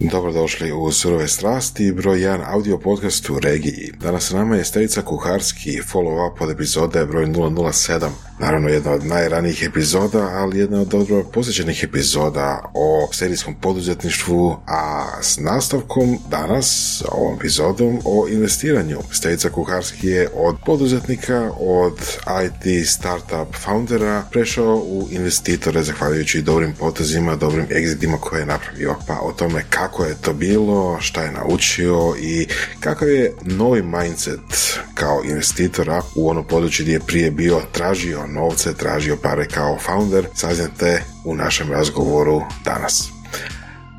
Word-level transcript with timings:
Dobrodošli 0.00 0.72
u 0.72 0.92
Surove 0.92 1.28
strasti, 1.28 1.92
broj 1.92 2.18
1 2.18 2.40
audio 2.46 2.78
podcast 2.78 3.30
u 3.30 3.38
regiji. 3.38 3.92
Danas 4.00 4.28
s 4.28 4.30
nama 4.30 4.56
je 4.56 4.64
Stevica 4.64 5.02
Kuharski, 5.02 5.80
follow-up 5.92 6.32
od 6.40 6.50
epizode 6.50 7.06
broj 7.06 7.26
007. 7.26 8.29
Naravno 8.40 8.68
jedna 8.68 8.92
od 8.92 9.06
najranijih 9.06 9.62
epizoda, 9.62 10.28
ali 10.32 10.58
jedna 10.58 10.80
od 10.80 10.88
dobro 10.88 11.24
posjećenih 11.24 11.84
epizoda 11.84 12.70
o 12.74 13.08
serijskom 13.12 13.54
poduzetništvu, 13.54 14.56
a 14.66 15.06
s 15.22 15.38
nastavkom 15.38 16.18
danas, 16.30 17.02
ovom 17.12 17.36
epizodom, 17.36 18.00
o 18.04 18.26
investiranju. 18.28 18.98
Stevica 19.12 19.48
Kuharski 19.48 20.06
je 20.06 20.28
od 20.34 20.56
poduzetnika, 20.66 21.50
od 21.60 21.98
IT 22.44 22.88
startup 22.88 23.56
foundera 23.64 24.24
prešao 24.30 24.76
u 24.76 25.08
investitore 25.10 25.82
zahvaljujući 25.82 26.42
dobrim 26.42 26.72
potezima, 26.78 27.36
dobrim 27.36 27.66
exitima 27.66 28.18
koje 28.20 28.40
je 28.40 28.46
napravio. 28.46 28.96
Pa 29.06 29.20
o 29.22 29.32
tome 29.32 29.64
kako 29.70 30.04
je 30.04 30.16
to 30.20 30.32
bilo, 30.32 31.00
šta 31.00 31.22
je 31.22 31.32
naučio 31.32 32.14
i 32.20 32.46
kakav 32.80 33.08
je 33.08 33.34
novi 33.42 33.82
mindset 33.82 34.78
kao 34.94 35.22
investitora 35.24 36.02
u 36.14 36.30
ono 36.30 36.42
područje 36.42 36.82
gdje 36.82 36.92
je 36.92 37.00
prije 37.00 37.30
bio 37.30 37.60
tražio 37.72 38.29
novce, 38.30 38.74
tražio 38.74 39.16
pare 39.22 39.46
kao 39.48 39.78
founder, 39.78 40.26
saznate 40.34 41.02
u 41.24 41.34
našem 41.34 41.72
razgovoru 41.72 42.42
danas. 42.64 43.19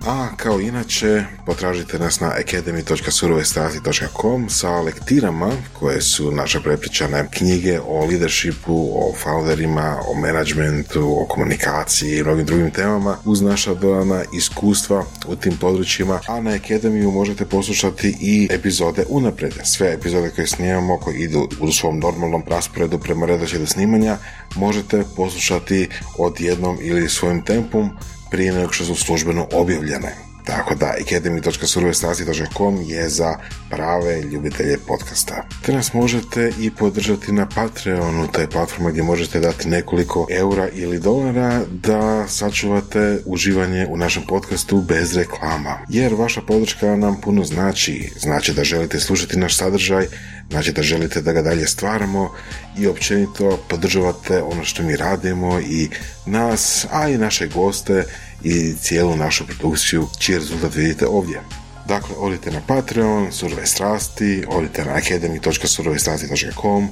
A 0.06 0.28
kao 0.38 0.60
inače, 0.60 1.24
potražite 1.46 2.00
nas 2.00 2.20
na 2.20 2.28
academy.surovestrasti.com 2.28 4.50
sa 4.50 4.70
lektirama 4.70 5.52
koje 5.80 6.02
su 6.02 6.32
naše 6.32 6.60
prepričane 6.60 7.28
knjige 7.32 7.80
o 7.80 8.06
leadershipu, 8.06 8.90
o 8.96 9.14
founderima, 9.24 9.98
o 10.08 10.14
managementu, 10.20 11.22
o 11.22 11.26
komunikaciji 11.26 12.18
i 12.18 12.24
mnogim 12.24 12.46
drugim 12.46 12.72
temama 12.72 13.18
uz 13.26 13.42
naša 13.42 13.74
dodana 13.74 14.24
iskustva 14.38 15.06
u 15.28 15.36
tim 15.36 15.58
područjima, 15.58 16.20
a 16.28 16.42
na 16.42 16.52
Academy 16.52 17.12
možete 17.12 17.46
poslušati 17.46 18.18
i 18.22 18.48
epizode 18.52 19.06
unaprijed. 19.10 19.54
Sve 19.64 19.94
epizode 19.94 20.32
koje 20.36 20.48
snimamo, 20.48 20.98
koje 20.98 21.18
idu 21.18 21.50
u 21.60 21.72
svom 21.72 22.00
normalnom 22.00 22.44
rasporedu 22.48 23.00
prema 23.00 23.26
redoslijedu 23.26 23.66
snimanja, 23.66 24.18
možete 24.56 25.04
poslušati 25.16 25.90
odjednom 26.18 26.78
ili 26.82 27.10
svojim 27.10 27.46
tempom 27.46 27.92
prije 28.32 28.54
nego 28.54 28.74
što 28.74 28.86
su 28.86 28.96
službeno 28.96 29.48
objavljene. 29.54 30.31
Tako 30.46 30.76
da, 30.76 30.94
academy.survestasi.com 31.02 32.82
je 32.82 33.10
za 33.10 33.36
prave 33.70 34.22
ljubitelje 34.22 34.78
podcasta. 34.88 35.44
Te 35.66 35.74
nas 35.74 35.94
možete 35.94 36.52
i 36.60 36.72
podržati 36.72 37.32
na 37.32 37.48
Patreonu, 37.56 38.28
to 38.28 38.42
je 38.42 38.50
platforma 38.50 38.90
gdje 38.90 39.04
možete 39.04 39.40
dati 39.40 39.70
nekoliko 39.70 40.28
eura 40.30 40.70
ili 40.74 41.00
dolara 41.00 41.62
da 41.72 42.28
sačuvate 42.28 43.20
uživanje 43.26 43.88
u 43.90 43.98
našem 43.98 44.24
podcastu 44.28 44.82
bez 44.82 45.18
reklama. 45.18 45.80
Jer 45.90 46.14
vaša 46.14 46.42
podrška 46.42 46.96
nam 46.96 47.22
puno 47.22 47.44
znači. 47.44 48.12
Znači 48.20 48.54
da 48.54 48.64
želite 48.64 49.00
slušati 49.00 49.40
naš 49.40 49.58
sadržaj, 49.58 50.08
znači 50.50 50.72
da 50.72 50.84
želite 50.84 51.22
da 51.22 51.32
ga 51.32 51.42
dalje 51.42 51.68
stvaramo 51.68 52.32
i 52.78 52.88
općenito 52.88 53.60
podržavate 53.70 54.42
ono 54.42 54.64
što 54.64 54.84
mi 54.84 54.96
radimo 54.96 55.60
i 55.60 55.90
nas, 56.26 56.86
a 56.92 57.10
i 57.10 57.18
naše 57.18 57.48
goste 57.48 58.06
i 58.44 58.74
cijelu 58.76 59.16
našu 59.16 59.46
produkciju 59.48 60.08
čiji 60.20 60.36
rezultat 60.36 60.76
vidite 60.76 61.08
ovdje. 61.08 61.42
Dakle, 61.88 62.16
odite 62.18 62.52
na 62.52 62.62
Patreon, 62.68 63.32
Surove 63.32 63.66
strasti, 63.66 64.46
odite 64.50 64.86
na 64.86 64.92
academy.surovestrasti.com, 64.92 66.88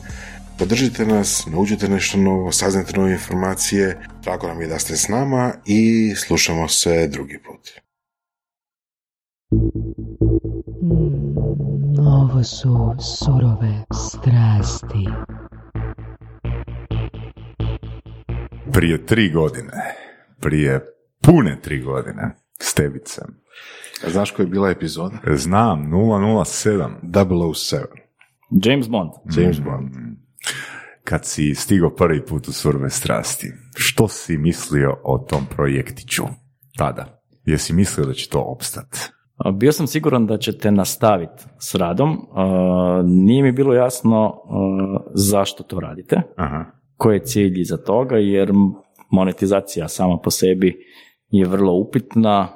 podržite 0.58 1.06
nas, 1.06 1.46
naučite 1.46 1.90
nešto 1.90 2.18
novo, 2.18 2.52
saznate 2.52 2.98
nove 2.98 3.12
informacije, 3.12 3.98
tako 4.24 4.48
nam 4.48 4.62
je 4.62 4.68
da 4.68 4.80
ste 4.80 4.96
s 4.96 5.08
nama 5.08 5.54
i 5.66 6.14
slušamo 6.16 6.68
se 6.68 7.08
drugi 7.08 7.40
put. 7.46 7.70
Mm, 10.84 12.00
ovo 12.00 12.44
su 12.44 12.96
surove 13.00 13.84
strasti. 13.94 15.06
Prije 18.74 19.06
tri 19.06 19.32
godine, 19.32 19.96
prije 20.40 20.99
pune 21.30 21.60
tri 21.62 21.82
godine, 21.82 22.36
Stevice. 22.60 23.22
Znaš 24.08 24.32
koja 24.32 24.44
je 24.44 24.50
bila 24.50 24.70
epizoda? 24.70 25.18
Znam, 25.36 25.92
007. 25.92 26.90
007. 27.04 27.86
James 28.66 28.90
Bond. 28.90 29.12
James 29.38 29.60
Bond. 29.60 29.90
Kad 31.04 31.26
si 31.26 31.56
stigao 31.56 31.90
prvi 31.90 32.26
put 32.26 32.48
u 32.48 32.52
surve 32.52 32.90
strasti, 32.90 33.52
što 33.76 34.08
si 34.08 34.38
mislio 34.38 34.98
o 35.04 35.18
tom 35.18 35.46
projektiću 35.56 36.24
tada? 36.78 37.22
Jesi 37.46 37.74
mislio 37.74 38.06
da 38.06 38.14
će 38.14 38.30
to 38.30 38.40
opstati? 38.40 39.00
A, 39.38 39.52
Bio 39.52 39.72
sam 39.72 39.88
siguran 39.88 40.28
da 40.28 40.38
ćete 40.38 40.72
nastaviti 40.72 41.44
s 41.60 41.76
radom. 41.76 42.18
A, 42.34 43.04
Nije 43.06 43.44
mi 43.44 43.52
bilo 43.52 43.74
jasno 43.74 44.26
a, 44.28 45.00
zašto 45.14 45.64
to 45.64 45.80
radite, 45.80 46.22
Aha. 46.38 46.66
koji 46.98 47.16
je 47.16 47.24
cilj 47.24 47.62
iza 47.62 47.78
toga, 47.78 48.16
jer 48.18 48.52
monetizacija 49.12 49.88
sama 49.88 50.18
po 50.24 50.32
sebi 50.32 50.78
je 51.32 51.46
vrlo 51.46 51.74
upitna, 51.74 52.48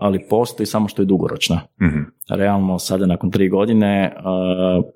ali 0.00 0.26
postoji 0.30 0.66
samo 0.66 0.88
što 0.88 1.02
je 1.02 1.06
dugoročna. 1.06 1.60
Mhm. 1.82 2.00
Realno 2.30 2.78
sada 2.78 3.06
nakon 3.06 3.30
tri 3.30 3.48
godine 3.48 4.14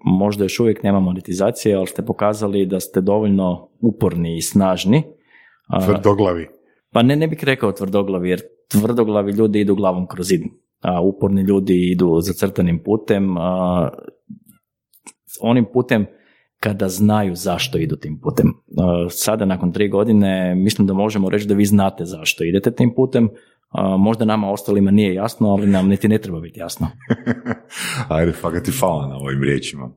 možda 0.05 0.45
još 0.45 0.61
uvijek 0.61 0.83
nema 0.83 1.01
monetizacije, 1.01 1.77
ali 1.77 1.87
ste 1.87 2.03
pokazali 2.03 2.67
da 2.67 2.81
ste 2.81 3.01
dovoljno 3.01 3.69
uporni 3.81 4.37
i 4.37 4.43
snažni. 4.43 5.03
Tvrdoglavi. 5.85 6.49
Pa 6.93 7.03
ne, 7.03 7.17
ne 7.17 7.29
bih 7.29 7.45
rekao 7.45 7.73
tvrdoglavi, 7.73 8.31
jer 8.31 8.41
tvrdoglavi 8.71 9.33
ljudi 9.33 9.61
idu 9.61 9.75
glavom 9.75 10.07
kroz 10.07 10.27
zid, 10.27 10.41
a 10.81 11.01
uporni 11.01 11.43
ljudi 11.43 11.91
idu 11.91 12.21
zacrtanim 12.21 12.83
putem, 12.85 13.39
a, 13.39 13.89
onim 15.41 15.67
putem 15.73 16.07
kada 16.61 16.89
znaju 16.89 17.35
zašto 17.35 17.79
idu 17.79 17.97
tim 17.97 18.21
putem. 18.21 18.47
A, 18.79 19.07
Sada, 19.11 19.45
nakon 19.45 19.73
tri 19.73 19.89
godine, 19.89 20.55
mislim 20.55 20.87
da 20.87 20.95
možemo 20.95 21.31
reći 21.31 21.49
da 21.49 21.55
vi 21.55 21.65
znate 21.65 22.05
zašto 22.05 22.45
idete 22.45 22.71
tim 22.71 22.93
putem, 22.97 23.29
a, 23.71 23.97
možda 23.97 24.25
nama 24.25 24.51
ostalima 24.51 24.91
nije 24.91 25.15
jasno, 25.15 25.49
ali 25.49 25.67
nam 25.67 25.89
niti 25.89 26.09
ne 26.09 26.19
treba 26.19 26.41
biti 26.41 26.61
jasno. 26.61 26.87
Ajde, 28.09 28.33
fakat 28.33 28.63
ti 28.63 28.73
hvala 28.73 29.07
na 29.09 29.17
ovim 29.17 29.43
riječima. 29.43 29.91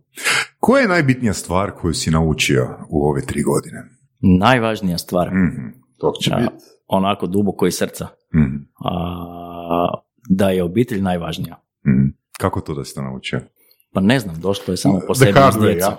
Koja 0.60 0.82
je 0.82 0.88
najbitnija 0.88 1.34
stvar 1.34 1.72
koju 1.72 1.94
si 1.94 2.12
naučio 2.12 2.68
u 2.90 3.04
ove 3.04 3.22
tri 3.22 3.42
godine? 3.44 3.84
Najvažnija 4.40 4.98
stvar, 4.98 5.28
Mhm. 5.28 5.68
Tog 5.98 6.14
će 6.16 6.34
a, 6.34 6.38
biti. 6.38 6.54
onako 6.88 7.28
duboko 7.28 7.68
iz 7.68 7.76
srca, 7.76 8.08
Mhm. 8.36 8.56
a, 8.86 9.88
da 10.30 10.50
je 10.50 10.64
obitelj 10.64 11.02
najvažnija. 11.02 11.56
Mhm. 11.88 12.08
Kako 12.40 12.62
to 12.62 12.74
da 12.74 12.86
si 12.86 12.96
to 12.96 13.02
naučio? 13.02 13.40
Pa 13.94 14.02
ne 14.02 14.20
znam, 14.20 14.36
došlo 14.40 14.74
je 14.74 14.78
samo 14.78 15.00
po 15.08 15.14
The 15.14 15.20
sebi 15.20 15.40
hard 15.40 15.56
uz 15.56 15.64
way, 15.64 15.74
djecu. 15.74 15.88
ja? 15.88 15.98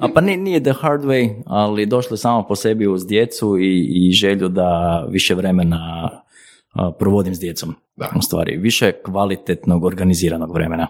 A 0.00 0.08
pa 0.14 0.20
nije, 0.20 0.36
nije 0.36 0.62
the 0.62 0.72
hard 0.72 1.04
way, 1.04 1.42
ali 1.46 1.86
došlo 1.86 2.14
je 2.14 2.18
samo 2.18 2.46
po 2.46 2.56
sebi 2.56 2.86
uz 2.86 3.06
djecu 3.06 3.58
i, 3.58 4.08
i 4.08 4.12
želju 4.12 4.48
da 4.48 5.04
više 5.10 5.34
vremena 5.34 6.10
a, 6.74 6.92
provodim 6.98 7.34
s 7.34 7.40
djecom. 7.40 7.74
Da. 7.96 8.08
U 8.16 8.22
stvari, 8.22 8.56
više 8.56 8.92
kvalitetnog, 9.04 9.84
organiziranog 9.84 10.54
vremena. 10.54 10.86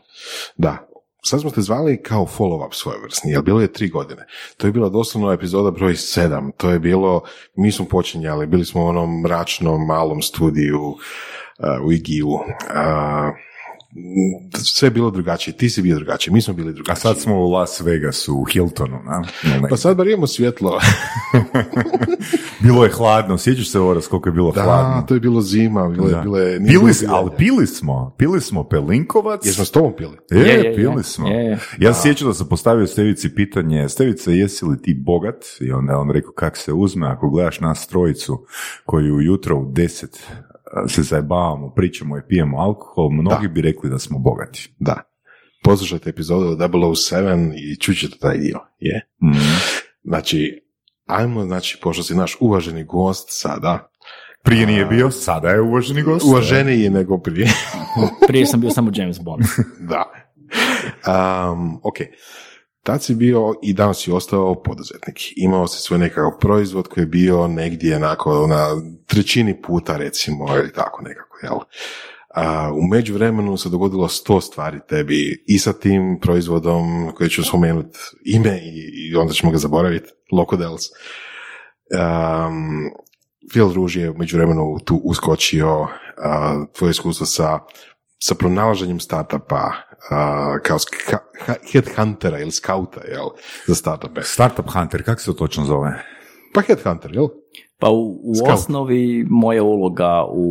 Da. 0.57 0.87
Sad 1.25 1.41
smo 1.41 1.51
te 1.51 1.61
zvali 1.61 2.03
kao 2.03 2.27
follow-up 2.39 2.73
svojevrsni, 2.73 3.33
jer 3.33 3.43
bilo 3.43 3.61
je 3.61 3.73
tri 3.73 3.89
godine. 3.89 4.27
To 4.57 4.67
je 4.67 4.73
bila 4.73 4.89
doslovno 4.89 5.33
epizoda 5.33 5.71
broj 5.71 5.95
sedam. 5.95 6.51
To 6.57 6.71
je 6.71 6.79
bilo, 6.79 7.23
mi 7.57 7.73
smo 7.73 7.85
počinjali, 7.85 8.47
bili 8.47 8.65
smo 8.65 8.85
u 8.85 8.87
onom 8.87 9.21
mračnom 9.21 9.87
malom 9.87 10.23
studiju 10.23 10.81
uh, 10.81 10.97
u 11.87 11.93
Igiju. 11.93 12.29
Uh, 12.29 12.41
sve 14.55 14.87
je 14.87 14.91
bilo 14.91 15.11
drugačije, 15.11 15.57
ti 15.57 15.71
si 15.71 15.83
bio 15.83 15.97
drugačiji, 15.97 16.35
mi 16.35 16.43
smo 16.43 16.55
bili 16.55 16.71
A 16.71 16.73
drugačiji. 16.73 17.01
sad 17.03 17.19
smo 17.19 17.37
u 17.37 17.51
Las 17.51 17.81
Vegasu, 17.81 18.35
u 18.35 18.45
Hiltonu, 18.45 18.99
na? 19.05 19.23
Pa 19.71 19.77
sad 19.77 19.97
bar 19.97 20.07
imamo 20.09 20.27
svjetlo. 20.27 20.79
Bilo 22.61 22.85
je 22.85 22.91
hladno, 22.91 23.39
sjećaš 23.39 23.71
se 23.71 23.81
Oras 23.81 24.07
koliko 24.07 24.29
je 24.29 24.33
bilo 24.33 24.53
da, 24.53 24.63
hladno? 24.63 25.03
to 25.03 25.15
je 25.15 25.21
bilo 25.21 25.41
zima, 25.41 25.89
bilo 25.89 26.09
je, 26.09 26.15
Da. 26.15 26.21
bilo 26.21 26.39
je, 26.39 26.57
Pili, 26.59 26.69
bilo 27.01 27.17
ali 27.17 27.31
pili 27.39 27.67
smo, 27.67 28.15
pili 28.19 28.41
smo 28.41 28.65
Pelinkovac. 28.65 29.47
Jesmo 29.47 29.65
s 29.65 29.71
tobom 29.71 29.93
pili? 29.97 30.17
Je, 30.31 30.39
Je, 30.39 30.55
je, 30.55 30.75
pili 30.75 30.97
je. 30.97 31.03
smo. 31.03 31.29
Je, 31.29 31.45
je. 31.45 31.59
Ja 31.79 31.95
se 31.95 32.03
sjećam 32.03 32.29
da 32.29 32.35
sam 32.35 32.49
postavio 32.49 32.87
Stevici 32.87 33.35
pitanje, 33.35 33.89
Stevice, 33.89 34.33
jesi 34.33 34.65
li 34.65 34.83
ti 34.83 34.95
bogat? 34.97 35.45
I 35.61 35.73
onda 35.73 35.93
je 35.93 35.99
on 35.99 36.11
rekao, 36.11 36.33
kak 36.33 36.57
se 36.57 36.73
uzme 36.73 37.07
ako 37.07 37.31
gledaš 37.31 37.61
nas 37.61 37.87
trojicu 37.87 38.45
koji 38.85 39.13
ujutro 39.13 39.57
u 39.57 39.73
deset 39.73 40.19
a, 40.50 40.50
se 40.89 41.03
zajebavamo, 41.03 41.75
pričamo 41.75 42.19
i 42.19 42.23
pijemo 42.29 42.59
alkohol, 42.59 43.11
mnogi 43.11 43.49
bi 43.49 43.61
rekli 43.61 43.91
da 43.91 43.99
smo 43.99 44.19
bogati. 44.19 44.75
Da. 44.79 45.03
Poslušajte 45.65 46.11
epizodu 46.11 46.57
007 46.57 47.53
i 47.57 47.77
čućete 47.81 48.19
taj 48.19 48.39
dio. 48.39 48.59
Je. 48.79 49.09
Mhm. 49.23 49.55
Znači, 50.05 50.61
ajmo, 51.07 51.45
znači, 51.45 51.79
pošto 51.83 52.03
si 52.03 52.15
naš 52.15 52.37
uvaženi 52.41 52.85
gost 52.85 53.27
sada, 53.31 53.91
Prije 54.43 54.67
nije 54.67 54.85
bio, 54.87 55.11
sada 55.11 55.49
je 55.49 55.61
uvaženi 55.61 56.03
gost. 56.03 56.25
uvaženiji 56.27 56.91
nego 56.91 57.19
prije. 57.19 57.49
Prije 58.29 58.47
sam 58.47 58.61
bio 58.61 58.71
samo 58.71 58.91
James 58.95 59.21
Bond. 59.21 59.43
da. 59.91 60.05
Um, 61.53 61.81
ok. 61.83 61.97
Tad 62.83 63.03
si 63.03 63.15
bio 63.15 63.55
i 63.63 63.73
danas 63.73 64.03
si 64.03 64.13
ostao 64.13 64.63
poduzetnik. 64.63 65.19
Imao 65.37 65.67
si 65.67 65.83
svoj 65.83 65.99
nekakav 65.99 66.39
proizvod 66.41 66.89
koji 66.89 67.03
je 67.03 67.07
bio 67.07 67.49
negdje 67.49 67.97
onako 67.97 68.47
na 68.47 68.67
trećini 69.07 69.63
puta 69.63 69.97
recimo 69.97 70.57
ili 70.57 70.73
tako 70.73 71.03
nekako, 71.03 71.39
jel? 71.43 71.59
A, 72.35 72.73
u 72.73 72.83
međuvremenu 72.83 73.57
se 73.57 73.69
dogodilo 73.69 74.09
sto 74.09 74.41
stvari 74.41 74.79
tebi 74.89 75.45
i 75.47 75.59
sa 75.59 75.73
tim 75.73 76.19
proizvodom 76.23 77.13
koji 77.17 77.31
ću 77.31 77.45
spomenuti 77.45 77.99
ime 78.25 78.59
i, 78.59 79.09
i 79.11 79.17
onda 79.17 79.33
ćemo 79.33 79.53
ga 79.53 79.59
zaboraviti, 79.59 80.11
Locodels. 80.33 80.83
Um, 81.91 82.91
Phil 83.53 83.73
Ruž 83.73 83.97
je 83.97 84.11
u 84.11 84.15
međuvremenu 84.19 84.79
tu 84.85 85.01
uskočio, 85.05 85.87
a, 86.19 86.65
tvoje 86.79 86.91
iskustvo 86.91 87.27
sa, 87.27 87.59
sa 88.21 88.35
pronalaženjem 88.35 89.01
startupa, 89.01 89.73
a, 90.11 90.19
kao 90.59 90.79
ska, 90.79 90.97
ha- 91.41 91.57
headhuntera 91.65 92.39
ili 92.39 92.51
skauta, 92.51 93.01
jel, 93.03 93.29
za 93.67 93.75
startupe. 93.75 94.21
Startup 94.23 94.69
Hunter, 94.69 95.05
kako 95.05 95.21
se 95.21 95.27
to 95.27 95.33
točno 95.35 95.65
zove? 95.65 95.93
Pa 96.55 96.61
headhunter, 96.61 97.15
jel? 97.15 97.29
Pa 97.79 97.89
u, 97.89 98.03
u 98.13 98.45
osnovi 98.47 99.01
moja 99.31 99.63
uloga 99.63 100.25
u, 100.27 100.45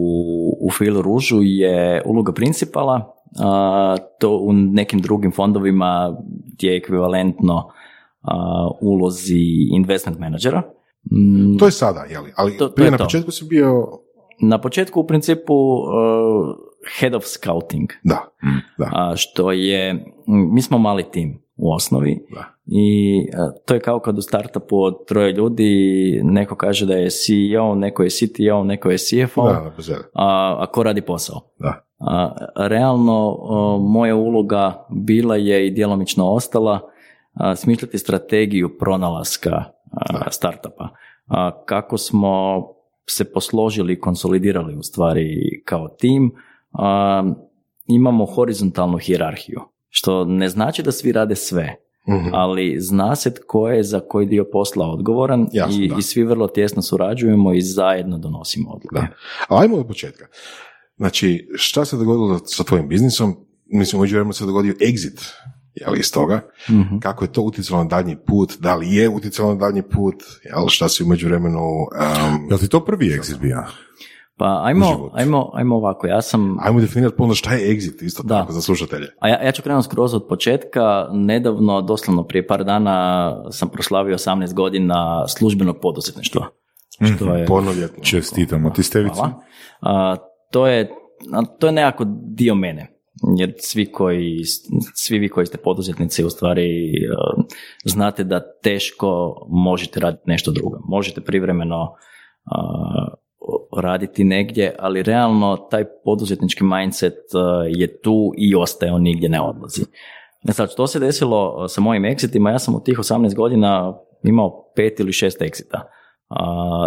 u 0.62 0.72
Fil 0.72 1.02
Ružu 1.02 1.38
je 1.42 2.02
uloga 2.06 2.32
principala, 2.34 3.14
a, 3.40 3.98
to 4.20 4.38
u 4.38 4.54
nekim 4.54 5.00
drugim 5.00 5.32
fondovima 5.32 6.18
je 6.60 6.78
ekvivalentno 6.78 7.68
a, 8.22 8.34
ulozi 8.82 9.44
investment 9.72 10.20
menadžera. 10.20 10.64
Mm, 11.12 11.58
To 11.58 11.66
je 11.66 11.72
sada, 11.72 12.04
jel? 12.04 12.24
Ali 12.36 12.58
To- 12.58 12.68
to 12.68 12.74
prije 12.74 12.88
je 12.88 12.92
na 12.92 12.98
to. 12.98 13.04
početku 13.04 13.32
si 13.32 13.46
bio, 13.46 13.88
Na 14.42 14.58
početku 14.58 15.00
u 15.00 15.08
principu 15.08 15.54
uh, 15.54 16.56
head 17.00 17.16
of 17.16 17.24
scouting, 17.26 17.90
da, 18.04 18.26
da, 18.78 18.90
a, 18.94 19.16
što 19.16 19.52
je, 19.52 20.06
mi 20.28 20.62
smo 20.62 20.78
mali 20.78 21.04
tim 21.12 21.42
u 21.56 21.74
osnovi 21.74 22.28
da. 22.32 22.44
i 22.66 23.20
a, 23.38 23.52
to 23.66 23.74
je 23.74 23.80
kao 23.80 24.00
kad 24.00 24.18
u 24.18 24.22
startupu 24.22 24.82
od 24.82 25.06
troje 25.08 25.34
ljudi 25.34 26.22
neko 26.24 26.56
kaže 26.56 26.86
da 26.86 26.94
je 26.94 27.10
CEO, 27.10 27.76
neko 27.76 28.04
je 28.04 28.10
CTO, 28.10 28.64
neko 28.64 28.90
je 28.90 28.98
CFO, 28.98 29.44
Da, 29.44 29.72
a, 30.14 30.58
a 30.60 30.66
ko 30.72 30.84
radi 30.84 31.02
posao? 31.02 31.42
Da. 31.60 31.86
A, 32.00 32.36
realno 32.56 33.38
moja 33.80 34.16
uloga 34.16 34.86
bila 34.90 35.36
je 35.36 35.68
i 35.68 35.72
djelomično 35.72 36.26
ostala 36.26 36.80
a, 37.34 37.56
smišljati 37.56 37.98
strategiju 37.98 38.78
pronalaska 38.80 39.64
a, 39.92 40.32
startupa. 40.32 40.90
A, 41.28 41.64
kako 41.66 41.98
smo 41.98 42.64
se 43.10 43.34
posložili 43.34 43.94
i 43.94 44.00
konsolidirali 44.00 44.76
u 44.76 44.84
stvari 44.84 45.62
kao 45.66 45.88
tim, 45.88 46.32
a, 46.72 47.24
imamo 47.88 48.26
horizontalnu 48.26 48.98
hijerarhiju, 48.98 49.60
što 49.90 50.26
ne 50.26 50.50
znači 50.50 50.84
da 50.84 50.92
svi 50.92 51.12
rade 51.12 51.36
sve, 51.36 51.76
Mhm. 52.08 52.30
ali 52.34 52.78
zna 52.80 53.16
se 53.16 53.34
tko 53.34 53.70
je 53.70 53.84
za 53.84 54.00
koji 54.00 54.26
dio 54.28 54.46
posla 54.52 54.88
odgovoran 54.88 55.48
Jasno, 55.54 55.82
i, 55.82 55.92
i 55.98 56.02
svi 56.02 56.24
vrlo 56.24 56.48
tjesno 56.48 56.82
surađujemo 56.82 57.54
i 57.54 57.62
zajedno 57.62 58.18
donosimo 58.18 58.70
odluke. 58.70 58.96
Da. 58.96 59.08
Ali 59.48 59.64
ajmo 59.64 59.78
od 59.78 59.88
početka. 59.88 60.26
Znači, 60.98 61.48
šta 61.56 61.86
se 61.86 61.98
dogodilo 61.98 62.40
sa 62.46 62.64
tvojim 62.64 62.88
biznisom? 62.88 63.36
Mislim, 63.66 64.02
uđe 64.02 64.16
vremenu 64.16 64.34
se 64.34 64.46
dogodio 64.46 64.74
exit, 64.74 65.32
jel, 65.76 65.96
iz 65.96 66.14
toga. 66.14 66.42
Mhm. 66.70 66.98
Kako 67.00 67.24
je 67.24 67.32
to 67.32 67.42
utjecalo 67.42 67.84
na 67.84 67.90
daljnji 67.90 68.18
put? 68.28 68.58
Da 68.60 68.76
li 68.76 68.96
je 68.96 69.10
utjecalo 69.10 69.50
na 69.50 69.60
daljnji 69.60 69.82
put? 69.82 70.16
Jel, 70.44 70.68
šta 70.68 70.90
si 70.90 71.04
u 71.04 71.08
međuvremenu... 71.08 71.60
Um, 71.60 72.48
Jel 72.50 72.60
ti 72.60 72.68
to 72.68 72.86
prvi 72.86 73.10
exit 73.10 73.40
bio? 73.42 73.64
Pa 74.40 74.62
ajmo, 74.64 75.10
ajmo, 75.14 75.52
ajmo 75.54 75.76
ovako, 75.76 76.08
ja 76.08 76.22
sam, 76.22 76.58
ajmo 76.60 76.80
definirati 76.80 77.18
ponovno 77.18 77.36
šta 77.36 77.54
je 77.54 77.76
exit, 77.76 78.06
isto 78.06 78.24
Da. 78.24 78.40
tako, 78.40 78.52
za 78.52 78.62
slušatelje. 78.62 79.08
a 79.20 79.30
ja, 79.30 79.44
ja 79.44 79.52
ću 79.52 79.62
krenuti 79.62 79.86
skroz 79.86 80.14
od 80.14 80.28
početka, 80.30 81.08
nedavno, 81.12 81.82
doslovno 81.82 82.24
prije 82.24 82.48
par 82.48 82.64
dana 82.64 83.36
sam 83.52 83.70
proslavio 83.70 84.18
18 84.18 84.54
godina 84.54 85.28
službenog 85.28 85.78
poduzetništva. 85.82 86.48
Što 87.16 87.36
je, 87.36 87.46
Ponovljetno. 87.46 88.04
Čestitamo 88.04 88.70
ti 88.70 88.84
Stevica. 88.84 89.16
hvala. 89.16 89.42
A, 89.82 90.16
to 90.52 90.68
je, 90.68 90.92
a, 91.34 91.46
to 91.60 91.68
je 91.68 91.74
nekako 91.74 92.04
dio 92.26 92.56
mene. 92.56 92.88
Jer 93.38 93.54
svi 93.60 93.92
koji, 93.92 94.38
svi 94.94 95.20
vi 95.20 95.30
koji 95.30 95.46
ste 95.46 95.58
poduzetnici 95.58 96.24
u 96.26 96.30
stvari 96.30 96.92
a, 97.18 97.42
znate 97.86 98.24
da 98.24 98.42
teško 98.64 99.36
možete 99.50 100.00
raditi 100.00 100.24
nešto 100.26 100.52
drugo. 100.52 100.80
Možete 100.88 101.22
privremeno 101.22 101.94
raditi 103.82 104.24
negdje, 104.24 104.76
ali 104.80 105.04
realno 105.04 105.58
taj 105.58 105.84
poduzetnički 106.04 106.64
mindset 106.64 107.18
a, 107.36 107.64
je 107.68 108.02
tu 108.02 108.32
i 108.38 108.56
ostaje, 108.56 108.94
on 108.94 109.02
nigdje 109.02 109.30
ne 109.30 109.42
odlazi. 109.42 109.82
E 110.50 110.52
sad, 110.52 110.72
što 110.72 110.88
se 110.88 111.00
desilo 111.00 111.68
sa 111.68 111.82
mojim 111.82 112.04
exitima? 112.04 112.52
Ja 112.52 112.60
sam 112.60 112.76
u 112.76 112.84
tih 112.84 112.98
18 112.98 113.36
godina 113.36 113.94
imao 114.24 114.72
pet 114.76 115.00
ili 115.00 115.14
šest 115.14 115.42
exita. 115.42 115.80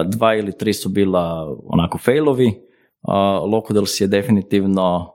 Dva 0.07 0.35
ili 0.35 0.59
tri 0.59 0.73
su 0.73 0.89
bila 0.89 1.57
onako 1.67 1.99
failovi, 1.99 2.55
Locodels 3.53 4.01
je 4.01 4.07
definitivno 4.07 5.13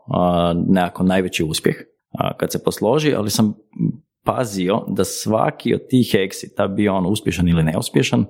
nekako 0.67 1.03
najveći 1.03 1.43
uspjeh 1.43 1.75
kad 2.37 2.51
se 2.51 2.63
posloži, 2.63 3.13
ali 3.13 3.29
sam 3.29 3.53
pazio 4.25 4.83
da 4.87 5.03
svaki 5.03 5.73
od 5.73 5.81
tih 5.89 6.15
exita, 6.15 6.75
bio 6.75 6.95
on 6.95 7.05
uspješan 7.05 7.47
ili 7.47 7.63
neuspješan, 7.63 8.25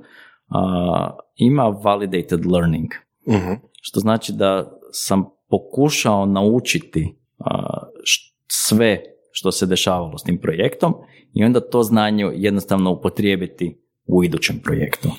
ima 1.36 1.64
validated 1.64 2.46
learning. 2.46 2.88
Mhm. 3.30 3.52
Što 3.82 4.00
znači 4.00 4.34
da 4.34 4.80
sam 4.92 5.24
pokušao 5.50 6.26
naučiti 6.26 7.20
a, 7.40 7.78
š- 8.04 8.34
sve 8.48 9.02
što 9.32 9.52
se 9.52 9.66
dešavalo 9.66 10.18
s 10.18 10.24
tim 10.24 10.40
projektom 10.42 10.94
i 11.34 11.44
onda 11.44 11.70
to 11.70 11.84
znanje 11.84 12.26
jednostavno 12.34 12.92
upotrijebiti 12.92 13.82
u 14.08 14.24
idućem 14.24 14.60
projektu. 14.64 15.10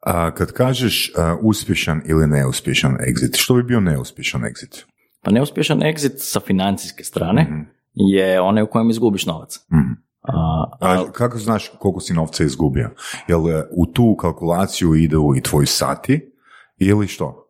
A, 0.00 0.34
kad 0.34 0.52
kažeš 0.52 1.12
a, 1.16 1.36
uspješan 1.42 2.02
ili 2.06 2.26
neuspješan 2.26 2.96
exit, 3.00 3.36
što 3.36 3.54
bi 3.54 3.62
bio 3.62 3.80
neuspješan 3.80 4.40
exit? 4.42 4.84
Pa 5.22 5.30
neuspješan 5.30 5.78
exit 5.80 6.12
sa 6.16 6.40
financijske 6.40 7.04
strane 7.04 7.66
je 7.94 8.40
onaj 8.40 8.62
u 8.62 8.66
kojem 8.66 8.90
izgubiš 8.90 9.26
novac. 9.26 9.58
Mhm. 9.72 9.92
A, 10.22 10.64
A 10.80 11.12
kako 11.12 11.38
znaš 11.38 11.72
koliko 11.78 12.00
si 12.00 12.14
novca 12.14 12.44
izgubio? 12.44 12.90
Jel 13.28 13.50
e, 13.50 13.64
u 13.72 13.86
tu 13.86 14.16
kalkulaciju 14.16 14.94
idu 14.94 15.32
i 15.36 15.40
tvoji 15.40 15.66
sati 15.66 16.32
ili 16.78 17.06
što? 17.06 17.41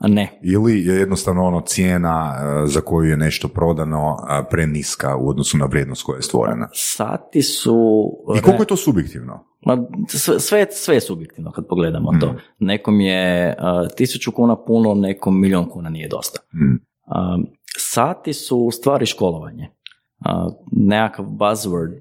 Ne, 0.00 0.38
Ili 0.42 0.86
je 0.86 0.94
jednostavno 0.94 1.44
ono 1.44 1.60
cijena 1.60 2.34
e, 2.64 2.66
za 2.66 2.80
koju 2.80 3.10
je 3.10 3.16
nešto 3.16 3.48
prodano 3.48 4.16
e, 4.30 4.42
preniska 4.50 5.16
u 5.16 5.28
odnosu 5.28 5.58
na 5.58 5.64
vrijednost 5.66 6.02
koja 6.02 6.16
je 6.16 6.22
stvorena? 6.22 6.68
sati 6.72 7.42
su... 7.42 8.04
I 8.38 8.40
koliko 8.40 8.62
je 8.62 8.66
to 8.66 8.76
subjektivno? 8.76 9.44
Ma, 9.66 9.78
sve, 10.08 10.66
sve, 10.70 10.94
je- 10.94 11.00
subjektivno 11.00 11.52
kad 11.52 11.66
pogledamo 11.68 12.12
to. 12.20 12.26
Mhm. 12.26 12.36
Nekom 12.58 13.00
je 13.00 13.54
a, 13.58 13.88
tisuću 13.96 14.32
kuna 14.32 14.56
puno, 14.64 14.94
nekom 14.94 15.40
milion 15.40 15.68
kuna 15.68 15.90
nije 15.90 16.08
dosta. 16.08 16.40
Mhm. 16.54 16.74
A, 17.06 17.38
sati 17.78 18.32
su 18.32 18.58
u 18.58 18.70
stvari 18.70 19.06
školovanje. 19.06 19.70
A, 20.24 20.48
nekakav 20.72 21.24
buzzword 21.24 22.00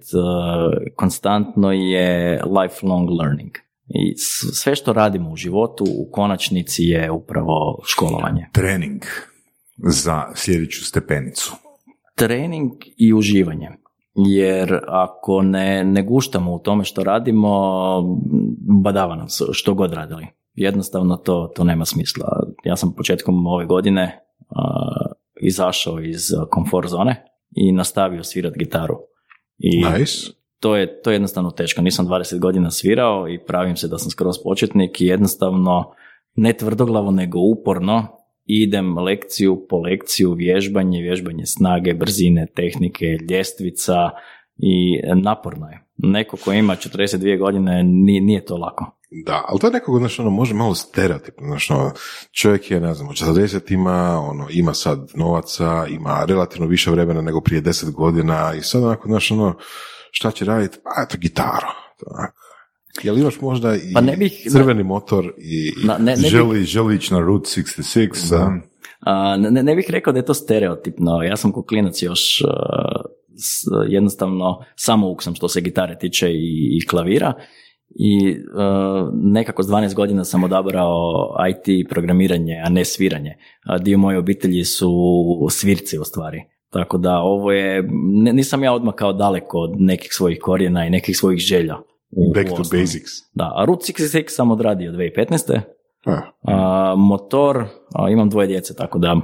konstantno 0.96 1.72
je 1.72 2.42
lifelong 2.62 3.10
learning. 3.10 3.52
I 3.88 4.18
sve 4.54 4.76
što 4.76 4.94
radimo 4.94 5.32
u 5.32 5.36
životu 5.36 5.84
u 5.84 6.12
konačnici 6.12 6.84
je 6.84 7.12
upravo 7.12 7.82
školovanje. 7.86 8.50
Trening 8.54 9.02
za 9.78 10.24
sljedeću 10.36 10.86
stepenicu. 10.86 11.56
Trening 12.16 12.72
i 12.98 13.14
uživanje. 13.14 13.70
Jer 14.16 14.80
ako 14.88 15.42
ne, 15.42 15.84
ne 15.84 16.04
guštamo 16.04 16.54
u 16.54 16.60
tome 16.60 16.84
što 16.84 17.04
radimo, 17.04 17.50
badava 18.84 19.16
nam 19.16 19.30
se 19.30 19.44
što 19.52 19.74
god 19.74 19.94
radili. 19.94 20.28
Jednostavno 20.54 21.18
to, 21.18 21.52
to 21.56 21.64
nema 21.64 21.86
smisla. 21.86 22.28
Ja 22.64 22.76
sam 22.76 22.94
početkom 22.98 23.48
ove 23.48 23.66
godine 23.66 24.20
a, 24.50 24.62
izašao 25.42 26.00
iz 26.00 26.22
komfort 26.50 26.90
zone 26.90 27.26
i 27.56 27.72
nastavio 27.72 28.24
svirati 28.24 28.60
gitaru. 28.60 28.96
I 29.58 29.86
Nice. 29.86 30.43
To 30.64 30.76
je, 30.76 31.02
to 31.02 31.12
je 31.12 31.16
jednostavno 31.16 31.52
teško. 31.52 31.82
Nisam 31.82 32.08
20 32.08 32.40
godina 32.40 32.72
svirao 32.72 33.30
i 33.30 33.40
pravim 33.48 33.76
se 33.76 33.88
da 33.88 33.98
sam 33.98 34.12
skroz 34.12 34.36
početnik 34.44 35.02
i 35.02 35.06
jednostavno 35.06 35.94
ne 36.36 36.54
tvrdoglavo 36.54 37.12
nego 37.12 37.40
uporno 37.40 38.08
idem 38.46 38.98
lekciju 38.98 39.66
po 39.70 39.78
lekciju, 39.78 40.34
vježbanje, 40.34 41.02
vježbanje 41.02 41.46
snage, 41.46 41.94
brzine, 41.94 42.48
tehnike, 42.56 43.06
ljestvica 43.30 44.10
i 44.58 45.02
naporno 45.24 45.68
je. 45.68 45.80
Neko 45.98 46.38
ko 46.38 46.54
ima 46.54 46.76
42 46.76 47.40
godine 47.40 47.84
nije, 47.84 48.22
nije 48.22 48.46
to 48.46 48.58
lako. 48.58 49.00
Da, 49.26 49.46
ali 49.48 49.60
to 49.60 49.68
je 49.68 49.74
nekog, 49.74 50.00
znaš, 50.00 50.20
ono, 50.20 50.30
može 50.30 50.54
malo 50.54 50.76
stereotipno, 50.76 51.48
znaš, 51.48 51.72
ono, 51.72 51.92
čovjek 52.32 52.72
je, 52.72 52.80
ne 52.80 52.94
znam, 52.94 53.08
u 53.08 53.12
40 53.12 53.74
ima, 53.74 54.20
ono, 54.20 54.48
ima 54.50 54.74
sad 54.74 55.12
novaca, 55.16 55.86
ima 55.90 56.26
relativno 56.28 56.68
više 56.68 56.92
vremena 56.92 57.22
nego 57.22 57.42
prije 57.42 57.62
10 57.62 57.92
godina 57.92 58.54
i 58.58 58.62
sad 58.62 58.84
onako, 58.84 59.08
znaš, 59.08 59.32
ono, 59.32 59.56
šta 60.14 60.32
će 60.32 60.46
raditi? 60.46 60.78
Pa, 60.84 61.04
eto, 61.04 61.18
gitaru. 61.18 61.68
Jel 63.04 63.18
imaš 63.18 63.42
možda 63.42 63.76
i 63.76 63.94
Pa 63.94 64.02
ne 64.02 64.16
bih- 64.16 64.52
crveni 64.52 64.84
motor 64.84 65.34
i... 65.38 65.72
Na, 65.86 65.98
ne, 65.98 66.04
ne, 66.06 66.16
bih, 66.16 66.26
Želi, 66.28 66.64
želi 66.64 66.96
ići 66.96 67.14
na 67.14 67.20
Route 67.20 67.50
66. 67.52 68.30
Da. 68.30 68.38
a? 68.38 68.60
a, 69.02 69.38
ne, 69.38 69.64
ne 69.64 69.76
bih 69.76 69.86
rekao 69.90 70.14
da 70.14 70.20
je 70.20 70.26
to 70.26 70.34
stereotipno. 70.34 71.22
Ja 71.22 71.38
sam 71.38 71.52
ko 71.52 71.64
klinac 71.64 72.02
još 72.02 72.42
a, 72.42 73.02
s- 73.38 73.90
jednostavno 73.90 74.46
samouk 74.76 75.24
sam 75.24 75.36
što 75.36 75.48
se 75.48 75.62
gitare 75.62 75.98
tiče 75.98 76.30
i, 76.30 76.38
i 76.74 76.88
klavira 76.88 77.34
i 77.90 78.32
uh, 78.32 79.10
nekako 79.14 79.64
s 79.64 79.68
12 79.68 79.94
godina 79.94 80.24
sam 80.24 80.44
odabrao 80.44 80.92
IT 81.50 81.90
programiranje, 81.90 82.62
a 82.66 82.70
ne 82.70 82.86
sviranje. 82.86 83.38
A 83.66 83.78
dio 83.78 83.98
moje 83.98 84.18
obitelji 84.18 84.64
su 84.66 84.92
svirci 85.50 85.98
u 86.00 86.04
stvari. 86.04 86.44
Tako 86.74 86.98
da 86.98 87.18
ovo 87.18 87.52
je, 87.52 87.90
nisam 88.34 88.64
ja 88.64 88.74
odmakao 88.74 89.14
daleko 89.14 89.58
od 89.58 89.72
nekih 89.76 90.14
svojih 90.14 90.40
korijena 90.42 90.86
i 90.86 90.90
nekih 90.90 91.18
svojih 91.18 91.40
želja. 91.40 91.76
u- 92.12 92.34
Back 92.34 92.48
u 92.48 92.56
to 92.56 92.64
basics. 92.72 93.12
Da, 93.34 93.52
a 93.56 93.66
Route 93.66 93.84
66 93.84 94.24
sam 94.28 94.52
odradio 94.52 94.92
2015. 94.92 95.60
A, 96.06 96.22
A, 96.44 96.96
motor, 96.98 97.64
a, 97.94 98.10
imam 98.10 98.30
dvoje 98.30 98.48
djece, 98.48 98.76
tako 98.76 99.00
da 99.00 99.16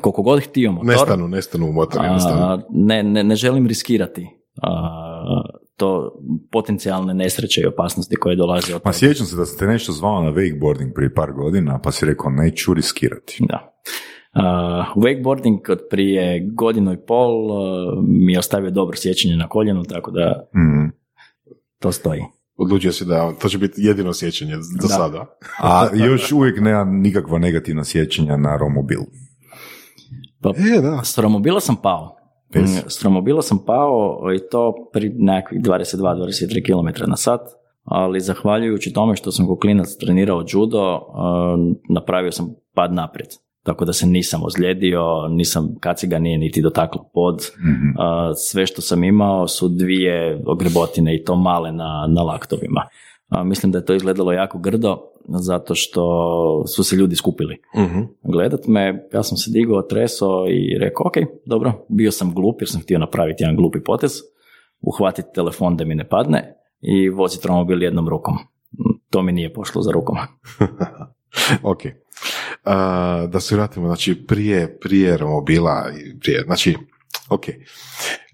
koliko 0.00 0.22
god 0.22 0.40
htio 0.40 0.72
motor, 0.72 0.86
nestanu, 0.88 1.28
nestanu 1.28 1.68
u 1.68 1.72
motor, 1.72 2.00
a, 2.02 2.58
ne, 2.70 3.02
ne, 3.02 3.24
ne 3.24 3.36
želim 3.36 3.66
riskirati 3.66 4.26
to 5.76 6.12
potencijalne 6.52 7.14
nesreće 7.14 7.60
i 7.60 7.66
opasnosti 7.66 8.16
koje 8.16 8.36
dolaze 8.36 8.66
od 8.66 8.80
Ma 8.80 8.82
toga. 8.82 8.92
sjećam 8.92 9.26
se 9.26 9.36
da 9.36 9.44
ste 9.44 9.66
nešto 9.66 9.92
zvao 9.92 10.22
na 10.22 10.30
wakeboarding 10.30 10.92
prije 10.94 11.14
par 11.14 11.32
godina, 11.32 11.78
pa 11.78 11.92
si 11.92 12.06
rekao 12.06 12.30
neću 12.30 12.74
riskirati. 12.74 13.36
Da. 13.40 13.74
Uh, 14.34 14.42
wakeboarding 14.96 15.70
od 15.70 15.80
prije 15.90 16.24
godinu 16.48 16.92
i 16.92 16.96
pol 16.98 17.50
uh, 17.50 17.58
mi 18.08 18.32
je 18.32 18.38
ostavio 18.38 18.70
dobro 18.70 18.96
sjećanje 18.96 19.36
na 19.36 19.48
koljenu, 19.48 19.82
tako 19.84 20.10
da 20.10 20.48
Mm. 20.54 20.90
to 21.78 21.92
stoji. 21.92 22.20
Odlučio 22.56 22.92
si 22.92 23.04
da 23.04 23.32
to 23.32 23.48
će 23.48 23.58
biti 23.58 23.74
jedino 23.76 24.12
sjećanje 24.12 24.56
do 24.56 24.60
Da. 24.80 24.88
sada. 24.88 25.26
A 25.58 25.86
još 25.94 26.32
uvijek 26.32 26.60
nema 26.60 26.84
nikakva 26.84 27.38
negativna 27.38 27.84
sjećanja 27.84 28.36
na 28.36 28.56
romobil. 28.56 29.00
Pa, 30.40 30.50
E, 30.50 30.80
da. 30.80 31.00
s 31.04 31.18
romobila 31.18 31.60
sam 31.60 31.76
pao. 31.76 32.16
Bez. 32.52 32.76
Mm, 32.76 32.88
S 32.88 33.02
romobila 33.02 33.42
sam 33.42 33.58
pao 33.66 34.18
i 34.36 34.50
to 34.50 34.74
pri 34.92 35.08
nekakvih 35.10 35.60
22-23 35.60 36.64
km 36.64 37.10
na 37.10 37.16
sat, 37.16 37.40
ali 37.84 38.20
zahvaljujući 38.20 38.92
tome 38.92 39.16
što 39.16 39.32
sam 39.32 39.46
kao 39.46 39.56
klinac 39.56 39.88
trenirao 40.00 40.44
judo, 40.48 40.94
uh, 40.94 41.02
napravio 41.88 42.32
sam 42.32 42.54
pad 42.74 42.92
naprijed. 42.92 43.28
Tako 43.62 43.84
da 43.84 43.92
se 43.92 44.06
nisam 44.06 44.40
ozlijedio, 44.44 45.28
nisam, 45.28 45.74
kaciga 45.80 46.18
nije 46.18 46.38
niti 46.38 46.62
dotakla 46.62 47.04
pod. 47.14 47.42
Mhm. 47.58 47.98
A, 47.98 48.34
sve 48.34 48.66
što 48.66 48.82
sam 48.82 49.04
imao 49.04 49.48
su 49.48 49.68
dvije 49.68 50.42
ogrebotine 50.46 51.16
i 51.16 51.24
to 51.24 51.36
male 51.36 51.72
na, 51.72 52.06
na 52.08 52.22
laktovima. 52.22 52.82
A, 53.28 53.44
mislim 53.44 53.72
da 53.72 53.78
je 53.78 53.84
to 53.84 53.94
izgledalo 53.94 54.32
jako 54.32 54.58
grdo, 54.58 54.98
zato 55.28 55.74
što 55.74 56.64
su 56.66 56.84
se 56.84 56.96
ljudi 56.96 57.16
skupili 57.16 57.56
Mhm. 57.76 58.00
gledat 58.22 58.66
me, 58.66 59.08
ja 59.12 59.22
sam 59.22 59.36
se 59.38 59.50
digao, 59.50 59.82
treso 59.82 60.46
i 60.48 60.78
rekao, 60.78 61.06
ok, 61.06 61.14
dobro, 61.46 61.72
bio 61.88 62.10
sam 62.10 62.34
glup 62.34 62.60
jer 62.60 62.68
sam 62.68 62.80
htio 62.80 62.98
napraviti 62.98 63.42
jedan 63.42 63.56
glupi 63.56 63.80
potez, 63.80 64.12
uhvatiti 64.80 65.28
telefon 65.34 65.76
da 65.76 65.84
mi 65.84 65.94
ne 65.94 66.08
padne 66.08 66.54
i 66.80 67.08
voziti 67.08 67.48
romobil 67.48 67.82
jednom 67.82 68.08
rukom. 68.08 68.34
To 69.10 69.22
mi 69.22 69.32
nije 69.32 69.52
pošlo 69.52 69.82
za 69.82 69.90
rukom. 69.92 70.16
ok. 71.72 71.82
A, 72.64 73.26
da 73.32 73.40
se 73.40 73.56
vratimo, 73.56 73.86
znači 73.86 74.26
prije, 74.26 74.78
prije 74.78 75.16
romobila, 75.16 75.90
prije, 76.20 76.42
znači, 76.46 76.76
ok. 77.28 77.44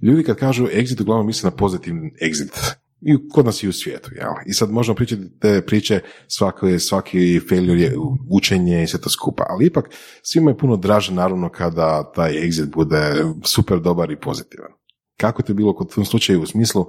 Ljudi 0.02 0.24
kad 0.24 0.36
kažu 0.36 0.66
exit, 0.66 1.00
uglavnom 1.00 1.26
misle 1.26 1.50
na 1.50 1.56
pozitivni 1.56 2.12
exit. 2.22 2.74
I 3.00 3.28
kod 3.32 3.46
nas 3.46 3.62
i 3.62 3.68
u 3.68 3.72
svijetu, 3.72 4.10
jel? 4.14 4.32
I 4.46 4.52
sad 4.52 4.70
možemo 4.70 4.94
pričati 4.94 5.22
te 5.40 5.66
priče, 5.66 6.00
svaki, 6.28 6.78
svaki 6.78 7.40
failure 7.48 7.80
je 7.80 7.96
učenje 8.30 8.82
i 8.82 8.86
sve 8.86 9.00
to 9.00 9.10
skupa, 9.10 9.46
ali 9.48 9.66
ipak 9.66 9.90
svima 10.22 10.50
je 10.50 10.58
puno 10.58 10.76
draže 10.76 11.12
naravno 11.12 11.48
kada 11.48 12.12
taj 12.12 12.32
exit 12.32 12.74
bude 12.74 13.24
super 13.44 13.80
dobar 13.80 14.10
i 14.10 14.20
pozitivan. 14.20 14.70
Kako 15.16 15.42
ti 15.42 15.50
je 15.52 15.54
bilo 15.54 15.74
kod 15.74 15.92
tvojom 15.92 16.06
slučaju 16.06 16.42
u 16.42 16.46
smislu 16.46 16.86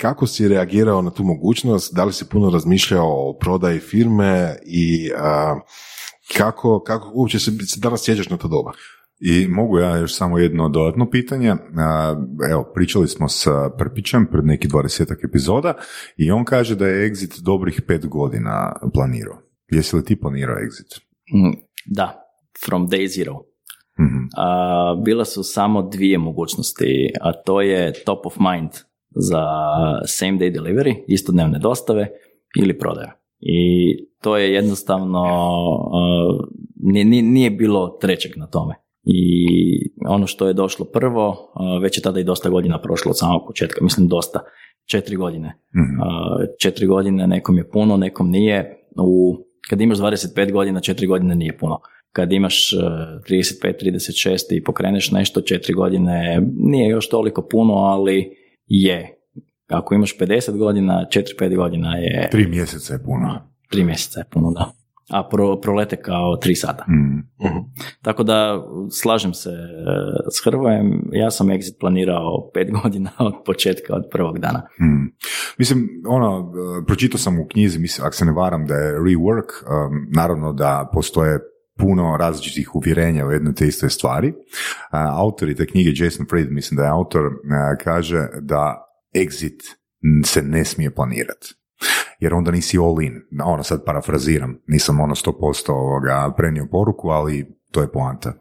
kako 0.00 0.26
si 0.26 0.48
reagirao 0.48 1.02
na 1.02 1.10
tu 1.10 1.24
mogućnost, 1.24 1.94
da 1.94 2.04
li 2.04 2.12
si 2.12 2.28
puno 2.28 2.50
razmišljao 2.50 3.28
o 3.28 3.38
prodaji 3.40 3.78
firme 3.78 4.56
i 4.66 5.10
a, 5.16 5.60
kako, 6.36 6.82
kako 6.82 7.10
uopće 7.14 7.38
se, 7.38 7.50
se 7.50 7.80
danas 7.80 8.04
sjećaš 8.04 8.30
na 8.30 8.36
to 8.36 8.48
doba? 8.48 8.72
I 9.20 9.48
mogu 9.48 9.78
ja 9.78 9.96
još 9.96 10.14
samo 10.14 10.38
jedno 10.38 10.68
dodatno 10.68 11.10
pitanje. 11.10 11.54
Evo, 12.50 12.72
pričali 12.74 13.08
smo 13.08 13.28
s 13.28 13.46
Prpićem 13.78 14.26
pred 14.32 14.44
neki 14.44 14.68
dvadesetak 14.68 15.24
epizoda 15.24 15.74
i 16.16 16.30
on 16.30 16.44
kaže 16.44 16.76
da 16.76 16.86
je 16.86 17.10
exit 17.10 17.42
dobrih 17.42 17.82
pet 17.86 18.06
godina 18.06 18.76
planirao. 18.94 19.38
Jesi 19.70 19.96
li 19.96 20.04
ti 20.04 20.20
planirao 20.20 20.56
exit? 20.56 21.00
Mm, 21.34 21.56
Da, 21.86 22.30
from 22.66 22.88
day 22.88 23.08
zero. 23.16 23.34
Mhm. 24.00 24.24
A, 24.36 25.02
bila 25.04 25.24
su 25.24 25.42
samo 25.42 25.82
dvije 25.82 26.18
mogućnosti, 26.18 27.12
a 27.20 27.32
to 27.32 27.60
je 27.60 27.92
top 28.06 28.26
of 28.26 28.34
mind 28.38 28.70
za 29.10 29.44
same 30.06 30.32
day 30.32 30.52
delivery, 30.60 30.94
istodnevne 31.08 31.58
dostave 31.58 32.08
ili 32.56 32.78
prodaja. 32.78 33.19
I 33.40 33.60
to 34.22 34.36
je 34.36 34.52
jednostavno, 34.52 35.22
a, 35.92 36.38
nije, 36.76 37.04
nije- 37.22 37.50
bilo 37.50 37.98
trećeg 38.00 38.32
na 38.36 38.46
tome. 38.46 38.74
I 39.04 39.22
ono 40.08 40.26
što 40.26 40.46
je 40.46 40.54
došlo 40.54 40.86
prvo, 40.92 41.52
a, 41.54 41.78
već 41.82 41.98
je 41.98 42.02
tada 42.02 42.20
i 42.20 42.24
dosta 42.24 42.50
godina 42.50 42.80
prošlo 42.80 43.10
od 43.10 43.18
samog 43.18 43.42
početka, 43.46 43.84
mislim 43.84 44.08
dosta, 44.08 44.40
četiri 44.90 45.16
godine. 45.16 45.48
A, 46.02 46.36
četiri 46.62 46.86
godine 46.86 47.26
nekom 47.26 47.56
je 47.58 47.70
puno, 47.70 47.96
nekom 47.96 48.30
nije. 48.30 48.86
U, 49.02 49.36
kad 49.70 49.80
imaš 49.80 49.98
25 49.98 50.52
godina, 50.52 50.80
četiri 50.80 51.06
godine 51.06 51.34
nije 51.34 51.58
puno. 51.58 51.78
Kad 52.12 52.32
imaš 52.32 52.72
e, 52.72 52.76
35, 53.30 53.84
36 53.84 54.56
i 54.56 54.62
pokreneš 54.64 55.10
nešto, 55.10 55.40
četiri 55.40 55.74
godine 55.74 56.42
nije 56.56 56.88
još 56.88 57.08
toliko 57.08 57.46
puno, 57.50 57.74
ali 57.74 58.36
je. 58.66 59.16
Ako 59.70 59.94
imaš 59.94 60.18
50 60.18 60.56
godina, 60.58 61.06
4-5 61.40 61.56
godina 61.56 61.96
je 61.96 62.28
Tri 62.30 62.46
mjeseca 62.48 62.92
je 62.94 63.02
puno. 63.02 63.40
tri 63.70 63.84
mjeseca 63.84 64.20
je 64.20 64.24
puno, 64.30 64.50
da. 64.50 64.72
A 65.10 65.28
pro, 65.28 65.56
prolete 65.60 65.96
kao 65.96 66.36
tri 66.36 66.54
sata. 66.54 66.84
Mhm. 66.88 67.58
Tako 68.02 68.22
da 68.22 68.62
slažem 68.90 69.34
se 69.34 69.50
e, 69.50 69.54
s 70.30 70.44
Hrvojem, 70.44 71.02
ja 71.12 71.30
sam 71.30 71.46
exit 71.46 71.80
planirao 71.80 72.50
pet 72.54 72.68
godina 72.82 73.10
od 73.18 73.34
početka, 73.46 73.94
od 73.94 74.02
prvog 74.12 74.38
dana. 74.38 74.58
Mm. 74.80 75.06
Mislim, 75.58 75.88
ono, 76.08 76.52
e, 76.82 76.86
pročitao 76.86 77.18
sam 77.18 77.38
u 77.40 77.46
knjizi, 77.46 77.78
mislim, 77.78 78.06
ako 78.06 78.16
se 78.16 78.24
ne 78.24 78.32
varam, 78.32 78.66
da 78.66 78.74
je 78.74 78.98
rework, 78.98 79.50
um, 79.64 80.06
naravno 80.14 80.52
da 80.52 80.90
postoje 80.92 81.38
puno 81.78 82.16
različitih 82.16 82.74
uvjerenja 82.74 83.26
u 83.26 83.30
jednoj 83.30 83.54
te 83.54 83.66
istoj 83.66 83.90
stvari. 83.90 84.32
Autori 84.90 85.54
te 85.54 85.66
knjige, 85.66 86.04
Jason 86.04 86.26
Fried, 86.30 86.52
mislim 86.52 86.76
da 86.76 86.82
je 86.82 86.90
autor, 86.90 87.22
kaže 87.84 88.28
da 88.40 88.86
exit 89.14 89.62
se 90.24 90.42
ne 90.42 90.64
smije 90.64 90.94
planirati. 90.94 91.54
Jer 92.20 92.34
onda 92.34 92.50
nisi 92.50 92.78
all 92.78 93.02
in. 93.02 93.12
Ono 93.44 93.62
sad 93.62 93.84
parafraziram, 93.84 94.58
nisam 94.66 95.00
ono 95.00 95.14
100% 95.14 95.70
ovoga 95.70 96.34
prenio 96.36 96.68
poruku, 96.70 97.08
ali 97.08 97.46
to 97.70 97.80
je 97.80 97.92
poanta. 97.92 98.32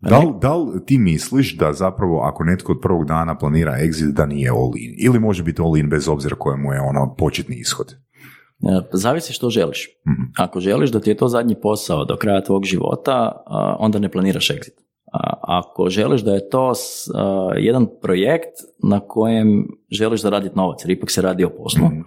Da 0.00 0.18
li, 0.18 0.34
da 0.40 0.56
li 0.56 0.84
ti 0.86 0.98
misliš 0.98 1.56
da 1.56 1.72
zapravo 1.72 2.20
ako 2.20 2.44
netko 2.44 2.72
od 2.72 2.78
prvog 2.82 3.06
dana 3.06 3.38
planira 3.38 3.72
exit 3.72 4.12
da 4.12 4.26
nije 4.26 4.50
all 4.50 4.72
in? 4.76 4.94
Ili 4.98 5.18
može 5.18 5.42
biti 5.42 5.62
all 5.62 5.76
in 5.76 5.88
bez 5.88 6.08
obzira 6.08 6.36
kojemu 6.36 6.72
je 6.72 6.80
ono 6.80 7.14
početni 7.18 7.56
ishod? 7.56 7.86
E, 7.90 8.80
Zavisi 8.92 9.32
što 9.32 9.50
želiš. 9.50 9.88
Mhm. 10.08 10.22
Ako 10.38 10.60
želiš 10.60 10.90
da 10.90 11.00
ti 11.00 11.10
je 11.10 11.16
to 11.16 11.28
zadnji 11.28 11.60
posao 11.62 12.04
do 12.04 12.16
kraja 12.16 12.44
tvog 12.44 12.64
života, 12.64 13.44
onda 13.78 13.98
ne 13.98 14.10
planiraš 14.10 14.48
exit. 14.48 14.82
Ako 15.40 15.88
želiš 15.88 16.20
da 16.20 16.32
je 16.32 16.48
to 16.48 16.72
jedan 17.56 17.86
projekt 18.02 18.52
na 18.82 19.00
kojem 19.00 19.64
želiš 19.90 20.20
zaraditi 20.20 20.56
novac, 20.56 20.78
jer 20.84 20.90
ipak 20.90 21.10
se 21.10 21.22
radi 21.22 21.44
o 21.44 21.50
poslu, 21.50 21.84
Mhm. 21.86 22.00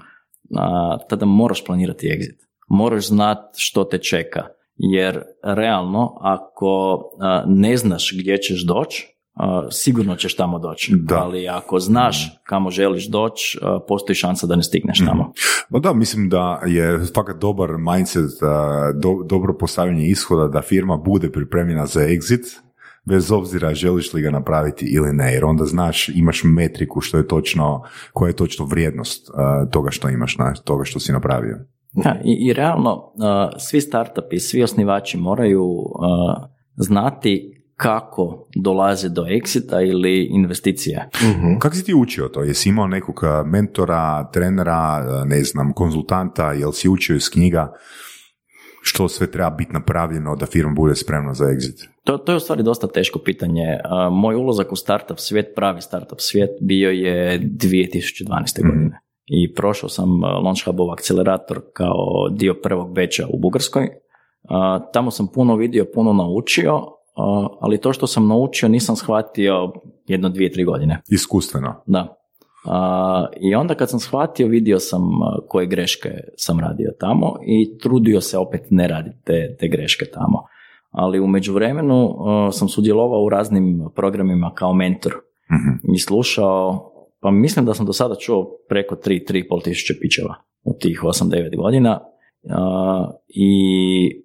a, 0.58 0.98
tada 1.10 1.26
moraš 1.26 1.66
planirati 1.66 2.08
exit. 2.08 2.46
Moraš 2.70 3.08
znati 3.08 3.42
što 3.56 3.84
te 3.84 3.98
čeka. 3.98 4.44
Jer 4.76 5.22
realno, 5.44 6.18
ako 6.22 7.02
ne 7.48 7.78
znaš 7.78 8.14
gdje 8.20 8.38
ćeš 8.38 8.66
doći, 8.66 9.08
sigurno 9.72 10.16
ćeš 10.16 10.36
tamo 10.36 10.60
doći. 10.60 10.94
Da. 10.98 11.16
Ali 11.18 11.48
ako 11.48 11.80
znaš 11.80 12.40
kamo 12.44 12.72
želiš 12.72 13.08
doći, 13.08 13.58
postoji 13.88 14.16
šansa 14.16 14.48
da 14.48 14.56
ne 14.56 14.64
stigneš 14.64 15.00
tamo. 15.00 15.32
Pa 15.72 15.80
da, 15.80 15.94
mislim 15.94 16.30
da 16.30 16.62
je 16.66 17.00
fakat 17.16 17.38
dobar 17.38 17.70
mindset, 17.80 18.30
do- 18.94 19.24
dobro 19.26 19.58
postavljanje 19.58 20.06
ishoda 20.06 20.48
da 20.48 20.62
firma 20.62 20.98
bude 20.98 21.32
pripremljena 21.32 21.86
za 21.86 22.00
exit, 22.02 22.60
bez 23.06 23.32
obzira 23.32 23.74
želiš 23.74 24.14
li 24.14 24.22
ga 24.22 24.30
napraviti 24.30 24.86
ili 24.86 25.14
ne, 25.14 25.34
jer 25.34 25.46
onda 25.46 25.66
znaš, 25.66 26.10
imaš 26.10 26.42
metriku 26.44 27.02
što 27.02 27.18
je 27.18 27.28
točno, 27.28 27.82
koja 28.14 28.28
je 28.28 28.36
točno 28.36 28.66
vrijednost 28.66 29.30
a, 29.34 29.66
toga 29.72 29.92
što 29.92 30.10
imaš, 30.10 30.38
na, 30.38 30.54
toga 30.54 30.84
što 30.84 31.00
si 31.00 31.12
napravio. 31.12 31.58
Da, 31.94 32.20
i, 32.24 32.50
i 32.50 32.54
realno 32.54 32.96
uh, 32.96 33.60
svi 33.60 33.82
startupi, 33.82 34.40
svi 34.40 34.64
osnivači 34.64 35.18
moraju 35.18 35.64
uh, 35.64 35.86
znati 36.76 37.52
kako 37.76 38.48
dolaze 38.56 39.10
do 39.10 39.22
exita 39.22 39.90
ili 39.90 40.28
investicije. 40.32 41.10
Mhm. 41.22 41.58
Kako 41.60 41.76
si 41.76 41.86
ti 41.86 41.94
učio 41.94 42.28
to? 42.28 42.44
Jesi 42.44 42.70
imao 42.70 42.88
nekog 42.88 43.22
mentora, 43.46 44.30
trenera, 44.32 45.04
ne 45.26 45.44
znam, 45.44 45.74
konzultanta, 45.74 46.54
jel 46.54 46.72
si 46.72 46.90
učio 46.90 47.16
iz 47.16 47.30
knjiga 47.30 47.74
što 48.88 49.08
sve 49.08 49.32
treba 49.32 49.50
biti 49.50 49.74
napravljeno 49.74 50.36
da 50.36 50.46
firma 50.46 50.74
bude 50.74 50.96
spremna 50.96 51.34
za 51.34 51.46
exit? 51.46 51.88
To, 52.04 52.18
to 52.18 52.32
je 52.32 52.36
u 52.36 52.40
stvari 52.40 52.64
dosta 52.64 52.88
teško 52.88 53.20
pitanje. 53.20 53.78
Moj 54.12 54.36
ulazak 54.36 54.72
u 54.72 54.76
startup 54.76 55.20
svijet, 55.20 55.46
pravi 55.56 55.82
startup 55.82 56.20
svijet, 56.20 56.50
bio 56.62 56.90
je 56.90 57.40
2012. 57.40 58.62
godine. 58.62 59.00
i 59.28 59.54
prošao 59.54 59.90
sam 59.90 60.24
Launch 60.24 60.66
Hubov 60.66 60.92
akcelerator 60.92 61.62
kao 61.74 62.30
dio 62.32 62.56
prvog 62.64 62.94
beča 62.94 63.28
u 63.34 63.40
Bugarskoj. 63.40 63.90
Tamo 64.94 65.12
sam 65.12 65.28
puno 65.28 65.56
vidio, 65.56 65.86
puno 65.94 66.14
naučio, 66.14 66.82
ali 67.62 67.78
to 67.78 67.94
što 67.94 68.08
sam 68.08 68.28
naučio 68.28 68.70
nisam 68.70 68.96
shvatio 68.96 69.74
jedno, 70.08 70.30
dvije, 70.30 70.52
tri 70.52 70.64
godine. 70.64 71.02
Iskustveno. 71.10 71.84
Da. 71.86 72.16
I 73.40 73.56
onda 73.56 73.76
kad 73.76 73.90
sam 73.90 74.00
shvatio, 74.00 74.48
vidio 74.48 74.80
sam 74.80 75.02
koje 75.48 75.66
greške 75.68 76.10
sam 76.38 76.60
radio 76.60 76.92
tamo 77.00 77.36
i 77.48 77.78
trudio 77.78 78.22
se 78.22 78.38
opet 78.38 78.62
ne 78.70 78.88
raditi 78.88 79.18
te, 79.24 79.56
te 79.60 79.68
greške 79.68 80.06
tamo. 80.06 80.44
Ali 80.92 81.20
u 81.20 81.28
međuvremenu 81.28 82.16
sam 82.52 82.70
sudjelovao 82.70 83.24
u 83.24 83.30
raznim 83.30 83.90
programima 83.96 84.52
kao 84.56 84.74
mentor 84.74 85.14
Mhm. 85.52 85.94
i 85.96 86.00
slušao, 86.00 86.92
pa 87.20 87.32
mislim 87.32 87.66
da 87.66 87.74
sam 87.74 87.86
do 87.86 87.94
sada 87.94 88.16
čuo 88.16 88.58
preko 88.70 88.96
3-3,5 88.96 89.64
tisuće 89.64 90.00
pičeva 90.02 90.36
u 90.64 90.74
tih 90.80 91.04
8-9 91.04 91.58
godina 91.58 92.00
i 93.28 94.24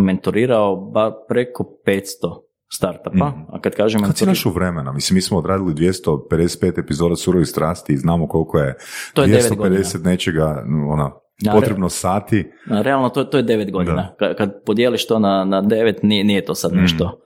mentorirao 0.00 0.76
ba 0.76 1.24
preko 1.28 1.64
500 1.86 2.42
startupa, 2.74 3.26
Mhm. 3.28 3.40
a 3.48 3.60
kad 3.60 3.74
kažem 3.74 4.02
Kad 4.02 4.16
si 4.16 4.26
našao 4.26 4.52
vremena? 4.52 4.92
Mislim, 4.92 5.14
mi 5.14 5.20
smo 5.20 5.38
odradili 5.38 5.74
255 5.74 6.78
epizoda 6.78 7.16
surovih 7.16 7.48
strasti 7.48 7.92
i 7.92 7.96
znamo 7.96 8.28
koliko 8.28 8.58
je, 8.58 8.76
To 9.14 9.22
je 9.22 9.28
9 9.28 9.50
250 9.50 10.04
nečega, 10.04 10.64
ono, 10.90 11.20
Da, 11.40 11.52
potrebno 11.52 11.88
sati. 11.88 12.50
A, 12.70 12.82
Realno, 12.82 13.08
to, 13.08 13.24
to 13.24 13.36
je 13.36 13.42
devet 13.42 13.70
godina. 13.72 14.14
Kad, 14.18 14.36
kad 14.36 14.64
podijeliš 14.66 15.06
to 15.06 15.18
na, 15.18 15.44
na 15.44 15.62
devet, 15.62 16.02
nije, 16.02 16.24
nije 16.24 16.44
to 16.44 16.54
sad 16.54 16.72
Mm. 16.72 16.76
nešto, 16.76 17.20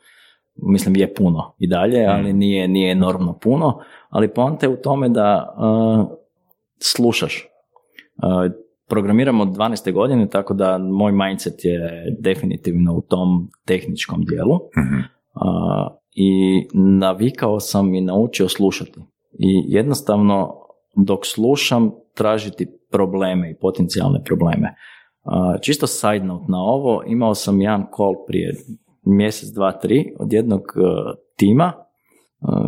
mislim, 0.56 0.96
je 0.96 1.14
puno 1.14 1.54
i 1.58 1.68
dalje, 1.68 2.06
ali 2.06 2.32
nije, 2.32 2.68
nije 2.68 2.92
enormno 2.92 3.38
puno. 3.38 3.78
Ali 4.08 4.28
poanta 4.28 4.66
je 4.66 4.70
u 4.70 4.76
tome 4.76 5.08
da 5.08 5.54
uh, 5.58 6.08
slušaš. 6.82 7.48
Uh, 8.16 8.52
programiramo 8.88 9.42
od 9.42 9.48
12. 9.48 9.92
godine, 9.92 10.28
tako 10.28 10.54
da 10.54 10.78
moj 10.78 11.12
mindset 11.12 11.54
je 11.58 11.80
definitivno 12.20 12.94
u 12.94 13.00
tom 13.00 13.28
tehničkom 13.64 14.24
dijelu. 14.24 14.56
Mhm. 14.78 15.00
I 16.14 16.62
navikao 16.75 17.61
sam 17.61 17.95
i 17.95 18.00
naučio 18.00 18.49
slušati. 18.49 19.00
I 19.38 19.64
jednostavno 19.66 20.55
dok 20.97 21.26
slušam 21.26 21.90
tražiti 22.14 22.66
probleme 22.90 23.50
i 23.50 23.59
potencijalne 23.61 24.23
probleme. 24.25 24.75
Čisto 25.61 25.87
side 25.87 26.25
note 26.25 26.45
na 26.49 26.59
ovo, 26.59 27.02
imao 27.07 27.35
sam 27.35 27.61
jedan 27.61 27.87
call 27.97 28.14
prije 28.26 28.55
mjesec, 29.05 29.49
dva, 29.49 29.73
tri 29.73 30.14
od 30.19 30.33
jednog 30.33 30.61
e, 30.61 30.81
tima 31.37 31.73
e, 31.73 31.83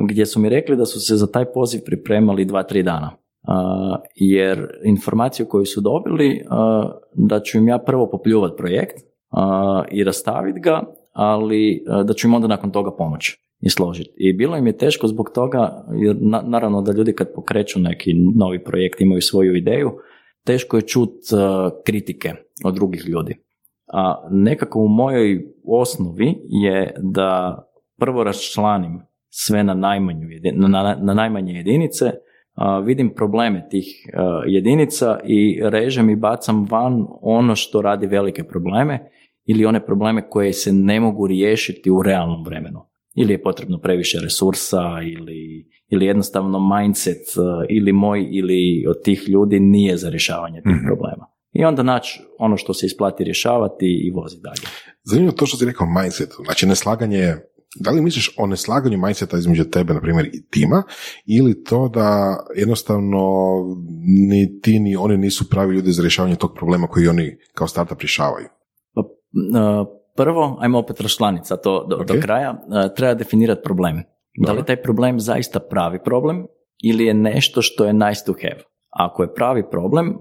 gdje 0.08 0.26
su 0.26 0.40
mi 0.40 0.48
rekli 0.48 0.76
da 0.76 0.84
su 0.84 1.00
se 1.00 1.16
za 1.16 1.26
taj 1.26 1.52
poziv 1.52 1.80
pripremali 1.86 2.44
dva, 2.44 2.62
tri 2.62 2.82
dana. 2.82 3.10
Jer 4.14 4.66
informaciju 4.84 5.46
koju 5.46 5.64
su 5.64 5.80
dobili 5.80 6.44
a, 6.50 6.90
da 7.14 7.40
ću 7.40 7.58
im 7.58 7.68
ja 7.68 7.78
prvo 7.78 8.10
popljuvat 8.10 8.56
projekt 8.56 8.96
i 9.90 10.04
rastaviti 10.04 10.60
ga, 10.60 10.82
ali 11.18 11.84
a, 11.88 12.02
da 12.02 12.12
ću 12.14 12.26
im 12.28 12.34
onda 12.34 12.46
nakon 12.46 12.70
toga 12.70 12.90
pomoći 12.90 13.38
i 13.60 13.70
složiti. 13.70 14.10
I 14.16 14.32
bilo 14.32 14.56
im 14.56 14.66
je 14.66 14.76
teško 14.76 15.06
zbog 15.06 15.30
toga, 15.34 15.84
jer 15.94 16.16
na- 16.20 16.42
naravno 16.46 16.82
da 16.82 16.92
ljudi 16.92 17.12
kad 17.12 17.34
pokreću 17.34 17.80
neki 17.80 18.14
novi 18.36 18.64
projekt 18.64 19.00
imaju 19.00 19.20
svoju 19.20 19.56
ideju, 19.56 19.90
teško 20.46 20.76
je 20.76 20.82
čut 20.82 21.10
a, 21.32 21.70
kritike 21.86 22.32
od 22.64 22.74
drugih 22.74 23.04
ljudi. 23.08 23.36
A 23.92 24.28
nekako 24.30 24.80
u 24.80 24.88
mojoj 24.88 25.44
osnovi 25.64 26.34
je 26.48 26.94
da 26.98 27.62
prvo 27.98 28.24
raščlanim 28.24 29.00
sve 29.28 29.64
na, 29.64 29.74
najmanju, 29.74 30.28
na, 30.54 30.68
na, 30.68 30.96
na 31.00 31.14
najmanje 31.14 31.52
jedinice, 31.52 32.10
a, 32.54 32.78
vidim 32.78 33.14
probleme 33.14 33.68
tih 33.70 33.86
a, 34.14 34.42
jedinica 34.46 35.18
i 35.24 35.60
režem 35.62 36.10
i 36.10 36.16
bacam 36.16 36.66
van 36.70 37.06
ono 37.20 37.54
što 37.56 37.82
radi 37.82 38.06
velike 38.06 38.44
probleme 38.44 39.10
ili 39.48 39.66
one 39.66 39.86
probleme 39.86 40.28
koje 40.30 40.52
se 40.52 40.72
ne 40.72 41.00
mogu 41.00 41.26
riješiti 41.26 41.90
u 41.90 42.02
realnom 42.02 42.44
vremenu. 42.44 42.80
Ili 43.14 43.32
je 43.32 43.42
potrebno 43.42 43.78
previše 43.78 44.18
resursa 44.22 44.82
ili, 45.18 45.66
ili 45.88 46.04
jednostavno 46.06 46.76
mindset 46.76 47.24
a, 47.36 47.64
ili 47.68 47.92
moj 47.92 48.28
ili 48.30 48.84
od 48.88 49.02
tih 49.04 49.28
ljudi 49.28 49.60
nije 49.60 49.96
za 49.96 50.08
rješavanje 50.08 50.60
tih 50.62 50.76
Mhm. 50.76 50.86
problema. 50.86 51.26
I 51.52 51.64
onda 51.64 51.82
naći 51.82 52.20
ono 52.38 52.56
što 52.56 52.74
se 52.74 52.86
isplati 52.86 53.24
rješavati 53.24 53.86
i 54.06 54.10
vozi 54.10 54.36
dalje. 54.42 54.66
Zanimljivo 55.04 55.36
to 55.36 55.46
što 55.46 55.56
si 55.56 55.64
rekao 55.64 55.86
mindset. 56.02 56.28
Znači 56.44 56.66
neslaganje, 56.66 57.34
da 57.80 57.90
li 57.90 58.02
misliš 58.02 58.34
o 58.38 58.46
neslaganju 58.46 58.98
mindseta 58.98 59.38
između 59.38 59.64
tebe, 59.64 59.94
na 59.94 60.00
primjer, 60.00 60.26
i 60.26 60.46
tima, 60.50 60.82
ili 61.26 61.64
to 61.64 61.88
da 61.88 62.36
jednostavno 62.56 63.20
ni 64.28 64.60
ti 64.60 64.78
ni 64.78 64.96
oni 64.96 65.16
nisu 65.16 65.50
pravi 65.50 65.74
ljudi 65.74 65.92
za 65.92 66.02
rješavanje 66.02 66.36
tog 66.36 66.54
problema 66.56 66.86
koji 66.86 67.08
oni 67.08 67.36
kao 67.54 67.68
startup 67.68 68.00
rješavaju? 68.00 68.46
Uh, 69.32 69.86
Prvo, 70.16 70.56
ajmo 70.60 70.78
opet 70.78 71.00
raščlaniti 71.00 71.46
sad 71.46 71.62
to 71.62 71.86
do, 71.90 71.96
do 71.96 72.14
Ok. 72.14 72.20
kraja, 72.22 72.50
uh, 72.50 72.94
treba 72.96 73.14
definirati 73.14 73.60
problem. 73.64 74.02
Da 74.46 74.52
li 74.52 74.64
taj 74.64 74.76
problem 74.82 75.20
zaista 75.20 75.60
pravi 75.60 75.98
problem 76.04 76.46
ili 76.82 77.04
je 77.04 77.14
nešto 77.14 77.62
što 77.62 77.84
je 77.84 77.92
nice 77.92 78.24
to 78.26 78.34
have? 78.42 78.62
Ako 78.90 79.22
je 79.22 79.34
pravi 79.34 79.62
problem, 79.70 80.08
uh, 80.08 80.16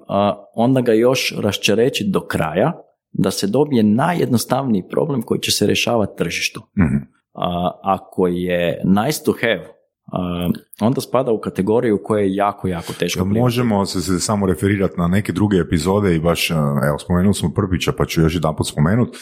onda 0.56 0.82
ga 0.82 0.94
još 0.94 1.34
raščereći 1.40 2.06
do 2.14 2.20
kraja 2.20 2.74
da 3.12 3.32
se 3.32 3.48
dobije 3.48 3.84
najjednostavniji 3.84 4.88
problem 4.90 5.22
koji 5.22 5.40
će 5.40 5.52
se 5.52 5.68
rješavati 5.68 6.18
tržištu. 6.18 6.62
Mhm. 6.80 6.98
A, 7.34 7.72
ako 7.84 8.28
je 8.28 8.82
nice 8.84 9.24
to 9.24 9.34
have, 9.42 9.66
a, 10.12 10.50
onda 10.80 11.02
spada 11.02 11.32
u 11.32 11.40
kategoriju 11.42 12.00
koje 12.04 12.24
je 12.24 12.36
jako, 12.36 12.68
jako 12.68 12.94
teško 12.94 13.20
prihvatiti. 13.20 13.40
Možemo 13.40 13.86
se, 13.86 14.02
se 14.02 14.20
samo 14.20 14.46
referirati 14.46 14.94
na 14.98 15.08
neke 15.08 15.32
druge 15.32 15.58
epizode 15.58 16.16
i 16.16 16.20
baš, 16.20 16.52
uh, 16.52 16.58
evo, 16.88 17.00
spomenuli 17.00 17.34
smo 17.34 17.54
Prpića, 17.54 17.92
pa 17.92 18.06
ću 18.06 18.22
još 18.22 18.36
jedan 18.36 18.56
put 18.56 18.68
spomenuti. 18.68 19.18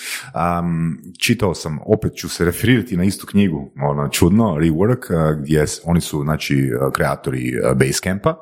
Um, 0.60 0.98
čitao 1.20 1.54
sam, 1.54 1.80
opet 1.86 2.16
ću 2.16 2.30
se 2.30 2.46
referirati 2.46 2.98
na 2.98 3.04
istu 3.04 3.28
knjigu, 3.28 3.72
ono, 3.82 4.10
čudno, 4.10 4.44
Rework, 4.44 5.34
uh, 5.34 5.42
gdje 5.42 5.66
oni 5.86 6.02
su, 6.02 6.24
znači, 6.24 6.56
uh, 6.56 6.92
kreatori 6.94 7.54
uh, 7.58 7.78
Basecampa, 7.78 8.36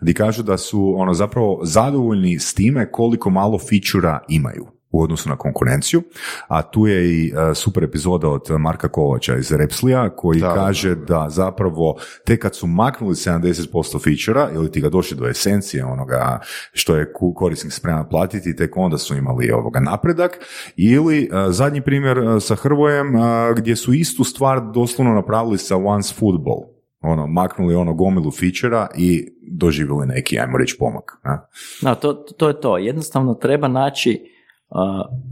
gdje 0.00 0.14
kažu 0.14 0.42
da 0.42 0.58
su, 0.58 0.94
ono, 0.96 1.14
zapravo 1.14 1.60
zadovoljni 1.62 2.38
s 2.38 2.54
time 2.54 2.90
koliko 2.90 3.30
malo 3.30 3.58
fičura 3.58 4.20
imaju 4.28 4.73
u 4.94 5.02
odnosu 5.02 5.28
na 5.28 5.36
konkurenciju, 5.36 6.02
a 6.48 6.62
tu 6.62 6.86
je 6.86 7.10
i 7.10 7.32
uh, 7.32 7.56
super 7.56 7.84
epizoda 7.84 8.28
od 8.28 8.42
Marka 8.58 8.88
Kovača 8.88 9.36
iz 9.36 9.52
Repslija 9.52 10.16
koji 10.16 10.40
Da, 10.40 10.48
da, 10.48 10.54
kaže 10.54 10.94
da 10.94 11.26
zapravo 11.30 11.96
tek 12.24 12.42
kad 12.42 12.56
su 12.56 12.66
maknuli 12.66 13.14
70% 13.14 14.02
fičera 14.02 14.50
ili 14.54 14.72
ti 14.72 14.80
ga 14.80 14.88
došli 14.88 15.16
do 15.16 15.28
esencije 15.28 15.84
onoga 15.84 16.40
što 16.72 16.96
je 16.96 17.12
korisnik 17.34 17.72
spreman 17.72 18.08
platiti, 18.08 18.56
tek 18.56 18.76
onda 18.76 18.98
su 18.98 19.16
imali 19.16 19.50
ovoga 19.50 19.80
napredak 19.80 20.38
ili 20.76 21.28
uh, 21.32 21.38
zadnji 21.48 21.80
primjer 21.80 22.18
uh, 22.18 22.42
sa 22.42 22.54
Hrvojem 22.54 23.12
gdje 23.56 23.76
su 23.76 23.92
istu 23.92 24.24
stvar 24.24 24.60
doslovno 24.74 25.14
napravili 25.14 25.58
sa 25.58 25.76
Once 25.76 26.14
Football 26.18 26.74
ono, 27.04 27.26
maknuli 27.26 27.74
ono 27.74 27.94
gomilu 27.94 28.30
fičera 28.30 28.88
i 28.96 29.28
doživjeli 29.50 30.06
neki, 30.06 30.38
ajmo 30.40 30.58
reći, 30.58 30.76
pomak. 30.78 31.20
Ne? 31.24 31.38
Da, 31.82 31.94
to, 31.94 32.12
to 32.12 32.48
je 32.48 32.60
to. 32.60 32.78
Jednostavno 32.78 33.34
treba 33.34 33.68
naći 33.68 34.20
a, 34.20 34.33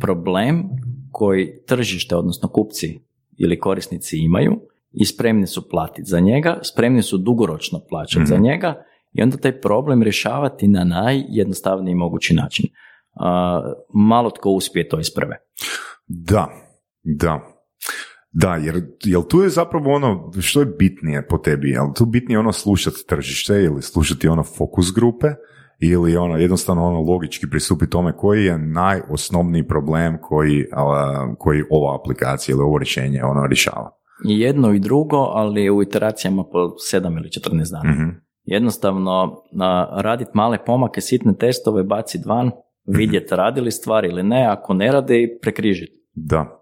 problem 0.00 0.68
koji 1.11 1.64
tržište, 1.66 2.16
odnosno 2.16 2.48
kupci 2.48 3.00
ili 3.38 3.59
korisnici 3.59 4.18
imaju 4.18 4.61
i 4.92 5.05
spremni 5.05 5.46
su 5.46 5.68
platiti 5.68 6.05
za 6.09 6.20
njega, 6.20 6.59
spremni 6.62 7.02
su 7.02 7.18
dugoročno 7.18 7.81
plaćati 7.88 8.26
za 8.26 8.35
Mhm. 8.35 8.44
njega 8.44 8.85
i 9.12 9.22
onda 9.22 9.37
taj 9.37 9.61
problem 9.61 10.02
rješavati 10.02 10.68
na 10.68 10.85
najjednostavniji 10.85 11.94
mogući 11.94 12.35
način. 12.35 12.66
A, 13.14 13.62
malo 13.94 14.31
tko 14.31 14.50
uspije 14.50 14.88
to 14.88 15.00
iz 15.00 15.11
prve. 15.14 15.37
Da, 16.07 16.48
da. 17.02 17.40
Da, 18.35 18.57
jer 18.57 18.74
jel 19.05 19.22
tu 19.28 19.42
je 19.42 19.48
zapravo 19.48 19.90
ono, 19.94 20.31
što 20.40 20.61
je 20.61 20.66
bitnije 20.66 21.26
po 21.26 21.38
tebi? 21.38 21.70
Jel 21.70 21.85
tu 21.96 22.07
bitnije 22.07 22.38
ono 22.38 22.52
slušati 22.52 23.05
tržište 23.09 23.55
ili 23.62 23.83
slušati 23.83 24.28
ono 24.28 24.42
fokus 24.42 24.92
grupe 24.94 25.26
ili 25.83 26.16
ono 26.16 26.37
jednostavno 26.37 26.87
ono 26.87 27.01
logički 27.01 27.51
pristupi 27.51 27.90
tome 27.90 28.12
koji 28.16 28.45
je 28.45 28.59
najosnovniji 28.59 29.68
problem 29.68 30.18
koji, 30.23 30.64
koji 31.38 31.62
ova 31.71 31.99
aplikacija 32.01 32.55
ili 32.55 32.62
ovo 32.62 32.79
rješenje 32.79 33.25
ono 33.25 33.47
rješava. 33.47 33.90
Jedno 34.25 34.73
i 34.73 34.79
drugo, 34.79 35.16
ali 35.16 35.71
u 35.71 35.83
iteracijama 35.83 36.45
po 36.45 36.59
7 36.59 37.16
ili 37.18 37.29
14 37.29 37.73
dana. 37.73 37.90
Mhm. 37.90 38.09
Jednostavno, 38.45 39.42
raditi 39.97 40.31
male 40.35 40.59
pomake, 40.66 41.01
sitne 41.01 41.35
testove, 41.37 41.83
baciti 41.83 42.29
van, 42.29 42.51
vidjeti 42.87 43.37
radi 43.37 43.61
li 43.61 43.71
stvar 43.71 44.05
ili 44.05 44.23
ne, 44.23 44.47
ako 44.47 44.75
ne 44.75 44.92
rade, 44.92 45.38
prekrižiti. 45.42 45.92
Da. 46.14 46.62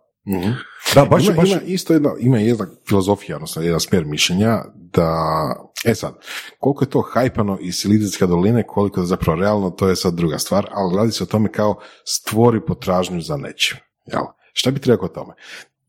Da, 0.95 1.05
baš, 1.05 1.25
ima, 1.27 1.35
baš, 1.35 1.51
ima 1.51 1.61
isto 1.61 1.93
jedna, 1.93 2.11
ima 2.21 2.39
jedna 2.39 2.67
filozofija, 2.89 3.37
odnosno 3.37 3.63
jedan 3.63 3.81
smjer 3.81 4.05
mišljenja 4.05 4.65
da, 4.75 5.55
e 5.85 5.95
sad, 5.95 6.15
koliko 6.59 6.85
je 6.85 6.91
to 6.91 7.01
hajpano 7.13 7.59
iz 7.61 7.75
Silizijske 7.75 8.27
doline, 8.27 8.67
koliko 8.67 9.01
je 9.01 9.07
zapravo 9.07 9.41
realno, 9.41 9.71
to 9.71 9.89
je 9.89 9.97
sad 9.97 10.15
druga 10.15 10.39
stvar, 10.39 10.67
ali 10.73 10.97
radi 10.97 11.13
se 11.13 11.23
o 11.23 11.27
tome 11.27 11.53
kao 11.53 11.81
stvori 12.05 12.61
potražnju 12.67 13.21
za 13.21 13.37
nečim. 13.37 13.79
Jel? 14.07 14.23
Šta 14.53 14.71
bi 14.71 14.81
trebao 14.81 15.05
o 15.05 15.09
tome? 15.09 15.35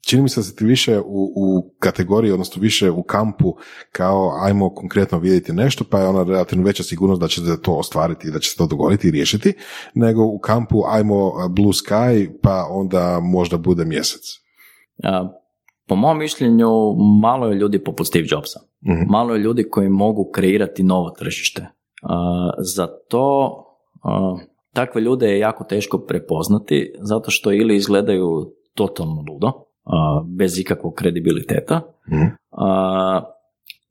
Čini 0.02 0.22
mi 0.22 0.30
se 0.30 0.40
da 0.40 0.44
se 0.44 0.56
ti 0.56 0.66
više 0.66 1.00
u, 1.00 1.34
u 1.36 1.74
kategoriji, 1.80 2.32
odnosno 2.32 2.62
više 2.62 2.92
u 2.92 3.04
kampu 3.04 3.56
kao 3.92 4.38
ajmo 4.42 4.74
konkretno 4.74 5.20
vidjeti 5.20 5.54
nešto, 5.54 5.84
pa 5.90 6.00
je 6.00 6.08
ona 6.08 6.24
relativno 6.24 6.66
veća 6.66 6.84
sigurnost 6.84 7.22
da 7.22 7.28
će 7.28 7.42
se 7.42 7.62
to 7.62 7.74
ostvariti 7.74 8.28
i 8.28 8.32
da 8.32 8.40
će 8.40 8.50
se 8.50 8.58
to 8.58 8.68
dogoditi 8.68 9.08
i 9.08 9.12
riješiti, 9.12 9.54
nego 9.94 10.24
u 10.24 10.40
kampu 10.40 10.84
ajmo 10.88 11.32
blue 11.50 11.74
sky, 11.74 12.30
pa 12.42 12.68
onda 12.70 13.20
možda 13.20 13.58
bude 13.58 13.86
mjesec. 13.86 14.22
A, 15.04 15.30
po 15.88 15.96
mom 15.96 16.18
mišljenju, 16.18 16.70
malo 17.22 17.48
je 17.48 17.56
ljudi 17.56 17.84
poput 17.84 18.08
Steve 18.08 18.26
Jobsa. 18.30 18.60
Mhm. 18.86 19.12
Malo 19.12 19.34
je 19.34 19.40
ljudi 19.40 19.70
koji 19.70 19.90
mogu 19.90 20.30
kreirati 20.34 20.84
novo 20.84 21.10
tržište. 21.10 21.68
A, 22.04 22.50
za 22.58 22.88
to 22.88 23.58
a, 24.04 24.38
takve 24.74 25.02
ljude 25.02 25.28
je 25.28 25.40
jako 25.40 25.64
teško 25.64 25.98
prepoznati, 25.98 26.94
zato 27.00 27.32
što 27.32 27.52
ili 27.52 27.76
izgledaju 27.76 28.54
totalno 28.76 29.24
ludo, 29.30 29.71
a, 29.84 30.24
bez 30.28 30.60
ikakvog 30.60 30.94
kredibiliteta, 30.94 31.82
Mhm. 32.08 32.26
a, 32.52 33.22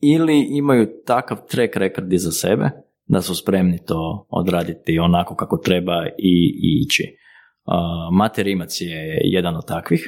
ili 0.01 0.47
imaju 0.51 0.87
takav 1.07 1.39
track 1.51 1.77
record 1.77 2.13
iza 2.13 2.31
sebe 2.31 2.71
da 3.07 3.23
su 3.23 3.35
spremni 3.35 3.79
to 3.79 4.27
odraditi 4.31 4.99
onako 4.99 5.35
kako 5.35 5.57
treba 5.57 5.93
i, 6.19 6.55
i 6.57 6.83
ići. 6.83 7.17
A, 7.65 7.77
Mate 8.13 8.43
Rimac 8.43 8.81
je 8.81 9.21
jedan 9.25 9.57
od 9.57 9.67
takvih 9.67 10.01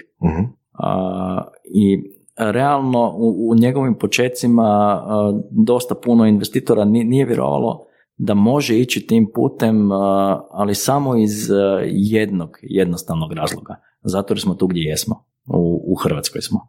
a, 0.73 1.43
i 1.67 1.99
realno 2.39 3.11
u, 3.11 3.51
u 3.51 3.55
njegovim 3.55 3.95
počecima 3.95 4.63
a, 4.63 5.33
dosta 5.51 5.95
puno 5.95 6.27
investitora 6.27 6.85
ni- 6.85 7.05
nije 7.05 7.27
vjerovalo 7.27 7.87
da 8.17 8.35
može 8.35 8.79
ići 8.79 9.07
tim 9.07 9.31
putem, 9.35 9.89
ali 10.51 10.75
samo 10.75 11.17
iz 11.17 11.49
jednog 11.87 12.51
jednostavnog 12.63 13.33
razloga. 13.33 13.75
Zato 14.03 14.33
jer 14.33 14.41
smo 14.41 14.55
tu 14.55 14.67
gdje 14.67 14.81
jesmo, 14.81 15.25
u, 15.49 15.85
u 15.87 15.95
Hrvatskoj 15.95 16.41
smo. 16.41 16.61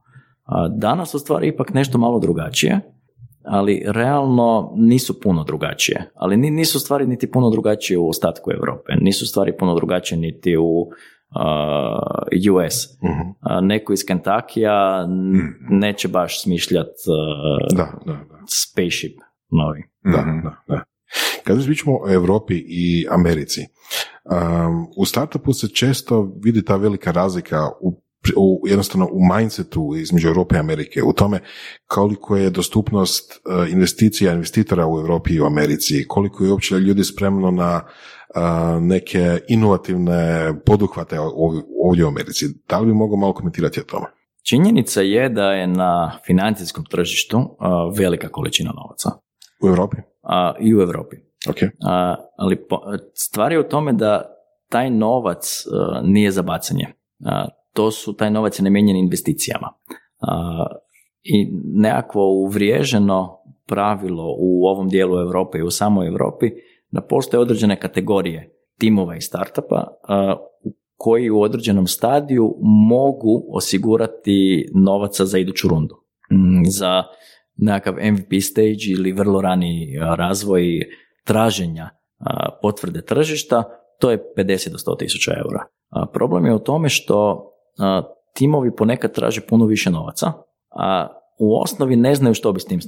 A, 0.43 0.67
danas 0.69 1.13
u 1.13 1.19
stvari 1.19 1.47
ipak 1.47 1.73
nešto 1.73 1.97
malo 1.97 2.19
drugačije, 2.19 2.79
ali 3.45 3.83
realno 3.87 4.73
nisu 4.75 5.21
puno 5.21 5.43
drugačije. 5.43 6.11
Ali 6.15 6.37
ni- 6.37 6.51
nisu 6.51 6.79
stvari 6.79 7.07
niti 7.07 7.31
puno 7.31 7.49
drugačije 7.49 7.97
u 7.97 8.09
ostatku 8.09 8.51
Europe, 8.51 8.91
nisu 9.01 9.25
stvari 9.27 9.57
puno 9.57 9.75
drugačije 9.75 10.19
niti 10.19 10.57
u 10.57 10.87
a, 11.35 11.99
US. 12.53 12.75
Mhm. 13.03 13.29
A, 13.39 13.61
neko 13.61 13.93
iz 13.93 14.05
Kentakija 14.07 15.07
neće 15.69 16.07
baš 16.07 16.41
smišljat 16.43 16.87
a, 16.87 17.75
Da, 17.75 17.91
da, 18.05 18.11
da. 18.13 18.37
spaceship 18.49 19.17
novi. 19.51 19.83
Da, 20.03 20.21
Mhm. 20.21 20.39
da, 20.43 20.63
da. 20.67 20.83
Kad 21.43 21.57
već 21.57 21.65
pričamo 21.65 21.91
o 21.93 22.13
Europi 22.13 22.53
i 22.67 23.05
Americi, 23.11 23.61
um, 23.61 24.87
u 24.97 25.05
startupu 25.05 25.53
se 25.53 25.67
često 25.67 26.33
vidi 26.43 26.65
ta 26.65 26.75
velika 26.75 27.11
razlika 27.11 27.57
u, 27.81 28.02
u 28.35 28.61
jednostavno 28.67 29.09
u 29.11 29.19
mindsetu 29.35 29.93
između 29.97 30.27
Europe 30.27 30.55
i 30.55 30.59
Amerike, 30.59 31.03
u 31.03 31.13
tome 31.13 31.39
koliko 31.87 32.37
je 32.37 32.49
dostupnost 32.49 33.41
uh, 33.45 33.71
investicija 33.71 34.33
investitora 34.33 34.87
u 34.87 34.99
Europi 34.99 35.33
i 35.33 35.41
u 35.41 35.45
Americi, 35.45 36.07
koliko 36.07 36.43
je 36.43 36.51
uopće 36.51 36.75
ljudi 36.75 37.03
spremno 37.03 37.51
na 37.51 37.81
uh, 37.85 38.81
neke 38.81 39.39
inovativne 39.47 40.53
poduhvate 40.65 41.19
ov- 41.19 41.63
ovdje 41.83 42.05
u 42.05 42.07
Americi. 42.07 42.45
Da 42.69 42.79
li 42.79 42.85
bi 42.85 42.93
mogao 42.93 43.17
malo 43.17 43.33
komentirati 43.33 43.79
o 43.79 43.83
tome? 43.83 44.05
Činjenica 44.43 45.01
je 45.01 45.29
da 45.29 45.51
je 45.51 45.67
na 45.67 46.19
financijskom 46.25 46.85
tržištu 46.85 47.57
a, 47.59 47.91
velika 47.97 48.29
količina 48.29 48.71
novaca. 48.75 49.09
U 49.63 49.67
Europi? 49.67 49.97
I 50.59 50.75
u 50.75 50.81
Europi. 50.81 51.15
Ok. 51.49 51.57
A, 51.85 52.15
ali 52.37 52.57
stvar 53.13 53.51
je 53.51 53.59
u 53.59 53.69
tome 53.69 53.93
da 53.93 54.35
taj 54.69 54.89
novac 54.89 55.63
nije 56.03 56.31
za 56.31 56.41
bacanje. 56.41 56.85
To 57.73 57.91
su, 57.91 58.13
taj 58.13 58.31
novac 58.31 58.59
je 58.59 58.63
namijenjen 58.63 58.97
investicijama. 58.97 59.73
A, 60.21 60.65
I 61.23 61.47
nekakvo 61.75 62.31
uvriježeno 62.31 63.39
pravilo 63.67 64.35
u 64.39 64.65
ovom 64.65 64.89
dijelu 64.89 65.19
Europe 65.19 65.57
i 65.57 65.63
u 65.63 65.71
samoj 65.71 66.07
Europi 66.07 66.45
da 66.91 67.01
postoje 67.01 67.41
određene 67.41 67.79
kategorije 67.79 68.55
timova 68.79 69.15
i 69.15 69.21
startupa 69.21 69.87
koji 70.97 71.29
u 71.29 71.41
određenom 71.41 71.87
stadiju 71.87 72.55
mogu 72.61 73.45
osigurati 73.49 74.69
novaca 74.75 75.25
za 75.25 75.37
iduću 75.37 75.67
rundu. 75.67 75.95
Mm, 76.31 76.63
Za 76.65 77.03
nekakav 77.57 77.93
MVP 77.93 78.41
stage 78.41 78.91
ili 78.91 79.11
vrlo 79.11 79.41
rani 79.41 79.97
razvoj 80.17 80.63
traženja 81.25 81.89
potvrde 82.61 83.01
tržišta, 83.01 83.63
to 83.99 84.11
je 84.11 84.33
50 84.37 84.71
do 84.71 84.77
100 84.77 84.97
tisuća 84.99 85.31
eura. 85.45 85.65
Problem 86.13 86.45
je 86.45 86.55
u 86.55 86.59
tome 86.59 86.89
što 86.89 87.49
timovi 88.35 88.75
ponekad 88.75 89.13
traže 89.13 89.41
puno 89.49 89.65
više 89.65 89.91
novaca, 89.91 90.33
a 90.69 91.07
u 91.39 91.61
osnovi 91.61 91.95
ne 91.95 92.15
znaju 92.15 92.33
što 92.33 92.53
bi 92.53 92.59
s 92.59 92.65
tim 92.65 92.79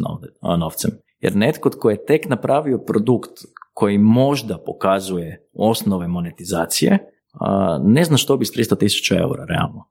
novcem. 0.60 0.92
Jer 1.20 1.36
netko 1.36 1.70
tko 1.70 1.90
je 1.90 2.06
tek 2.06 2.30
napravio 2.30 2.84
produkt 2.88 3.32
koji 3.74 3.98
možda 3.98 4.58
pokazuje 4.66 5.50
osnove 5.54 6.08
monetizacije, 6.08 7.12
ne 7.84 8.04
zna 8.04 8.18
što 8.18 8.38
bi 8.38 8.46
s 8.46 8.52
300 8.52 8.78
tisuća 8.80 9.16
eura 9.16 9.46
realno. 9.46 9.84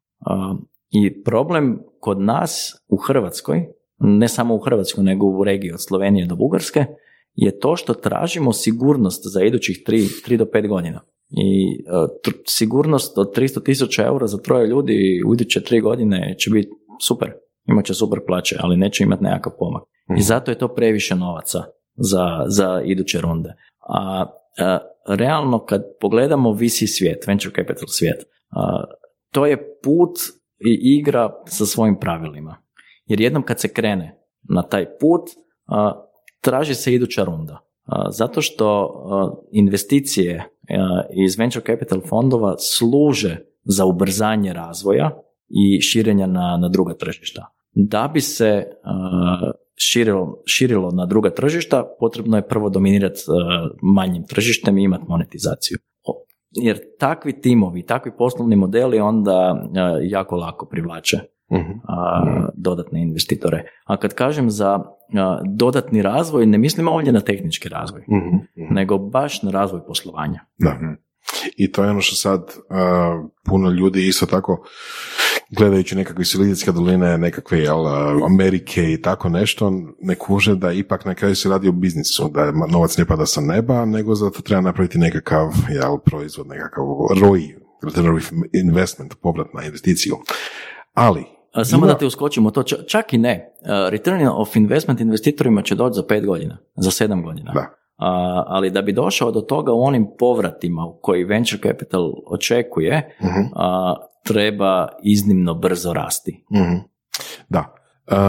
I 0.91 1.23
problem 1.23 1.83
kod 2.01 2.21
nas 2.21 2.85
u 2.89 2.97
Hrvatskoj, 2.97 3.67
ne 3.99 4.29
samo 4.29 4.55
u 4.55 4.59
Hrvatskoj, 4.59 5.05
nego 5.05 5.27
u 5.27 5.45
regiji 5.45 5.73
od 5.73 5.83
Slovenije 5.83 6.27
do 6.27 6.37
Bugarske, 6.37 6.87
je 7.35 7.59
to 7.59 7.77
što 7.77 7.95
tražimo 7.95 8.53
sigurnost 8.53 9.23
za 9.33 9.45
idućih 9.45 9.85
3, 9.87 10.29
3 10.29 10.37
do 10.37 10.45
5 10.45 10.69
godina. 10.69 11.01
I 11.37 11.85
e, 11.87 11.91
tr- 12.25 12.43
sigurnost 12.47 13.19
od 13.19 13.37
300 13.37 13.65
tisuća 13.65 14.07
eura 14.07 14.27
za 14.27 14.39
troje 14.39 14.67
ljudi 14.67 15.23
u 15.27 15.35
iduće 15.35 15.61
3 15.61 15.83
godine 15.83 16.35
će 16.39 16.51
biti 16.51 16.69
super. 17.03 17.33
Imat 17.69 17.85
će 17.85 17.95
super 17.95 18.19
plaće, 18.27 18.57
ali 18.61 18.77
neće 18.77 19.05
imati 19.05 19.25
nekakav 19.25 19.53
pomak. 19.59 19.83
I 20.19 20.23
zato 20.23 20.51
je 20.51 20.59
to 20.59 20.69
previše 20.69 21.15
novaca 21.15 21.65
za, 21.97 22.45
za 22.47 22.83
iduće 22.85 23.21
runde. 23.21 23.55
A, 23.89 24.27
a, 24.59 24.79
realno 25.09 25.65
kad 25.65 25.83
pogledamo 26.01 26.53
VC 26.53 26.97
svijet, 26.97 27.27
venture 27.27 27.55
capital 27.55 27.87
svijet, 27.89 28.25
a, 28.51 28.85
to 29.33 29.47
je 29.47 29.79
put 29.83 30.19
i 30.59 30.99
igra 30.99 31.31
sa 31.47 31.67
svojim 31.67 32.01
pravilima. 32.01 32.57
Jer 33.07 33.21
jednom 33.21 33.43
kad 33.43 33.61
se 33.61 33.73
krene 33.73 34.19
na 34.43 34.63
taj 34.63 34.85
put, 34.99 35.23
a, 35.67 36.07
traži 36.41 36.75
se 36.75 36.95
iduća 36.95 37.25
runda. 37.25 37.61
Zato 38.11 38.43
što 38.43 38.91
investicije 39.53 40.45
iz 41.27 41.39
venture 41.39 41.65
capital 41.67 42.01
fondova 42.09 42.55
služe 42.59 43.39
za 43.65 43.85
ubrzanje 43.85 44.53
razvoja 44.53 45.11
i 45.49 45.81
širenja 45.81 46.27
na, 46.27 46.57
na 46.57 46.69
druga 46.69 46.95
tržišta. 46.95 47.47
Da 47.73 48.11
bi 48.13 48.21
se 48.21 48.65
širilo, 49.77 50.43
širilo 50.47 50.91
na 50.91 51.07
druga 51.07 51.31
tržišta, 51.31 51.85
potrebno 52.01 52.37
je 52.37 52.49
prvo 52.49 52.71
dominirati 52.71 53.21
manjim 53.83 54.27
tržištem 54.27 54.79
i 54.79 54.83
imati 54.83 55.05
monetizaciju. 55.09 55.79
Jer 56.51 56.81
takvi 56.99 57.41
timovi, 57.41 57.83
takvi 57.83 58.13
poslovni 58.19 58.57
modeli 58.57 59.01
onda 59.01 59.69
jako 60.03 60.37
lako 60.37 60.67
privlače 60.67 61.19
Mhm. 61.53 61.71
a, 61.89 62.25
dodatne 62.57 63.03
investitore. 63.03 63.65
A 63.85 63.97
kad 63.97 64.15
kažem 64.15 64.51
za 64.51 64.81
a, 65.15 65.41
dodatni 65.57 66.03
razvoj, 66.03 66.47
ne 66.47 66.59
mislim 66.59 66.89
ovdje 66.89 67.13
na 67.13 67.21
tehnički 67.21 67.69
razvoj, 67.69 68.01
Mhm. 68.09 68.37
Mhm. 68.65 68.75
nego 68.75 68.99
baš 68.99 69.43
na 69.43 69.51
razvoj 69.51 69.81
poslovanja. 69.87 70.41
Da. 70.59 70.79
I 71.57 71.73
to 71.73 71.85
je 71.85 71.91
ono 71.91 72.01
što 72.01 72.17
sad 72.17 72.41
uh, 72.41 73.31
puno 73.45 73.71
ljudi 73.71 74.07
isto 74.09 74.27
tako 74.27 74.65
gledajući 75.57 75.97
nekakve 75.97 76.25
Silizijske 76.25 76.73
doline, 76.73 77.19
nekakve 77.19 77.59
jel, 77.59 77.87
Amerike 78.27 78.93
i 78.93 79.03
tako 79.03 79.29
nešto, 79.29 79.73
ne 80.01 80.15
kuže 80.15 80.55
da 80.55 80.73
ipak 80.73 81.05
na 81.05 81.15
kraju 81.15 81.35
se 81.37 81.49
radi 81.49 81.69
o 81.69 81.73
biznisu, 81.73 82.29
da 82.29 82.53
novac 82.71 82.97
ne 82.99 83.05
pada 83.05 83.27
sa 83.27 83.41
neba, 83.41 83.85
nego 83.85 84.15
zato 84.15 84.43
treba 84.43 84.61
napraviti 84.61 84.99
nekakav 84.99 85.49
jel, 85.71 85.99
proizvod, 85.99 86.47
nekakav 86.47 86.85
ROI, 87.23 87.55
investment, 88.53 89.15
povrat 89.23 89.47
na 89.55 89.63
investiciju. 89.65 90.17
Ali, 90.95 91.21
A, 91.21 91.34
Samo 91.63 91.79
ima- 91.79 91.87
da 91.87 91.99
te 91.99 92.07
uskočimo, 92.07 92.51
to 92.51 92.63
ča- 92.63 92.87
čak 92.87 93.13
i 93.13 93.19
ne. 93.19 93.53
Return 93.91 94.27
of 94.29 94.57
investment 94.57 95.01
investitorima 95.01 95.63
će 95.63 95.75
doći 95.75 95.95
za 95.95 96.03
pet 96.03 96.27
godina, 96.27 96.59
za 96.77 96.91
sedam 96.91 97.23
godina. 97.23 97.53
Da. 97.53 97.61
A, 97.97 98.09
ali 98.47 98.71
da 98.71 98.83
bi 98.83 98.93
došao 98.93 99.31
do 99.31 99.41
toga 99.41 99.73
u 99.73 99.83
onim 99.83 100.07
povratima 100.19 100.85
u 100.85 100.99
koji 101.03 101.25
venture 101.25 101.63
capital 101.63 102.13
očekuje, 102.27 103.17
Mhm. 103.21 103.41
a, 103.55 103.95
treba 104.25 104.89
iznimno 105.03 105.55
brzo 105.55 105.93
rasti. 105.93 106.45
Mhm. 106.53 106.75
Da. 107.49 107.75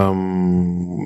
Um, 0.10 0.98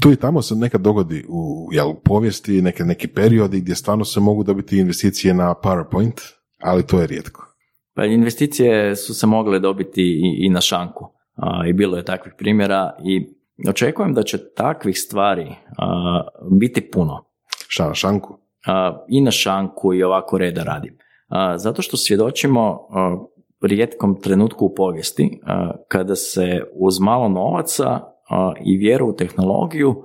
tu 0.00 0.12
i 0.12 0.16
tamo 0.16 0.42
se 0.42 0.54
nekad 0.54 0.80
dogodi 0.80 1.24
u 1.28 1.68
jel, 1.72 1.88
u 1.88 1.94
povijesti 1.96 2.62
neke, 2.62 2.84
neki 2.84 3.08
periodi 3.08 3.60
gdje 3.60 3.74
stvarno 3.74 4.04
se 4.04 4.20
mogu 4.20 4.44
dobiti 4.44 4.78
investicije 4.78 5.34
na 5.34 5.54
PowerPoint, 5.54 6.20
ali 6.60 6.82
to 6.82 7.00
je 7.00 7.06
rijetko. 7.06 7.46
Pa 7.94 8.04
investicije 8.04 8.96
su 8.96 9.14
se 9.14 9.26
mogle 9.26 9.58
dobiti 9.58 10.02
i, 10.02 10.46
i 10.46 10.50
na 10.50 10.60
šanku. 10.60 11.13
A, 11.34 11.66
I 11.66 11.72
bilo 11.72 11.96
je 11.96 12.04
takvih 12.04 12.34
primjera 12.38 12.96
i 13.04 13.28
očekujem 13.68 14.14
da 14.14 14.22
će 14.22 14.54
takvih 14.54 14.98
stvari 14.98 15.54
a, 15.78 16.20
biti 16.50 16.90
puno. 16.90 17.24
Šta 17.68 17.88
na 17.88 17.94
šanku? 17.94 18.38
A, 18.66 19.04
I 19.08 19.20
na 19.20 19.30
šanku 19.30 19.94
i 19.94 20.02
ovako 20.02 20.38
reda 20.38 20.62
radi. 20.62 20.98
A, 21.28 21.58
zato 21.58 21.82
što 21.82 21.96
svjedočimo 21.96 22.88
a, 22.90 23.16
rijetkom 23.60 24.20
trenutku 24.20 24.66
u 24.66 24.74
povijesti 24.74 25.40
a, 25.46 25.70
kada 25.88 26.16
se 26.16 26.62
uz 26.74 27.00
malo 27.00 27.28
novaca 27.28 28.00
a, 28.30 28.52
i 28.64 28.76
vjeru 28.76 29.08
u 29.08 29.16
tehnologiju 29.16 30.04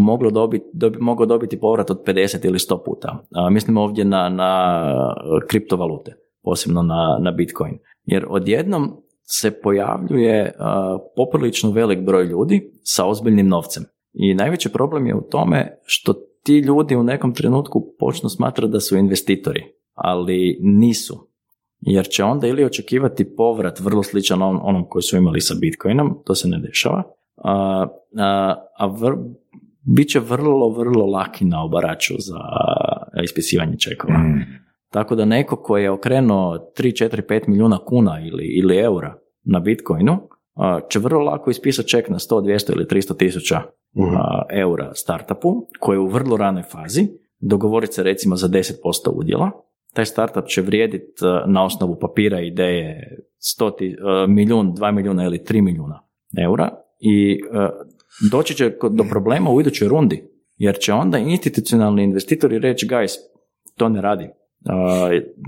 moglo 0.00 0.30
dobiti, 0.30 0.64
dobi, 0.72 0.98
moglo 1.00 1.26
dobiti 1.26 1.60
povrat 1.60 1.90
od 1.90 2.02
50 2.06 2.46
ili 2.46 2.58
100 2.58 2.84
puta. 2.84 3.18
Mislim 3.50 3.76
ovdje 3.76 4.04
na, 4.04 4.28
na 4.28 4.82
kriptovalute, 5.48 6.14
posebno 6.42 6.82
na, 6.82 7.18
na 7.20 7.30
Bitcoin. 7.30 7.78
Jer 8.04 8.26
odjednom 8.28 9.05
se 9.26 9.60
pojavljuje 9.60 10.52
poprilično 11.16 11.70
velik 11.70 12.00
broj 12.00 12.24
ljudi 12.24 12.72
sa 12.82 13.06
ozbiljnim 13.06 13.48
novcem. 13.48 13.84
I 14.12 14.34
najveći 14.34 14.72
problem 14.72 15.06
je 15.06 15.14
u 15.14 15.28
tome 15.30 15.78
što 15.84 16.12
ti 16.42 16.58
ljudi 16.58 16.96
u 16.96 17.02
nekom 17.02 17.34
trenutku 17.34 17.94
počnu 17.98 18.28
smatrati 18.28 18.72
da 18.72 18.80
su 18.80 18.96
investitori, 18.96 19.64
ali 19.94 20.58
nisu. 20.60 21.28
Jer 21.80 22.06
će 22.08 22.24
onda 22.24 22.46
ili 22.46 22.64
očekivati 22.64 23.36
povrat 23.36 23.80
vrlo 23.80 24.02
sličan 24.02 24.42
on, 24.42 24.60
onom 24.62 24.88
koji 24.88 25.02
su 25.02 25.16
imali 25.16 25.40
sa 25.40 25.54
Bitcoinom, 25.60 26.18
to 26.24 26.34
se 26.34 26.48
ne 26.48 26.58
dešava, 26.58 27.02
a, 27.36 27.86
a, 28.18 28.54
a 28.78 28.86
vr, 28.86 29.12
bit 29.96 30.08
će 30.08 30.20
vrlo, 30.20 30.68
vrlo 30.68 31.06
laki 31.06 31.44
na 31.44 31.64
obaraču 31.64 32.14
za 32.18 32.40
ispisivanje 33.24 33.78
čekova. 33.78 34.18
Mm. 34.18 34.65
Tako 34.96 35.14
da 35.14 35.24
neko 35.24 35.56
ko 35.56 35.76
je 35.76 35.90
okrenuo 35.90 36.58
3, 36.78 37.04
4, 37.10 37.22
5 37.28 37.48
milijuna 37.48 37.78
kuna 37.78 38.20
ili, 38.20 38.44
ili 38.46 38.76
eura 38.78 39.18
na 39.44 39.60
Bitcoinu, 39.60 40.18
će 40.88 40.98
vrlo 40.98 41.20
lako 41.20 41.50
ispisati 41.50 41.88
ček 41.88 42.08
na 42.08 42.18
100, 42.18 42.42
200 42.42 42.72
ili 42.72 42.84
300 42.84 43.16
tisuća 43.16 43.56
a, 44.18 44.42
eura 44.50 44.94
startupu 44.94 45.48
koji 45.80 45.96
je 45.96 46.00
u 46.00 46.06
vrlo 46.08 46.36
ranoj 46.36 46.62
fazi, 46.62 47.08
dogovoriti 47.40 47.92
se 47.92 48.02
recimo 48.02 48.36
za 48.36 48.48
10% 48.48 48.72
udjela, 49.12 49.50
taj 49.94 50.06
startup 50.06 50.46
će 50.46 50.62
vrijediti 50.62 51.12
na 51.46 51.64
osnovu 51.64 51.98
papira 52.00 52.40
ideje 52.40 53.16
100 53.60 53.76
ti- 53.78 53.96
a, 54.02 54.26
milijun, 54.28 54.72
2 54.74 54.92
milijuna 54.92 55.24
ili 55.24 55.38
3 55.38 55.62
milijuna 55.62 56.02
eura. 56.38 56.70
I 57.00 57.40
doći 58.32 58.54
će 58.54 58.72
do 58.90 59.04
problema 59.10 59.50
u 59.50 59.60
idućoj 59.60 59.88
rundi, 59.88 60.28
jer 60.56 60.78
će 60.78 60.92
onda 60.92 61.18
institucionalni 61.18 62.02
investitori 62.04 62.58
reći, 62.58 62.86
guys, 62.86 63.10
to 63.76 63.88
ne 63.88 64.00
radi. 64.00 64.28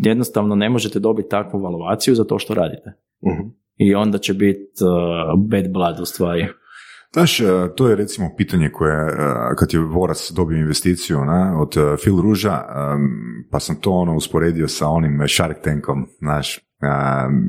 Jednostavno 0.05 0.55
ne 0.55 0.71
možete 0.71 0.99
dobiti 0.99 1.29
takvu 1.29 1.61
valuaciju 1.61 2.15
za 2.15 2.25
to 2.25 2.39
što 2.39 2.55
radite. 2.55 2.93
Mhm. 3.27 3.49
I 3.77 3.95
onda 3.95 4.19
će 4.19 4.35
biti 4.35 4.85
uh, 4.85 5.41
bad 5.41 5.73
blood 5.73 6.01
u 6.01 6.05
stvari. 6.05 6.49
Znaš, 7.13 7.41
e, 7.41 7.45
to 7.77 7.89
je 7.89 7.97
recimo 7.97 8.31
pitanje 8.37 8.71
koje, 8.71 9.09
e, 9.09 9.15
kad 9.59 9.75
je 9.75 9.81
Vorac 9.81 10.31
dobio 10.31 10.59
investiciju 10.59 11.25
na, 11.25 11.61
od 11.61 11.77
e, 11.77 11.97
Phil 11.97 12.21
Ruža, 12.21 12.53
e, 12.53 12.65
pa 13.51 13.61
sam 13.61 13.77
to 13.77 13.91
ono 13.91 14.17
usporedio 14.17 14.69
sa 14.69 14.89
onim 14.89 15.21
Shark 15.29 15.57
Tankom, 15.65 16.07
znaš, 16.19 16.57
e, 16.57 16.61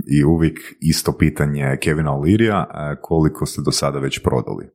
i 0.07 0.23
uvijek 0.23 0.59
isto 0.81 1.17
pitanje 1.17 1.77
Kevina 1.81 2.11
O'Learya, 2.11 2.63
e, 2.63 2.95
koliko 3.01 3.45
ste 3.45 3.61
do 3.61 3.71
sada 3.71 3.99
već 3.99 4.23
prodali. 4.23 4.69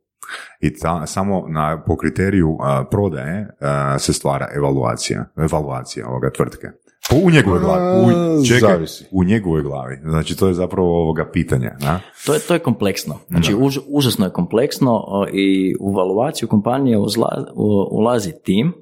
I 0.60 0.74
ta, 0.74 1.06
samo 1.06 1.44
na, 1.48 1.82
po 1.86 1.96
kriteriju 1.96 2.56
a, 2.60 2.84
prodaje 2.90 3.48
a, 3.60 3.98
se 3.98 4.12
stvara 4.12 4.48
evaluacija, 4.56 5.24
evaluacija 5.36 6.08
ovoga 6.08 6.30
tvrtke. 6.30 6.68
Po, 7.10 7.16
u 7.16 7.30
njegovoj 7.30 7.60
glavi. 7.60 8.04
U, 8.04 8.44
čekaj, 8.44 8.60
zavisi. 8.70 9.04
u 9.10 9.24
njegovoj 9.24 9.62
glavi. 9.62 9.96
Znači, 10.02 10.36
to 10.36 10.46
je 10.48 10.54
zapravo 10.54 11.02
ovoga 11.02 11.30
pitanje. 11.32 11.70
Na? 11.80 12.00
To 12.26 12.34
je, 12.34 12.40
to 12.40 12.54
je 12.54 12.60
kompleksno. 12.60 13.14
Znači, 13.28 13.54
už, 13.54 13.78
užasno 13.88 14.24
je 14.24 14.32
kompleksno 14.32 15.02
i 15.32 15.74
u 15.80 15.92
valuaciju 15.92 16.48
kompanije 16.48 16.98
uzla- 16.98 17.52
u- 17.54 17.88
ulazi 17.90 18.32
tim, 18.42 18.72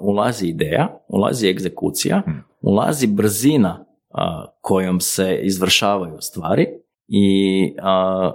ulazi 0.00 0.46
ideja, 0.46 1.00
ulazi 1.08 1.48
egzekucija, 1.48 2.22
ulazi 2.60 3.06
brzina 3.06 3.84
a, 4.10 4.46
kojom 4.60 5.00
se 5.00 5.40
izvršavaju 5.42 6.16
stvari 6.20 6.66
i 7.08 7.26
a, 7.82 8.30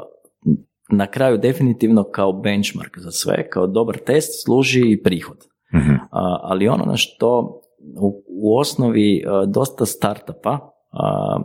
na 0.92 1.08
kraju 1.08 1.38
definitivno 1.38 2.04
kao 2.04 2.34
benchmark 2.34 2.98
za 2.98 3.12
sve, 3.12 3.50
kao 3.50 3.68
dobar 3.68 3.98
test 3.98 4.44
služi 4.46 4.82
i 4.82 5.04
prihod. 5.04 5.38
Mhm. 5.76 5.92
A, 6.12 6.40
ali 6.42 6.68
ono 6.68 6.86
na 6.86 6.98
što 6.98 7.60
u, 8.02 8.24
u 8.28 8.58
osnovi 8.58 9.24
a, 9.28 9.46
dosta 9.46 9.86
startupa 9.86 10.60
a, 10.92 11.40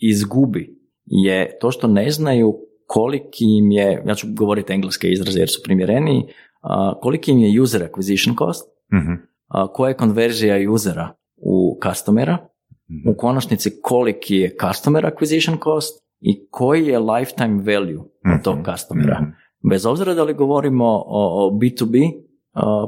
izgubi 0.00 0.78
je 1.06 1.58
to 1.60 1.70
što 1.70 1.86
ne 1.88 2.10
znaju 2.10 2.54
koliki 2.86 3.44
im 3.58 3.70
je, 3.70 4.02
ja 4.06 4.14
ću 4.14 4.26
govoriti 4.36 4.72
engleske 4.72 5.08
izraze 5.08 5.38
jer 5.38 5.48
su 5.48 5.60
primjereniji, 5.64 6.22
a, 6.60 6.94
koliki 7.00 7.30
im 7.32 7.38
je 7.38 7.60
user 7.60 7.88
acquisition 7.90 8.38
cost, 8.38 8.70
Mhm. 8.92 9.12
a, 9.48 9.72
koja 9.72 9.88
je 9.88 9.96
konverzija 9.96 10.70
usera 10.70 11.14
u 11.36 11.78
customera, 11.88 12.38
u 13.08 13.16
konačnici 13.16 13.80
koliki 13.82 14.36
je 14.36 14.56
customer 14.60 15.04
acquisition 15.04 15.56
cost 15.64 16.04
i 16.20 16.48
koji 16.50 16.86
je 16.86 16.98
lifetime 16.98 17.62
value 17.74 17.98
od 18.34 18.42
tog 18.44 18.54
Mhm. 18.58 18.64
customera. 18.70 19.20
Mhm. 19.20 19.30
Bez 19.70 19.86
obzira 19.86 20.14
da 20.14 20.24
li 20.24 20.34
govorimo 20.34 20.84
o, 20.86 21.46
o 21.46 21.50
B2B 21.50 21.96
a, 22.04 22.12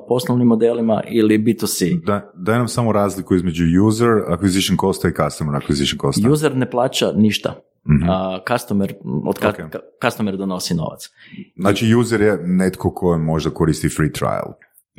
poslovnim 0.08 0.48
modelima 0.48 1.02
ili 1.08 1.38
B2C. 1.38 2.04
Da, 2.04 2.30
daj 2.36 2.58
nam 2.58 2.68
samo 2.68 2.92
razliku 2.92 3.34
između 3.34 3.64
user 3.84 4.08
acquisition 4.08 4.80
costa 4.80 5.08
i 5.08 5.12
customer 5.14 5.54
acquisition 5.54 6.00
costa. 6.00 6.30
User 6.30 6.56
ne 6.56 6.70
plaća 6.70 7.12
ništa. 7.12 7.54
Mhm. 7.88 8.10
A 8.10 8.38
customer, 8.48 8.94
od 9.26 9.36
ka- 9.36 9.48
Ok. 9.48 9.72
ka- 9.72 9.80
customer 10.02 10.36
donosi 10.36 10.74
novac. 10.74 11.10
Znači, 11.56 11.94
user 11.94 12.20
je 12.20 12.38
netko 12.38 12.90
ko 12.90 13.18
možda 13.18 13.50
koristi 13.50 13.88
free 13.88 14.12
trial. 14.12 14.52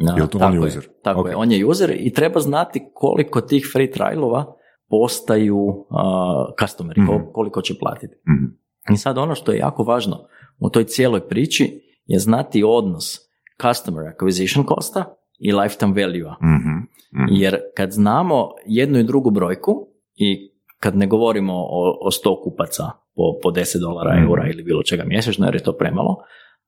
A, 0.03 0.17
Jel 0.17 0.27
to 0.27 0.37
on 0.37 0.41
tako 0.43 0.65
user? 0.65 0.83
Je, 0.83 0.89
tako 1.03 1.21
Ok. 1.21 1.27
je, 1.27 1.35
on 1.35 1.51
je 1.51 1.65
user 1.65 1.95
i 1.95 2.13
treba 2.13 2.39
znati 2.39 2.81
koliko 2.93 3.41
tih 3.41 3.69
free 3.73 3.91
trialova 3.91 4.45
postaju 4.91 5.85
a, 5.89 6.45
customeri, 6.59 7.01
Mhm. 7.01 7.09
kol- 7.09 7.31
koliko 7.31 7.61
će 7.61 7.73
platiti. 7.75 8.13
Mhm. 8.29 8.45
I 8.93 8.97
sad 8.97 9.17
ono 9.17 9.35
što 9.35 9.51
je 9.51 9.57
jako 9.57 9.83
važno 9.83 10.17
u 10.59 10.69
toj 10.69 10.83
cijeloj 10.83 11.19
priči 11.21 11.79
je 12.05 12.19
znati 12.19 12.63
odnos 12.63 13.26
customer 13.61 14.05
acquisition 14.07 14.65
costa 14.67 15.03
i 15.39 15.51
lifetime 15.53 15.93
value 15.93 16.31
Mhm. 16.41 16.77
Mhm. 17.13 17.25
Jer 17.31 17.57
kad 17.75 17.91
znamo 17.91 18.49
jednu 18.65 18.99
i 18.99 19.03
drugu 19.03 19.31
brojku 19.31 19.87
i 20.15 20.51
kad 20.79 20.95
ne 20.95 21.07
govorimo 21.07 21.53
o, 21.53 21.97
o 22.01 22.11
100 22.11 22.43
kupaca 22.43 22.83
po, 23.15 23.23
po 23.43 23.51
10 23.51 23.79
dolara, 23.79 24.15
Mhm. 24.15 24.23
eura 24.23 24.49
ili 24.49 24.63
bilo 24.63 24.83
čega 24.83 25.03
mjesečno 25.05 25.45
jer 25.45 25.55
je 25.55 25.63
to 25.63 25.73
premalo, 25.73 26.15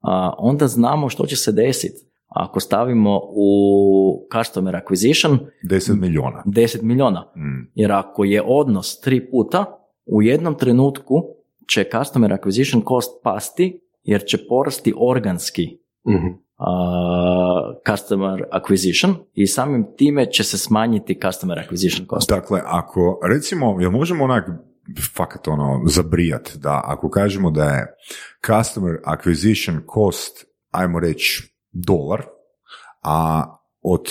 a, 0.02 0.34
onda 0.38 0.68
znamo 0.68 1.10
što 1.10 1.26
će 1.26 1.36
se 1.36 1.52
desiti 1.52 2.06
ako 2.28 2.60
stavimo 2.60 3.20
u 3.26 3.50
customer 4.34 4.76
acquisition 4.76 5.38
10 5.64 5.96
milijuna. 5.96 6.44
10 6.46 6.82
milijuna. 6.82 7.32
Mhm. 7.38 7.72
Jer 7.76 7.92
ako 7.92 8.24
je 8.24 8.42
odnos 8.46 9.00
tri 9.00 9.30
puta, 9.32 9.66
u 10.06 10.22
jednom 10.22 10.56
trenutku 10.56 11.14
će 11.68 11.86
customer 11.92 12.32
acquisition 12.32 12.82
cost 12.88 13.12
pasti 13.24 13.82
jer 14.04 14.22
će 14.24 14.38
porasti 14.50 14.94
organski 15.00 15.78
Mhm. 16.08 16.28
Customer 17.92 18.44
acquisition 18.52 19.16
i 19.34 19.48
samim 19.48 19.86
time 19.98 20.32
će 20.32 20.44
se 20.44 20.58
smanjiti 20.58 21.20
customer 21.26 21.58
acquisition 21.58 22.10
cost. 22.10 22.30
Dakle, 22.30 22.62
ako, 22.66 23.20
recimo, 23.34 23.80
jel 23.80 23.92
možemo 23.92 24.24
onak 24.24 24.50
fakat 25.16 25.48
ono, 25.48 25.82
zabrijat 25.86 26.52
da 26.56 26.82
ako 26.86 27.10
kažemo 27.10 27.52
da 27.52 27.64
je 27.64 27.96
customer 28.46 28.96
acquisition 29.06 29.80
cost, 29.94 30.46
ajmo 30.72 31.00
reći, 31.00 31.56
dolar, 31.72 32.24
a 33.04 33.44
od 33.82 34.06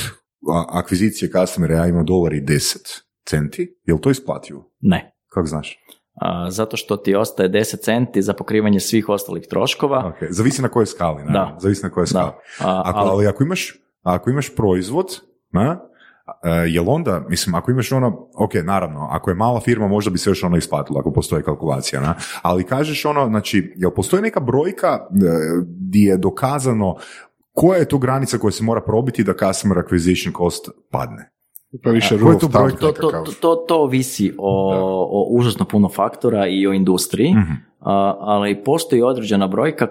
a, 0.52 0.64
akvizicije 0.68 1.30
customera 1.30 1.74
ja 1.74 1.86
imam 1.86 2.06
dolar 2.06 2.32
i 2.32 2.40
10 2.40 3.02
centi, 3.26 3.78
je 3.84 3.94
li 3.94 4.00
to 4.00 4.10
isplativo? 4.10 4.70
Ne. 4.80 5.14
Kako 5.28 5.46
znaš? 5.46 5.78
A, 6.20 6.50
zato 6.50 6.76
što 6.76 6.96
ti 6.96 7.14
ostaje 7.14 7.48
10 7.50 7.80
centi 7.80 8.22
za 8.22 8.32
pokrivanje 8.32 8.80
svih 8.80 9.08
ostalih 9.08 9.46
troškova. 9.50 10.06
Ok, 10.06 10.28
zavisi 10.30 10.62
na 10.62 10.68
kojoj 10.68 10.86
skali, 10.86 11.24
ne? 11.24 11.32
Da. 11.32 11.56
Zavisi 11.60 11.82
na 11.82 11.90
kojoj 11.90 12.06
skali. 12.06 12.30
A, 12.60 12.82
Ako, 12.84 12.98
ali- 12.98 13.10
ali 13.10 13.26
ako 13.26 13.42
imaš, 13.42 13.74
ako 14.02 14.30
imaš 14.30 14.54
proizvod, 14.56 15.06
na, 15.50 15.80
e, 16.44 16.50
jel 16.50 16.84
onda, 16.90 17.24
mislim, 17.28 17.54
ako 17.54 17.70
imaš 17.70 17.92
ono, 17.92 18.28
ok, 18.34 18.54
naravno, 18.54 19.08
ako 19.10 19.30
je 19.30 19.34
mala 19.34 19.60
firma, 19.60 19.88
možda 19.88 20.10
bi 20.10 20.18
se 20.18 20.30
još 20.30 20.44
ono 20.44 20.56
isplatilo, 20.56 21.00
ako 21.00 21.12
postoji 21.12 21.42
kalkulacija, 21.42 22.00
na, 22.00 22.14
ali 22.42 22.64
kažeš 22.64 23.04
ono, 23.04 23.26
znači, 23.26 23.72
jel 23.76 23.90
postoji 23.90 24.22
neka 24.22 24.40
brojka 24.40 24.88
e, 24.88 25.06
di 25.66 26.02
je 26.02 26.16
dokazano 26.16 26.96
koja 27.52 27.78
je 27.78 27.88
to 27.88 27.98
granica 27.98 28.38
koja 28.38 28.50
se 28.50 28.64
mora 28.64 28.80
probiti 28.80 29.24
da 29.24 29.32
customer 29.46 29.78
acquisition 29.78 30.36
cost 30.36 30.68
padne? 30.90 31.30
Pa 31.84 31.90
više 31.90 32.14
A, 32.14 32.18
to 32.18 32.24
to, 32.40 32.48
to, 32.92 32.92
to, 32.92 33.32
to, 33.40 33.54
to 33.58 33.76
ovisi 33.76 34.34
o, 34.38 34.74
o 35.10 35.26
užasno 35.30 35.64
puno 35.64 35.88
faktora 35.88 36.46
i 36.46 36.66
o 36.66 36.72
industriji, 36.72 37.30
Mhm. 37.30 37.52
a, 37.80 38.14
ali 38.18 38.64
postoji 38.64 39.02
određena 39.02 39.46
brojka, 39.46 39.88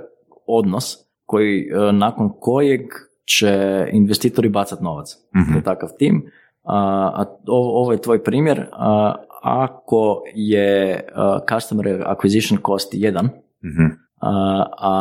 odnos, 0.48 0.96
koji, 1.26 1.60
e, 1.62 1.92
nakon 1.94 2.30
kojeg 2.40 2.82
će 3.28 3.58
investitori 3.92 4.50
bacati 4.50 4.84
novac. 4.84 5.08
Mhm. 5.36 5.52
To 5.52 5.58
je 5.58 5.64
takav 5.64 5.90
tim. 5.98 6.26
A, 6.64 6.76
a 7.16 7.26
ovo, 7.48 7.82
ovo 7.82 7.92
je 7.92 7.98
tvoj 7.98 8.24
primjer. 8.24 8.66
A, 8.72 9.16
ako 9.44 10.22
je 10.28 11.00
a, 11.16 11.40
customer 11.50 11.86
acquisition 11.88 12.58
cost 12.66 12.94
1, 12.94 13.30
Mhm. 13.64 13.86
a, 14.22 14.32
a 14.78 14.92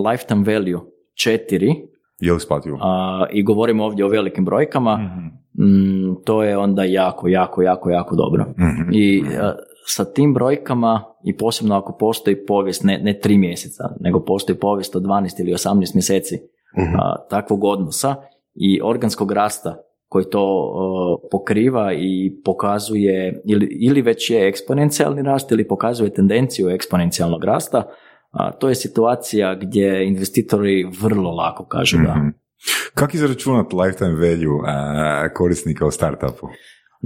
lifetime 0.00 0.44
value 0.44 0.80
4, 1.14 1.74
Je 2.20 2.32
li 2.32 2.36
isplativo? 2.36 2.78
i 3.30 3.42
govorimo 3.42 3.84
ovdje 3.84 4.04
o 4.04 4.08
velikim 4.08 4.44
brojkama, 4.44 4.96
Mhm. 4.96 5.26
Mm, 5.58 6.14
to 6.24 6.42
je 6.42 6.58
onda 6.58 6.84
jako, 6.84 7.28
jako, 7.28 7.62
jako, 7.62 7.90
jako 7.90 8.16
dobro. 8.16 8.44
Mhm. 8.44 8.90
I 8.92 9.24
a, 9.40 9.54
sa 9.86 10.04
tim 10.04 10.34
brojkama 10.34 11.04
i 11.24 11.36
posebno 11.36 11.76
ako 11.76 11.96
postoji 12.00 12.46
povijest, 12.46 12.84
ne, 12.84 12.98
ne 13.02 13.18
tri 13.18 13.38
mjeseca, 13.38 13.84
nego 14.00 14.24
postoji 14.24 14.58
povijest 14.58 14.96
od 14.96 15.02
12 15.02 15.40
ili 15.40 15.52
18 15.52 15.94
mjeseci 15.94 16.38
a, 16.98 17.26
takvog 17.30 17.64
odnosa 17.64 18.14
i 18.54 18.80
organskog 18.82 19.32
rasta 19.32 19.76
koji 20.14 20.24
to 20.24 20.44
uh, 20.44 21.28
pokriva 21.30 21.92
i 21.92 22.40
pokazuje 22.44 23.42
ili, 23.44 23.68
ili 23.80 24.02
već 24.02 24.30
je 24.30 24.48
eksponencijalni 24.48 25.22
rast 25.22 25.52
ili 25.52 25.68
pokazuje 25.68 26.14
tendenciju 26.14 26.68
eksponencijalnog 26.68 27.44
rasta, 27.44 27.82
a 28.30 28.52
to 28.52 28.68
je 28.68 28.74
situacija 28.74 29.54
gdje 29.54 30.06
investitori 30.06 30.86
vrlo 31.00 31.30
lako 31.30 31.64
kažu 31.64 31.96
da. 31.96 32.16
Kako 32.94 33.16
izračunati 33.16 33.76
lifetime 33.76 34.14
value 34.14 34.60
a, 34.66 35.28
korisnika 35.34 35.86
u 35.86 35.90
startupu? 35.90 36.48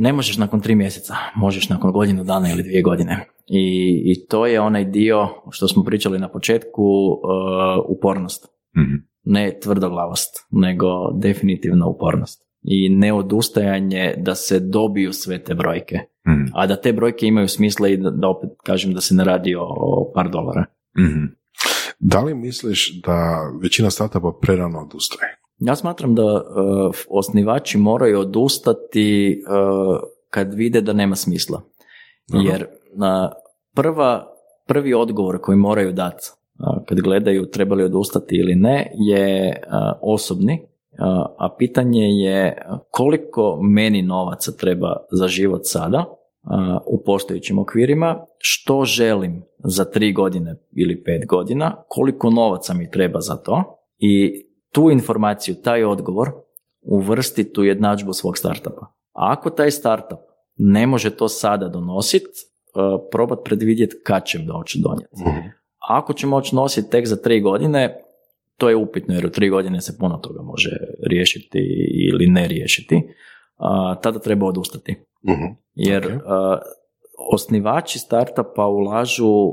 Ne 0.01 0.13
možeš 0.13 0.37
nakon 0.37 0.61
tri 0.61 0.75
mjeseca, 0.75 1.15
možeš 1.37 1.69
nakon 1.69 1.93
godinu 1.93 2.25
dana 2.25 2.53
ili 2.53 2.63
dvije 2.63 2.83
godine. 2.83 3.29
I, 3.47 4.03
i 4.05 4.27
to 4.27 4.47
je 4.47 4.61
onaj 4.61 4.85
dio 4.85 5.29
što 5.51 5.69
smo 5.69 5.85
pričali 5.85 6.19
na 6.19 6.29
početku, 6.29 6.83
uh, 6.83 7.97
upornost. 7.99 8.47
Mhm. 8.77 8.95
Ne 9.25 9.59
tvrdoglavost, 9.63 10.47
nego 10.51 10.87
definitivno 11.13 11.89
upornost. 11.89 12.49
I 12.63 12.89
neodustajanje 12.89 14.15
da 14.17 14.35
se 14.35 14.61
dobiju 14.61 15.13
sve 15.13 15.45
te 15.45 15.55
brojke. 15.55 15.99
Mhm. 16.29 16.45
A 16.55 16.67
da 16.67 16.81
te 16.81 16.93
brojke 16.93 17.27
imaju 17.27 17.49
smisla 17.49 17.89
i 17.89 17.97
da, 17.97 18.11
da 18.11 18.29
opet 18.29 18.51
kažem 18.65 18.93
da 18.93 19.01
se 19.01 19.15
ne 19.15 19.25
radi 19.25 19.55
o, 19.55 19.65
o 19.69 20.13
par 20.15 20.31
dolara. 20.31 20.65
Mhm. 20.99 21.25
Da 21.99 22.21
li 22.21 22.35
misliš 22.35 23.01
da 23.03 23.39
većina 23.63 23.91
startupa 23.91 24.33
prerano 24.41 24.79
odustaje? 24.79 25.38
Ja 25.59 25.77
smatram 25.77 26.15
da 26.15 26.25
uh, 26.25 26.43
osnivači 27.09 27.79
moraju 27.79 28.21
odustati 28.21 29.43
uh, 29.49 30.01
kad 30.31 30.55
vide 30.55 30.81
da 30.81 30.93
nema 30.93 31.17
smisla. 31.17 31.63
Jer 32.29 32.63
uh, 32.63 33.33
prva, 33.75 34.27
prvi 34.67 34.95
odgovor 34.95 35.41
koji 35.41 35.59
moraju 35.59 35.93
dati 35.93 36.31
uh, 36.59 36.85
kad 36.87 37.01
gledaju 37.01 37.51
treba 37.51 37.75
li 37.75 37.85
odustati 37.85 38.37
ili 38.37 38.55
ne 38.55 38.93
je 38.95 39.49
uh, 39.67 39.73
osobni, 40.01 40.61
uh, 40.63 41.07
a 41.39 41.55
pitanje 41.59 42.03
je 42.03 42.63
koliko 42.91 43.59
meni 43.63 44.03
novaca 44.03 44.53
treba 44.53 44.97
za 45.11 45.29
život 45.29 45.61
sada 45.65 46.05
u 46.87 47.03
postojećim 47.05 47.59
okvirima, 47.59 48.25
što 48.39 48.85
želim 48.85 49.43
za 49.65 49.85
tri 49.85 50.13
godine 50.13 50.57
ili 50.73 51.03
pet 51.05 51.27
godina, 51.27 51.85
koliko 51.89 52.31
novaca 52.31 52.75
mi 52.75 52.91
treba 52.91 53.21
za 53.21 53.37
to 53.37 53.79
i 53.99 54.45
tu 54.73 54.91
informaciju, 54.91 55.55
taj 55.55 55.85
odgovor 55.85 56.31
uvrstiti 56.83 57.61
u 57.61 57.65
jednadžbu 57.65 58.13
svog 58.13 58.39
startupa. 58.39 58.87
A 59.13 59.33
ako 59.33 59.51
taj 59.51 59.71
startup 59.71 60.19
ne 60.57 60.87
može 60.87 61.11
to 61.11 61.29
sada 61.29 61.69
donositi, 61.69 62.41
probat 63.11 63.39
predvidjeti 63.45 63.97
kad 64.05 64.25
će 64.25 64.39
doći 64.39 64.81
donijeti. 64.83 65.23
Ako 65.89 66.13
će 66.13 66.27
moći 66.27 66.55
nositi 66.55 66.91
tek 66.91 67.07
za 67.07 67.17
tri 67.17 67.41
godine, 67.41 68.03
to 68.57 68.69
je 68.69 68.77
upitno 68.77 69.15
jer 69.15 69.27
u 69.27 69.31
tri 69.31 69.49
godine 69.49 69.81
se 69.81 69.99
puno 69.99 70.17
toga 70.17 70.43
može 70.43 70.71
riješiti 71.03 71.59
ili 72.13 72.27
ne 72.27 72.49
riješiti. 72.49 73.03
A, 73.57 73.95
tada 74.03 74.19
treba 74.19 74.47
odustati. 74.47 74.97
Mhm. 75.29 75.45
Jer 75.75 76.07
Ok. 76.07 76.23
a, 76.27 76.59
osnivači 77.33 77.99
startupa 77.99 78.67
ulažu 78.67 79.49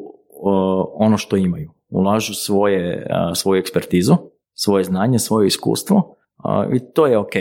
a, 0.45 0.83
ono 0.93 1.17
što 1.17 1.37
imaju. 1.37 1.71
Ulažu 1.89 2.33
svoje, 2.33 3.07
a, 3.09 3.35
svoju 3.35 3.59
ekspertizu, 3.59 4.15
svoje 4.55 4.83
znanje, 4.83 5.19
svoje 5.19 5.47
iskustvo 5.47 6.15
i 6.73 6.79
to 6.93 7.07
je 7.07 7.17
ok. 7.17 7.33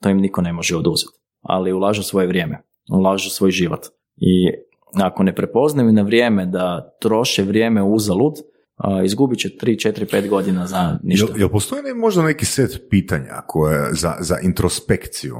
To 0.00 0.08
im 0.08 0.18
niko 0.18 0.42
ne 0.42 0.52
može 0.52 0.76
oduzeti. 0.76 1.12
Ali 1.40 1.72
ulažu 1.72 2.02
svoje 2.02 2.26
vrijeme, 2.26 2.62
ulažu 2.92 3.30
svoj 3.30 3.50
život. 3.50 3.86
I 4.16 4.50
ako 4.94 5.22
ne 5.22 5.34
prepoznaju 5.34 5.92
na 5.92 6.02
vrijeme 6.02 6.46
da 6.46 6.96
troše 7.00 7.42
vrijeme 7.42 7.82
uzalud, 7.82 8.34
izgubit 9.04 9.38
će 9.38 9.48
3, 9.48 9.92
4, 9.92 10.14
5 10.14 10.28
godina 10.28 10.66
za 10.66 10.98
ništa. 11.02 11.26
Jel, 11.26 11.38
jel 11.38 11.48
postoji 11.48 11.82
ne, 11.82 11.94
možda 11.94 12.22
neki 12.22 12.44
set 12.44 12.82
pitanja 12.90 13.42
koje, 13.46 13.88
za, 13.92 14.14
za 14.20 14.36
introspekciju? 14.42 15.34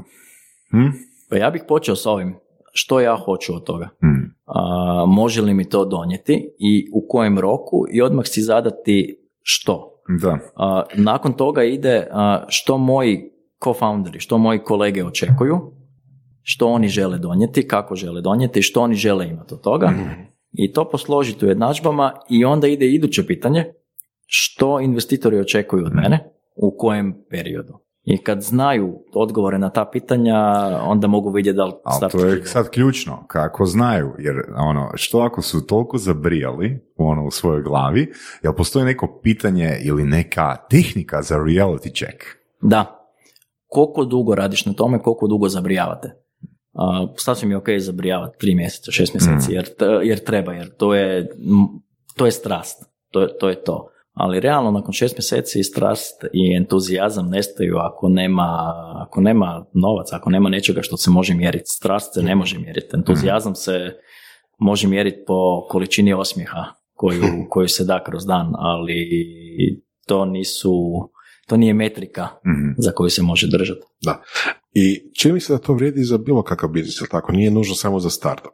Hm? 0.71 0.97
Pa 1.29 1.35
ja 1.35 1.49
bih 1.49 1.61
počeo 1.67 1.95
s 1.95 2.05
ovim. 2.05 2.35
Što 2.73 2.99
ja 2.99 3.15
hoću 3.15 3.55
od 3.55 3.63
toga? 3.63 3.89
Hm. 3.99 4.31
A, 4.45 5.05
može 5.07 5.41
li 5.41 5.53
mi 5.53 5.69
to 5.69 5.85
donijeti 5.85 6.55
i 6.59 6.89
u 6.93 7.07
kojem 7.07 7.39
roku 7.39 7.85
i 7.91 8.01
odmah 8.01 8.25
si 8.27 8.41
zadati 8.41 9.27
što. 9.41 9.88
Da. 10.21 10.37
A, 10.55 10.83
nakon 10.95 11.33
toga 11.33 11.63
ide 11.63 12.07
a, 12.11 12.45
što 12.47 12.77
moji 12.77 13.31
co-founderi, 13.59 14.19
što 14.19 14.37
moji 14.37 14.59
kolege 14.59 15.05
očekuju, 15.05 15.71
što 16.41 16.67
oni 16.67 16.87
žele 16.87 17.17
donijeti, 17.17 17.67
kako 17.67 17.95
žele 17.95 18.21
donijeti, 18.21 18.61
što 18.61 18.81
oni 18.81 18.95
žele 18.95 19.27
imati 19.27 19.53
od 19.53 19.61
toga 19.61 19.93
i 20.53 20.73
to 20.73 20.89
posložiti 20.89 21.45
u 21.45 21.49
jednadžbama 21.49 22.13
i 22.29 22.45
onda 22.45 22.67
ide 22.67 22.85
iduće 22.85 23.25
pitanje 23.25 23.73
što 24.25 24.79
investitori 24.79 25.39
očekuju 25.39 25.85
od 25.85 25.95
mene, 25.95 26.33
u 26.55 26.77
kojem 26.77 27.25
periodu. 27.29 27.73
I 28.09 28.17
kad 28.17 28.41
znaju 28.41 28.99
odgovore 29.13 29.59
na 29.59 29.69
ta 29.69 29.85
pitanja, 29.85 30.35
onda 30.83 31.07
mogu 31.07 31.31
vidjeti 31.31 31.57
da 31.57 31.65
li 31.65 31.71
Ali 31.83 31.97
start 31.97 32.11
to 32.11 32.25
je 32.25 32.45
sad 32.45 32.69
ključno, 32.69 33.23
kako 33.27 33.65
znaju, 33.65 34.15
jer 34.19 34.35
ono, 34.57 34.91
što 34.95 35.19
ako 35.19 35.41
su 35.41 35.67
toliko 35.67 35.97
zabrijali 35.97 36.79
u 36.97 37.07
ono 37.07 37.25
u 37.25 37.31
svojoj 37.31 37.61
glavi, 37.61 38.11
jel 38.43 38.53
postoji 38.53 38.85
neko 38.85 39.19
pitanje 39.23 39.77
ili 39.83 40.03
neka 40.03 40.55
tehnika 40.69 41.21
za 41.21 41.35
reality 41.35 41.97
check? 41.97 42.23
Da. 42.61 43.09
Koliko 43.67 44.05
dugo 44.05 44.35
radiš 44.35 44.65
na 44.65 44.73
tome, 44.73 44.99
koliko 44.99 45.27
dugo 45.27 45.49
zabrijavate? 45.49 46.15
Uh, 46.73 47.09
sasvim 47.17 47.51
je 47.51 47.57
ok 47.57 47.67
zabrijavati 47.79 48.37
tri 48.39 48.55
mjeseca, 48.55 48.91
šest 48.91 49.13
mjeseci, 49.13 49.53
jer, 49.53 49.75
t- 49.75 49.99
jer 50.03 50.23
treba, 50.23 50.53
jer 50.53 50.69
to 50.77 50.95
je, 50.95 51.29
to 52.15 52.25
je 52.25 52.31
strast. 52.31 52.89
To 53.11 53.21
je, 53.21 53.37
to 53.37 53.49
je 53.49 53.63
to. 53.63 53.89
Ali 54.19 54.39
realno 54.39 54.71
nakon 54.71 54.93
šest 54.93 55.17
mjeseci 55.17 55.63
strast 55.63 56.23
i 56.33 56.55
entuzijazam 56.57 57.29
nestaju 57.29 57.77
ako 57.77 58.09
nema, 58.09 58.73
ako 59.07 59.21
nema 59.21 59.65
novaca, 59.73 60.15
ako 60.15 60.29
nema 60.29 60.49
nečega 60.49 60.81
što 60.81 60.97
se 60.97 61.09
može 61.11 61.33
mjeriti. 61.33 61.63
Strast 61.65 62.13
se 62.13 62.23
ne 62.23 62.35
može 62.35 62.57
mjeriti. 62.59 62.87
Entuzijazam 62.93 63.55
se 63.55 63.71
može 64.59 64.87
mjeriti 64.87 65.23
po 65.27 65.67
količini 65.69 66.13
osmijeha 66.13 66.63
koju, 66.93 67.23
koju 67.49 67.67
se 67.67 67.83
da 67.83 68.03
kroz 68.03 68.25
dan, 68.25 68.53
ali 68.57 68.95
to 70.07 70.25
nisu, 70.25 70.73
to 71.47 71.57
nije 71.57 71.73
metrika 71.73 72.23
Mhm. 72.23 72.71
za 72.77 72.91
koju 72.91 73.09
se 73.09 73.21
može 73.21 73.47
držati. 73.47 73.81
Da. 74.05 74.21
I 74.73 75.11
čini 75.19 75.33
mi 75.33 75.39
se 75.39 75.53
da 75.53 75.59
to 75.59 75.73
vrijedi 75.73 76.03
za 76.03 76.17
bilo 76.17 76.43
kakav 76.43 76.69
biznis, 76.69 77.09
tako? 77.11 77.31
Nije 77.31 77.51
nužno 77.51 77.75
samo 77.75 77.99
za 77.99 78.09
startup. 78.09 78.53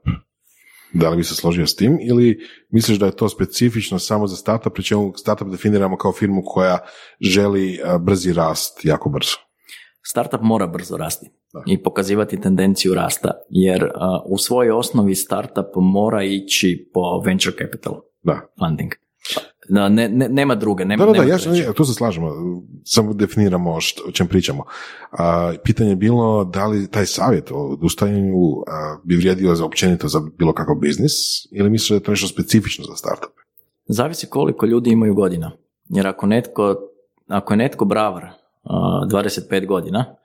Da 0.93 1.09
li 1.09 1.17
bi 1.17 1.23
se 1.23 1.35
složio 1.35 1.67
s 1.67 1.75
tim 1.75 1.97
ili 2.01 2.39
misliš 2.69 2.99
da 2.99 3.05
je 3.05 3.15
to 3.15 3.29
specifično 3.29 3.99
samo 3.99 4.27
za 4.27 4.35
startup, 4.35 4.73
pri 4.73 4.83
čemu 4.83 5.13
startup 5.15 5.47
definiramo 5.47 5.97
kao 5.97 6.11
firmu 6.13 6.41
koja 6.45 6.77
želi 7.21 7.79
a, 7.85 7.97
brzi 7.97 8.33
rast 8.33 8.79
jako 8.85 9.09
brzo? 9.09 9.37
Startup 10.01 10.41
mora 10.41 10.67
brzo 10.67 10.97
rasti 10.97 11.29
Da. 11.53 11.63
i 11.65 11.83
pokazivati 11.83 12.41
tendenciju 12.41 12.93
rasta, 12.93 13.31
jer 13.49 13.83
uh, 13.83 13.91
u 14.25 14.37
svojoj 14.37 14.71
osnovi 14.71 15.15
startup 15.15 15.65
mora 15.75 16.23
ići 16.23 16.89
po 16.93 17.21
venture 17.25 17.55
capital 17.57 18.01
Da. 18.23 18.41
funding. 18.59 18.91
Da, 19.69 19.89
ne, 19.89 20.09
ne- 20.09 20.29
nema 20.29 20.55
druge, 20.55 20.85
nema, 20.85 21.05
Da, 21.05 21.11
da, 21.11 21.17
da, 21.17 21.19
nema 21.19 21.31
ja, 21.33 21.37
treće. 21.37 21.61
ja, 21.61 21.73
tu 21.73 21.85
se 21.85 21.93
slažemo, 21.93 22.31
samo 22.83 23.13
definiramo 23.13 23.81
što, 23.81 24.03
o 24.07 24.11
čem 24.11 24.27
pričamo. 24.27 24.63
A, 25.11 25.53
pitanje 25.63 25.89
je 25.89 25.95
bilo 25.95 26.43
da 26.43 26.67
li 26.67 26.87
taj 26.91 27.05
savjet 27.05 27.51
o 27.51 27.55
odustajanju 27.55 28.33
a, 28.67 28.97
bi 29.03 29.15
vrijedio 29.15 29.55
za 29.55 29.65
općenito 29.65 30.07
za 30.07 30.21
bilo 30.37 30.53
kakav 30.53 30.75
biznis 30.75 31.11
ili 31.51 31.69
misliš 31.69 31.89
da 31.89 31.95
je 31.95 32.03
to 32.03 32.11
nešto 32.11 32.27
specifično 32.27 32.85
za 32.85 32.95
startup? 32.95 33.31
Zavisi 33.87 34.27
koliko 34.27 34.65
ljudi 34.65 34.89
imaju 34.89 35.13
godina. 35.15 35.51
Jer 35.89 36.07
ako 36.07 36.25
netko, 36.25 36.75
ako 37.27 37.53
je 37.53 37.57
netko 37.57 37.85
bravar 37.85 38.23
uh, 38.23 39.21
25 39.21 39.65
godina 39.67 40.15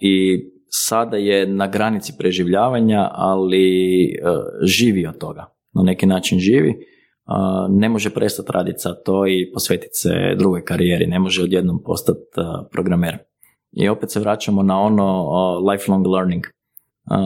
i 0.00 0.44
sada 0.68 1.16
je 1.16 1.46
na 1.46 1.66
granici 1.66 2.12
preživljavanja, 2.18 3.10
ali 3.12 4.04
uh, 4.22 4.28
živi 4.62 5.06
od 5.06 5.18
toga. 5.18 5.44
Na 5.72 5.82
neki 5.82 6.06
način 6.06 6.38
živi, 6.38 6.74
ne 7.68 7.88
može 7.88 8.10
prestati 8.10 8.52
raditi 8.52 8.78
sa 8.78 8.94
to 8.94 9.26
i 9.26 9.50
posvetiti 9.54 9.94
se 9.94 10.34
drugoj 10.38 10.64
karijeri. 10.64 11.06
Ne 11.06 11.18
može 11.18 11.42
odjednom 11.42 11.82
postati 11.84 12.20
uh, 12.36 12.44
programer. 12.72 13.18
I 13.72 13.88
opet 13.88 14.10
se 14.10 14.20
vraćamo 14.20 14.62
na 14.62 14.80
ono 14.80 15.22
uh, 15.22 15.70
lifelong 15.72 16.06
learning. 16.06 16.44
Uh, 16.44 17.16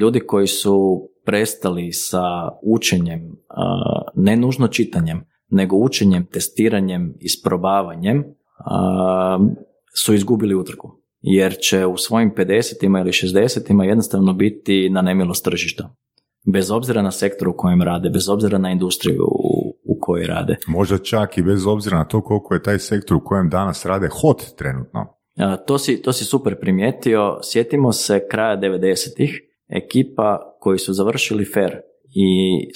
ljudi 0.00 0.20
koji 0.20 0.46
su 0.46 1.08
prestali 1.24 1.92
sa 1.92 2.22
učenjem, 2.62 3.22
uh, 3.26 4.02
ne 4.14 4.36
nužno 4.36 4.68
čitanjem, 4.68 5.24
nego 5.50 5.76
učenjem, 5.76 6.26
testiranjem, 6.26 7.14
isprobavanjem, 7.20 8.18
uh, 8.18 9.46
su 10.04 10.14
izgubili 10.14 10.54
utrku. 10.54 10.90
Jer 11.20 11.56
će 11.60 11.86
u 11.86 11.96
svojim 11.96 12.34
50 12.36 12.84
ili 12.84 13.12
60 13.12 13.84
jednostavno 13.84 14.32
biti 14.32 14.90
na 14.90 15.02
nemilost 15.02 15.44
tržišta. 15.44 15.94
Bez 16.52 16.70
obzira 16.70 17.02
na 17.02 17.10
sektor 17.10 17.48
u 17.48 17.56
kojem 17.56 17.82
rade, 17.82 18.10
bez 18.10 18.28
obzira 18.28 18.58
na 18.58 18.70
industriju 18.70 19.22
u, 19.24 19.76
u 19.84 19.98
kojoj 20.00 20.26
rade. 20.26 20.56
Možda 20.66 20.98
čak 20.98 21.38
i 21.38 21.42
bez 21.42 21.66
obzira 21.66 21.98
na 21.98 22.04
to 22.04 22.20
koliko 22.22 22.54
je 22.54 22.62
taj 22.62 22.78
sektor 22.78 23.16
u 23.16 23.24
kojem 23.24 23.48
danas 23.48 23.86
rade 23.86 24.08
hot 24.12 24.42
trenutno. 24.58 25.16
A, 25.36 25.56
To 25.56 25.78
si, 25.78 26.02
to 26.02 26.12
si 26.12 26.24
super 26.24 26.60
primijetio. 26.60 27.38
Sjetimo 27.42 27.92
se 27.92 28.26
kraja 28.30 28.56
90-ih, 28.60 29.40
ekipa 29.68 30.56
koji 30.60 30.78
su 30.78 30.92
završili 30.92 31.44
FAIR 31.44 31.76
i 32.14 32.28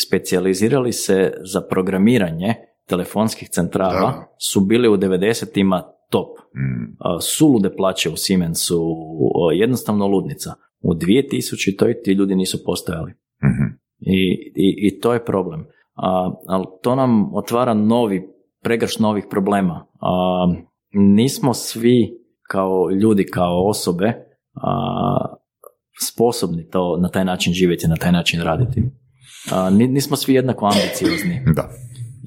specijalizirali 0.07 0.93
se 0.93 1.33
za 1.53 1.61
programiranje 1.71 2.55
telefonskih 2.89 3.49
centrala 3.49 4.01
Da. 4.01 4.35
su 4.51 4.61
bili 4.61 4.89
u 4.89 4.97
90-ima 4.97 5.83
top. 6.11 6.39
Mm. 6.39 6.97
A, 7.01 7.21
Sulude 7.21 7.71
plaće 7.77 8.11
u 8.11 8.17
Siemensu, 8.17 8.97
jednostavno 9.55 10.07
ludnica. 10.07 10.55
U 10.81 10.95
2000 10.95 12.03
ti 12.05 12.13
ljudi 12.13 12.35
nisu 12.35 12.65
postojali. 12.65 13.13
Mhm. 13.45 13.75
I, 14.01 14.53
i, 14.57 14.89
i 14.89 15.01
to 15.01 15.13
je 15.13 15.25
problem. 15.25 15.67
A, 15.95 16.31
ali 16.47 16.65
to 16.83 16.95
nam 16.95 17.35
otvara 17.35 17.75
novi, 17.75 18.29
pregrš 18.63 18.99
novih 18.99 19.25
problema. 19.31 19.87
A, 20.01 20.55
nismo 20.93 21.55
svi 21.55 22.11
kao 22.49 22.91
ljudi, 22.91 23.27
kao 23.27 23.69
osobe 23.69 24.13
a, 24.55 25.35
sposobni 26.01 26.69
to 26.69 26.97
na 27.03 27.09
taj 27.09 27.25
način 27.25 27.53
živjeti, 27.53 27.89
na 27.89 27.97
taj 27.97 28.13
način 28.13 28.41
raditi. 28.43 28.83
A, 29.53 29.71
ni- 29.71 29.89
nismo 29.89 30.17
svi 30.17 30.35
jednako 30.35 30.67
ambiciozni. 30.67 31.43
Da. 31.57 31.71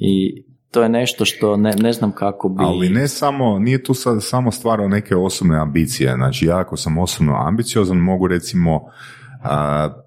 I 0.01 0.43
to 0.71 0.83
je 0.83 0.89
nešto 0.89 1.25
što 1.25 1.57
ne, 1.57 1.71
ne 1.81 1.93
znam 1.93 2.11
kako 2.11 2.49
bi... 2.49 2.63
Ali 2.63 2.89
ne 2.89 3.07
samo, 3.07 3.59
nije 3.59 3.83
tu 3.83 3.93
sad 3.93 4.17
samo 4.23 4.51
stvar 4.51 4.81
o 4.81 4.87
neke 4.87 5.15
osobne 5.15 5.57
ambicije. 5.59 6.13
Znači, 6.15 6.45
ja 6.45 6.59
ako 6.59 6.77
sam 6.77 6.97
osobno 6.97 7.33
ambiciozan, 7.35 7.97
mogu 7.97 8.27
recimo 8.27 8.81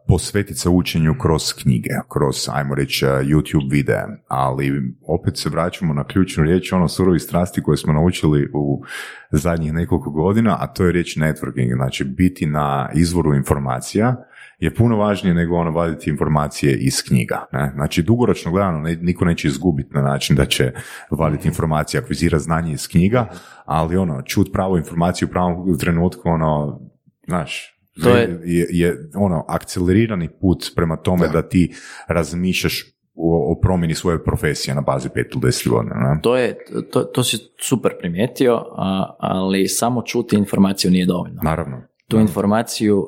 posvetiti 0.08 0.58
se 0.58 0.68
učenju 0.68 1.14
kroz 1.22 1.52
knjige, 1.62 1.90
kroz, 2.08 2.48
ajmo 2.52 2.74
reći, 2.74 3.06
a, 3.06 3.22
YouTube 3.22 3.70
videa, 3.70 4.06
ali 4.28 4.94
opet 5.08 5.38
se 5.38 5.48
vraćamo 5.48 5.94
na 5.94 6.04
ključnu 6.04 6.44
riječ, 6.44 6.72
ono 6.72 6.88
surovi 6.88 7.18
strasti 7.18 7.62
koje 7.62 7.76
smo 7.76 7.92
naučili 7.92 8.50
u 8.54 8.82
zadnjih 9.30 9.72
nekoliko 9.72 10.10
godina, 10.10 10.56
a 10.60 10.66
to 10.66 10.84
je 10.84 10.92
riječ 10.92 11.16
networking, 11.16 11.74
znači 11.74 12.04
biti 12.04 12.46
na 12.46 12.90
izvoru 12.94 13.34
informacija, 13.34 14.16
je 14.58 14.74
puno 14.74 14.96
važnije 14.96 15.34
nego 15.34 15.56
ono 15.56 15.70
vaditi 15.70 16.10
informacije 16.10 16.78
iz 16.78 17.02
knjiga. 17.08 17.46
Ne? 17.52 17.72
Znači, 17.74 18.02
dugoročno 18.02 18.52
gledano, 18.52 18.78
ne, 18.78 18.96
niko 18.96 19.24
neće 19.24 19.48
izgubiti 19.48 19.94
na 19.94 20.02
način 20.02 20.36
da 20.36 20.46
će 20.46 20.72
vaditi 21.10 21.48
informacije, 21.48 22.00
akvizirati 22.00 22.44
znanje 22.44 22.72
iz 22.72 22.88
knjiga, 22.88 23.28
ali 23.64 23.96
ono, 23.96 24.22
čut 24.22 24.52
pravu 24.52 24.76
informaciju 24.76 25.28
u 25.28 25.30
pravom 25.30 25.78
trenutku, 25.78 26.22
ono, 26.24 26.80
znaš, 27.26 27.81
To 28.02 28.08
je- 28.10 28.40
je, 28.44 28.66
je 28.70 29.10
ono, 29.14 29.44
akcelerirani 29.48 30.28
put 30.30 30.72
prema 30.74 30.96
tome 30.96 31.26
da, 31.26 31.32
Da. 31.32 31.42
ti 31.42 31.74
razmišljaš 32.08 32.84
o, 33.14 33.52
o 33.52 33.60
promjeni 33.60 33.94
svoje 33.94 34.24
profesije 34.24 34.74
na 34.74 34.80
bazi 34.80 35.08
5 35.08 35.16
ili 35.32 35.40
10 35.42 35.68
godina. 35.68 35.94
Ne? 35.94 36.20
To, 36.22 36.36
je, 36.36 36.56
to, 36.92 37.02
to 37.02 37.24
si 37.24 37.36
super 37.60 37.92
primijetio, 37.98 38.54
a, 38.76 39.16
ali 39.18 39.68
samo 39.68 40.02
čuti 40.02 40.36
informaciju 40.36 40.90
nije 40.90 41.06
dovoljno. 41.06 41.40
Naravno. 41.42 41.82
Tu 42.08 42.18
informaciju 42.18 43.06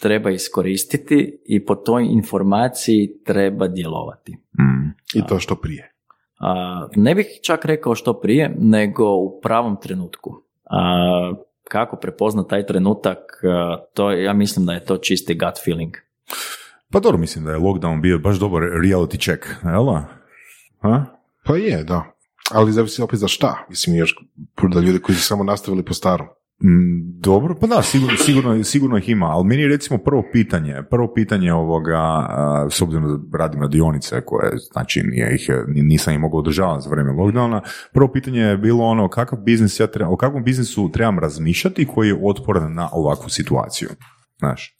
treba 0.00 0.30
iskoristiti 0.30 1.38
i 1.46 1.64
po 1.64 1.74
toj 1.74 2.04
informaciji 2.04 3.22
treba 3.24 3.68
djelovati. 3.68 4.32
Mm. 4.32 4.88
I 5.14 5.26
to 5.26 5.38
što 5.38 5.56
prije. 5.56 5.92
A, 6.40 6.88
ne 6.96 7.14
bih 7.14 7.26
čak 7.42 7.64
rekao 7.64 7.94
što 7.94 8.20
prije, 8.20 8.54
nego 8.58 9.14
u 9.14 9.40
pravom 9.42 9.76
trenutku. 9.82 10.30
A, 10.64 11.34
kako 11.68 11.96
prepoznat 11.96 12.48
taj 12.48 12.66
trenutak, 12.66 13.18
a, 13.44 13.76
to 13.94 14.10
ja 14.10 14.32
mislim 14.32 14.66
da 14.66 14.72
je 14.72 14.84
to 14.84 14.96
čisti 14.96 15.34
gut 15.34 15.64
feeling. 15.64 15.94
Pa 16.92 17.00
dobro, 17.00 17.18
mislim 17.18 17.44
da 17.44 17.52
je 17.52 17.58
lockdown 17.58 18.00
bio 18.00 18.18
baš 18.18 18.36
dobar 18.36 18.62
reality 18.62 19.24
check, 19.24 19.46
jel? 19.64 19.86
Ha? 20.80 21.04
Pa 21.44 21.56
je, 21.56 21.84
da. 21.84 22.12
Ali 22.50 22.72
zavisi 22.72 23.02
opet 23.02 23.18
za 23.18 23.28
šta. 23.28 23.66
Mislim, 23.68 23.96
još 23.96 24.14
da 24.74 24.80
ljudi 24.80 24.98
koji 24.98 25.16
su 25.16 25.22
samo 25.22 25.44
nastavili 25.44 25.84
po 25.84 25.94
starom. 25.94 26.26
Mm, 26.64 27.20
dobro, 27.20 27.54
pa 27.60 27.66
da, 27.66 27.82
sigurno, 27.82 28.16
sigurno, 28.16 28.64
sigurno 28.64 28.96
ih 28.98 29.08
ima, 29.08 29.26
ali 29.26 29.44
meni 29.46 29.62
je 29.62 29.68
recimo 29.68 29.98
prvo 29.98 30.24
pitanje, 30.32 30.82
prvo 30.90 31.12
pitanje 31.14 31.52
ovoga, 31.52 32.28
s 32.70 32.82
obzirom 32.82 33.28
da 33.30 33.38
radim 33.38 33.60
na 33.60 33.68
dionice 33.68 34.20
koje, 34.20 34.52
znači 34.72 35.02
nije 35.02 35.34
ih, 35.34 35.50
ni- 35.68 35.82
nisam 35.82 36.14
ih 36.14 36.20
mogao 36.20 36.38
održavati 36.38 36.84
za 36.84 36.90
vrijeme 36.90 37.12
lockdowna, 37.12 37.60
prvo 37.92 38.12
pitanje 38.12 38.40
je 38.40 38.56
bilo 38.56 38.84
ono 38.84 39.08
kakav 39.08 39.38
biznis 39.38 39.80
ja 39.80 39.86
treba, 39.86 40.10
o 40.10 40.16
kakvom 40.16 40.44
biznisu 40.44 40.90
trebam 40.92 41.18
razmišljati 41.18 41.86
koji 41.86 42.08
je 42.08 42.20
otporan 42.22 42.74
na 42.74 42.88
ovakvu 42.92 43.28
situaciju, 43.28 43.88
znaš. 44.38 44.75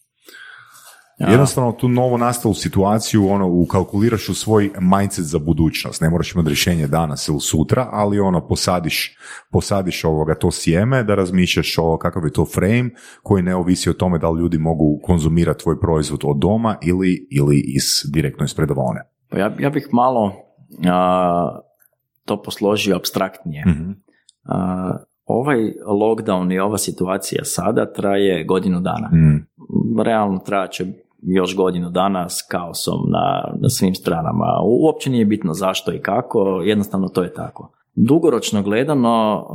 Ja. 1.18 1.30
Jednostavno 1.30 1.72
tu 1.72 1.88
novo 1.88 2.16
nastalu 2.16 2.54
situaciju 2.54 3.28
ono 3.28 3.48
ukalkuliraš 3.48 4.28
u 4.28 4.34
svoj 4.34 4.70
mindset 4.80 5.24
za 5.24 5.38
budućnost. 5.38 6.00
Ne 6.00 6.10
moraš 6.10 6.34
imati 6.34 6.48
rješenje 6.48 6.86
danas 6.86 7.28
ili 7.28 7.40
sutra, 7.40 7.88
ali 7.90 8.20
ono 8.20 8.46
posadiš, 8.46 9.18
posadiš 9.50 10.04
ovoga 10.04 10.34
to 10.34 10.50
sjeme 10.50 11.02
da 11.02 11.14
razmišljaš 11.14 11.78
o 11.78 11.98
kakav 11.98 12.24
je 12.24 12.32
to 12.32 12.44
frame 12.44 12.90
koji 13.22 13.42
ne 13.42 13.54
ovisi 13.54 13.90
o 13.90 13.92
tome 13.92 14.18
da 14.18 14.30
li 14.30 14.40
ljudi 14.40 14.58
mogu 14.58 15.00
konzumirati 15.02 15.62
tvoj 15.62 15.80
proizvod 15.80 16.20
od 16.24 16.36
doma 16.38 16.76
ili, 16.82 17.28
ili 17.30 17.64
iz, 17.66 17.84
direktno 18.12 18.44
iz 18.44 18.54
predavone. 18.54 19.00
Pa 19.30 19.38
ja, 19.38 19.56
ja 19.58 19.70
bih 19.70 19.88
malo 19.92 20.32
a, 20.88 21.60
to 22.24 22.42
posložio 22.42 22.96
abstraktnije. 22.96 23.64
Mhm. 23.66 23.90
A, 24.44 24.96
ovaj 25.24 25.58
lockdown 25.86 26.54
i 26.54 26.58
ova 26.58 26.78
situacija 26.78 27.44
sada 27.44 27.92
traje 27.92 28.44
godinu 28.44 28.80
dana. 28.80 29.08
Mm. 29.08 29.46
Realno 30.02 30.38
trajat 30.38 30.70
će 30.70 30.84
još 31.22 31.56
godinu 31.56 31.90
dana 31.90 32.28
s 32.28 32.42
kaosom 32.50 33.00
na, 33.08 33.54
na 33.60 33.68
svim 33.68 33.94
stranama. 33.94 34.46
Uopće 34.64 35.10
nije 35.10 35.24
bitno 35.24 35.54
zašto 35.54 35.92
i 35.92 35.98
kako, 35.98 36.40
jednostavno 36.64 37.08
to 37.08 37.22
je 37.22 37.32
tako. 37.32 37.72
Dugoročno 37.94 38.62
gledano 38.62 39.46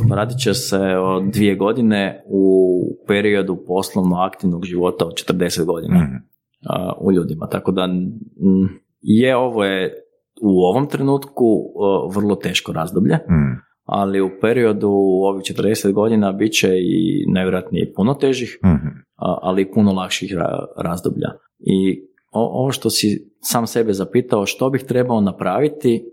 uh, 0.00 0.12
radit 0.16 0.38
će 0.38 0.54
se 0.54 0.78
o 0.78 1.20
dvije 1.20 1.54
godine 1.56 2.24
u 2.26 2.80
periodu 3.06 3.58
poslovno 3.66 4.16
aktivnog 4.16 4.64
života 4.64 5.04
od 5.06 5.12
40 5.12 5.64
godina 5.64 5.96
uh, 5.98 7.06
u 7.06 7.12
ljudima. 7.12 7.46
Tako 7.46 7.72
da 7.72 7.86
mm, 7.86 8.68
je 9.00 9.36
ovo 9.36 9.64
je 9.64 9.94
u 10.42 10.60
ovom 10.60 10.86
trenutku 10.86 11.44
uh, 11.44 12.14
vrlo 12.14 12.34
teško 12.34 12.72
razdoblje, 12.72 13.14
Mm. 13.14 13.67
Ali 13.88 14.20
u 14.20 14.30
periodu 14.40 14.88
ovih 15.22 15.42
40 15.44 15.92
godina 15.92 16.32
bit 16.32 16.52
će 16.52 16.68
i 16.70 17.24
najvjerojatnije 17.28 17.92
puno 17.92 18.14
težih, 18.14 18.58
Mhm. 18.64 18.86
a- 19.16 19.38
ali 19.42 19.62
i 19.62 19.72
puno 19.72 19.92
lakših 19.92 20.30
ra- 20.32 20.66
razdoblja. 20.78 21.28
I 21.58 22.02
o- 22.30 22.60
ovo 22.60 22.72
što 22.72 22.90
si 22.90 23.30
sam 23.40 23.66
sebe 23.66 23.92
zapitao, 23.92 24.46
što 24.46 24.70
bih 24.70 24.82
trebao 24.82 25.20
napraviti 25.20 26.04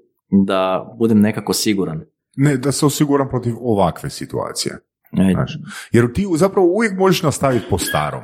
da 0.46 0.60
budem 0.98 1.20
nekako 1.20 1.54
siguran. 1.54 2.02
Ne, 2.36 2.58
da 2.58 2.72
se 2.72 2.86
osiguram 2.86 3.30
protiv 3.30 3.54
ovakve 3.60 4.10
situacije. 4.10 4.78
Znaš, 5.34 5.58
jer 5.92 6.14
ti 6.14 6.26
zapravo 6.36 6.68
uvijek 6.68 6.94
možeš 6.94 7.24
nastaviti 7.24 7.66
po 7.70 7.78
starom. 7.78 8.22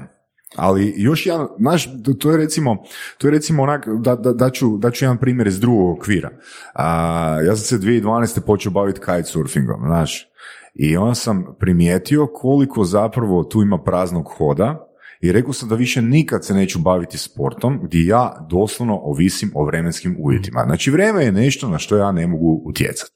Ali 0.55 0.93
još 0.97 1.25
jedan, 1.25 1.47
znaš, 1.59 1.89
to 2.19 2.31
je 2.31 2.37
recimo, 2.37 2.77
to 3.17 3.27
je 3.27 3.31
recimo 3.31 3.63
onak, 3.63 3.87
da, 3.99 4.15
da, 4.15 4.33
da, 4.33 4.49
ću, 4.49 4.77
da 4.77 4.91
ću 4.91 5.05
jedan 5.05 5.17
primjer 5.17 5.47
iz 5.47 5.59
drugog 5.59 5.97
okvira. 5.97 6.29
A, 6.73 6.87
ja 7.45 7.55
sam 7.55 7.65
se 7.65 7.87
2012. 7.87 8.41
počeo 8.45 8.71
baviti 8.71 8.99
kitesurfingom, 8.99 9.81
znaš, 9.85 10.27
i 10.73 10.97
onda 10.97 11.15
sam 11.15 11.45
primijetio 11.59 12.27
koliko 12.33 12.83
zapravo 12.83 13.43
tu 13.43 13.61
ima 13.61 13.83
praznog 13.83 14.27
hoda 14.37 14.87
i 15.21 15.31
rekao 15.31 15.53
sam 15.53 15.69
da 15.69 15.75
više 15.75 16.01
nikad 16.01 16.45
se 16.45 16.53
neću 16.53 16.79
baviti 16.79 17.17
sportom 17.17 17.79
gdje 17.83 18.05
ja 18.05 18.47
doslovno 18.49 18.99
ovisim 19.03 19.51
o 19.55 19.65
vremenskim 19.65 20.15
uvjetima. 20.19 20.63
Znači 20.65 20.91
vrijeme 20.91 21.25
je 21.25 21.31
nešto 21.31 21.69
na 21.69 21.77
što 21.77 21.97
ja 21.97 22.11
ne 22.11 22.27
mogu 22.27 22.61
utjecati. 22.65 23.11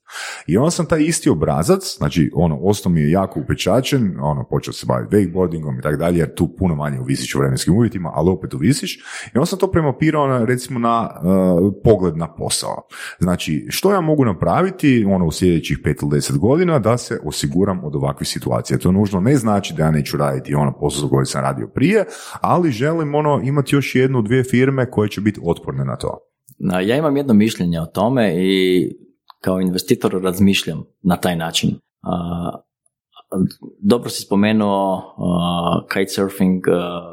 I 0.46 0.56
onda 0.56 0.70
sam 0.70 0.86
taj 0.86 1.02
isti 1.02 1.30
obrazac, 1.30 1.96
znači 1.98 2.30
ono, 2.34 2.58
ostao 2.62 2.92
mi 2.92 3.00
je 3.00 3.10
jako 3.10 3.40
upečačen, 3.40 4.16
ono, 4.20 4.44
počeo 4.50 4.72
se 4.72 4.86
baviti 4.86 5.16
wakeboardingom 5.16 5.78
i 5.78 5.82
tako 5.82 5.96
dalje, 5.96 6.18
jer 6.18 6.34
tu 6.34 6.56
puno 6.56 6.74
manje 6.74 7.00
uvisiš 7.00 7.34
u 7.34 7.38
vremenskim 7.38 7.74
uvjetima, 7.74 8.10
ali 8.14 8.30
opet 8.30 8.54
uvisiš. 8.54 8.96
I 9.34 9.38
onda 9.38 9.46
sam 9.46 9.58
to 9.58 9.70
premapirao 9.70 10.26
na, 10.26 10.44
recimo 10.44 10.78
na 10.78 11.10
uh, 11.22 11.72
pogled 11.84 12.16
na 12.16 12.34
posao. 12.34 12.86
Znači, 13.18 13.66
što 13.68 13.92
ja 13.92 14.00
mogu 14.00 14.24
napraviti 14.24 15.06
ono, 15.08 15.26
u 15.26 15.32
sljedećih 15.32 15.78
pet 15.84 16.02
ili 16.02 16.10
deset 16.10 16.38
godina 16.38 16.78
da 16.78 16.98
se 16.98 17.20
osiguram 17.24 17.84
od 17.84 17.96
ovakvih 17.96 18.28
situacija. 18.28 18.78
To 18.78 18.92
nužno 18.92 19.20
ne 19.20 19.36
znači 19.36 19.74
da 19.76 19.82
ja 19.82 19.90
neću 19.90 20.16
raditi 20.16 20.54
ono 20.54 20.78
posao 20.80 21.08
koji 21.08 21.26
sam 21.26 21.42
radio 21.42 21.68
prije, 21.74 22.04
ali 22.40 22.70
želim 22.70 23.14
ono, 23.14 23.40
imati 23.44 23.74
još 23.74 23.94
jednu, 23.94 24.22
dvije 24.22 24.44
firme 24.44 24.90
koje 24.90 25.08
će 25.08 25.20
biti 25.20 25.40
otporne 25.44 25.84
na 25.84 25.96
to. 25.96 26.18
Ja 26.58 26.96
imam 26.96 27.16
jedno 27.16 27.34
mišljenje 27.34 27.80
o 27.80 27.86
tome 27.86 28.34
i 28.36 29.05
kao 29.46 29.60
investitor 29.60 30.20
razmišljam 30.22 30.84
na 31.02 31.16
taj 31.16 31.36
način. 31.36 31.70
Dobro 33.80 34.08
si 34.08 34.22
spomenuo 34.22 35.02
kitesurfing, 35.92 36.64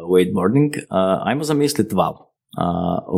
wakeboarding. 0.09 0.71
Ajmo 1.23 1.43
zamisliti 1.43 1.95
val. 1.95 2.15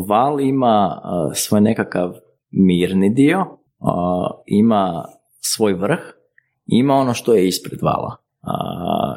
Val 0.10 0.42
ima 0.42 1.02
svoj 1.34 1.62
nekakav 1.62 2.14
mirni 2.52 3.10
dio, 3.10 3.46
ima 4.46 5.06
svoj 5.42 5.74
vrh, 5.74 6.00
ima 6.66 6.94
ono 6.94 7.14
što 7.14 7.34
je 7.34 7.48
ispred 7.48 7.80
vala. 7.82 8.16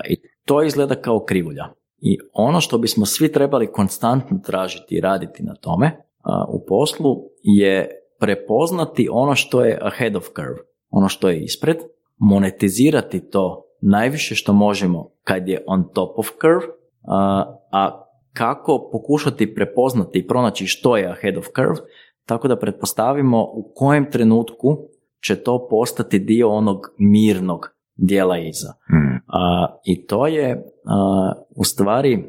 I 0.09 0.17
to 0.45 0.63
izgleda 0.63 0.95
kao 0.95 1.25
krivulja. 1.25 1.69
I 2.01 2.19
ono 2.33 2.61
što 2.61 2.79
bismo 2.79 3.07
svi 3.07 3.33
trebali 3.33 3.73
konstantno 3.73 4.39
tražiti 4.45 4.95
i 4.95 5.01
raditi 5.01 5.43
na 5.43 5.55
tome 5.55 6.05
u 6.49 6.65
poslu 6.69 7.17
je 7.43 7.98
prepoznati 8.21 9.09
ono 9.12 9.35
što 9.35 9.64
je 9.64 9.79
ahead 9.83 10.16
of 10.16 10.25
curve, 10.25 10.59
ono 10.91 11.09
što 11.09 11.29
je 11.29 11.45
ispred, 11.45 11.77
monetizirati 12.19 13.31
to 13.31 13.64
najviše 13.81 14.35
što 14.35 14.53
možemo 14.53 15.11
kad 15.25 15.49
je 15.49 15.64
on 15.66 15.89
top 15.95 16.19
of 16.19 16.27
curve, 16.41 16.75
a, 17.03 17.45
a 17.73 18.05
kako 18.33 18.89
pokušati 18.93 19.55
prepoznati 19.55 20.19
i 20.19 20.27
pronaći 20.27 20.66
što 20.66 20.97
je 20.97 21.11
ahead 21.11 21.37
of 21.37 21.47
curve, 21.57 21.89
tako 22.27 22.49
da 22.49 22.57
pretpostavimo 22.57 23.43
u 23.43 23.73
kojem 23.75 24.11
trenutku 24.11 24.79
će 25.27 25.43
to 25.43 25.69
postati 25.71 26.19
dio 26.19 26.49
onog 26.49 26.81
mirnog 26.99 27.69
dijela 27.97 28.39
iza. 28.39 28.73
Mm. 28.91 29.16
A, 29.27 29.66
I 29.85 30.07
to 30.07 30.27
je 30.27 30.64
a, 30.85 31.33
u 31.57 31.64
stvari 31.64 32.25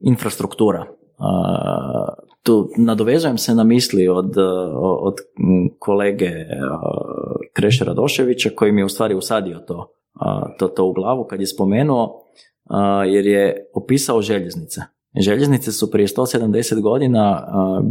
infrastruktura. 0.00 0.86
A, 1.18 2.14
tu 2.42 2.68
nadovezujem 2.76 3.38
se 3.38 3.54
na 3.54 3.64
misli 3.64 4.08
od, 4.08 4.34
od 5.00 5.14
kolege 5.78 6.30
Kreša 7.52 7.84
Radoševića 7.84 8.50
koji 8.56 8.72
mi 8.72 8.80
je 8.80 8.84
u 8.84 8.88
stvari 8.88 9.14
usadio 9.14 9.58
to, 9.58 9.94
to, 10.58 10.68
to 10.68 10.86
u 10.86 10.92
glavu 10.92 11.26
kad 11.30 11.40
je 11.40 11.46
spomenuo 11.46 12.24
jer 13.06 13.26
je 13.26 13.70
opisao 13.74 14.22
željeznice. 14.22 14.80
Željeznice 15.20 15.72
su 15.72 15.90
prije 15.90 16.06
170 16.06 16.80
godina 16.80 17.46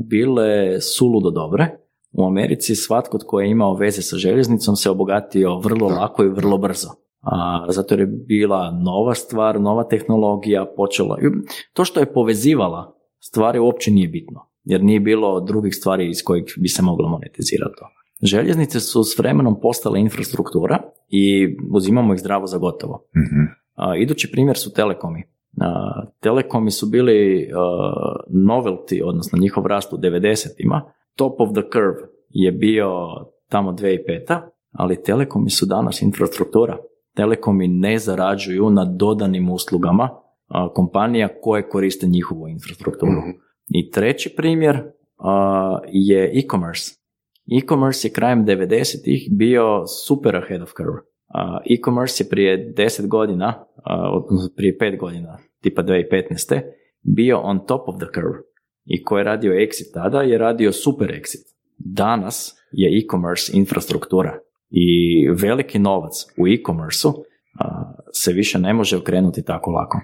bile 0.07 0.81
suludo 0.81 1.29
dobre. 1.29 1.77
U 2.13 2.25
Americi 2.25 2.75
svatko 2.75 3.17
tko 3.17 3.39
je 3.39 3.49
imao 3.49 3.75
veze 3.75 4.01
sa 4.01 4.17
željeznicom 4.17 4.75
se 4.75 4.89
obogatio 4.89 5.59
vrlo 5.59 5.87
lako 5.87 6.23
i 6.23 6.29
vrlo 6.29 6.57
brzo. 6.57 6.87
A, 7.21 7.65
zato 7.69 7.95
je 7.95 8.05
bila 8.05 8.71
nova 8.71 9.15
stvar, 9.15 9.61
nova 9.61 9.83
tehnologija, 9.83 10.65
počela. 10.77 11.17
To 11.73 11.85
što 11.85 11.99
je 11.99 12.13
povezivala 12.13 13.00
stvari 13.21 13.59
uopće 13.59 13.91
nije 13.91 14.07
bitno, 14.07 14.47
jer 14.63 14.83
nije 14.83 14.99
bilo 14.99 15.39
drugih 15.39 15.75
stvari 15.75 16.09
iz 16.09 16.23
kojih 16.23 16.43
bi 16.57 16.67
se 16.67 16.81
moglo 16.81 17.09
monetizirati 17.09 17.75
to. 17.79 17.85
Željeznice 18.23 18.79
su 18.79 19.03
s 19.03 19.19
vremenom 19.19 19.59
postale 19.61 19.99
infrastruktura 19.99 20.77
i 21.09 21.55
uzimamo 21.73 22.13
ih 22.13 22.19
zdravo 22.19 22.47
za 22.47 22.57
gotovo. 22.57 23.07
Mhm. 23.15 23.41
A, 23.75 23.95
idući 23.97 24.31
primjer 24.31 24.57
su 24.57 24.73
telekomi. 24.73 25.23
A, 25.61 26.03
telekomi 26.19 26.71
su 26.71 26.85
bili 26.85 27.49
novelty, 28.29 29.01
odnosno 29.05 29.39
njihov 29.39 29.65
rast 29.65 29.93
u 29.93 29.97
90-ima. 29.97 30.81
Top 31.15 31.39
of 31.39 31.49
the 31.49 31.61
curve 31.73 32.11
je 32.29 32.51
bio 32.51 32.89
tamo 33.49 33.71
2005 33.71 34.41
ali 34.71 35.03
telekomi 35.03 35.49
su 35.49 35.65
danas 35.65 36.01
infrastruktura. 36.01 36.77
Telekomi 37.15 37.67
ne 37.67 37.99
zarađuju 37.99 38.69
na 38.69 38.85
dodanim 38.85 39.49
uslugama 39.49 40.09
kompanija 40.73 41.27
koje 41.41 41.69
koriste 41.69 42.07
njihovu 42.07 42.47
infrastrukturu. 42.47 43.11
Mhm. 43.11 43.29
I 43.67 43.89
treći 43.91 44.33
primjer 44.37 44.83
je 45.91 46.31
e-commerce. 46.39 46.91
E-commerce 47.57 48.07
je 48.07 48.11
krajem 48.11 48.45
90-ih 48.45 49.27
bio 49.31 49.85
super 50.05 50.35
ahead 50.35 50.61
of 50.61 50.69
curve. 50.77 50.99
E-commerce 51.69 52.23
je 52.23 52.29
prije 52.29 52.73
10 52.77 53.07
godina, 53.07 53.65
odnosno 54.13 54.49
prije 54.55 54.77
5 54.81 54.99
godina, 54.99 55.37
tipa 55.61 55.83
2015. 55.83 56.61
bio 57.01 57.39
on 57.39 57.65
top 57.67 57.81
of 57.87 57.95
the 57.95 58.07
curve. 58.15 58.37
I 58.85 59.03
ko 59.03 59.17
je 59.17 59.23
radio 59.23 59.53
exit 59.53 59.93
tada 59.93 60.21
je 60.21 60.37
radio 60.37 60.71
super 60.71 61.07
exit. 61.07 61.55
Danas 61.77 62.57
je 62.71 62.97
e-commerce 62.97 63.51
infrastruktura 63.55 64.39
i 64.69 64.87
veliki 65.29 65.79
novac 65.79 66.13
u 66.37 66.47
e-commerceu 66.47 67.11
se 68.13 68.33
više 68.33 68.59
ne 68.59 68.73
može 68.73 68.97
okrenuti 68.97 69.43
tako 69.43 69.71
lako. 69.71 69.99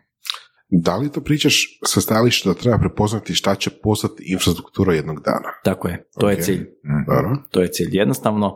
Da 0.70 0.96
li 0.96 1.12
to 1.12 1.22
pričaš 1.22 1.80
sa 1.86 2.02
stajališta 2.02 2.50
da 2.50 2.56
treba 2.56 2.78
prepoznati 2.78 3.34
šta 3.34 3.56
će 3.56 3.70
postati 3.84 4.24
infrastruktura 4.34 4.94
jednog 4.94 5.24
dana? 5.26 5.50
Tako 5.64 5.88
je, 5.88 6.10
to 6.20 6.30
je 6.30 6.36
Ok. 6.36 6.42
cilj. 6.42 6.66
Dobro. 7.08 7.38
To 7.52 7.62
je 7.62 7.68
cilj. 7.68 7.90
Jednostavno, 7.92 8.56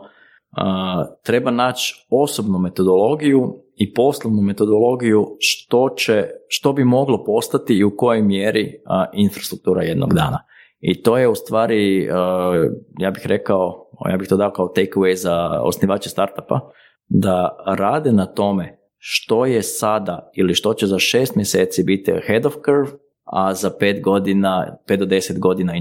treba 1.24 1.50
naći 1.50 2.06
osobnu 2.10 2.58
metodologiju 2.58 3.54
i 3.76 3.94
poslovnu 3.94 4.42
metodologiju 4.42 5.36
što, 5.40 5.88
će, 5.96 6.24
što 6.48 6.72
bi 6.72 6.84
moglo 6.84 7.24
postati 7.24 7.74
i 7.74 7.84
u 7.84 7.96
kojoj 7.96 8.22
mjeri 8.22 8.72
infrastruktura 9.12 9.82
jednog 9.82 10.14
dana. 10.14 10.38
I 10.80 11.02
to 11.02 11.18
je 11.18 11.28
u 11.28 11.34
stvari, 11.34 12.04
ja 12.98 13.10
bih 13.10 13.22
rekao, 13.26 13.90
ja 14.10 14.16
bih 14.16 14.28
to 14.28 14.36
dao 14.36 14.52
kao 14.52 14.72
takeaway 14.76 15.14
za 15.14 15.60
osnivače 15.62 16.08
startupa, 16.08 16.60
da 17.08 17.56
rade 17.66 18.12
na 18.12 18.26
tome 18.26 18.78
što 19.04 19.46
je 19.46 19.62
sada 19.62 20.30
ili 20.34 20.54
što 20.54 20.74
će 20.74 20.86
za 20.86 20.98
šest 20.98 21.36
mjeseci 21.36 21.84
biti 21.84 22.12
ahead 22.12 22.46
of 22.46 22.54
curve, 22.54 22.98
a 23.24 23.54
za 23.54 23.70
pet 23.78 24.02
godina, 24.02 24.76
pet 24.86 24.98
do 25.00 25.06
deset 25.06 25.38
godina 25.38 25.72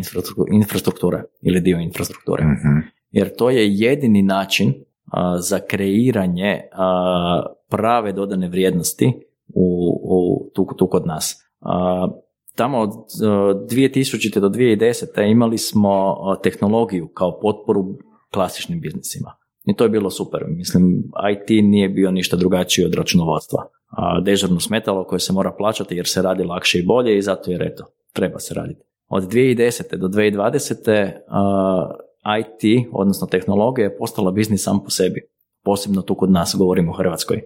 infrastruktura 0.52 1.24
ili 1.42 1.62
dio 1.62 1.78
infrastrukture. 1.78 2.44
Mhm. 2.44 2.80
Jer 3.12 3.36
to 3.36 3.50
je 3.50 3.76
jedini 3.76 4.22
način 4.22 4.74
a, 5.06 5.38
za 5.40 5.60
kreiranje 5.60 6.62
a, 6.72 7.46
prave 7.70 8.12
dodane 8.12 8.50
vrijednosti 8.50 9.14
u, 9.54 10.00
u, 10.04 10.50
tu, 10.54 10.68
tu 10.78 10.88
kod 10.88 11.08
nas. 11.08 11.36
A, 11.60 12.08
tamo 12.56 12.80
od 12.80 12.90
a, 12.90 13.26
2000. 13.70 14.40
do 14.40 14.50
2010. 14.50 15.32
imali 15.32 15.58
smo 15.58 16.16
tehnologiju 16.44 17.08
kao 17.08 17.40
potporu 17.40 17.86
klasičnim 18.32 18.82
biznisima. 18.82 19.41
I 19.66 19.76
to 19.76 19.84
je 19.84 19.90
bilo 19.90 20.10
super. 20.10 20.46
Mislim, 20.48 21.04
IT 21.32 21.50
nije 21.50 21.90
bio 21.90 22.12
ništa 22.12 22.38
drugačiji 22.38 22.86
od 22.86 22.94
računovodstva. 22.94 23.64
A, 23.90 24.22
dežurno 24.22 24.60
smetalo 24.60 25.04
koje 25.04 25.20
se 25.20 25.34
mora 25.34 25.52
plaćati 25.52 25.96
jer 25.96 26.08
se 26.08 26.22
radi 26.22 26.44
lakše 26.44 26.80
i 26.80 26.86
bolje 26.86 27.18
i 27.18 27.22
zato 27.22 27.52
jer 27.52 27.62
eto, 27.62 27.86
treba 28.14 28.40
se 28.40 28.54
raditi. 28.54 28.82
Od 29.08 29.24
2010. 29.24 29.96
do 29.96 30.08
2020. 30.08 31.12
a, 31.28 31.92
IT, 32.40 32.88
odnosno 32.92 33.28
tehnologija 33.28 33.86
je 33.86 33.98
postala 33.98 34.32
biznis 34.32 34.64
sam 34.64 34.84
po 34.84 34.90
sebi. 34.90 35.22
Posebno 35.64 36.02
tu 36.02 36.16
kod 36.16 36.32
nas 36.32 36.56
govorimo 36.58 36.92
o 36.92 36.96
Hrvatskoj. 36.96 37.42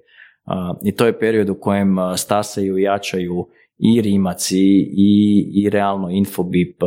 I 0.83 0.95
to 0.95 1.05
je 1.05 1.19
period 1.19 1.49
u 1.49 1.55
kojem 1.59 1.95
stasaju 2.17 2.77
i 2.77 2.81
jačaju 2.81 3.47
i 3.77 4.01
Rimaci 4.01 4.65
i, 4.91 5.45
i 5.53 5.69
realno 5.69 6.09
Infobip 6.09 6.81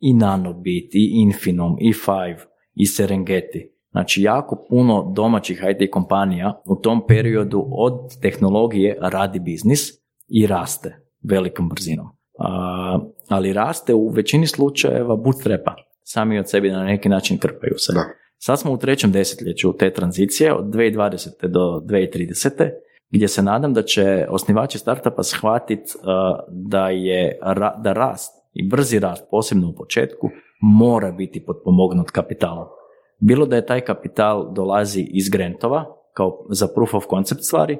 i 0.00 0.14
Nanobit 0.14 0.94
i 0.94 1.10
Infinom 1.12 1.76
i 1.80 1.92
Five 1.92 2.46
i 2.74 2.86
Serengeti. 2.86 3.77
Znači 3.90 4.22
jako 4.22 4.66
puno 4.68 5.12
domaćih 5.16 5.62
IT 5.70 5.90
kompanija 5.90 6.62
u 6.66 6.76
tom 6.76 7.06
periodu 7.06 7.66
od 7.70 8.20
tehnologije 8.22 8.96
radi 9.00 9.38
biznis 9.40 9.80
i 10.28 10.46
raste 10.46 11.08
velikom 11.22 11.68
brzinom. 11.68 12.06
A, 12.38 12.98
ali 13.28 13.52
raste 13.52 13.94
u 13.94 14.08
većini 14.08 14.46
slučajeva 14.46 15.16
bootstrapa. 15.16 15.74
Sami 16.02 16.38
od 16.38 16.48
sebi 16.48 16.70
na 16.70 16.84
neki 16.84 17.08
način 17.08 17.38
krpaju 17.38 17.74
se. 17.78 17.92
Da. 17.92 18.00
Sad 18.38 18.60
smo 18.60 18.72
u 18.72 18.76
trećem 18.76 19.12
desetljeću 19.12 19.72
te 19.72 19.92
tranzicije 19.92 20.54
od 20.54 20.64
2020. 20.64 21.48
do 21.48 21.82
2030. 21.86 22.70
gdje 23.10 23.28
se 23.28 23.42
nadam 23.42 23.74
da 23.74 23.82
će 23.82 24.26
osnivači 24.28 24.78
startupa 24.78 25.22
shvatiti 25.22 25.92
da 26.48 26.88
je 26.88 27.38
ra- 27.42 27.82
da 27.82 27.92
rast 27.92 28.32
i 28.54 28.68
brzi 28.68 28.98
rast, 28.98 29.24
posebno 29.30 29.68
u 29.68 29.74
početku, 29.74 30.28
mora 30.60 31.12
biti 31.12 31.44
potpomognut 31.44 32.10
kapitalom. 32.10 32.66
Bilo 33.20 33.46
da 33.46 33.56
je 33.56 33.66
taj 33.66 33.80
kapital 33.80 34.54
dolazi 34.54 35.06
iz 35.10 35.28
grantova, 35.28 35.84
kao 36.14 36.46
za 36.50 36.68
proof 36.74 36.94
of 36.94 37.04
concept 37.10 37.40
stvari, 37.42 37.78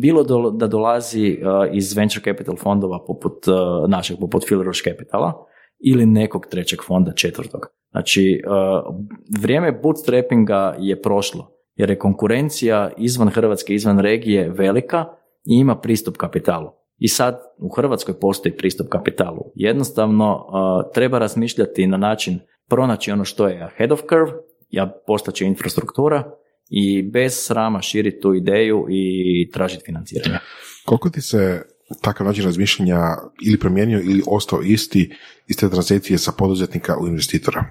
bilo 0.00 0.22
do- 0.22 0.50
da 0.50 0.66
dolazi 0.66 1.38
uh, 1.40 1.76
iz 1.76 1.96
venture 1.96 2.24
capital 2.24 2.56
fondova 2.56 3.04
poput 3.06 3.48
uh, 3.48 3.90
našeg, 3.90 4.16
poput 4.20 4.44
Philrush 4.46 4.82
Capitala, 4.84 5.46
ili 5.84 6.06
nekog 6.06 6.46
trećeg 6.50 6.78
fonda 6.86 7.12
četvrtog. 7.12 7.60
Znači, 7.90 8.42
uh, 8.46 8.94
vrijeme 9.42 9.72
bootstrappinga 9.72 10.76
je 10.78 11.02
prošlo, 11.02 11.50
jer 11.74 11.90
je 11.90 11.98
konkurencija 11.98 12.90
izvan 12.98 13.28
Hrvatske, 13.28 13.74
izvan 13.74 13.98
regije 13.98 14.50
velika 14.50 15.04
i 15.44 15.54
ima 15.58 15.76
pristup 15.76 16.16
kapitalu. 16.16 16.70
I 16.98 17.08
sad 17.08 17.40
u 17.58 17.68
Hrvatskoj 17.76 18.14
postoji 18.20 18.56
pristup 18.56 18.86
kapitalu. 18.88 19.40
Jednostavno 19.54 20.46
treba 20.94 21.18
razmišljati 21.18 21.86
na 21.86 21.96
način 21.96 22.38
pronaći 22.68 23.12
ono 23.12 23.24
što 23.24 23.48
je 23.48 23.62
ahead 23.62 23.92
of 23.92 24.00
curve, 24.00 24.32
ja 24.74 25.00
postaće 25.06 25.44
infrastruktura 25.44 26.24
i 26.70 27.02
bez 27.02 27.32
srama 27.34 27.82
širiti 27.82 28.20
tu 28.20 28.34
ideju 28.34 28.86
i 28.90 29.50
tražiti 29.52 29.82
financiranje. 29.86 30.38
Koliko 30.84 31.10
ti 31.10 31.20
se 31.20 31.62
takav 32.00 32.26
način 32.26 32.44
razmišljanja 32.44 33.00
ili 33.46 33.58
promijenio 33.58 34.00
ili 34.00 34.22
ostao 34.26 34.62
isti 34.62 35.14
iz 35.46 35.56
te 35.56 35.70
tranzicije 35.70 36.18
sa 36.18 36.32
poduzetnika 36.38 36.98
u 36.98 37.06
investitora? 37.06 37.64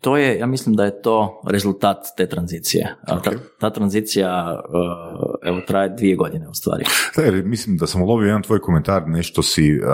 To 0.00 0.16
je, 0.16 0.38
ja 0.38 0.46
mislim 0.46 0.74
da 0.76 0.84
je 0.84 1.02
to 1.02 1.42
rezultat 1.46 1.96
te 2.16 2.28
tranzicije. 2.28 2.96
A 3.02 3.20
Ta, 3.20 3.30
ta 3.60 3.70
tranzicija 3.70 4.60
uh, 4.68 5.48
evo, 5.48 5.60
traje 5.66 5.88
dvije 5.88 6.16
godine 6.16 6.48
u 6.48 6.54
stvari. 6.54 6.84
Da, 7.16 7.48
mislim 7.48 7.76
da 7.76 7.86
sam 7.86 8.02
ulovio 8.02 8.26
jedan 8.26 8.42
tvoj 8.42 8.60
komentar, 8.60 9.02
nešto 9.06 9.42
si, 9.42 9.78
uh, 9.78 9.86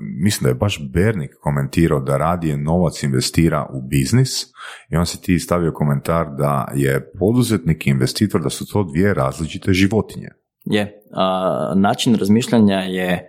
mislim 0.00 0.44
da 0.44 0.48
je 0.48 0.54
baš 0.54 0.80
Bernik 0.92 1.30
komentirao 1.40 2.00
da 2.00 2.16
radije 2.16 2.56
novac 2.56 3.02
investira 3.02 3.66
u 3.72 3.82
biznis 3.88 4.44
i 4.90 4.96
on 4.96 5.06
si 5.06 5.22
ti 5.22 5.38
stavio 5.38 5.72
komentar 5.72 6.26
da 6.38 6.68
je 6.74 7.12
poduzetnik 7.18 7.86
i 7.86 7.90
investitor, 7.90 8.42
da 8.42 8.50
su 8.50 8.66
to 8.66 8.82
dvije 8.82 9.14
različite 9.14 9.72
životinje. 9.72 10.28
Je, 10.64 11.02
a, 11.12 11.72
način 11.76 12.14
razmišljanja 12.14 12.78
je 12.78 13.28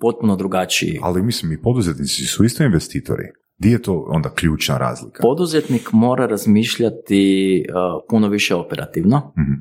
potpuno 0.00 0.36
drugačiji. 0.36 0.98
Ali 1.02 1.22
mislim 1.22 1.52
i 1.52 1.62
poduzetnici 1.62 2.24
su 2.24 2.44
isto 2.44 2.64
investitori. 2.64 3.24
Di 3.60 3.70
je 3.70 3.82
to 3.82 4.06
onda 4.08 4.30
ključna 4.34 4.78
razlika? 4.78 5.22
Poduzetnik 5.22 5.92
mora 5.92 6.26
razmišljati 6.26 7.64
uh, 7.68 8.02
puno 8.08 8.28
više 8.28 8.54
operativno 8.54 9.32
Mhm. 9.38 9.52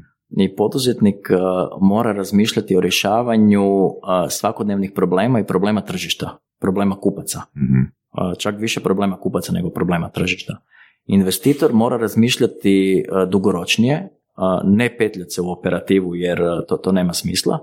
i 0.44 0.56
poduzetnik 0.56 1.16
uh, 1.30 1.38
mora 1.82 2.12
razmišljati 2.12 2.76
o 2.76 2.80
rješavanju 2.80 3.86
uh, 3.86 3.92
svakodnevnih 4.30 4.92
problema 4.96 5.40
i 5.40 5.44
problema 5.48 5.82
tržišta. 5.82 6.38
problema 6.62 6.96
kupaca. 6.96 7.40
Mhm. 7.58 7.80
A, 8.12 8.34
Čak 8.36 8.56
više 8.60 8.80
problema 8.80 9.18
kupaca 9.20 9.52
nego 9.54 9.70
problema 9.70 10.10
tržišta. 10.10 10.58
Investitor 11.06 11.74
mora 11.74 11.98
razmišljati 11.98 13.06
dugoročnije, 13.32 14.10
ne 14.64 14.98
petljati 14.98 15.30
se 15.30 15.42
u 15.42 15.50
operativu 15.52 16.16
jer 16.16 16.40
to, 16.68 16.78
to 16.78 16.92
nema 16.92 17.14
smisla. 17.14 17.60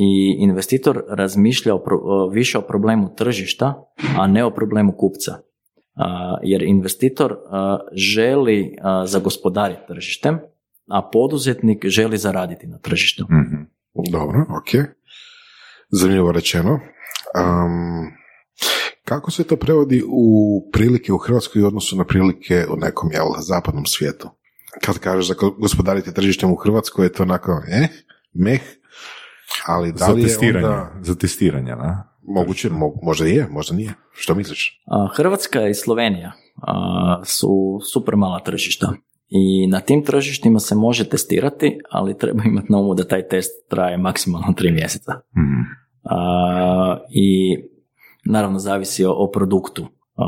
I 0.00 0.36
investitor 0.38 1.04
razmišlja 1.08 1.74
o 1.74 1.78
pro- 1.78 2.28
više 2.32 2.58
o 2.58 2.62
problemu 2.62 3.14
tržišta, 3.16 3.74
a 4.18 4.26
ne 4.26 4.44
o 4.44 4.50
problemu 4.50 4.92
kupca. 4.92 5.36
A, 5.94 6.38
jer 6.42 6.62
investitor 6.62 7.36
želi 7.92 8.76
zagospodariti 9.04 9.80
tržištem, 9.88 10.38
a 10.90 11.10
poduzetnik 11.12 11.86
želi 11.86 12.18
zaraditi 12.18 12.66
na 12.66 12.78
tržištu. 12.78 13.24
Mhm. 13.24 13.62
Dobro, 14.10 14.46
ok. 14.48 14.86
Zanimljivo 15.88 16.32
rečeno. 16.32 16.70
Um, 16.72 18.12
kako 19.04 19.30
se 19.30 19.44
to 19.44 19.56
prevodi 19.56 20.02
u 20.08 20.70
prilike 20.72 21.12
u 21.12 21.18
Hrvatskoj 21.18 21.62
u 21.62 21.66
odnosu 21.66 21.96
na 21.96 22.04
prilike 22.04 22.66
u 22.70 22.76
nekom 22.76 23.10
jel, 23.12 23.26
zapadnom 23.38 23.86
svijetu? 23.86 24.28
Kad 24.84 24.98
kažeš 24.98 25.28
da 25.28 25.34
gospodarite 25.58 26.12
tržištem 26.12 26.52
u 26.52 26.56
Hrvatskoj 26.56 27.06
je 27.06 27.12
to 27.12 27.22
onako, 27.22 27.62
eh, 27.70 27.88
meh, 28.32 28.60
ali 29.66 29.92
da 29.92 29.98
Za 29.98 30.12
li 30.12 30.20
je 30.20 30.26
testiranje, 30.26 30.66
onda 30.66 30.92
za 31.02 31.14
testiranje, 31.14 31.74
da? 31.74 32.09
Moguće, 32.22 32.70
mo- 32.70 32.98
možda 33.02 33.26
je, 33.26 33.48
možda 33.50 33.76
nije. 33.76 33.94
Što 34.12 34.34
misliš? 34.34 34.82
Hrvatska 35.16 35.68
i 35.68 35.74
Slovenija 35.74 36.32
a, 36.62 37.22
su 37.24 37.80
super 37.92 38.16
mala 38.16 38.38
tržišta 38.38 38.92
i 39.28 39.66
na 39.66 39.80
tim 39.80 40.04
tržištima 40.04 40.58
se 40.58 40.74
može 40.74 41.08
testirati, 41.08 41.78
ali 41.90 42.18
treba 42.18 42.42
imati 42.44 42.72
na 42.72 42.78
umu 42.78 42.94
da 42.94 43.04
taj 43.04 43.28
test 43.28 43.68
traje 43.68 43.96
maksimalno 43.96 44.52
tri 44.56 44.72
mjeseca. 44.72 45.12
A, 46.04 46.98
I 47.10 47.56
naravno 48.24 48.58
zavisi 48.58 49.04
o, 49.04 49.12
o 49.12 49.30
produktu 49.30 49.86
a, 50.16 50.24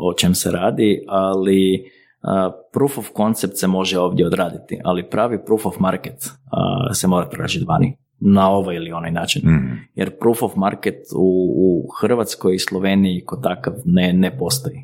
o 0.00 0.14
čem 0.14 0.34
se 0.34 0.50
radi, 0.50 1.04
ali 1.08 1.84
a, 2.22 2.50
proof 2.72 2.98
of 2.98 3.06
concept 3.16 3.56
se 3.56 3.66
može 3.66 3.98
ovdje 3.98 4.26
odraditi, 4.26 4.80
ali 4.84 5.10
pravi 5.10 5.44
proof 5.44 5.66
of 5.66 5.78
market 5.78 6.30
a, 6.52 6.94
se 6.94 7.06
mora 7.06 7.28
tražiti 7.28 7.64
vani 7.68 7.98
na 8.20 8.50
ovaj 8.50 8.76
ili 8.76 8.92
onaj 8.92 9.10
način 9.12 9.42
Mhm. 9.44 9.74
jer 9.94 10.18
proof 10.18 10.42
of 10.42 10.56
market 10.56 10.94
u, 11.16 11.54
u 11.56 11.88
Hrvatskoj 12.00 12.54
i 12.54 12.58
Sloveniji 12.58 13.24
kod 13.24 13.42
takav 13.42 13.74
ne, 13.84 14.12
ne 14.12 14.38
postoji. 14.38 14.76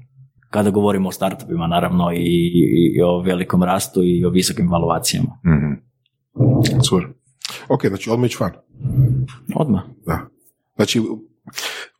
Kada 0.50 0.70
govorimo 0.70 1.08
o 1.08 1.12
startupima, 1.12 1.66
naravno, 1.66 2.12
i, 2.12 2.52
i 2.96 3.02
o 3.02 3.20
velikom 3.22 3.62
rastu 3.62 4.00
i 4.04 4.24
o 4.24 4.30
visokim 4.30 4.70
valuacijama. 4.70 5.38
Mhm. 5.46 5.72
Super. 6.88 7.08
Ok, 7.68 7.86
znači 7.86 8.10
odmah 8.10 8.26
ići 8.26 8.36
van. 8.40 8.52
Odmah. 9.54 9.82
Da. 10.06 10.18
Znači, 10.76 11.00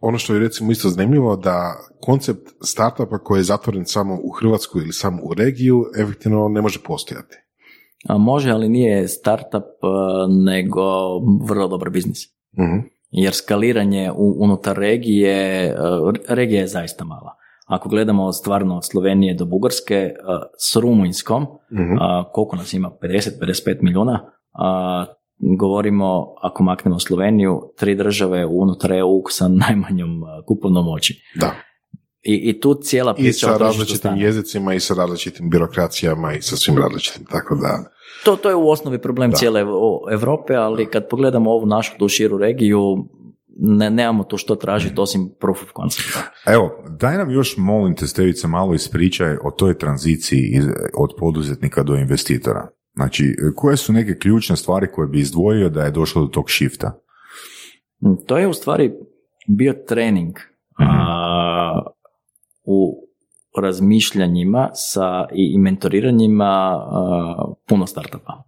ono 0.01 0.19
što 0.19 0.35
je 0.35 0.41
recimo 0.41 0.73
isto 0.73 0.89
zanimljivo 0.89 1.37
da 1.37 1.75
koncept 2.01 2.49
startupa 2.65 3.19
koji 3.19 3.39
je 3.39 3.43
zatvoren 3.45 3.85
samo 3.87 4.15
u 4.15 4.31
Hrvatsku 4.31 4.79
ili 4.79 4.93
samo 4.93 5.23
u 5.23 5.35
regiju, 5.35 5.85
efektivno 5.99 6.49
ne 6.49 6.61
može 6.63 6.79
postojati. 6.87 7.37
A 8.09 8.19
može, 8.19 8.51
ali 8.51 8.69
nije 8.69 9.09
startup, 9.09 9.63
eh, 9.83 9.89
nego 10.45 10.83
vrlo 11.49 11.69
dobar 11.69 11.91
biznis. 11.91 12.19
Mhm. 12.59 12.79
Jer 13.11 13.35
skaliranje 13.35 14.11
u, 14.17 14.37
unutar 14.39 14.77
regije, 14.77 15.65
eh, 15.65 15.75
regija 16.29 16.61
je 16.61 16.67
zaista 16.67 17.05
mala. 17.05 17.33
Ako 17.67 17.89
gledamo 17.89 18.33
stvarno 18.33 18.77
od 18.77 18.85
Slovenije 18.87 19.35
do 19.35 19.45
Bugarske, 19.45 19.95
eh, 19.95 20.13
s 20.59 20.77
Rumunjskom, 20.77 21.43
Mhm. 21.73 21.97
a, 22.01 22.25
koliko 22.33 22.57
nas 22.57 22.73
ima, 22.75 22.91
50-55 23.01 23.83
milijuna, 23.83 24.21
govorimo, 25.59 26.35
ako 26.43 26.63
maknemo 26.63 26.99
Sloveniju, 26.99 27.61
tri 27.79 27.95
države 27.95 28.47
unutar 28.47 28.93
EU 28.93 29.23
sa 29.29 29.49
najmanjom 29.49 30.23
kupovnom 30.47 30.85
moći. 30.85 31.23
Da. 31.41 31.51
I, 32.23 32.51
I 32.51 32.61
tu 32.61 32.75
cijela 32.83 33.15
I 33.19 33.23
priča 33.23 33.47
sa 33.47 33.55
o 33.55 33.59
tržištu 33.59 33.65
različitim 33.65 34.17
jezicima 34.17 34.75
i 34.75 34.81
sa 34.81 34.95
različitim 34.95 35.51
birokracijama 35.51 36.33
i 36.33 36.43
sa 36.43 36.57
svim 36.57 36.79
različitim, 36.79 37.25
tako 37.25 37.55
da... 37.55 37.85
To, 38.25 38.37
to 38.37 38.49
je 38.49 38.55
u 38.55 38.69
osnovi 38.69 38.99
problem 38.99 39.31
Da. 39.31 39.37
cijele 39.37 39.61
Europe, 40.13 40.55
ali 40.55 40.87
kad 40.87 41.09
pogledamo 41.09 41.51
ovu 41.51 41.67
našu 41.67 41.93
tu 41.99 42.09
širu 42.09 42.39
regiju, 42.39 42.81
ne, 43.59 43.91
nemamo 43.91 44.25
tu 44.25 44.37
što 44.37 44.55
tražiti 44.55 45.01
osim 45.01 45.31
proof 45.41 45.63
of 45.63 45.69
concept. 45.77 46.19
Evo, 46.47 46.85
daj 47.01 47.17
nam 47.17 47.31
još, 47.31 47.57
molim 47.57 47.97
te, 47.97 48.07
Stevice, 48.07 48.49
malo 48.49 48.75
ispričaj 48.75 49.37
o 49.45 49.51
toj 49.51 49.79
tranziciji 49.79 50.51
iz, 50.53 50.65
od 50.99 51.11
poduzetnika 51.19 51.83
do 51.83 51.95
investitora. 51.95 52.69
Znači, 52.95 53.35
koje 53.57 53.77
su 53.77 53.93
neke 53.93 54.19
ključne 54.19 54.57
stvari 54.57 54.87
koje 54.93 55.09
bi 55.09 55.21
izdvojio 55.21 55.69
da 55.69 55.85
je 55.85 55.91
došlo 55.91 56.23
do 56.23 56.29
tog 56.29 56.51
shifta? 56.51 56.99
To 58.27 58.39
je 58.39 58.49
u 58.49 58.53
stvari 58.53 58.93
bio 59.49 59.75
trening 59.89 60.37
a, 60.79 61.52
u 62.65 63.09
razmišljanjima 63.61 64.71
sa 64.73 65.27
i, 65.33 65.59
mentoriranjima 65.59 66.45
a, 66.45 67.53
puno 67.69 67.87
startupa. 67.87 68.43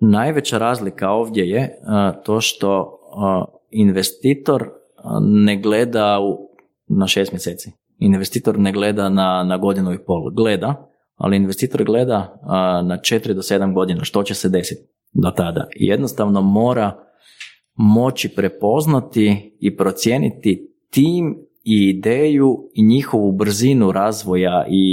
Najveća 0.00 0.58
razlika 0.58 1.10
ovdje 1.10 1.48
je 1.48 1.80
a, 1.86 2.12
to 2.12 2.40
što 2.40 2.98
a, 3.16 3.44
investitor 3.70 4.70
ne 5.20 5.56
gleda 5.56 6.20
u, 6.20 6.48
na 6.88 7.06
šest 7.06 7.32
mjeseci. 7.32 7.72
Investitor 7.98 8.58
ne 8.58 8.72
gleda 8.72 9.08
na, 9.08 9.44
na 9.44 9.58
godinu 9.58 9.92
i 9.92 10.04
pol. 10.04 10.30
Gleda, 10.30 10.90
ali 11.16 11.36
investitor 11.36 11.84
gleda 11.84 12.40
na 12.84 12.98
četiri 13.02 13.34
do 13.34 13.42
sedam 13.42 13.74
godina 13.74 14.04
što 14.04 14.22
će 14.22 14.34
se 14.34 14.48
desiti 14.48 14.82
do 15.12 15.30
tada. 15.30 15.68
Jednostavno 15.74 16.42
mora 16.42 17.06
moći 17.74 18.28
prepoznati 18.28 19.56
i 19.60 19.76
procijeniti 19.76 20.74
tim 20.90 21.46
i 21.66 21.88
ideju 21.88 22.70
i 22.74 22.82
njihovu 22.82 23.32
brzinu 23.32 23.92
razvoja 23.92 24.66
i 24.70 24.86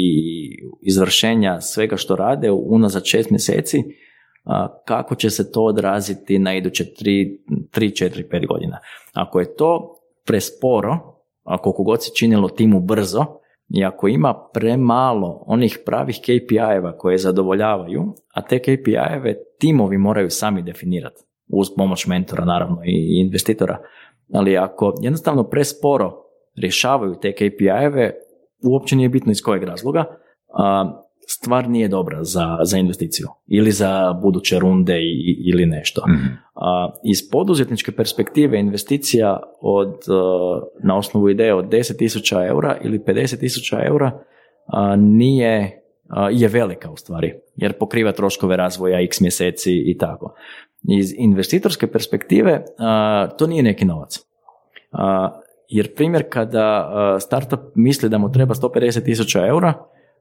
izvršenja 0.81 1.61
svega 1.61 1.97
što 1.97 2.15
rade 2.15 2.51
unazad 2.51 3.05
šest 3.05 3.29
mjeseci, 3.29 3.77
kako 4.85 5.15
će 5.15 5.29
se 5.29 5.51
to 5.51 5.61
odraziti 5.61 6.39
na 6.39 6.55
iduće 6.55 6.83
3, 7.01 7.37
4, 7.73 8.23
5 8.31 8.47
godina. 8.47 8.79
Ako 9.13 9.39
je 9.39 9.55
to 9.55 9.95
presporo, 10.25 10.97
a 11.43 11.57
koliko 11.57 11.83
god 11.83 12.03
se 12.03 12.11
činilo 12.15 12.49
timu 12.49 12.79
brzo, 12.79 13.25
i 13.69 13.85
ako 13.85 14.07
ima 14.07 14.35
premalo 14.53 15.43
onih 15.47 15.79
pravih 15.85 16.15
KPI-eva 16.15 16.97
koje 16.97 17.17
zadovoljavaju, 17.17 18.13
a 18.33 18.41
te 18.41 18.59
KPI-eve 18.59 19.35
timovi 19.59 19.97
moraju 19.97 20.29
sami 20.29 20.61
definirati, 20.61 21.21
uz 21.47 21.67
pomoć 21.77 22.07
mentora 22.07 22.45
naravno 22.45 22.81
i 22.85 23.21
investitora, 23.25 23.79
ali 24.33 24.57
ako 24.57 24.93
jednostavno 25.01 25.43
presporo 25.43 26.22
rješavaju 26.55 27.15
te 27.21 27.31
KPI-eve, 27.31 28.11
uopće 28.63 28.95
nije 28.95 29.09
bitno 29.09 29.31
iz 29.31 29.41
kojeg 29.41 29.63
razloga, 29.63 30.05
a, 30.53 30.99
stvar 31.27 31.69
nije 31.69 31.87
dobra 31.87 32.23
za, 32.23 32.57
za 32.63 32.77
investiciju 32.77 33.27
ili 33.47 33.71
za 33.71 34.13
buduće 34.21 34.59
runde 34.59 34.99
i, 34.99 35.43
ili 35.45 35.65
nešto. 35.65 36.03
Mhm. 36.07 36.25
A, 36.55 36.93
iz 37.03 37.29
poduzetničke 37.31 37.91
perspektive 37.91 38.59
investicija 38.59 39.39
od, 39.61 39.95
na 40.83 40.97
osnovu 40.97 41.29
ideje 41.29 41.53
od 41.53 41.65
10.000 41.65 42.47
eura 42.47 42.77
ili 42.83 42.99
50.000 42.99 43.87
eura 43.87 44.19
a, 44.65 44.95
nije, 44.95 45.83
a, 46.07 46.29
je 46.29 46.47
velika 46.47 46.91
u 46.91 46.97
stvari, 46.97 47.33
jer 47.55 47.73
pokriva 47.73 48.11
troškove 48.11 48.57
razvoja 48.57 49.01
x 49.01 49.21
mjeseci 49.21 49.83
i 49.85 49.97
tako. 49.97 50.35
Iz 50.89 51.13
investitorske 51.17 51.87
perspektive 51.87 52.63
a, 52.79 53.27
to 53.37 53.47
nije 53.47 53.63
neki 53.63 53.85
novac. 53.85 54.19
Jer 55.73 55.95
primjer 55.95 56.23
kada 56.29 56.89
a, 56.91 57.19
startup 57.19 57.59
misli 57.75 58.09
da 58.09 58.17
mu 58.17 58.31
treba 58.31 58.53
150.000 58.53 59.47
eura, 59.47 59.73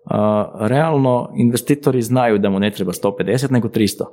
a, 0.04 0.50
realno 0.60 1.32
investitori 1.36 2.02
znaju 2.02 2.38
da 2.38 2.50
mu 2.50 2.58
ne 2.58 2.70
treba 2.70 2.92
150 2.92 3.50
nego 3.50 3.68
300. 3.68 4.04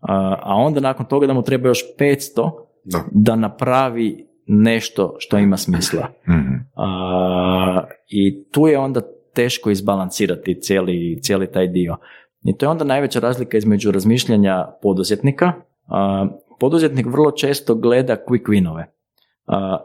A, 0.00 0.38
a 0.42 0.54
onda 0.54 0.80
nakon 0.80 1.06
toga 1.06 1.26
da 1.26 1.32
mu 1.32 1.42
treba 1.42 1.68
još 1.68 1.82
500 1.98 2.50
Da. 2.84 2.98
da 3.12 3.36
napravi 3.36 4.26
nešto 4.46 5.14
što 5.18 5.38
ima 5.38 5.56
smisla. 5.56 6.08
Mhm. 6.28 6.54
A, 6.76 7.84
I 8.08 8.44
tu 8.52 8.66
je 8.66 8.78
onda 8.78 9.00
teško 9.34 9.70
izbalansirati 9.70 10.60
cijeli, 10.60 11.18
cijeli 11.22 11.52
taj 11.52 11.66
dio. 11.66 11.96
I 12.44 12.56
to 12.56 12.66
je 12.66 12.70
onda 12.70 12.84
najveća 12.84 13.20
razlika 13.20 13.56
između 13.56 13.90
razmišljanja 13.90 14.66
poduzetnika. 14.82 15.52
A, 15.86 16.26
poduzetnik 16.60 17.06
vrlo 17.06 17.30
često 17.30 17.74
gleda 17.74 18.16
quick 18.28 18.46
winove. 18.48 18.93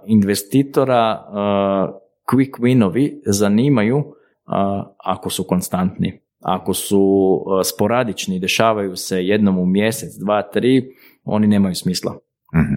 Investitora 0.05 1.25
quick 2.33 2.59
winovi 2.59 3.21
zanimaju 3.25 4.03
ako 5.05 5.29
su 5.29 5.43
konstantni. 5.43 6.21
Ako 6.41 6.73
su 6.73 7.01
sporadični, 7.63 8.39
dešavaju 8.39 8.95
se 8.95 9.25
jednom 9.25 9.59
u 9.59 9.65
mjesec, 9.65 10.09
dva, 10.19 10.41
tri, 10.41 10.91
oni 11.23 11.47
nemaju 11.47 11.75
smisla. 11.75 12.15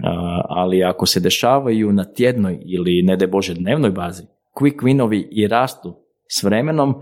A, 0.03 0.41
ali 0.49 0.83
ako 0.83 1.05
se 1.05 1.19
dešavaju 1.19 1.93
na 1.93 2.03
tjednoj 2.03 2.59
ili 2.65 3.01
ne 3.01 3.15
daj 3.15 3.27
Bože 3.27 3.53
dnevnoj 3.53 3.91
bazi, 3.91 4.23
quick 4.61 4.83
winovi 4.83 5.27
i 5.31 5.47
rastu 5.47 5.95
s 6.31 6.43
vremenom, 6.43 6.95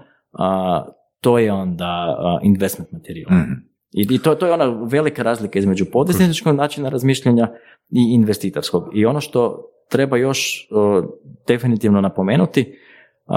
to 1.21 1.37
je 1.37 1.53
onda 1.53 2.17
investment 2.43 2.91
materijal. 2.91 3.31
I, 3.91 4.07
I 4.15 4.19
to, 4.19 4.35
to 4.35 4.45
je 4.45 4.53
ona 4.53 4.65
velika 4.85 5.23
razlika 5.23 5.59
između 5.59 5.85
poduzetničkog 5.91 6.55
načina 6.55 6.89
razmišljanja 6.89 7.51
i 7.89 8.13
investitorskog. 8.13 8.89
I 8.93 9.05
ono 9.05 9.21
što 9.21 9.70
treba 9.91 10.17
još 10.17 10.67
uh, 10.71 11.05
definitivno 11.47 12.01
napomenuti, 12.01 12.77
uh, 13.27 13.35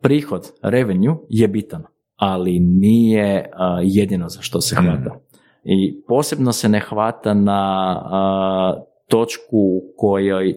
prihod, 0.00 0.52
revenue 0.62 1.16
je 1.28 1.48
bitan, 1.48 1.84
ali 2.16 2.60
nije 2.60 3.38
uh, 3.38 3.80
jedino 3.82 4.28
za 4.28 4.40
što 4.40 4.60
se 4.60 4.76
hvata. 4.76 5.20
I 5.64 6.02
posebno 6.08 6.52
se 6.52 6.68
ne 6.68 6.80
hvata 6.80 7.34
na 7.34 7.92
uh, 8.04 8.82
točku 9.08 9.56
u 9.56 9.82
kojoj 9.96 10.54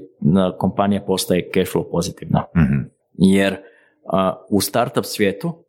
kompanija 0.57 1.01
postaje 1.01 1.49
cash 1.53 1.75
flow 1.75 1.91
pozitivna. 1.91 2.43
Mhm. 2.57 2.89
Jer 3.13 3.55
u 4.49 4.61
startup 4.61 5.05
svijetu 5.05 5.65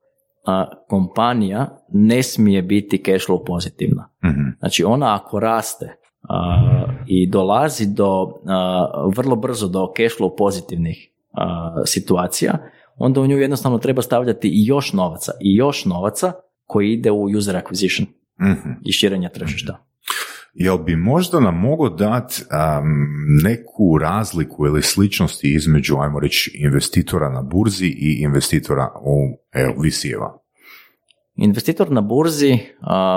kompanija 0.89 1.85
ne 1.89 2.23
smije 2.23 2.63
biti 2.63 3.03
cash 3.05 3.29
flow 3.29 3.45
pozitivna. 3.47 4.11
Mhm. 4.25 4.49
Znači 4.59 4.85
ona 4.85 5.15
ako 5.15 5.41
raste 5.41 6.00
a, 6.29 6.85
i 7.07 7.31
dolazi 7.31 7.87
do 7.87 8.27
vrlo 9.17 9.37
brzo 9.37 9.69
do 9.69 9.93
cash 9.97 10.21
flow 10.21 10.37
pozitivnih 10.39 11.11
situacija, 11.87 12.59
onda 12.97 13.21
u 13.21 13.27
nju 13.27 13.39
jednostavno 13.39 13.79
treba 13.79 14.03
stavljati 14.03 14.49
i 14.49 14.67
još 14.67 14.93
novaca 14.93 15.33
i 15.41 15.55
još 15.55 15.85
novaca 15.85 16.33
koji 16.67 16.93
ide 16.93 17.11
u 17.11 17.25
user 17.25 17.57
acquisition 17.57 18.07
Mhm. 18.41 18.71
i 18.85 18.93
širenje 18.93 19.29
tržišta. 19.29 19.85
Jel 20.55 20.79
bi 20.79 20.97
možda 20.97 21.41
nam 21.41 21.61
mogao 21.61 21.89
dati 21.89 22.43
neku 23.45 23.99
razliku 23.99 24.67
ili 24.67 24.83
sličnosti 24.83 25.55
između, 25.55 25.97
ajmo 25.97 26.21
reći, 26.21 26.51
investitora 26.55 27.31
na 27.31 27.43
burzi 27.43 27.87
i 27.87 28.23
investitora 28.23 28.91
u 29.03 29.39
VC-eva? 29.77 30.39
Investitor 31.37 31.91
na 31.91 32.01
burzi 32.01 32.59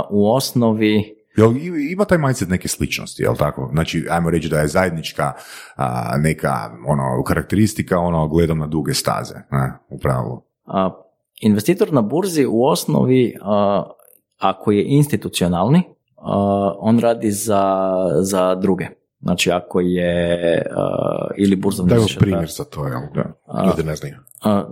u 0.09 0.31
osnovi 0.31 1.15
Jel 1.37 1.57
ima 1.91 2.05
taj 2.05 2.17
mindset 2.17 2.49
neke 2.49 2.67
sličnosti, 2.67 3.23
jel 3.23 3.35
tako? 3.35 3.69
Znači, 3.73 4.05
ajmo 4.09 4.29
reći 4.29 4.49
da 4.49 4.59
je 4.59 4.67
zajednička 4.67 5.31
a, 5.75 6.17
neka 6.17 6.71
ono, 6.87 7.23
karakteristika, 7.23 7.99
ono, 7.99 8.27
gledam 8.27 8.57
na 8.57 8.67
duge 8.67 8.93
staze, 8.93 9.35
ne, 9.51 9.73
u 9.89 9.99
pravilu. 9.99 10.41
A, 10.65 10.89
investitor 11.41 11.93
na 11.93 12.01
burzi 12.01 12.45
u 12.45 12.63
osnovi, 12.63 13.35
a, 13.41 13.83
ako 14.39 14.71
je 14.71 14.83
institucionalni, 14.85 15.83
a, 16.17 16.73
on 16.79 16.99
radi 16.99 17.31
za, 17.31 17.93
za 18.21 18.55
druge. 18.55 18.87
Znači 19.21 19.51
ako 19.51 19.79
je 19.79 20.61
a, 20.75 21.27
ili 21.37 21.55
burzovni 21.55 21.89
Dajmo 21.89 22.05
primjer 22.19 22.49
za 22.49 22.63
to, 22.63 22.87
jel? 22.87 23.01
Ljudi 23.67 23.83
ne 23.83 23.95
znaju. 23.95 24.15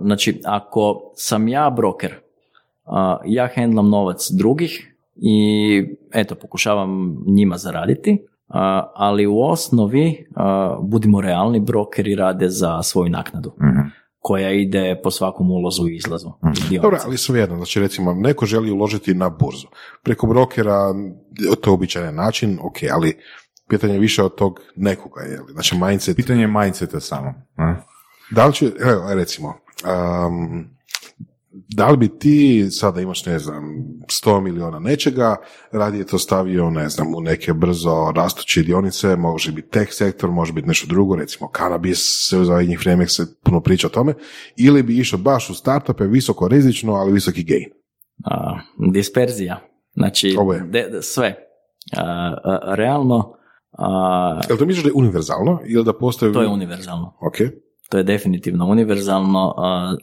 znači 0.00 0.40
ako 0.44 1.12
sam 1.14 1.48
ja 1.48 1.70
broker, 1.70 2.14
a, 2.84 3.18
ja 3.24 3.46
hendlam 3.46 3.90
novac 3.90 4.30
drugih 4.30 4.91
i 5.16 5.84
eto 6.12 6.34
pokušavam 6.34 6.90
njima 7.26 7.56
zaraditi, 7.56 8.18
a, 8.48 8.92
ali 8.94 9.26
u 9.26 9.40
osnovi 9.40 10.26
budimo 10.82 11.20
realni, 11.20 11.60
brokeri 11.60 12.14
rade 12.14 12.48
za 12.48 12.82
svoju 12.82 13.10
naknadu 13.10 13.52
Mhm. 13.52 13.88
koja 14.18 14.50
ide 14.50 15.00
po 15.02 15.10
svakom 15.10 15.50
ulazu 15.50 15.88
i 15.88 15.96
izlazu. 15.96 16.28
iz 16.52 16.60
dionica. 16.60 16.82
Dobro, 16.82 16.98
ali 17.04 17.18
svejedno, 17.18 17.56
znači 17.56 17.80
recimo 17.80 18.12
neko 18.14 18.46
želi 18.46 18.70
uložiti 18.70 19.14
na 19.14 19.28
burzu. 19.30 19.66
Preko 20.02 20.26
brokera, 20.26 20.78
to 21.60 21.70
je 21.70 21.74
običajan 21.74 22.14
način, 22.14 22.58
ok, 22.62 22.76
ali 22.92 23.16
pitanje 23.68 23.94
je 23.94 24.00
više 24.00 24.22
od 24.22 24.34
tog 24.34 24.60
nekoga, 24.76 25.20
je 25.20 25.40
li? 25.40 25.52
Znači 25.52 25.76
mindset, 25.76 26.16
Pitanje 26.16 26.40
je 26.40 26.46
mindseta 26.48 27.00
samo. 27.00 27.34
ne? 27.56 27.76
da 28.30 28.46
li 28.46 28.52
će, 28.52 28.66
evo 28.80 29.14
recimo, 29.14 29.48
um, 29.48 30.66
da 31.52 31.88
li 31.90 31.96
bi 31.96 32.18
ti 32.18 32.66
sada 32.70 33.00
imaš, 33.00 33.26
ne 33.26 33.38
znam, 33.38 33.62
100 34.24 34.40
miliona 34.40 34.78
nečega, 34.78 35.36
radije 35.72 36.06
to 36.06 36.18
stavio, 36.18 36.70
ne 36.70 36.88
znam, 36.88 37.14
u 37.14 37.20
neke 37.20 37.52
brzo 37.52 38.12
rastuće 38.16 38.62
dionice, 38.62 39.16
može 39.16 39.52
biti 39.52 39.68
tech 39.68 39.92
sektor, 39.92 40.30
može 40.30 40.52
biti 40.52 40.68
nešto 40.68 40.86
drugo, 40.86 41.16
recimo 41.16 41.48
kanabis, 41.50 42.28
se 42.28 42.38
u 42.38 42.44
zadnjih 42.44 42.78
vrijeme 42.80 43.06
se 43.08 43.26
puno 43.44 43.60
priča 43.60 43.86
o 43.86 43.90
tome, 43.90 44.14
ili 44.56 44.82
bi 44.82 44.98
išao 44.98 45.18
baš 45.18 45.50
u 45.50 45.54
startupe, 45.54 46.04
visoko 46.04 46.48
rizično, 46.48 46.92
ali 46.92 47.12
visoki 47.12 47.44
gain. 47.44 47.70
A, 48.24 48.58
disperzija. 48.92 49.60
Znači, 49.94 50.36
Ovo 50.38 50.52
je. 50.52 50.60
de- 50.60 50.88
de- 50.92 51.02
sve. 51.02 51.36
A, 51.96 52.34
a, 52.44 52.74
realno, 52.74 53.32
a, 53.78 54.40
Jel 54.48 54.58
to 54.58 54.66
misliš 54.66 54.84
da 54.84 54.88
je 54.88 54.94
univerzalno 54.94 55.60
ili 55.66 55.84
da 55.84 55.92
postoji... 55.98 56.32
to 56.32 56.42
je 56.42 56.48
univerzalno. 56.48 57.16
Ok. 57.20 57.36
To 57.90 57.98
je 57.98 58.04
definitivno 58.04 58.66
univerzalno. 58.66 59.54
A, 59.56 59.96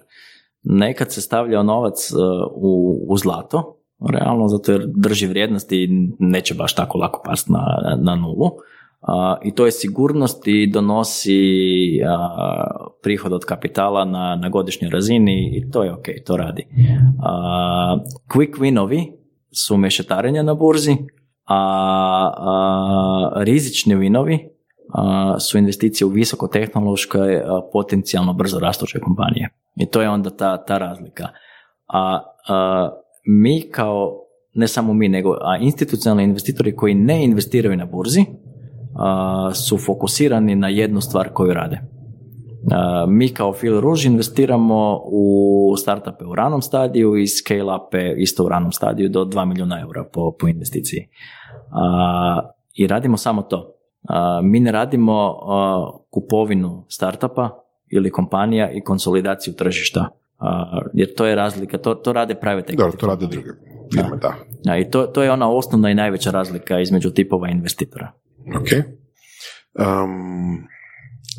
nekad 0.63 1.11
se 1.11 1.21
stavljao 1.21 1.63
novac 1.63 2.11
a, 2.13 2.17
u, 2.55 3.05
u 3.09 3.17
zlato, 3.17 3.75
realno, 4.09 4.47
zato 4.47 4.71
jer 4.71 4.85
drži 4.95 5.27
vrijednost 5.27 5.71
i 5.71 5.87
neće 6.19 6.53
baš 6.53 6.75
tako 6.75 6.97
lako 6.97 7.21
past 7.25 7.49
na, 7.49 7.65
na 8.01 8.15
nulu. 8.15 8.49
A, 9.01 9.37
I 9.43 9.55
to 9.55 9.65
je 9.65 9.71
sigurnost 9.71 10.47
i 10.47 10.67
donosi 10.67 11.39
a, 12.07 12.89
prihod 13.03 13.33
od 13.33 13.45
kapitala 13.45 14.05
na, 14.05 14.35
na 14.35 14.49
godišnjoj 14.49 14.91
razini 14.91 15.57
i 15.57 15.71
to 15.71 15.83
je 15.83 15.93
ok, 15.93 16.05
to 16.25 16.37
radi. 16.37 16.67
A, 17.23 17.97
quick 18.27 18.59
winovi 18.59 19.11
su 19.51 19.77
mešetarenja 19.77 20.43
na 20.43 20.53
burzi, 20.53 20.97
a, 21.45 22.33
a 22.37 23.43
rizični 23.43 23.95
winovi 23.95 24.58
su 25.39 25.57
investicije 25.57 26.07
u 26.07 26.09
visokotehnološke, 26.09 27.19
a, 27.19 27.61
potencijalno 27.73 28.33
brzo 28.33 28.59
rastuće 28.59 28.99
kompanije. 28.99 29.49
I 29.75 29.85
to 29.85 30.01
je 30.01 30.09
onda 30.09 30.29
ta, 30.29 30.57
ta 30.57 30.77
razlika. 30.77 31.27
A, 31.87 32.21
a, 32.47 32.89
mi 33.25 33.61
kao, 33.71 34.11
ne 34.53 34.67
samo 34.67 34.93
mi, 34.93 35.09
nego 35.09 35.29
a 35.41 35.57
institucionalni 35.57 36.23
investitori 36.23 36.75
koji 36.75 36.93
ne 36.93 37.23
investiraju 37.23 37.77
na 37.77 37.85
burzi, 37.85 38.25
a, 38.95 39.51
su 39.53 39.77
fokusirani 39.77 40.55
na 40.55 40.69
jednu 40.69 41.01
stvar 41.01 41.29
koju 41.33 41.53
rade. 41.53 41.81
A, 42.71 43.05
mi 43.07 43.29
kao 43.29 43.53
Phil 43.53 43.79
Rouge 43.79 44.07
investiramo 44.07 45.01
u 45.05 45.73
startupe 45.77 46.25
u 46.25 46.35
ranom 46.35 46.61
stadiju 46.61 47.17
i 47.17 47.27
scale-upe 47.27 48.15
isto 48.17 48.45
u 48.45 48.49
ranom 48.49 48.71
stadiju 48.71 49.09
do 49.09 49.25
2 49.25 49.45
milijuna 49.45 49.81
eura 49.81 50.03
po, 50.13 50.31
po 50.39 50.47
investiciji. 50.47 51.07
A, 51.71 52.39
I 52.73 52.87
radimo 52.87 53.17
samo 53.17 53.41
to. 53.41 53.78
Mi 54.43 54.59
ne 54.59 54.71
radimo 54.71 55.35
kupovinu 56.09 56.85
startupa 56.89 57.49
ili 57.87 58.11
kompanija 58.11 58.71
i 58.71 58.81
konsolidaciju 58.81 59.53
tržišta. 59.53 60.09
Jer 60.93 61.13
to 61.15 61.25
je 61.25 61.35
razlika, 61.35 61.77
to, 61.77 61.93
to 61.93 62.13
rade 62.13 62.35
private 62.35 62.73
equity 62.73 62.77
Dobro, 62.77 62.97
to 62.97 63.07
rade 63.07 63.27
druge 63.27 63.49
firme, 63.93 64.17
da. 64.17 64.35
A, 64.71 64.77
I 64.77 64.89
to, 64.89 65.03
to 65.03 65.23
je 65.23 65.31
ona 65.31 65.51
osnovna 65.51 65.91
i 65.91 65.95
najveća 65.95 66.31
razlika 66.31 66.79
između 66.79 67.09
tipova 67.09 67.49
investitora. 67.49 68.11
Ok. 68.61 68.85
Um, 69.73 70.67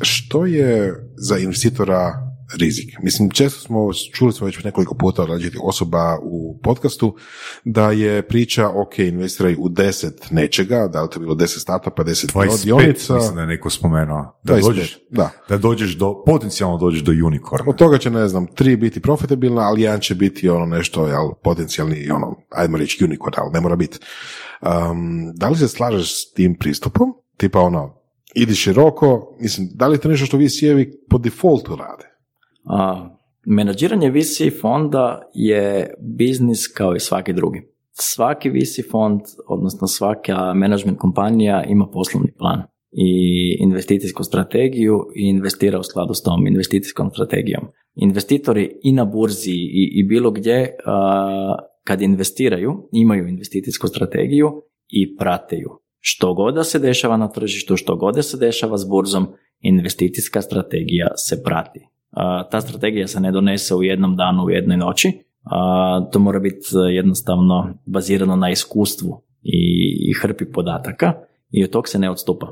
što 0.01 0.45
je 0.45 0.93
za 1.15 1.37
investitora 1.37 2.30
rizik? 2.59 2.95
Mislim, 3.03 3.29
često 3.29 3.59
smo, 3.59 3.89
čuli 4.13 4.33
smo 4.33 4.45
već 4.45 4.63
nekoliko 4.63 4.95
puta 4.95 5.23
od 5.23 5.29
različitih 5.29 5.59
osoba 5.63 6.17
u 6.23 6.59
podcastu, 6.63 7.15
da 7.63 7.91
je 7.91 8.21
priča, 8.21 8.69
ok, 8.69 8.99
investiraj 8.99 9.55
u 9.59 9.69
deset 9.69 10.31
nečega, 10.31 10.87
da 10.87 11.01
li 11.01 11.09
to 11.09 11.15
je 11.15 11.21
bilo 11.21 11.35
deset 11.35 11.61
startupa, 11.61 12.03
deset 12.03 12.33
25, 12.33 12.63
dionica, 12.63 13.15
mislim 13.15 13.35
da 13.35 13.41
je 13.41 13.47
neko 13.47 13.69
spomenuo. 13.69 14.39
Da 14.43 14.55
25, 14.55 14.61
dođeš, 14.61 14.99
da. 15.09 15.29
da 15.49 15.57
dođeš 15.57 15.97
do, 15.97 16.23
potencijalno 16.25 16.77
dođeš 16.77 17.01
do 17.01 17.11
unicorna. 17.11 17.65
Od 17.69 17.75
toga 17.75 17.97
će, 17.97 18.09
ne 18.09 18.27
znam, 18.27 18.47
tri 18.55 18.75
biti 18.75 19.01
profitabilna, 19.01 19.61
ali 19.61 19.81
jedan 19.81 19.99
će 19.99 20.15
biti 20.15 20.49
ono 20.49 20.65
nešto, 20.65 21.07
jel, 21.07 21.29
potencijalni, 21.43 22.09
ono, 22.11 22.35
ajmo 22.49 22.77
reći 22.77 23.05
unicorn, 23.05 23.35
ali 23.37 23.51
ne 23.53 23.61
mora 23.61 23.75
biti. 23.75 23.99
Um, 24.61 25.31
da 25.35 25.49
li 25.49 25.57
se 25.57 25.67
slažeš 25.67 26.21
s 26.21 26.33
tim 26.33 26.55
pristupom? 26.55 27.13
Tipa 27.37 27.59
ono, 27.59 28.01
idi 28.35 28.55
široko, 28.55 29.37
mislim, 29.39 29.69
da 29.73 29.87
li 29.87 29.95
je 29.95 30.01
to 30.01 30.09
nešto 30.09 30.25
što 30.25 30.37
vi 30.37 30.49
sjevi 30.49 30.91
po 31.09 31.17
defaultu 31.17 31.75
rade? 31.75 32.11
A, 32.63 33.09
menadžiranje 33.45 34.11
VC 34.11 34.61
fonda 34.61 35.21
je 35.33 35.93
biznis 35.99 36.67
kao 36.67 36.95
i 36.95 36.99
svaki 36.99 37.33
drugi. 37.33 37.61
Svaki 37.91 38.49
VC 38.49 38.91
fond, 38.91 39.21
odnosno 39.47 39.87
svaka 39.87 40.53
management 40.53 40.97
kompanija 40.97 41.63
ima 41.63 41.87
poslovni 41.93 42.31
plan 42.37 42.63
i 42.91 43.57
investicijsku 43.59 44.23
strategiju 44.23 44.99
i 45.15 45.29
investira 45.29 45.79
u 45.79 45.83
skladu 45.83 46.13
s 46.13 46.21
tom 46.21 46.47
investicijskom 46.47 47.09
strategijom. 47.11 47.63
Investitori 47.95 48.79
i 48.83 48.91
na 48.91 49.05
burzi 49.05 49.51
i, 49.51 49.91
i 49.93 50.03
bilo 50.03 50.31
gdje 50.31 50.75
a, 50.85 51.55
kad 51.83 52.01
investiraju 52.01 52.89
imaju 52.91 53.27
investicijsku 53.27 53.87
strategiju 53.87 54.63
i 54.89 55.15
prateju. 55.17 55.69
Što 55.99 56.33
god 56.33 56.55
da 56.55 56.63
se 56.63 56.79
dešava 56.79 57.17
na 57.17 57.31
tržištu, 57.31 57.77
što 57.77 57.95
god 57.95 58.15
da 58.15 58.21
se 58.21 58.37
dešava 58.37 58.77
s 58.77 58.89
burzom, 58.89 59.27
investicijska 59.59 60.41
strategija 60.41 61.07
se 61.15 61.43
prati. 61.43 61.79
Ta 62.51 62.61
strategija 62.61 63.07
se 63.07 63.19
ne 63.19 63.31
donese 63.31 63.75
u 63.75 63.83
jednom 63.83 64.15
danu, 64.15 64.43
u 64.43 64.49
jednoj 64.49 64.77
noći. 64.77 65.11
A, 65.43 66.07
to 66.11 66.19
mora 66.19 66.39
biti 66.39 66.59
e, 66.59 66.93
jednostavno 66.93 67.73
bazirano 67.85 68.35
na 68.35 68.49
iskustvu 68.49 69.23
i, 69.43 70.13
hrpi 70.21 70.45
podataka 70.51 71.13
i 71.51 71.63
od 71.63 71.69
tog 71.69 71.87
se 71.87 71.99
ne 71.99 72.09
odstupa. 72.09 72.51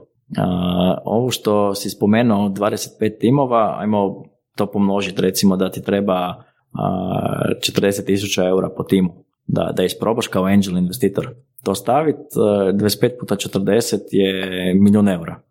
Ovo 1.05 1.29
što 1.29 1.75
si 1.75 1.89
spomenuo, 1.89 2.49
25 2.49 3.19
timova, 3.19 3.75
ajmo 3.79 4.23
to 4.55 4.71
pomnožiti, 4.71 5.21
recimo 5.21 5.57
da 5.57 5.71
ti 5.71 5.83
treba 5.83 6.43
a, 6.73 7.51
40 7.59 8.05
tisuća 8.05 8.47
eura 8.47 8.69
po 8.77 8.83
timu 8.83 9.09
da, 9.47 9.71
da 9.75 9.83
isprobaš 9.83 10.27
kao 10.27 10.43
angel 10.43 10.77
investitor. 10.77 11.29
To 11.63 11.75
staviti 11.75 12.19
25 12.35 13.19
puta 13.19 13.35
40 13.35 13.97
je 14.11 14.73
milijun 14.73 15.09
eura. 15.09 15.41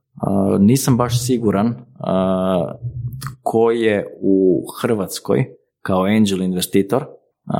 Nisam 0.58 0.96
baš 0.96 1.26
siguran 1.26 1.74
uh, 3.18 3.38
ko 3.42 3.70
je 3.70 4.16
u 4.20 4.62
Hrvatskoj 4.82 5.44
kao 5.82 6.02
angel 6.02 6.42
investitor 6.42 7.02
uh, 7.02 7.58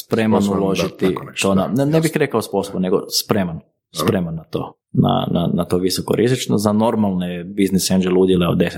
spreman 0.00 0.42
Sposoban 0.42 0.62
uložiti 0.62 1.14
da 1.14 1.24
nešto, 1.30 1.48
to 1.48 1.54
na, 1.54 1.68
ne, 1.74 1.86
ne 1.86 2.00
bih 2.00 2.16
rekao 2.16 2.42
sposoban, 2.42 2.82
nego 2.82 3.00
spreman 3.24 3.60
spreman 4.04 4.34
na 4.34 4.44
to, 4.44 4.72
na, 4.92 5.26
na, 5.30 5.50
na 5.54 5.64
to 5.64 5.78
visoko 5.78 6.14
rizično, 6.14 6.58
za 6.58 6.72
normalne 6.72 7.44
business 7.44 7.90
angel 7.90 8.18
udjele 8.18 8.46
od 8.46 8.58
10%, 8.58 8.70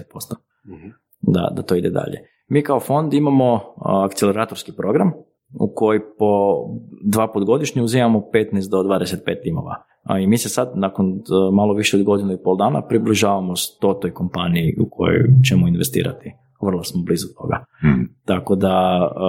Mhm. 0.65 0.89
da, 1.21 1.49
da 1.53 1.63
to 1.63 1.75
ide 1.75 1.91
dalje. 1.91 2.19
Mi 2.49 2.63
kao 2.63 2.81
fond 2.81 3.15
imamo 3.15 3.55
a, 3.77 4.05
akceleratorski 4.05 4.73
program 4.73 5.13
u 5.55 5.73
koji 5.75 6.01
po 6.19 6.57
dva 7.05 7.33
put 7.33 7.47
godišnje 7.47 7.83
uzimamo 7.83 8.23
15 8.53 8.71
do 8.71 8.77
25 8.77 9.43
timova. 9.43 9.75
A 10.03 10.19
I 10.19 10.27
mi 10.27 10.39
se 10.39 10.49
sad, 10.49 10.73
nakon 10.75 11.07
e, 11.07 11.21
malo 11.55 11.75
više 11.75 11.97
od 11.97 12.03
godinu 12.03 12.33
i 12.33 12.43
pol 12.45 12.57
dana, 12.57 12.87
približavamo 12.87 13.57
stotoj 13.57 14.15
kompaniji 14.15 14.77
u 14.81 14.89
kojoj 14.91 15.25
ćemo 15.49 15.69
investirati. 15.69 16.33
Vrlo 16.63 16.85
smo 16.85 17.03
blizu 17.03 17.27
toga. 17.39 17.65
Mhm. 17.85 18.03
Tako 18.25 18.55
da, 18.55 19.01
e, 19.03 19.21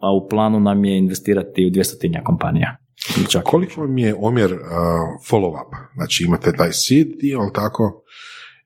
a 0.00 0.12
u 0.12 0.28
planu 0.28 0.60
nam 0.60 0.84
je 0.84 0.98
investirati 0.98 1.66
u 1.66 1.70
200 1.70 2.22
kompanija. 2.24 2.76
Čak 3.28 3.42
Koliko 3.44 3.80
vam 3.80 3.98
je 3.98 4.14
omjer 4.18 4.52
uh, 4.52 4.60
follow-up? 5.30 5.76
Znači 5.94 6.24
imate 6.24 6.52
taj 6.52 6.72
seed 6.72 7.08
ali 7.40 7.52
tako, 7.54 8.02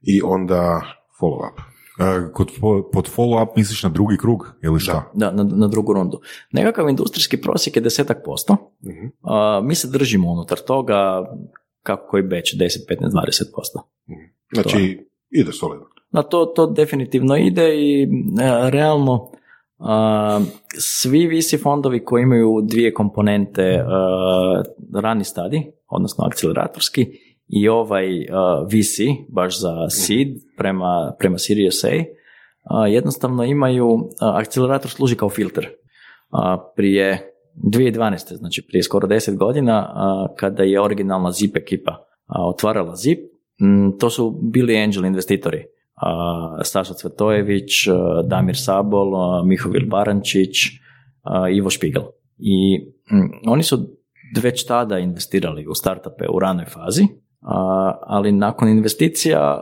i 0.03 0.20
onda 0.24 0.80
follow-up. 1.20 1.62
E, 1.99 2.32
Kod, 2.32 2.51
pod 2.92 3.11
follow-up 3.16 3.49
misliš 3.57 3.82
na 3.82 3.88
drugi 3.88 4.16
krug 4.16 4.46
ili 4.62 4.80
šta? 4.80 5.11
Da, 5.14 5.32
na, 5.32 5.42
na 5.42 5.68
drugu 5.68 5.92
rundu. 5.92 6.20
Nekakav 6.53 6.88
industrijski 6.88 7.36
prosjek 7.40 7.76
je 7.76 7.82
desetak 7.82 8.18
posto. 8.24 8.57
Mhm. 8.84 9.07
A, 9.22 9.61
mi 9.64 9.74
se 9.74 9.88
držimo 9.88 10.32
unutar 10.32 10.59
toga 10.59 11.24
kako 11.82 12.07
koji 12.07 12.22
beč, 12.22 12.55
10, 12.55 12.66
15, 12.88 13.11
20 13.26 13.42
posto. 13.55 13.88
Znači, 14.55 15.09
ide 15.30 15.53
solidno. 15.53 15.86
Na 16.11 16.22
to, 16.22 16.44
to 16.44 16.66
definitivno 16.66 17.36
ide 17.36 17.76
i 17.76 18.03
e, 18.03 18.07
realno 18.70 19.30
a, 19.78 20.40
svi 20.78 21.26
visi 21.26 21.59
fondovi 21.59 22.05
koji 22.05 22.22
imaju 22.22 22.61
dvije 22.62 22.94
komponente 22.94 23.84
a, 23.86 24.62
rani 24.94 25.24
stadi, 25.24 25.72
odnosno 25.88 26.24
akceleratorski 26.26 27.07
i 27.49 27.68
ovaj 27.68 28.26
a, 28.30 28.66
VC, 28.66 28.99
baš 29.28 29.61
za 29.61 29.90
seed 29.90 30.28
prema, 30.57 31.14
prema 31.18 31.38
Series 31.38 31.84
A, 31.84 31.88
a, 32.64 32.86
jednostavno 32.86 33.44
imaju, 33.44 34.09
a, 34.20 34.38
akcelerator 34.38 34.90
služi 34.90 35.16
kao 35.16 35.28
filter. 35.28 35.68
A, 36.30 36.72
prije 36.76 37.32
2012. 37.57 38.34
znači 38.34 38.66
prije 38.68 38.82
skoro 38.82 39.09
10 39.09 39.36
godina, 39.36 39.92
a, 39.94 40.26
kada 40.36 40.62
je 40.62 40.80
originalna 40.80 41.32
ZIP 41.32 41.57
ekipa 41.57 41.92
a, 42.26 42.49
otvarala 42.49 42.96
ZIP, 42.96 43.18
m, 43.61 43.99
to 43.99 44.11
su 44.11 44.38
bili 44.42 44.76
angel 44.76 45.05
investitori. 45.05 45.64
A, 45.94 46.61
Stašo 46.64 46.94
Cvetojević, 46.94 47.70
Damir 48.24 48.57
Sabol, 48.57 49.12
Mihovil 49.44 49.86
Barančić, 49.86 50.57
Ivo 51.53 51.70
Špigel. 51.70 52.03
I 52.38 52.80
m, 53.11 53.30
oni 53.46 53.62
su 53.62 53.78
već 54.42 54.66
tada 54.66 54.99
investirali 54.99 55.66
u 55.66 55.74
startupe 55.74 56.24
u 56.32 56.38
ranoj 56.38 56.64
fazi, 56.64 57.03
ali 58.07 58.32
nakon 58.32 58.68
investicija, 58.68 59.61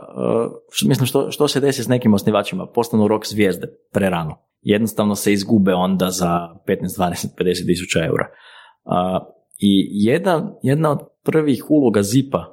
što, 0.71 0.87
mislim, 0.87 1.05
što, 1.05 1.31
što 1.31 1.47
se 1.47 1.59
desi 1.59 1.83
s 1.83 1.87
nekim 1.87 2.13
osnivačima? 2.13 2.67
Postanu 2.67 3.07
rok 3.07 3.25
zvijezde 3.25 3.67
prerano. 3.93 4.35
Jednostavno 4.61 5.15
se 5.15 5.33
izgube 5.33 5.73
onda 5.73 6.09
za 6.09 6.39
15, 6.67 6.99
20, 6.99 7.27
50 7.39 7.65
tisuća 7.65 8.05
eura. 8.05 8.27
I 9.59 9.87
jedan, 9.91 10.51
jedna 10.63 10.91
od 10.91 10.99
prvih 11.23 11.65
uloga 11.69 12.01
ZIP-a 12.03 12.45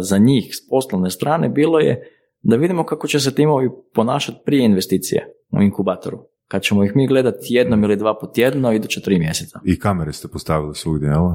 za 0.00 0.18
njih 0.18 0.56
s 0.56 0.68
poslovne 0.68 1.10
strane 1.10 1.48
bilo 1.48 1.78
je 1.78 2.10
da 2.42 2.56
vidimo 2.56 2.84
kako 2.84 3.06
će 3.06 3.20
se 3.20 3.34
timovi 3.34 3.68
ponašati 3.94 4.38
prije 4.44 4.64
investicije 4.64 5.34
u 5.58 5.62
inkubatoru. 5.62 6.18
Kad 6.48 6.62
ćemo 6.62 6.84
ih 6.84 6.92
mi 6.94 7.06
gledati 7.06 7.46
jednom 7.48 7.84
ili 7.84 7.96
dva 7.96 8.18
put 8.18 8.34
tjedno, 8.34 8.72
iduće 8.72 9.00
tri 9.00 9.18
mjeseca. 9.18 9.60
I 9.64 9.78
kamere 9.78 10.12
ste 10.12 10.28
postavili 10.28 10.74
svugdje, 10.74 11.06
jel? 11.06 11.30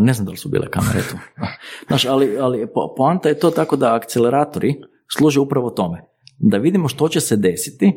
Ne 0.00 0.12
znam 0.12 0.26
da 0.26 0.30
li 0.30 0.36
su 0.36 0.48
bile 0.48 0.70
kamere 0.70 1.00
tu. 1.10 1.16
Znaš, 1.88 2.04
ali, 2.06 2.38
ali 2.40 2.66
po- 2.74 2.94
poanta 2.96 3.28
je 3.28 3.38
to 3.38 3.50
tako 3.50 3.76
da 3.76 3.94
akceleratori 3.94 4.74
služe 5.18 5.40
upravo 5.40 5.70
tome. 5.70 6.02
Da 6.38 6.58
vidimo 6.58 6.88
što 6.88 7.08
će 7.08 7.20
se 7.20 7.36
desiti 7.36 7.92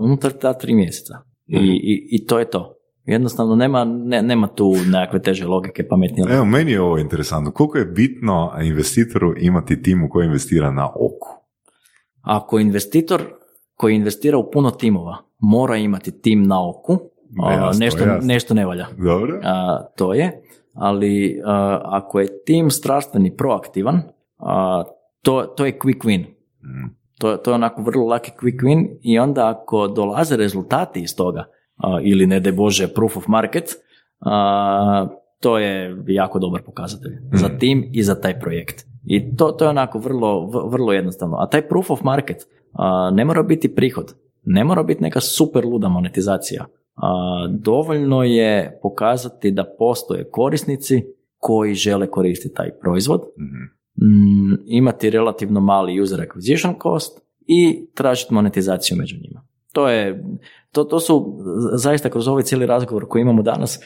unutar 0.00 0.32
ta 0.32 0.52
tri 0.52 0.74
mjeseca. 0.74 1.14
I, 1.46 1.56
i, 1.58 2.08
I 2.10 2.26
to 2.26 2.38
je 2.38 2.50
to. 2.50 2.72
Jednostavno 3.04 3.56
nema, 3.56 3.84
ne, 3.84 4.22
nema 4.22 4.46
tu 4.46 4.74
nekakve 4.86 5.22
teže 5.22 5.46
logike 5.46 5.88
pametnije. 5.88 6.34
Evo, 6.34 6.44
meni 6.44 6.72
je 6.72 6.80
ovo 6.80 6.98
interesantno. 6.98 7.50
Koliko 7.50 7.78
je 7.78 7.84
bitno 7.84 8.52
investitoru 8.62 9.34
imati 9.38 9.82
tim 9.82 10.04
u 10.04 10.08
koji 10.08 10.26
investira 10.26 10.70
na 10.70 10.86
oku? 10.88 11.28
Ako 12.20 12.58
investitor 12.58 13.22
koji 13.74 13.94
investira 13.94 14.38
u 14.38 14.50
puno 14.50 14.70
timova 14.70 15.16
mora 15.38 15.76
imati 15.76 16.20
tim 16.20 16.42
na 16.42 16.68
oku, 16.68 16.98
Jasno, 17.50 17.78
nešto, 17.84 18.04
jasno. 18.04 18.26
nešto 18.26 18.54
ne 18.54 18.66
valja. 18.66 18.86
Dobro. 18.98 19.40
A, 19.44 19.84
to 19.96 20.14
je, 20.14 20.42
ali 20.76 21.42
a, 21.44 21.80
ako 21.84 22.20
je 22.20 22.44
tim 22.44 22.70
strastveni 22.70 23.36
proaktivan, 23.36 24.02
a, 24.38 24.84
to, 25.22 25.42
to 25.42 25.66
je 25.66 25.78
quick 25.78 26.04
win. 26.04 26.24
Mm. 26.64 26.94
To, 27.18 27.36
to 27.36 27.50
je 27.50 27.54
onako 27.54 27.82
vrlo 27.82 28.06
laki 28.06 28.32
quick 28.42 28.62
win 28.62 28.86
i 29.02 29.18
onda 29.18 29.48
ako 29.50 29.88
dolaze 29.88 30.36
rezultati 30.36 31.00
iz 31.00 31.16
toga, 31.16 31.44
a, 31.76 32.00
ili 32.02 32.26
ne 32.26 32.40
de 32.40 32.52
Bože 32.52 32.88
proof 32.88 33.16
of 33.16 33.28
market, 33.28 33.64
to 35.40 35.58
je 35.58 35.96
jako 36.06 36.38
dobar 36.38 36.62
pokazatelj 36.62 37.12
za 37.32 37.48
tim 37.48 37.90
i 37.92 38.02
za 38.02 38.20
taj 38.20 38.40
projekt. 38.40 38.86
I 39.04 39.36
to, 39.36 39.52
to 39.52 39.64
je 39.64 39.68
onako 39.68 39.98
vrlo, 39.98 40.46
vrlo 40.46 40.92
jednostavno. 40.92 41.36
A 41.36 41.46
taj 41.46 41.68
proof 41.68 41.90
of 41.90 42.02
market 42.02 42.36
ne 43.12 43.24
mora 43.24 43.42
biti 43.42 43.74
prihod, 43.74 44.14
ne 44.44 44.64
mora 44.64 44.82
biti 44.82 45.02
neka 45.02 45.20
super 45.20 45.64
luda 45.64 45.88
monetizacija. 45.88 46.64
A, 46.96 47.46
dovoljno 47.50 48.22
je 48.22 48.78
pokazati 48.82 49.50
da 49.50 49.64
postoje 49.78 50.30
korisnici 50.30 51.04
koji 51.38 51.74
žele 51.74 52.06
koristiti 52.06 52.54
taj 52.54 52.70
proizvod, 52.80 53.20
Mhm. 53.38 54.10
mm, 54.10 54.58
imati 54.66 55.10
relativno 55.10 55.60
mali 55.60 56.00
user 56.00 56.20
acquisition 56.20 56.74
cost 56.82 57.20
i 57.46 57.86
tražiti 57.94 58.34
monetizaciju 58.34 58.96
među 58.96 59.16
njima. 59.22 59.42
To 59.72 59.88
je, 59.88 60.24
to, 60.72 60.84
to 60.84 61.00
su 61.00 61.36
zaista 61.72 62.10
kroz 62.10 62.28
ovaj 62.28 62.42
cijeli 62.42 62.66
razgovor 62.66 63.08
koji 63.08 63.22
imamo 63.22 63.42
danas, 63.42 63.80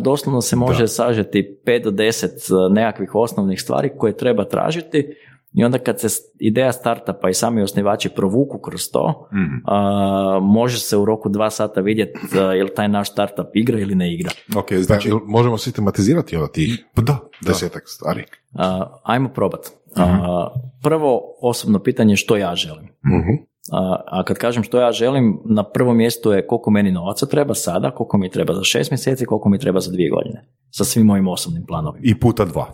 doslovno 0.00 0.40
se 0.40 0.56
može 0.56 0.82
Da. 0.82 0.86
sažeti 0.88 1.58
5 1.64 1.84
do 1.84 1.90
10 1.90 2.28
nekakvih 2.72 3.14
osnovnih 3.14 3.60
stvari 3.62 3.90
koje 3.98 4.16
treba 4.16 4.44
tražiti 4.44 5.14
i 5.54 5.64
onda 5.64 5.78
kad 5.78 6.00
se 6.00 6.08
ideja 6.38 6.72
startupa 6.72 7.28
i 7.28 7.34
sami 7.34 7.62
osnivači 7.62 8.08
provuku 8.08 8.58
kroz 8.58 8.80
to, 8.92 9.28
Mhm. 9.32 9.54
a, 9.66 10.38
može 10.42 10.78
se 10.78 10.96
u 10.96 11.04
roku 11.04 11.28
dva 11.28 11.50
sata 11.50 11.80
vidjeti 11.80 12.18
je 12.56 12.64
li 12.64 12.74
taj 12.74 12.88
naš 12.88 13.12
startup 13.12 13.46
igra 13.54 13.78
ili 13.78 13.94
ne 13.94 14.14
igra. 14.14 14.30
Ok, 14.56 14.68
Znači, 14.68 14.82
znači... 14.82 15.08
jel 15.08 15.18
možemo 15.26 15.58
sistematizirati 15.58 16.36
onda 16.36 16.48
tih 16.48 16.84
Pa 16.94 17.02
da, 17.02 17.12
da. 17.12 17.48
desetak 17.48 17.82
stvari. 17.86 18.24
A, 18.54 18.86
ajmo 19.02 19.28
probat. 19.28 19.60
A, 19.96 20.48
prvo 20.82 21.20
osobno 21.42 21.78
pitanje 21.78 22.12
je 22.12 22.16
što 22.16 22.36
ja 22.36 22.54
želim. 22.54 22.84
Mhm. 23.06 23.42
A, 23.72 23.96
a 24.06 24.24
kad 24.24 24.38
kažem 24.38 24.62
što 24.62 24.80
ja 24.80 24.92
želim, 24.92 25.40
na 25.44 25.62
prvom 25.64 25.96
mjestu 25.96 26.32
je 26.32 26.46
koliko 26.46 26.70
meni 26.70 26.90
novaca 26.92 27.26
treba 27.26 27.54
sada, 27.54 27.90
koliko 27.90 28.18
mi 28.18 28.30
treba 28.30 28.54
za 28.54 28.64
šest 28.64 28.90
mjeseci, 28.90 29.26
koliko 29.26 29.48
mi 29.48 29.58
treba 29.58 29.80
za 29.80 29.92
dvije 29.92 30.10
godine. 30.10 30.44
Sa 30.70 30.84
svim 30.84 31.06
mojim 31.06 31.28
osobnim 31.28 31.66
planovima. 31.66 32.02
I 32.06 32.20
puta 32.20 32.44
dva. 32.44 32.66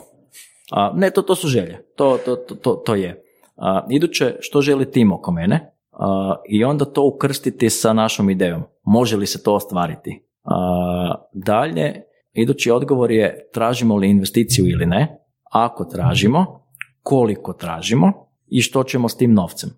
A, 0.70 0.92
ne, 0.94 1.10
to, 1.10 1.22
to 1.22 1.34
su 1.34 1.48
želje. 1.48 1.86
To, 1.96 2.18
to, 2.24 2.36
to, 2.36 2.54
to, 2.54 2.72
to 2.72 2.94
je. 2.94 3.22
A, 3.56 3.86
iduće, 3.90 4.36
što 4.40 4.60
želi 4.60 4.90
tim 4.90 5.12
oko 5.12 5.32
mene 5.32 5.72
a, 5.92 6.34
i 6.48 6.64
onda 6.64 6.84
to 6.84 7.10
ukrstiti 7.14 7.70
sa 7.70 7.92
našom 7.92 8.30
idejom. 8.30 8.62
Može 8.82 9.16
li 9.16 9.26
se 9.26 9.42
to 9.42 9.54
ostvariti? 9.54 10.24
A, 10.44 11.14
dalje, 11.32 12.02
idući 12.32 12.70
odgovor 12.70 13.10
je 13.10 13.48
tražimo 13.52 13.96
li 13.96 14.10
investiciju 14.10 14.66
ili 14.66 14.86
ne. 14.86 15.24
Ako 15.50 15.84
tražimo, 15.84 16.64
koliko 17.02 17.52
tražimo 17.52 18.12
i 18.46 18.60
što 18.60 18.84
ćemo 18.84 19.08
s 19.08 19.16
tim 19.16 19.34
novcem. 19.34 19.70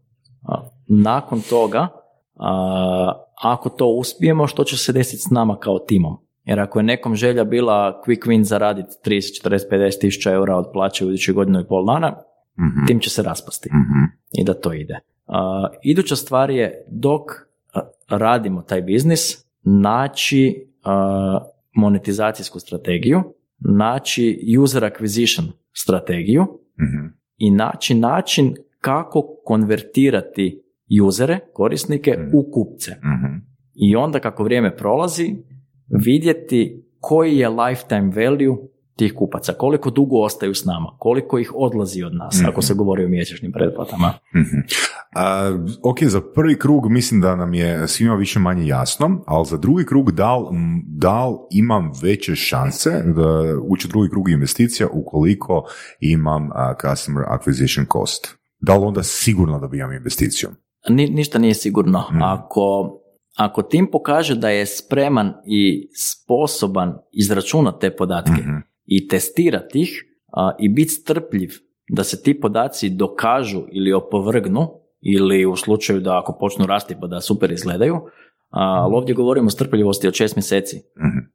Nakon 0.88 1.40
toga, 1.50 1.88
a, 2.36 3.12
ako 3.42 3.68
to 3.68 3.86
uspijemo, 3.86 4.46
što 4.46 4.64
će 4.64 4.76
se 4.76 4.92
desiti 4.92 5.22
s 5.22 5.30
nama 5.30 5.56
kao 5.56 5.78
timom? 5.78 6.16
Jer 6.44 6.60
ako 6.60 6.78
je 6.78 6.82
nekom 6.82 7.14
želja 7.14 7.44
bila 7.44 8.02
quick 8.06 8.26
win 8.26 8.42
zaraditi 8.42 8.88
30, 9.04 9.48
40, 9.48 9.58
50 9.70 10.00
tisuća 10.00 10.32
eura 10.32 10.56
od 10.56 10.66
plaće 10.72 11.04
u 11.04 11.08
idućoj 11.08 11.34
godinu 11.34 11.60
i 11.60 11.66
pol 11.68 11.86
dana, 11.86 12.16
Mhm. 12.58 12.86
tim 12.86 13.00
će 13.00 13.10
se 13.10 13.22
raspasti 13.22 13.68
Mhm. 13.68 14.04
i 14.32 14.44
da 14.44 14.54
to 14.54 14.72
ide. 14.72 14.98
A, 15.26 15.68
iduća 15.82 16.16
stvar 16.16 16.50
je 16.50 16.84
dok 16.90 17.22
radimo 18.08 18.62
taj 18.62 18.82
biznis, 18.82 19.46
naći 19.62 20.66
a, 20.84 21.38
monetizacijsku 21.74 22.60
strategiju, 22.60 23.22
naći 23.58 24.38
user 24.62 24.82
acquisition 24.82 25.44
strategiju 25.72 26.42
Mhm. 26.80 27.06
i 27.36 27.50
naći 27.50 27.94
način 27.94 28.54
kako 28.80 29.22
konvertirati 29.44 30.62
usere, 31.02 31.38
korisnike 31.52 32.18
u 32.32 32.50
kupce. 32.52 32.90
Mhm. 32.90 33.34
I 33.74 33.96
onda 33.96 34.18
kako 34.20 34.44
vrijeme 34.44 34.76
prolazi, 34.76 35.36
vidjeti 35.90 36.84
koji 37.00 37.36
je 37.36 37.48
lifetime 37.48 38.12
value 38.16 38.56
tih 38.96 39.14
kupaca, 39.16 39.52
koliko 39.52 39.90
dugo 39.90 40.16
ostaju 40.16 40.54
s 40.54 40.64
nama, 40.64 40.96
koliko 40.98 41.38
ih 41.38 41.52
odlazi 41.54 42.02
od 42.02 42.14
nas, 42.14 42.42
ako 42.48 42.62
se 42.62 42.74
govori 42.74 43.04
o 43.04 43.08
mjesečnim 43.08 43.52
pretplatama. 43.52 44.14
Mhm. 44.36 44.58
A, 45.14 45.52
ok, 45.82 46.02
za 46.02 46.20
prvi 46.34 46.58
krug 46.58 46.90
mislim 46.90 47.20
da 47.20 47.36
nam 47.36 47.54
je 47.54 47.88
svima 47.88 48.14
više 48.14 48.38
manje 48.38 48.66
jasno, 48.66 49.24
ali 49.26 49.46
za 49.46 49.56
drugi 49.56 49.86
krug 49.86 50.12
da 50.12 50.36
li, 50.36 50.46
m, 50.56 50.82
da 50.86 51.26
li 51.28 51.36
imam 51.50 51.92
veće 52.02 52.34
šanse 52.34 52.90
da 52.90 53.58
ući 53.68 53.86
u 53.86 53.90
drugi 53.90 54.08
krug 54.10 54.30
investicija 54.30 54.88
ukoliko 54.92 55.64
imam 56.00 56.50
a, 56.54 56.74
customer 56.80 57.24
acquisition 57.24 57.92
cost? 57.92 58.36
Da 58.60 58.76
li 58.76 58.86
onda 58.86 59.02
sigurno 59.02 59.58
dobijam 59.58 59.92
investiciju? 59.92 60.48
Ni, 60.88 61.06
ništa 61.06 61.38
nije 61.38 61.54
sigurno. 61.54 62.04
Ako, 62.22 62.99
ako 63.40 63.62
tim 63.62 63.90
pokaže 63.90 64.34
da 64.34 64.48
je 64.48 64.66
spreman 64.66 65.32
i 65.46 65.88
sposoban 65.94 66.94
izračunati 67.12 67.80
te 67.80 67.96
podatke 67.96 68.42
i 68.86 69.08
testirati 69.08 69.80
ih 69.80 70.04
a, 70.32 70.52
i 70.58 70.68
biti 70.68 70.90
strpljiv 70.90 71.50
da 71.88 72.04
se 72.04 72.22
ti 72.22 72.40
podaci 72.40 72.90
dokažu 72.90 73.62
ili 73.72 73.92
opovrgnu 73.92 74.68
ili 75.00 75.46
u 75.46 75.56
slučaju 75.56 76.00
da 76.00 76.18
ako 76.18 76.36
počnu 76.40 76.66
rasti 76.66 76.96
pa 77.00 77.06
da 77.06 77.20
super 77.20 77.52
izgledaju, 77.52 77.94
a, 78.50 78.82
ali 78.84 78.94
ovdje 78.94 79.14
govorimo 79.14 79.46
o 79.46 79.50
strpljivosti 79.50 80.08
od 80.08 80.14
šest 80.14 80.36
mjeseci. 80.36 80.76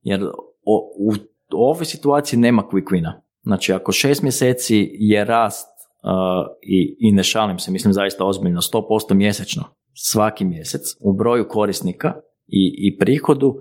Jer 0.01 0.23
o- 0.65 0.91
u, 0.99 1.13
u 1.55 1.63
ovoj 1.63 1.85
situaciji 1.85 2.39
nema 2.39 2.63
quick 2.71 2.91
wina. 2.91 3.11
Znači 3.43 3.73
ako 3.73 3.91
šest 3.91 4.21
mjeseci 4.23 4.89
je 4.93 5.25
rast 5.25 5.67
a, 6.03 6.45
i, 6.61 6.97
i 6.99 7.11
ne 7.11 7.23
šalim 7.23 7.59
se, 7.59 7.71
mislim 7.71 7.93
zaista 7.93 8.25
ozbiljno, 8.25 8.61
100% 8.61 9.13
mjesečno, 9.13 9.63
svaki 9.95 10.45
mjesec 10.45 10.81
u 10.99 11.13
broju 11.13 11.47
korisnika 11.47 12.13
i, 12.47 12.75
i 12.77 12.97
prihodu, 12.97 13.55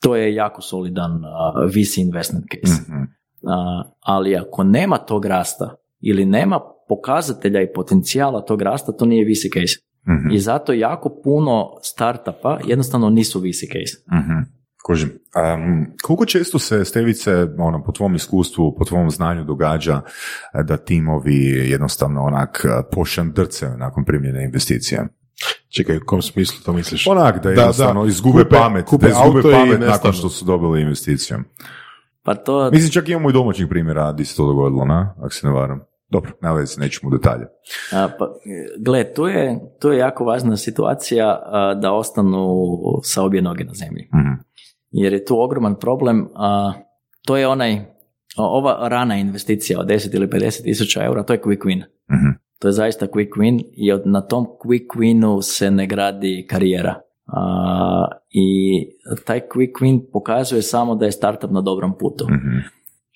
to 0.00 0.16
je 0.16 0.34
jako 0.34 0.62
solidan 0.62 1.24
a, 1.24 1.66
VC 1.66 1.96
investment 1.96 2.44
case. 2.50 2.82
A, 3.46 3.82
ali 4.00 4.36
ako 4.36 4.64
nema 4.64 4.98
tog 4.98 5.24
rasta 5.26 5.74
ili 6.00 6.24
nema 6.24 6.60
pokazatelja 6.88 7.62
i 7.62 7.72
potencijala 7.74 8.40
tog 8.40 8.62
rasta, 8.62 8.92
to 8.92 9.06
nije 9.06 9.24
VC 9.24 9.42
case. 9.42 9.88
I 10.32 10.38
zato 10.38 10.72
jako 10.72 11.20
puno 11.24 11.70
startupa 11.82 12.58
jednostavno 12.64 13.10
nisu 13.10 13.38
VC 13.40 13.60
case. 13.60 14.04
Kužim. 14.86 15.08
Um, 15.08 15.86
koliko 16.02 16.26
često 16.26 16.58
se 16.58 16.84
stevice, 16.84 17.46
ono, 17.58 17.82
po 17.82 17.92
tvom 17.92 18.14
iskustvu, 18.14 18.74
po 18.78 18.84
tvom 18.84 19.10
znanju 19.10 19.44
događa 19.44 20.00
eh, 20.00 20.62
da 20.62 20.76
timovi 20.76 21.70
jednostavno 21.70 22.22
onak 22.22 22.64
eh, 22.64 22.82
pošandrce 22.92 23.68
nakon 23.68 24.04
primljene 24.04 24.44
investicije? 24.44 25.08
Čekaj, 25.68 25.96
u 25.96 26.00
kom 26.06 26.22
smislu 26.22 26.64
to 26.64 26.72
misliš? 26.72 27.06
Onak 27.06 27.34
da 27.34 27.40
Da, 27.40 27.50
jednostavno 27.50 28.02
da. 28.02 28.08
izgube 28.08 28.42
Kupe- 28.42 28.50
pamet, 28.50 28.84
kupe 28.84 29.06
da 29.06 29.10
izgube 29.10 29.38
auto 29.38 29.50
i 29.50 29.52
pamet 29.52 29.80
nakon 29.80 30.12
što 30.12 30.28
su 30.28 30.44
dobili 30.44 30.80
investiciju. 30.82 31.38
Pa 32.22 32.34
to, 32.34 32.70
Mislim, 32.70 32.90
čak 32.90 33.08
imamo 33.08 33.30
i 33.30 33.32
domaćih 33.32 33.66
primjera 33.70 34.12
di 34.12 34.24
se 34.24 34.36
to 34.36 34.46
dogodilo, 34.46 34.84
na? 34.84 35.14
Ako 35.18 35.30
se 35.30 35.46
ne 35.46 35.52
varam. 35.52 35.80
Dobro, 36.08 36.32
ne 36.42 36.52
vezi, 36.54 36.80
nećemo 36.80 37.08
u 37.08 37.18
detalje. 37.18 37.46
A, 37.92 38.08
pa, 38.18 38.28
gle, 38.78 39.14
tu 39.14 39.26
je, 39.26 39.60
tu 39.80 39.88
je 39.88 39.98
jako 39.98 40.24
važna 40.24 40.56
situacija 40.56 41.26
a, 41.44 41.74
da 41.74 41.92
ostanu 41.92 42.48
sa 43.02 43.22
obje 43.22 43.42
noge 43.42 43.64
na 43.64 43.72
zemlji. 43.74 44.08
Mhm. 44.14 44.32
Jer 44.90 45.12
je 45.12 45.24
tu 45.24 45.40
ogroman 45.40 45.74
problem, 45.74 46.28
a, 46.34 46.72
to 47.26 47.36
je 47.36 47.48
onaj, 47.48 47.80
ova 48.36 48.88
rana 48.88 49.16
investicija 49.16 49.80
od 49.80 49.86
10 49.86 50.14
ili 50.14 50.26
50 50.26 50.62
tisuća 50.62 51.04
eura, 51.04 51.22
to 51.22 51.32
je 51.32 51.40
quick 51.40 51.64
win. 51.64 51.82
Mhm. 52.12 52.28
To 52.58 52.68
je 52.68 52.72
zaista 52.72 53.06
quick 53.06 53.28
win 53.38 53.62
i 53.72 53.92
od, 53.92 54.02
na 54.04 54.20
tom 54.20 54.46
quick 54.64 54.86
winu 54.96 55.42
se 55.42 55.70
ne 55.70 55.86
gradi 55.86 56.46
karijera. 56.50 57.00
A, 57.26 58.08
I 58.30 58.46
taj 59.24 59.40
quick 59.40 59.72
win 59.80 60.00
pokazuje 60.12 60.62
samo 60.62 60.94
da 60.94 61.04
je 61.04 61.12
startup 61.12 61.50
na 61.50 61.60
dobrom 61.60 61.98
putu. 61.98 62.24
Mhm. 62.24 62.58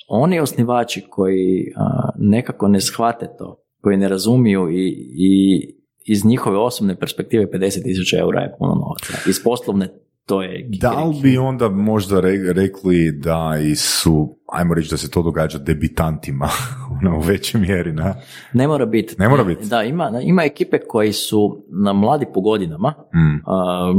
Oni 0.09 0.41
osnivači 0.41 1.05
koji 1.11 1.73
a, 1.77 2.09
nekako 2.19 2.69
ne 2.69 2.81
shvate 2.81 3.29
to, 3.39 3.65
koji 3.81 3.97
ne 3.97 4.09
razumiju 4.09 4.71
i, 4.71 4.89
i 5.17 5.61
iz 6.05 6.25
njihove 6.25 6.59
osobne 6.59 6.99
perspektive 6.99 7.47
50.000 7.47 8.21
eura 8.21 8.41
je 8.41 8.55
puno 8.59 8.75
novaca. 8.75 9.29
Iz 9.29 9.43
poslovne 9.45 9.89
to 10.27 10.43
je 10.43 10.69
Da 10.81 11.05
li 11.05 11.17
bi 11.23 11.39
onda 11.39 11.69
možda 11.69 12.21
re- 12.21 12.53
rekli 12.53 13.13
da 13.13 13.59
i 13.63 13.77
su, 13.77 14.39
ajmo 14.53 14.75
reći 14.75 14.91
da 14.91 14.97
se 14.97 15.11
to 15.11 15.23
događa 15.23 15.59
debitantima 15.59 16.49
ono, 16.99 17.17
u 17.17 17.21
većoj 17.21 17.61
mjeri, 17.61 17.93
na? 17.93 18.15
Ne 18.53 18.69
mora 18.69 18.87
biti. 18.87 19.15
Ne 19.19 19.29
mora 19.29 19.45
biti. 19.45 19.69
Da, 19.69 19.83
ima, 19.83 20.21
ima 20.23 20.45
ekipe 20.45 20.79
koji 20.79 21.13
su 21.13 21.65
na 21.85 21.93
mladi 21.93 22.27
po 22.35 22.41
godinama, 22.41 22.95
Mm. 23.15 23.43
a, 23.47 23.93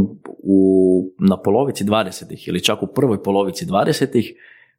u, 0.44 0.60
na 1.20 1.38
polovici 1.38 1.84
20-ih 1.84 2.48
ili 2.48 2.64
čak 2.64 2.84
u 2.84 2.88
prvoj 2.88 3.24
polovici 3.24 3.66
20-ih, 3.66 4.34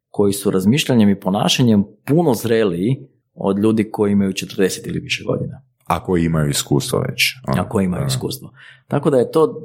koji 0.09 0.33
su 0.33 0.51
razmišljanjem 0.51 1.09
i 1.09 1.19
ponašanjem 1.19 1.83
puno 2.05 2.33
zreliji 2.33 2.95
od 3.33 3.59
ljudi 3.59 3.91
koji 3.91 4.11
imaju 4.11 4.31
40 4.31 4.87
ili 4.87 4.99
više 4.99 5.23
godina. 5.23 5.61
Ako 5.85 6.17
imaju 6.17 6.49
iskustvo 6.49 6.99
već. 6.99 7.21
ono. 7.47 7.61
ako 7.61 7.81
imaju 7.81 8.05
iskustvo. 8.05 8.51
Tako 8.87 9.09
da 9.09 9.17
je 9.17 9.31
to 9.31 9.43
uh, 9.43 9.59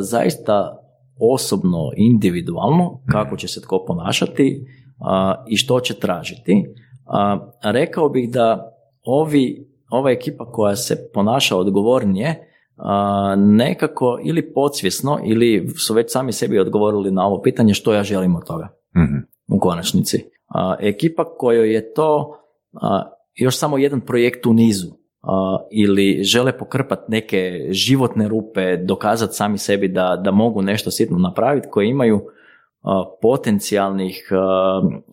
zaista 0.00 0.82
osobno, 1.20 1.90
individualno, 1.96 3.00
kako 3.12 3.36
će 3.36 3.48
se 3.48 3.62
tko 3.62 3.84
ponašati 3.86 4.66
uh, 4.98 5.06
i 5.48 5.56
što 5.56 5.80
će 5.80 5.94
tražiti. 5.94 6.64
Uh, 6.64 7.48
rekao 7.62 8.08
bih 8.08 8.30
da 8.30 8.72
ovi, 9.02 9.68
ova 9.90 10.10
ekipa 10.10 10.50
koja 10.52 10.76
se 10.76 11.10
ponaša 11.14 11.56
odgovornije, 11.56 12.30
uh, 12.76 12.84
nekako 13.36 14.18
ili 14.24 14.52
podsvjesno 14.52 15.18
ili 15.24 15.68
su 15.76 15.94
već 15.94 16.12
sami 16.12 16.32
sebi 16.32 16.58
odgovorili 16.58 17.10
na 17.10 17.26
ovo 17.26 17.42
pitanje 17.42 17.74
što 17.74 17.92
ja 17.92 18.02
želim 18.02 18.36
od 18.36 18.46
toga 18.46 18.68
Mhm. 18.96 19.16
u 19.48 19.60
konačnici. 19.60 20.24
A, 20.48 20.76
ekipa 20.80 21.24
kojoj 21.38 21.74
je 21.74 21.94
to 21.94 22.38
a, 22.72 23.10
još 23.34 23.58
samo 23.58 23.78
jedan 23.78 24.00
projekt 24.00 24.46
u 24.46 24.52
nizu 24.52 24.86
a, 24.88 24.96
ili 25.70 26.24
žele 26.24 26.58
pokrpati 26.58 27.02
neke 27.08 27.68
životne 27.70 28.28
rupe, 28.28 28.76
dokazati 28.76 29.34
sami 29.34 29.58
sebi 29.58 29.88
da, 29.88 30.20
da 30.24 30.30
mogu 30.30 30.62
nešto 30.62 30.90
sitno 30.90 31.18
napraviti, 31.18 31.68
koji 31.70 31.88
imaju 31.88 32.20
potencijalnih 33.22 34.28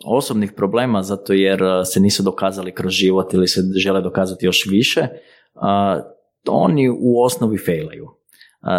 osobnih 0.05 0.51
problema 0.51 1.03
zato 1.03 1.33
jer 1.33 1.61
se 1.85 1.99
nisu 1.99 2.23
dokazali 2.23 2.73
kroz 2.73 2.91
život 2.91 3.33
ili 3.33 3.47
se 3.47 3.61
žele 3.75 4.01
dokazati 4.01 4.45
još 4.45 4.65
više, 4.69 5.07
a, 5.55 6.01
oni 6.47 6.89
u 6.89 7.23
osnovi 7.23 7.57
failaju. 7.57 8.07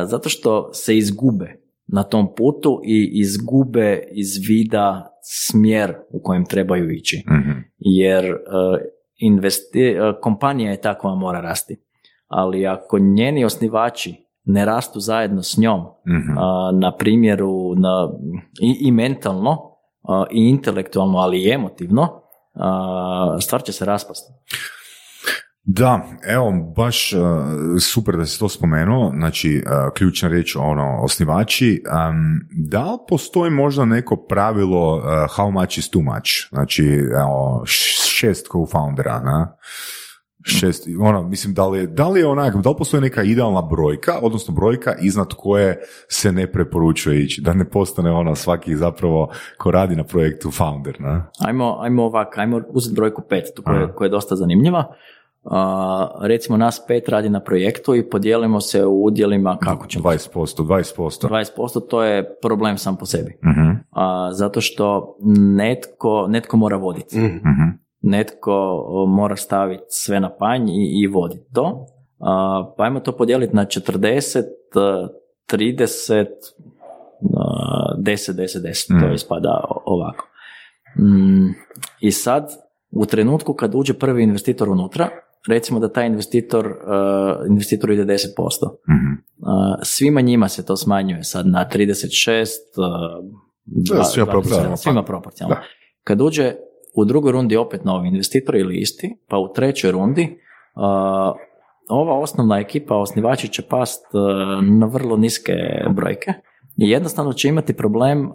Zato 0.04 0.28
što 0.28 0.72
se 0.72 0.96
izgube 0.96 1.56
na 1.86 2.02
tom 2.02 2.34
putu 2.34 2.80
i 2.84 3.10
izgube 3.14 4.02
iz 4.12 4.48
vida 4.48 5.18
smjer 5.22 5.94
u 6.10 6.22
kojem 6.22 6.44
trebaju 6.44 6.90
ići. 6.90 7.24
Mhm. 7.30 7.58
Jer 7.78 8.24
investi- 9.24 9.98
uh, 10.00 10.20
kompanija 10.20 10.70
je 10.70 10.80
ta 10.80 10.94
koja 10.94 11.14
mora 11.14 11.40
rasti. 11.40 11.76
Ali 12.28 12.66
ako 12.66 12.98
njeni 12.98 13.44
osnivači 13.44 14.14
ne 14.44 14.64
rastu 14.64 15.00
zajedno 15.00 15.42
s 15.42 15.56
njom, 15.56 15.80
Mhm. 16.08 16.38
a, 16.38 16.70
na 16.74 16.96
primjeru 16.96 17.74
na, 17.74 18.08
i, 18.60 18.76
i 18.80 18.90
mentalno, 18.92 19.58
a, 20.02 20.24
i 20.30 20.48
intelektualno, 20.48 21.18
ali 21.18 21.38
i 21.38 21.50
emotivno, 21.50 22.08
a, 22.54 23.36
stvar 23.40 23.62
će 23.62 23.72
se 23.72 23.84
raspasti. 23.84 24.32
Da, 25.66 26.00
evo, 26.24 26.52
baš 26.76 27.12
uh, 27.12 27.20
super 27.82 28.16
da 28.16 28.26
si 28.26 28.38
to 28.38 28.48
spomenuo, 28.48 29.10
znači 29.10 29.62
uh, 29.66 29.92
ključna 29.94 30.28
riječ 30.28 30.56
ono, 30.56 30.98
osnivači. 31.02 31.82
Um, 31.86 32.40
da 32.66 32.82
li 32.82 32.98
postoji 33.08 33.50
možda 33.50 33.84
neko 33.84 34.16
pravilo 34.18 34.96
uh, 34.96 35.02
how 35.28 35.50
much 35.52 35.78
is 35.78 35.90
too 35.90 36.02
much? 36.02 36.30
Znači, 36.50 36.84
evo, 37.14 37.62
š- 37.64 38.03
šest 38.14 38.46
co-foundera, 38.48 39.20
na? 39.20 39.56
Šest, 40.46 40.88
ono, 41.00 41.22
mislim, 41.22 41.54
da 41.54 41.68
li, 41.68 41.78
je, 41.78 41.86
da 41.86 42.08
li 42.08 42.20
je 42.20 42.26
onak, 42.26 42.56
da 42.56 42.70
li 42.70 42.76
postoji 42.78 43.00
neka 43.00 43.22
idealna 43.22 43.62
brojka, 43.62 44.12
odnosno 44.22 44.54
brojka 44.54 44.94
iznad 44.94 45.26
koje 45.36 45.78
se 46.08 46.32
ne 46.32 46.52
preporučuje 46.52 47.20
ići, 47.20 47.42
da 47.42 47.54
ne 47.54 47.64
postane 47.64 48.10
ono 48.12 48.34
svaki 48.34 48.76
zapravo 48.76 49.28
ko 49.58 49.70
radi 49.70 49.96
na 49.96 50.04
projektu 50.04 50.50
founder, 50.50 50.96
na? 51.00 51.26
Ajmo, 51.40 51.76
ajmo 51.80 52.04
ovak, 52.04 52.38
ajmo 52.38 52.60
uzeti 52.68 52.94
brojku 52.96 53.22
pet, 53.28 53.44
tu 53.56 53.62
koja, 53.62 53.80
je- 53.80 53.92
koja 53.94 54.06
je 54.06 54.10
dosta 54.10 54.36
zanimljiva. 54.36 54.84
A, 55.44 56.08
recimo 56.20 56.56
nas 56.58 56.86
pet 56.88 57.08
radi 57.08 57.28
na 57.28 57.40
projektu 57.40 57.94
i 57.94 58.10
podijelimo 58.10 58.60
se 58.60 58.84
u 58.84 59.04
udjelima 59.04 59.58
kako 59.58 59.86
ćemo. 59.86 60.04
20%, 60.04 60.62
20%. 60.62 61.28
20% 61.28 61.80
to 61.80 62.02
je 62.02 62.36
problem 62.38 62.78
sam 62.78 62.96
po 62.96 63.06
sebi. 63.06 63.38
Mhm, 63.44 63.70
A, 63.90 64.30
zato 64.32 64.60
što 64.60 65.16
netko, 65.56 66.26
netko 66.28 66.56
mora 66.56 66.76
voditi. 66.76 67.18
mhm. 67.18 67.83
Netko 68.04 68.52
mora 69.08 69.36
staviti 69.36 69.82
sve 69.88 70.20
na 70.20 70.30
panj 70.30 70.62
i, 70.62 71.02
i 71.02 71.06
voditi 71.06 71.52
to. 71.54 71.86
Pa 72.76 72.84
ajmo 72.84 73.00
to 73.00 73.12
podijeliti 73.12 73.56
na 73.56 73.64
40, 73.64 74.42
a, 74.74 75.08
30, 75.48 76.26
a, 77.34 77.94
10, 77.98 78.32
10, 78.32 78.58
10. 78.60 79.00
To 79.00 79.06
Mm. 79.06 79.12
ispada 79.12 79.48
o- 79.64 79.82
ovako. 79.86 80.26
Mm, 80.98 81.48
I 82.00 82.10
sad, 82.12 82.50
u 82.92 83.06
trenutku 83.06 83.54
kad 83.54 83.74
uđe 83.74 83.94
prvi 83.94 84.22
investitor 84.22 84.68
unutra, 84.68 85.08
recimo 85.48 85.80
da 85.80 85.88
taj 85.88 86.06
investitor, 86.06 86.66
a, 86.86 87.36
investitor 87.48 87.90
ide 87.90 88.04
10%. 88.04 88.66
Mhm. 88.88 89.12
A, 89.42 89.78
svima 89.82 90.20
njima 90.20 90.48
se 90.48 90.66
to 90.66 90.76
smanjuje 90.76 91.24
sad 91.24 91.46
na 91.46 91.68
36, 91.68 92.48
a, 92.78 93.20
Da, 93.66 93.94
dva- 93.94 94.04
svima 94.04 94.26
27, 94.26 94.30
proporcionalno. 94.32 94.76
Svima 94.76 95.02
proporcionalno. 95.02 95.62
Kad 96.04 96.20
uđe 96.20 96.54
u 96.96 97.04
drugoj 97.04 97.32
rundi 97.32 97.56
opet 97.56 97.84
novi 97.84 98.08
investitor 98.08 98.56
ili 98.56 98.76
isti, 98.76 99.16
pa 99.28 99.38
u 99.38 99.52
trećoj 99.52 99.92
rundi 99.92 100.38
uh, 100.74 100.82
ova 101.88 102.18
osnovna 102.18 102.58
ekipa, 102.58 102.96
osnivači 102.96 103.48
će 103.48 103.62
past 103.62 104.04
uh, 104.14 104.64
na 104.64 104.86
vrlo 104.86 105.16
niske 105.16 105.52
brojke 105.90 106.32
i 106.76 106.90
jednostavno 106.90 107.32
će 107.32 107.48
imati 107.48 107.72
problem 107.72 108.26
uh, 108.26 108.32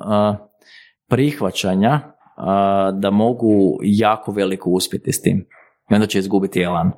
prihvaćanja 1.08 1.94
uh, 1.94 3.00
da 3.00 3.10
mogu 3.12 3.80
jako 3.82 4.32
veliko 4.32 4.70
uspjeti 4.70 5.12
s 5.12 5.22
tim 5.22 5.48
i 5.92 5.94
onda 5.94 6.08
će 6.08 6.20
izgubiti 6.20 6.62
elan. 6.62 6.92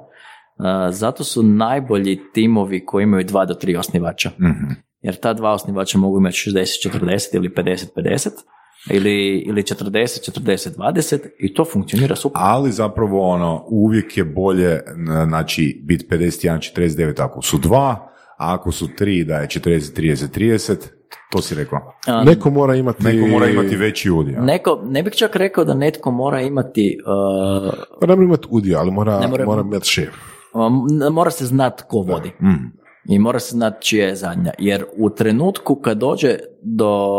Zato 0.89 1.23
su 1.23 1.43
najbolji 1.43 2.19
timovi 2.33 2.85
koji 2.85 3.03
imaju 3.03 3.25
dva 3.25 3.45
do 3.45 3.53
tri 3.53 3.75
osnivača. 3.75 4.29
Mhm. 4.29 4.71
Jer 5.01 5.15
ta 5.15 5.33
dva 5.33 5.51
osnivača 5.51 5.97
mogu 5.97 6.17
imati 6.17 6.35
60-40 6.35 7.35
ili 7.35 7.49
50-50 7.49 8.29
ili, 8.89 9.37
ili 9.37 9.61
40-40-20 9.63 11.19
i 11.39 11.53
to 11.53 11.65
funkcionira 11.65 12.15
super. 12.15 12.41
Ali 12.41 12.71
zapravo 12.71 13.21
ono, 13.23 13.65
uvijek 13.67 14.17
je 14.17 14.23
bolje 14.25 14.79
znači 15.27 15.81
biti 15.83 16.05
51-49 16.07 17.21
ako 17.21 17.41
su 17.41 17.57
dva, 17.57 18.07
a 18.37 18.53
ako 18.53 18.71
su 18.71 18.87
tri 18.87 19.23
da 19.23 19.35
je 19.35 19.47
40-30-30, 19.47 20.75
to 21.31 21.41
si 21.41 21.55
rekao. 21.55 21.93
A, 22.07 22.23
Neko 22.23 22.49
mora 22.49 22.75
imati... 22.75 23.03
Neko 23.03 23.27
mora 23.27 23.47
imati 23.47 23.75
veći 23.75 24.11
udio. 24.11 24.41
Neko, 24.41 24.81
ne 24.83 25.03
bih 25.03 25.13
čak 25.13 25.35
rekao 25.35 25.63
da 25.65 25.73
netko 25.73 26.11
mora 26.11 26.41
imati, 26.41 26.97
uh, 27.65 27.73
Pa 28.01 28.07
mora 28.07 28.23
imati 28.23 28.47
udio, 28.49 28.77
ali 28.79 28.91
mora, 28.91 29.19
Ne 29.19 29.27
mora- 29.27 29.45
mora 29.45 29.61
imati 29.61 29.87
šef. 29.87 30.09
um, 30.53 30.87
mora 31.11 31.31
se 31.31 31.45
znat 31.45 31.81
ko 31.81 31.97
vodi. 31.97 32.31
Mm. 32.41 32.80
I 33.11 33.19
mora 33.19 33.39
se 33.39 33.51
znat 33.51 33.73
čija 33.81 34.07
je 34.07 34.15
zadnja. 34.15 34.51
Jer 34.59 34.85
u 34.97 35.09
trenutku 35.09 35.75
kad 35.75 35.97
dođe 35.97 36.35
do 36.63 37.17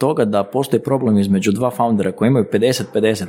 toga 0.00 0.24
da 0.24 0.44
postoji 0.44 0.82
problem 0.82 1.18
između 1.18 1.52
dva 1.52 1.70
foundera 1.70 2.12
koji 2.12 2.28
imaju 2.28 2.46
50-50, 2.52 3.26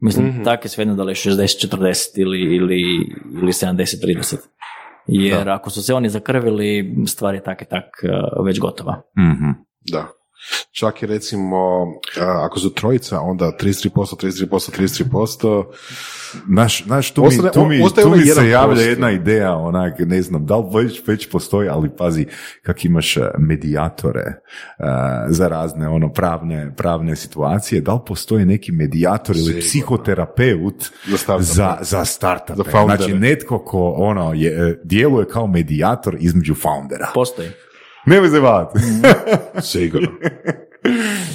mislim, 0.00 0.26
Mhm. 0.26 0.42
tak 0.44 0.64
je 0.64 0.68
svejedno 0.68 0.94
da 0.94 1.02
li 1.02 1.10
je 1.10 1.14
60-40 1.14 2.18
ili, 2.20 2.38
ili, 2.56 2.82
ili 3.42 3.52
70-30. 3.52 4.36
Jer 5.06 5.48
ako 5.48 5.70
su 5.70 5.82
se 5.82 5.94
oni 5.94 6.08
zakrvili, 6.08 6.94
stvar 7.06 7.34
je 7.34 7.42
tak 7.42 7.62
i 7.62 7.64
tak 7.64 7.84
uh, 8.02 8.46
već 8.46 8.60
gotova. 8.60 9.02
Mhm. 9.18 9.50
Da. 9.92 10.06
Čak 10.70 11.02
i 11.02 11.06
recimo, 11.06 11.86
ako 12.44 12.58
su 12.58 12.74
trojica, 12.74 13.20
onda 13.20 13.52
33%, 13.60 13.90
33%, 13.90 15.04
33%. 15.04 15.64
Znaš, 16.48 16.84
znaš, 16.84 17.10
tu 17.10 17.24
mi, 17.24 17.36
tu 17.52 17.66
mi, 17.66 17.78
tu 17.94 18.06
onaj 18.06 18.18
mi 18.18 18.26
se 18.26 18.40
1%. 18.40 18.44
javlja 18.44 18.82
jedna 18.82 19.10
ideja, 19.10 19.56
onak, 19.56 19.94
ne 19.98 20.22
znam, 20.22 20.46
da 20.46 20.56
li 20.56 20.64
već, 20.74 21.02
već 21.06 21.30
postoji, 21.30 21.68
ali 21.68 21.90
pazi, 21.96 22.26
kak 22.62 22.84
imaš 22.84 23.16
eh, 23.16 23.20
medijatore 23.38 24.24
eh, 24.26 24.84
za 25.28 25.48
razne 25.48 25.88
ono 25.88 26.12
pravne, 26.12 26.74
pravne 26.76 27.16
situacije, 27.16 27.80
da 27.80 27.92
li 27.92 28.00
postoji 28.06 28.44
neki 28.44 28.72
medijator 28.72 29.36
ili 29.36 29.60
psihoterapeut 29.60 30.84
Za 31.06 31.16
startupe. 31.16 31.44
za, 31.44 31.78
za 31.80 32.04
startupe? 32.04 32.56
Za 32.56 32.64
foundere. 32.70 32.96
znači, 32.96 33.14
netko 33.14 33.58
ko 33.58 33.94
ono, 33.96 34.32
je, 34.34 34.68
eh, 34.70 34.74
djeluje 34.84 35.26
kao 35.26 35.46
medijator 35.46 36.16
između 36.20 36.54
foundera. 36.54 37.10
Postoji. 37.14 37.48
Ne 38.06 38.20
mi 38.20 38.28
se 38.28 38.40
baviti. 38.40 38.78
Sigurno. 39.62 40.08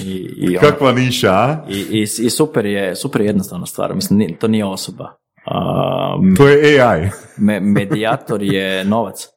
I, 0.04 0.12
i, 0.36 0.58
ono- 0.58 0.68
Kakva 0.68 0.92
niša, 0.92 1.30
a? 1.30 1.64
i, 1.68 1.78
i, 1.90 2.02
i 2.02 2.30
super, 2.30 2.66
je, 2.66 2.96
super 2.96 3.20
je 3.20 3.26
jednostavna 3.26 3.66
stvar. 3.66 3.94
Mislim, 3.94 4.36
to 4.40 4.48
nije 4.48 4.64
osoba. 4.64 5.16
Um, 5.46 6.36
To 6.36 6.48
je 6.48 6.80
AI. 6.80 7.08
Me, 7.36 7.60
medijator 7.60 8.42
je 8.42 8.84
novac. 8.84 9.28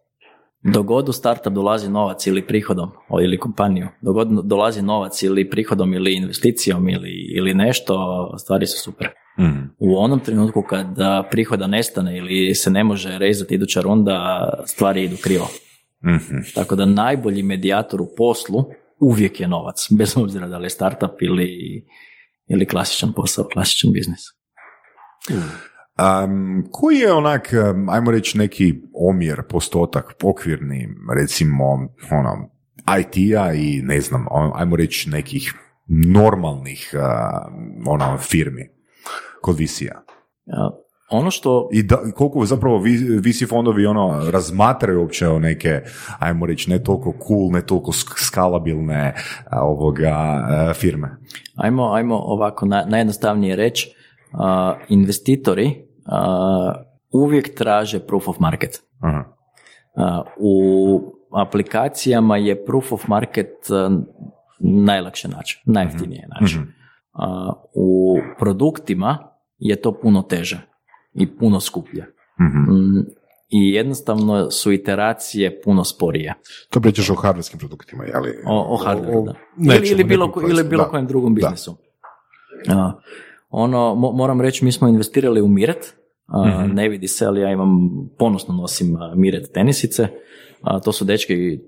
Dogod 0.73 1.09
u 1.09 1.13
startup 1.13 1.53
dolazi 1.53 1.89
novac 1.89 2.27
ili 2.27 2.47
prihodom, 2.47 2.89
ili 3.23 3.39
kompaniju, 3.39 3.87
dogod 4.01 4.27
dolazi 4.43 4.81
novac 4.81 5.23
ili 5.23 5.49
prihodom 5.49 5.93
ili 5.93 6.13
investicijom 6.15 6.89
ili, 6.89 7.09
ili 7.37 7.53
nešto, 7.53 7.95
stvari 8.37 8.67
su 8.67 8.81
super. 8.81 9.07
Mhm. 9.39 9.59
U 9.79 9.97
onom 9.97 10.19
trenutku 10.19 10.61
kad 10.61 10.99
a, 10.99 11.23
prihoda 11.31 11.67
nestane 11.67 12.17
ili 12.17 12.55
se 12.55 12.69
ne 12.71 12.83
može 12.83 13.17
rezati 13.17 13.55
iduća 13.55 13.81
runda, 13.81 14.49
stvari 14.65 15.03
idu 15.03 15.15
krivo. 15.23 15.47
Mhm. 16.03 16.37
Tako 16.55 16.75
da 16.75 16.85
najbolji 16.85 17.43
medijator 17.43 18.01
u 18.01 18.07
poslu 18.17 18.65
uvijek 18.99 19.39
je 19.39 19.47
novac, 19.47 19.87
bez 19.97 20.17
obzira 20.17 20.47
da 20.47 20.57
li 20.57 20.65
je 20.65 20.69
startup 20.69 21.21
ili, 21.21 21.49
ili 22.47 22.67
klasičan 22.67 23.13
posao, 23.13 23.47
klasičan 23.53 23.91
biznis. 23.91 24.21
Um, 25.29 26.67
koji 26.71 26.97
je 26.97 27.13
onak, 27.13 27.53
ajmo 27.89 28.11
reći 28.11 28.37
neki 28.37 28.81
omjer, 28.93 29.41
postotak, 29.49 30.15
okvirni, 30.23 30.89
recimo, 31.17 31.65
ono, 32.11 32.49
IT-a 32.99 33.53
i 33.53 33.81
ne 33.81 34.01
znam, 34.01 34.25
ajmo 34.53 34.75
reći 34.75 35.09
nekih 35.09 35.53
normalnih 35.87 36.93
uh, 36.93 37.01
ono, 37.87 38.17
firmi 38.17 38.69
kod 39.41 39.55
VC-a? 39.59 40.01
A, 40.47 40.69
Ono 41.09 41.31
što 41.31 41.69
I 41.71 41.83
da, 41.83 41.97
koliko 42.15 42.45
zapravo 42.45 42.77
vi- 42.77 43.19
VC 43.19 43.49
fondovi 43.49 43.85
ono 43.85 44.29
razmatraju 44.31 44.99
uopće 45.01 45.27
o 45.27 45.39
neke, 45.39 45.81
ajmo 46.19 46.45
reći, 46.45 46.69
ne 46.69 46.83
toliko 46.83 47.13
cool, 47.27 47.51
ne 47.51 47.65
toliko 47.65 47.91
sk- 47.91 48.25
skalabilne 48.27 49.13
ovoga 49.51 50.13
a, 50.13 50.73
firme. 50.73 51.17
Ajmo, 51.55 51.93
ajmo 51.93 52.15
ovako 52.17 52.65
na, 52.65 52.85
najjednostavnije 52.87 53.55
reći, 53.55 53.95
a, 54.33 54.75
investitori 54.89 55.87
a, 56.05 56.73
uvijek 57.13 57.55
traže 57.55 57.99
proof 57.99 58.27
of 58.27 58.39
market. 58.39 58.83
Aha. 58.99 59.23
A, 59.97 60.21
u 60.39 61.01
aplikacijama 61.33 62.37
je 62.37 62.65
proof 62.65 62.91
of 62.91 63.07
market 63.07 63.49
najlakše 64.59 65.27
način, 65.27 65.61
najjeftinije 65.65 66.27
način. 66.39 66.59
Mhm. 66.61 66.69
A, 67.13 67.53
u 67.73 68.15
produktima 68.39 69.17
je 69.57 69.81
to 69.81 69.91
puno 69.93 70.21
teže 70.21 70.61
i 71.15 71.27
puno 71.29 71.59
skuplje. 71.59 72.05
Mhm. 72.41 72.75
Mm, 72.75 73.05
I 73.49 73.71
jednostavno 73.71 74.51
su 74.51 74.71
iteracije 74.71 75.61
puno 75.61 75.83
sporije. 75.83 76.33
To 76.69 76.81
pričaš 76.81 77.09
o 77.09 77.13
hardwarerskim 77.13 77.59
produktima, 77.59 78.03
jeli? 78.05 78.33
O, 78.45 78.65
o 78.69 78.77
hardwareu, 78.77 79.25
da. 79.25 79.33
nečemu, 79.57 79.85
Ili, 79.87 80.03
bilo, 80.03 80.31
ko- 80.31 80.41
ili 80.41 80.63
bilo 80.63 80.83
da. 80.83 80.89
kojem 80.89 81.07
drugom 81.07 81.35
Da. 81.35 81.35
biznisu. 81.37 81.77
A, 82.69 82.91
ono, 83.49 83.77
mo- 83.91 84.11
moram 84.13 84.41
reći, 84.41 84.65
mi 84.65 84.71
smo 84.71 84.87
investirali 84.87 85.41
u 85.41 85.47
Miret, 85.47 85.93
a, 86.27 86.47
Mhm. 86.47 86.73
ne 86.73 86.89
vidi 86.89 87.07
se, 87.07 87.25
ali 87.25 87.41
ja 87.41 87.51
imam, 87.51 87.89
ponosno 88.19 88.53
nosim 88.53 88.87
Miret 89.15 89.51
tenisice, 89.53 90.07
a, 90.61 90.79
to 90.79 90.91
su 90.91 91.05
dečki 91.05 91.59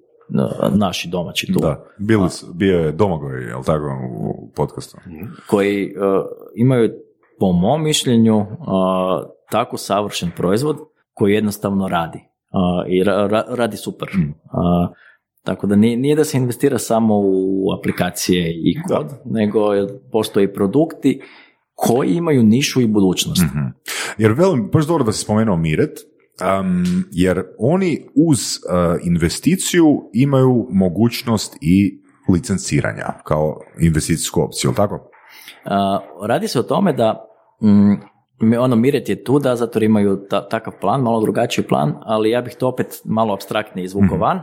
naši 0.72 1.10
domaći 1.10 1.48
tu, 1.48 1.60
Da, 1.60 1.86
bili 2.00 2.30
su, 2.30 2.54
bio 2.54 2.78
je 2.78 2.92
Domagoj, 2.92 3.44
jel 3.44 3.64
tako, 3.64 3.86
u 4.12 4.52
podcastu. 4.52 4.98
koji 5.48 5.94
a, 5.98 6.26
imaju, 6.56 6.92
po 7.40 7.52
mom 7.52 7.84
mišljenju, 7.84 8.46
tako 9.52 9.78
savršen 9.78 10.32
proizvod 10.36 10.78
koji 11.14 11.34
jednostavno 11.34 11.88
radi. 11.88 12.20
A, 12.52 12.84
I 12.88 13.04
ra- 13.04 13.30
ra- 13.30 13.56
radi 13.56 13.78
super. 13.78 14.08
Mm. 14.18 14.34
A, 14.52 14.94
tako 15.44 15.68
da 15.68 15.76
nije, 15.76 15.98
nije 15.98 16.16
da 16.16 16.24
se 16.24 16.38
investira 16.38 16.78
samo 16.78 17.14
u 17.20 17.72
aplikacije 17.80 18.52
i 18.52 18.76
kod, 18.88 19.08
nego 19.26 19.60
postoje 20.12 20.54
produkti 20.54 21.22
koji 21.76 22.10
imaju 22.10 22.44
nišu 22.44 22.82
i 22.82 22.88
budućnost. 22.88 23.42
Mhm. 23.42 23.66
Jer 24.18 24.32
velim, 24.32 24.70
baš 24.74 24.88
dobro 24.88 25.04
da 25.04 25.12
si 25.12 25.24
spomenuo 25.24 25.58
Miret, 25.58 25.98
um, 26.60 26.84
jer 27.12 27.44
oni 27.60 28.08
uz 28.16 28.40
uh, 28.40 29.08
investiciju 29.08 29.86
imaju 30.14 30.68
mogućnost 30.72 31.58
i 31.62 32.02
licenciranja 32.34 33.06
kao 33.24 33.60
investicijsku 33.82 34.42
opciju, 34.42 34.74
tako? 34.76 35.10
A, 35.66 36.00
radi 36.28 36.48
se 36.48 36.60
o 36.60 36.64
tome 36.64 36.94
da 36.94 37.26
mm, 37.62 37.70
mi- 37.90 37.98
ono 38.60 38.76
Miret 38.76 39.10
je 39.10 39.24
tu 39.24 39.40
da 39.40 39.56
zato 39.56 39.80
jer 39.80 39.84
imaju 39.84 40.28
ta- 40.30 40.50
takav 40.50 40.74
plan, 40.82 41.02
malo 41.02 41.22
drugačiji 41.22 41.66
plan, 41.66 41.94
ali 42.02 42.30
ja 42.30 42.42
bih 42.42 42.56
to 42.56 42.68
opet 42.68 42.88
malo 43.06 43.34
abstraktnije 43.34 43.86
izvukao 43.86 44.18
van. 44.18 44.42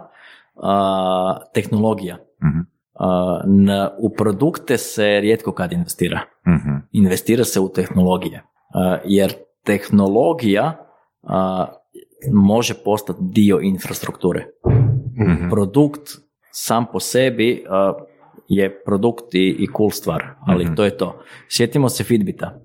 A, 0.57 1.37
tehnologija. 1.55 2.17
Mhm. 2.45 2.59
A, 2.95 3.41
na- 3.47 3.91
u 3.99 4.11
produkte 4.11 4.77
se 4.77 5.21
rijetko 5.21 5.53
kad 5.53 5.73
investira. 5.73 6.21
Mhm. 6.49 6.77
Investira 6.93 7.45
se 7.45 7.61
u 7.61 7.69
tehnologije. 7.69 8.43
A, 8.75 8.97
jer 9.05 9.33
tehnologija 9.65 10.87
a, 11.23 11.67
može 12.33 12.75
postati 12.75 13.19
dio 13.23 13.59
infrastrukture. 13.63 14.47
Mhm. 15.19 15.51
Produkt 15.51 16.03
sam 16.53 16.87
po 16.93 17.01
sebi 17.01 17.65
je 18.49 18.83
produkt 18.85 19.35
i, 19.35 19.57
i 19.59 19.67
cool 19.77 19.91
stvar, 19.91 20.25
ali 20.41 20.65
Mhm. 20.65 20.75
to 20.75 20.85
je 20.85 20.97
to. 20.97 21.21
Sjetimo 21.49 21.89
se 21.89 22.05
Fitbita. 22.05 22.61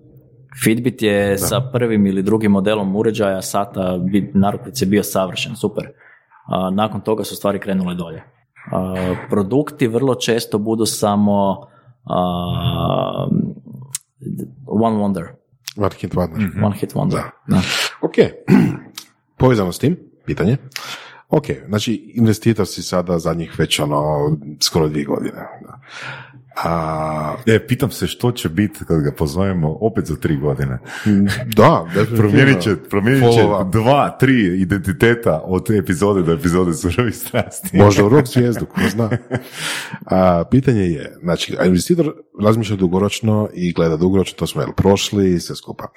Fitbit 0.64 1.02
je 1.02 1.38
sa 1.38 1.62
prvim 1.74 2.06
ili 2.06 2.24
drugim 2.24 2.52
modelom 2.52 2.96
uređaja 2.96 3.42
sata 3.42 4.00
narukvice 4.34 4.86
bio 4.86 5.04
savršen, 5.04 5.56
super. 5.56 5.88
A, 6.46 6.70
nakon 6.70 7.02
toga 7.02 7.24
su 7.24 7.36
stvari 7.36 7.60
krenule 7.60 7.96
dolje. 7.96 8.24
A, 8.72 8.94
produkti 9.30 9.88
vrlo 9.88 10.16
često 10.16 10.58
budu 10.58 10.86
samo 10.86 11.58
a, 12.06 13.28
one 14.68 14.98
wonder, 14.98 15.26
One 15.78 15.96
hit 16.00 16.14
wonder. 16.14 16.66
one 16.66 16.76
hit 16.76 16.94
wonder. 16.94 17.12
Da. 17.16 17.32
Da. 17.48 17.62
Ok, 18.02 18.14
povezano 19.38 19.72
s 19.72 19.80
tim, 19.80 19.98
pitanje. 20.26 20.58
Ok, 21.30 21.46
znači 21.68 22.12
investitor 22.16 22.68
si 22.68 22.84
sada 22.84 23.20
zadnjih 23.20 23.60
već 23.60 23.80
ono 23.80 24.04
skoro 24.62 24.88
dvije 24.88 25.06
godine. 25.06 25.48
Da. 25.62 25.80
A, 26.64 27.36
E, 27.46 27.68
pitam 27.68 27.92
se 27.92 28.08
što 28.08 28.32
će 28.32 28.50
biti 28.50 28.80
kad 28.88 29.02
ga 29.02 29.12
pozovemo 29.12 29.78
opet 29.82 30.06
za 30.06 30.16
tri 30.16 30.38
godine. 30.38 30.80
da, 31.56 31.86
definitivno. 31.94 32.18
Promijenit 32.18 32.62
će, 32.62 32.76
promijenit 32.76 33.34
će 33.34 33.42
dva, 33.72 34.18
tri 34.20 34.62
identiteta 34.62 35.42
od 35.46 35.72
epizode 35.72 36.22
do 36.24 36.34
epizode 36.34 36.74
surovih 36.74 37.16
strasti. 37.16 37.78
Možda 37.78 38.06
u 38.06 38.10
rok 38.10 38.26
zvijezdu, 38.34 38.66
ko 38.66 38.82
zna. 38.90 39.10
A, 40.06 40.44
pitanje 40.52 40.82
je, 40.82 41.16
znači, 41.22 41.58
investitor 41.66 42.14
razmišlja 42.44 42.76
dugoročno 42.76 43.50
i 43.54 43.74
gleda 43.74 43.98
dugoročno, 43.98 44.36
to 44.38 44.48
smo 44.48 44.62
jel, 44.62 44.72
prošli 44.78 45.34
i 45.34 45.40
sve 45.40 45.56
skupa. 45.56 45.88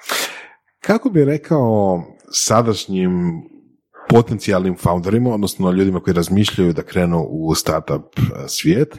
Kako 0.79 1.09
bi 1.09 1.25
rekao 1.25 2.03
sadašnjim 2.31 3.41
potencijalnim 4.09 4.75
founderima, 4.77 5.33
odnosno 5.33 5.71
ljudima 5.71 5.99
koji 5.99 6.13
razmišljaju 6.13 6.73
da 6.73 6.83
krenu 6.83 7.27
u 7.29 7.55
startup 7.55 8.03
eh, 8.17 8.47
svijet, 8.47 8.97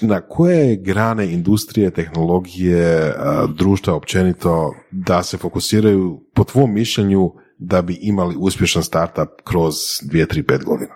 na 0.00 0.20
koje 0.20 0.76
grane 0.76 1.32
industrije, 1.32 1.90
tehnologije, 1.90 3.08
eh, 3.08 3.14
društva 3.54 3.94
općenito 3.94 4.74
da 4.90 5.22
se 5.22 5.36
fokusiraju 5.36 6.20
po 6.34 6.44
tvom 6.44 6.74
mišljenju 6.74 7.32
da 7.58 7.82
bi 7.82 7.98
imali 8.00 8.34
uspješan 8.38 8.82
startup 8.82 9.28
kroz 9.44 9.74
2, 10.02 10.26
3, 10.26 10.42
5 10.42 10.64
godina? 10.64 10.94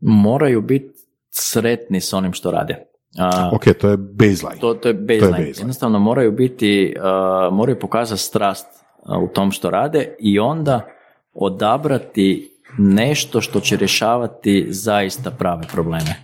Moraju 0.00 0.62
biti 0.62 0.94
sretni 1.30 2.00
s 2.00 2.12
onim 2.12 2.32
što 2.32 2.50
rade. 2.50 2.86
A, 3.18 3.50
Ok, 3.52 3.64
to 3.80 3.88
je 3.88 3.96
baseline. 3.96 4.60
to, 4.60 4.74
to 4.74 4.88
je 4.88 4.94
baseline. 4.94 5.30
baseline. 5.30 5.52
Jednostavno 5.58 5.98
moraju 5.98 6.32
biti, 6.32 6.94
uh, 6.96 7.54
moraju 7.54 7.78
pokazati 7.78 8.22
strast 8.22 8.66
uh, 8.66 9.22
u 9.22 9.28
tom 9.28 9.52
što 9.52 9.70
rade 9.70 10.16
i 10.20 10.38
onda 10.38 10.88
odabrati 11.34 12.50
nešto 12.78 13.40
što 13.40 13.60
će 13.60 13.76
rješavati 13.76 14.66
zaista 14.68 15.30
prave 15.30 15.62
probleme. 15.72 16.14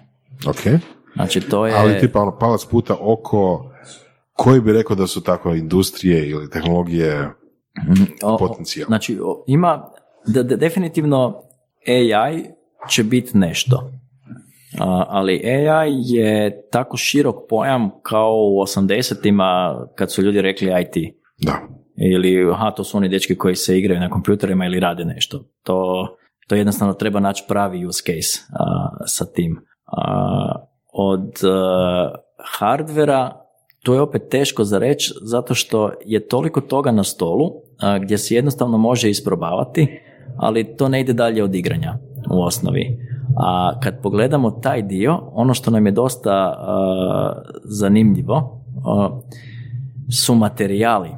Ok, 0.47 0.81
Znači 1.21 1.41
to 1.41 1.67
je... 1.67 1.75
ali 1.77 1.99
tipa 2.01 2.21
ono 2.21 2.39
palac 2.39 2.65
puta 2.65 2.97
oko 3.01 3.71
koji 4.33 4.61
bi 4.61 4.73
rekao 4.73 4.97
da 4.97 5.07
su 5.07 5.23
tako 5.23 5.55
industrije 5.55 6.29
ili 6.29 6.51
tehnologije 6.51 7.31
o- 8.23 8.37
potencijal. 8.39 8.87
Znači, 8.87 9.19
o- 9.23 9.45
ima, 9.47 9.91
de- 10.27 10.43
de- 10.43 10.57
definitivno 10.57 11.43
AI 11.89 12.45
će 12.91 13.05
biti 13.05 13.39
nešto. 13.39 13.91
A, 14.81 15.05
ali 15.09 15.43
AI 15.47 15.93
je 16.05 16.63
tako 16.71 16.97
širok 16.97 17.37
pojam 17.49 17.91
kao 18.03 18.31
u 18.33 18.63
80-ima 18.63 19.77
kad 19.95 20.13
su 20.13 20.23
ljudi 20.23 20.41
rekli 20.43 20.69
IT. 20.83 21.15
Da. 21.39 21.61
Ili, 22.15 22.51
aha, 22.53 22.71
to 22.71 22.85
su 22.85 22.97
oni 22.97 23.09
dečki 23.09 23.37
koji 23.37 23.57
se 23.57 23.79
igraju 23.79 24.01
na 24.01 24.11
kompjuterima 24.11 24.65
ili 24.67 24.81
rade 24.81 25.05
nešto. 25.05 25.45
To, 25.65 26.07
to 26.49 26.55
jednostavno 26.55 26.95
treba 26.95 27.21
naći 27.21 27.45
pravi 27.49 27.87
use 27.87 28.03
case 28.03 28.45
a, 28.59 28.89
sa 29.07 29.25
tim. 29.33 29.57
A, 29.87 30.67
od 30.93 31.33
a, 31.45 32.15
hardvera 32.59 33.37
to 33.83 33.95
je 33.95 34.01
opet 34.01 34.23
teško 34.31 34.65
za 34.65 34.79
reći 34.79 35.15
zato 35.23 35.55
što 35.55 35.91
je 36.05 36.29
toliko 36.29 36.61
toga 36.61 36.91
na 36.91 37.05
stolu 37.05 37.53
a, 37.81 37.99
gdje 37.99 38.19
se 38.19 38.35
jednostavno 38.35 38.79
može 38.79 39.11
isprobavati, 39.11 40.01
ali 40.37 40.77
to 40.77 40.89
ne 40.89 41.01
ide 41.01 41.13
dalje 41.13 41.45
od 41.45 41.55
igranja 41.55 41.99
u 42.31 42.43
osnovi. 42.43 42.99
A 43.37 43.81
kad 43.83 44.03
pogledamo 44.03 44.51
taj 44.51 44.83
dio, 44.83 45.21
ono 45.33 45.55
što 45.55 45.71
nam 45.71 45.87
je 45.87 45.93
dosta 45.93 46.33
a, 46.33 47.43
zanimljivo 47.65 48.63
a, 48.87 49.21
su 50.11 50.35
materijali. 50.35 51.11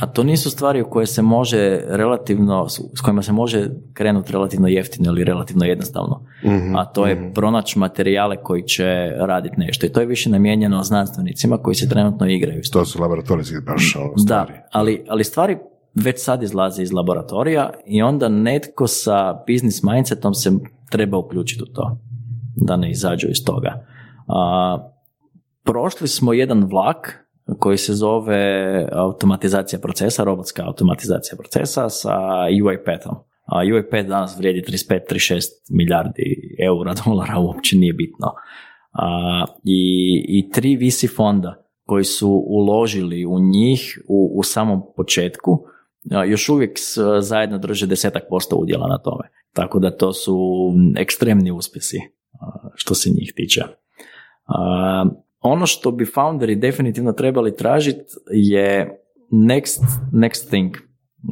A 0.00 0.06
to 0.06 0.22
nisu 0.22 0.50
stvari 0.50 0.82
u 0.82 0.90
koje 0.90 1.06
se 1.06 1.22
može 1.22 1.80
relativno, 1.88 2.68
s 2.68 3.00
kojima 3.04 3.22
se 3.22 3.32
može 3.32 3.70
krenuti 3.92 4.32
relativno 4.32 4.68
jeftino 4.68 5.10
ili 5.10 5.24
relativno 5.24 5.64
jednostavno. 5.64 6.26
Mhm, 6.44 6.76
A 6.76 6.84
to 6.84 7.06
je 7.06 7.32
pronaći 7.34 7.78
materijale 7.78 8.36
koji 8.36 8.62
će 8.62 9.12
raditi 9.18 9.54
nešto. 9.58 9.86
I 9.86 9.88
to 9.88 10.00
je 10.00 10.06
više 10.06 10.30
namijenjeno 10.30 10.82
znanstvenicima 10.82 11.58
koji 11.58 11.74
se 11.74 11.88
trenutno 11.88 12.26
igraju. 12.26 12.62
To 12.72 12.84
su 12.84 13.02
laboratorijski 13.02 13.56
baš 13.66 13.96
ono 13.96 14.12
da, 14.16 14.22
stvari. 14.22 14.60
ali, 14.72 15.04
ali 15.08 15.24
stvari 15.24 15.56
već 15.94 16.24
sad 16.24 16.42
izlaze 16.42 16.82
iz 16.82 16.92
laboratorija 16.92 17.70
i 17.86 18.02
onda 18.02 18.28
netko 18.28 18.86
sa 18.86 19.44
business 19.48 19.82
mindsetom 19.82 20.34
se 20.34 20.52
treba 20.90 21.18
uključiti 21.18 21.62
u 21.62 21.66
to, 21.74 21.98
da 22.56 22.76
ne 22.76 22.90
izađu 22.90 23.28
iz 23.28 23.44
toga. 23.44 23.86
A, 24.28 24.90
prošli 25.64 26.08
smo 26.08 26.32
jedan 26.32 26.64
vlak 26.64 27.23
koji 27.58 27.78
se 27.78 27.94
zove 27.94 28.88
automatizacija 28.92 29.78
procesa, 29.78 30.24
robotska 30.24 30.62
automatizacija 30.66 31.36
procesa 31.38 31.88
sa 31.88 32.18
UiPathom. 32.66 33.14
A 33.44 33.58
UiPath 33.74 34.08
danas 34.08 34.38
vrijedi 34.38 34.62
35-36 34.68 35.42
milijardi 35.70 36.56
eura, 36.66 36.94
dolara, 37.04 37.38
uopće 37.38 37.76
nije 37.76 37.92
bitno. 37.92 38.32
A, 38.92 39.44
i, 39.64 40.24
I 40.28 40.50
tri 40.50 40.76
VC 40.76 41.16
fonda 41.16 41.64
koji 41.86 42.04
su 42.04 42.44
uložili 42.46 43.26
u 43.26 43.40
njih 43.40 44.02
u, 44.08 44.38
u 44.38 44.42
samom 44.42 44.82
početku, 44.96 45.64
još 46.26 46.48
uvijek 46.48 46.78
zajedno 47.20 47.58
drže 47.58 47.86
desetak 47.86 48.22
posto 48.28 48.56
udjela 48.56 48.88
na 48.88 48.98
tome. 48.98 49.28
Tako 49.52 49.78
da 49.78 49.96
to 49.96 50.12
su 50.12 50.36
ekstremni 50.96 51.50
uspjesi 51.50 51.98
što 52.74 52.94
se 52.94 53.10
njih 53.10 53.32
tiče. 53.36 53.62
Ono 55.46 55.66
što 55.66 55.90
bi 55.90 56.04
founderi 56.04 56.56
definitivno 56.56 57.12
trebali 57.12 57.56
tražiti 57.56 58.04
je 58.30 59.00
next, 59.30 59.82
next 60.12 60.48
thing 60.48 60.76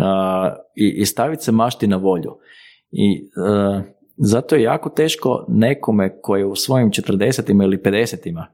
A, 0.00 0.54
i, 0.76 0.94
i 0.96 1.06
staviti 1.06 1.44
se 1.44 1.52
mašti 1.52 1.86
na 1.86 1.96
volju. 1.96 2.38
I 2.90 3.30
a, 3.36 3.82
zato 4.16 4.54
je 4.54 4.62
jako 4.62 4.88
teško 4.88 5.44
nekome 5.48 6.20
koji 6.20 6.40
je 6.40 6.46
u 6.46 6.54
svojim 6.54 6.90
40 6.90 7.64
ili 7.64 7.78
50 7.78 8.44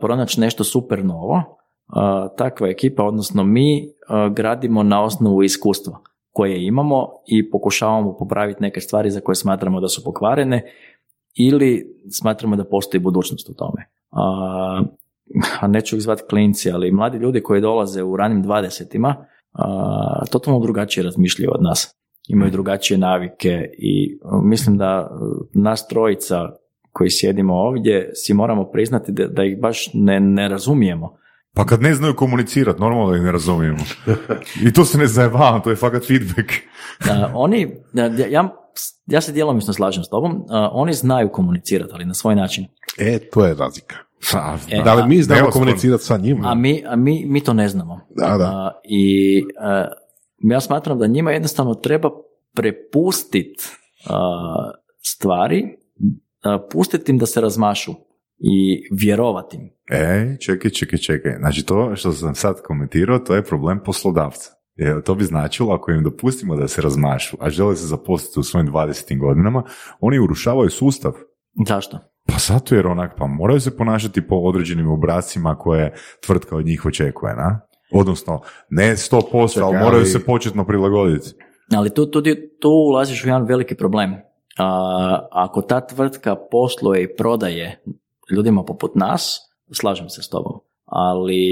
pronaći 0.00 0.40
nešto 0.40 0.64
super 0.64 1.04
novo. 1.04 1.42
A, 1.86 2.28
takva 2.36 2.68
ekipa, 2.68 3.04
odnosno 3.04 3.44
mi 3.44 3.88
a, 4.08 4.28
gradimo 4.28 4.82
na 4.82 5.02
osnovu 5.02 5.42
iskustva 5.42 5.98
koje 6.30 6.66
imamo 6.66 7.08
i 7.26 7.50
pokušavamo 7.50 8.16
popraviti 8.16 8.62
neke 8.62 8.80
stvari 8.80 9.10
za 9.10 9.20
koje 9.20 9.36
smatramo 9.36 9.80
da 9.80 9.88
su 9.88 10.04
pokvarene 10.04 10.62
ili 11.34 11.86
smatramo 12.20 12.56
da 12.56 12.64
postoji 12.64 13.00
budućnost 13.00 13.48
u 13.48 13.54
tome. 13.54 13.95
A, 14.10 14.82
a 15.60 15.66
neću 15.66 15.96
ih 15.96 16.02
zvati 16.02 16.22
klinci, 16.30 16.70
ali 16.70 16.92
mladi 16.92 17.18
ljudi 17.18 17.42
koji 17.42 17.60
dolaze 17.60 18.02
u 18.02 18.16
ranim 18.16 18.42
dvadesetima 18.42 19.26
a, 19.52 20.24
totalno 20.30 20.60
drugačije 20.60 21.04
razmišljaju 21.04 21.50
od 21.54 21.62
nas. 21.62 21.96
Imaju 22.28 22.50
drugačije 22.50 22.98
navike 22.98 23.70
i 23.78 24.18
a, 24.24 24.40
mislim 24.42 24.78
da 24.78 24.86
a, 24.86 25.08
nas 25.54 25.88
trojica 25.88 26.48
koji 26.92 27.10
sjedimo 27.10 27.54
ovdje 27.54 28.10
si 28.14 28.34
moramo 28.34 28.64
priznati 28.64 29.12
da, 29.12 29.26
da 29.26 29.44
ih 29.44 29.60
baš 29.60 29.90
ne, 29.94 30.20
ne 30.20 30.48
razumijemo. 30.48 31.16
Pa 31.54 31.64
kad 31.64 31.82
ne 31.82 31.94
znaju 31.94 32.14
komunicirati, 32.14 32.80
normalno 32.80 33.10
da 33.10 33.16
ih 33.16 33.22
ne 33.22 33.32
razumijemo. 33.32 33.78
I 34.66 34.72
to 34.72 34.84
se 34.84 34.98
ne 34.98 35.06
zajebavam, 35.06 35.62
to 35.62 35.70
je 35.70 35.76
fakat 35.76 36.06
feedback. 36.06 36.52
Oni, 37.34 37.76
ja, 38.30 38.65
ja 39.06 39.20
se 39.20 39.32
djelomično 39.32 39.72
slažem 39.72 40.04
s 40.04 40.08
tobom, 40.08 40.44
oni 40.72 40.92
znaju 40.92 41.28
komunicirati, 41.32 41.92
ali 41.94 42.04
na 42.04 42.14
svoj 42.14 42.34
način. 42.34 42.66
E, 42.98 43.18
to 43.18 43.44
je 43.46 43.54
razlika. 43.54 43.96
E, 44.70 44.82
Da 44.84 44.94
li 44.94 45.08
mi 45.08 45.22
znamo 45.22 45.50
komunicirati 45.50 46.04
sa 46.04 46.16
njima? 46.16 46.48
A 46.50 46.54
mi, 46.54 46.84
a 46.86 46.96
mi, 46.96 47.24
mi 47.26 47.40
to 47.40 47.52
ne 47.52 47.68
znamo. 47.68 48.00
Da, 48.16 48.36
da. 48.38 48.44
A, 48.44 48.80
I 48.84 49.44
a, 49.60 49.86
ja 50.38 50.60
smatram 50.60 50.98
da 50.98 51.06
njima 51.06 51.30
jednostavno 51.30 51.74
treba 51.74 52.10
prepustiti 52.54 53.64
stvari, 55.02 55.76
pustiti 56.70 57.12
im 57.12 57.18
da 57.18 57.26
se 57.26 57.40
razmašu 57.40 57.92
i 58.38 58.88
vjerovati 58.92 59.56
im. 59.56 59.70
E, 59.90 60.36
čekaj, 60.40 60.70
čekaj, 60.70 60.98
čekaj. 60.98 61.32
Znači 61.38 61.66
to 61.66 61.96
što 61.96 62.12
sam 62.12 62.34
sad 62.34 62.62
komentirao, 62.62 63.18
to 63.18 63.34
je 63.34 63.44
problem 63.44 63.80
poslodavca. 63.84 64.55
E, 64.76 65.02
to 65.04 65.14
bi 65.14 65.24
značilo 65.24 65.74
ako 65.74 65.90
im 65.90 66.04
dopustimo 66.04 66.56
da 66.56 66.68
se 66.68 66.82
razmašu, 66.82 67.36
a 67.40 67.50
žele 67.50 67.76
se 67.76 67.86
zaposliti 67.86 68.40
u 68.40 68.42
svojim 68.42 68.68
20. 68.68 69.18
godinama, 69.18 69.62
oni 70.00 70.18
urušavaju 70.18 70.70
sustav. 70.70 71.12
Zašto? 71.68 71.98
Pa 72.26 72.34
zato 72.38 72.74
jer 72.74 72.86
onak, 72.86 73.14
pa 73.18 73.26
moraju 73.26 73.60
se 73.60 73.76
ponašati 73.76 74.26
po 74.28 74.36
određenim 74.36 74.90
obracima 74.90 75.58
koje 75.58 75.94
tvrtka 76.26 76.56
od 76.56 76.66
njih 76.66 76.86
očekuje, 76.86 77.34
na? 77.34 77.60
Odnosno, 77.92 78.40
ne 78.70 78.96
100%, 78.96 79.62
ali 79.62 79.78
moraju 79.78 80.04
se 80.04 80.24
početno 80.24 80.64
prilagoditi. 80.64 81.34
Ali 81.74 81.94
tu, 81.94 82.10
tu, 82.10 82.22
tu 82.60 82.68
ulaziš 82.68 83.24
u 83.24 83.28
jedan 83.28 83.46
veliki 83.46 83.74
problem. 83.74 84.14
A, 84.58 85.28
ako 85.30 85.62
ta 85.62 85.86
tvrtka 85.86 86.36
posluje 86.50 87.02
i 87.02 87.16
prodaje 87.16 87.82
ljudima 88.36 88.62
poput 88.64 88.94
nas, 88.94 89.38
slažem 89.72 90.08
se 90.08 90.22
s 90.22 90.28
tobom. 90.28 90.65
Ali 90.86 91.42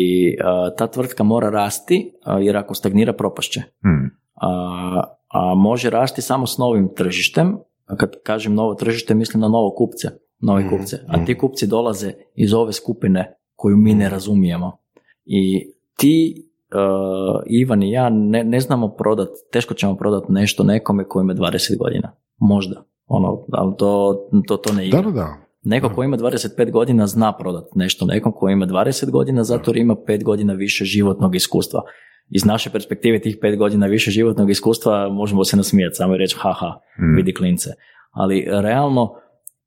a, 0.44 0.70
ta 0.76 0.86
tvrtka 0.86 1.22
mora 1.22 1.50
rasti, 1.50 2.12
a, 2.24 2.38
jer 2.38 2.56
ako 2.56 2.74
stagnira 2.74 3.12
propašće. 3.12 3.62
Hmm. 3.82 4.10
A, 4.34 5.02
a 5.28 5.54
može 5.54 5.90
rasti 5.90 6.22
samo 6.22 6.46
s 6.46 6.58
novim 6.58 6.88
tržištem. 6.96 7.56
A 7.86 7.96
kad 7.96 8.10
kažem 8.22 8.54
novo 8.54 8.74
tržište, 8.74 9.14
mislim 9.14 9.40
na 9.40 9.48
novo 9.48 9.70
kupce, 9.70 10.08
nove 10.40 10.60
Mhm, 10.64 10.76
kupce. 10.76 10.96
A 11.08 11.24
ti 11.24 11.38
kupci 11.38 11.66
dolaze 11.66 12.12
iz 12.34 12.54
ove 12.54 12.72
skupine 12.72 13.34
koju 13.56 13.76
mi 13.76 13.94
ne 13.94 14.08
razumijemo. 14.08 14.78
I 15.24 15.70
ti, 15.96 16.44
uh, 16.74 17.42
Ivan 17.46 17.82
i 17.82 17.90
ja, 17.90 18.08
ne, 18.10 18.44
ne 18.44 18.60
znamo 18.60 18.88
prodat, 18.88 19.28
teško 19.52 19.74
ćemo 19.74 19.96
prodat 19.96 20.28
nešto 20.28 20.64
nekome 20.64 21.04
koji 21.04 21.22
ima 21.22 21.34
20 21.34 21.78
godina. 21.78 22.12
Možda. 22.38 22.82
Ono, 23.06 23.44
ali 23.52 23.72
to, 23.78 24.16
to, 24.48 24.56
to 24.56 24.72
ne 24.72 24.76
Da, 24.76 24.82
igra. 24.82 25.02
da, 25.02 25.10
da. 25.10 25.34
Neko 25.64 25.88
ko 25.88 26.02
ima 26.04 26.16
25 26.16 26.70
godina 26.70 27.06
zna 27.06 27.32
prodati 27.32 27.70
nešto 27.74 28.06
nekom 28.06 28.32
ko 28.32 28.48
ima 28.48 28.66
20 28.66 29.10
godina 29.10 29.44
zato 29.44 29.70
jer 29.70 29.76
ima 29.76 29.94
5 29.94 30.24
godina 30.24 30.52
više 30.52 30.84
životnog 30.84 31.34
iskustva. 31.36 31.82
Iz 32.30 32.44
naše 32.44 32.70
perspektive 32.70 33.20
tih 33.20 33.38
5 33.42 33.56
godina 33.58 33.86
više 33.86 34.10
životnog 34.10 34.50
iskustva 34.50 35.08
možemo 35.08 35.44
se 35.44 35.56
nasmijati 35.56 35.94
samo 35.94 36.16
reći 36.16 36.36
haha, 36.38 36.72
Mm. 36.98 37.16
vidi 37.16 37.34
klince. 37.34 37.70
Ali 38.10 38.46
realno 38.50 39.14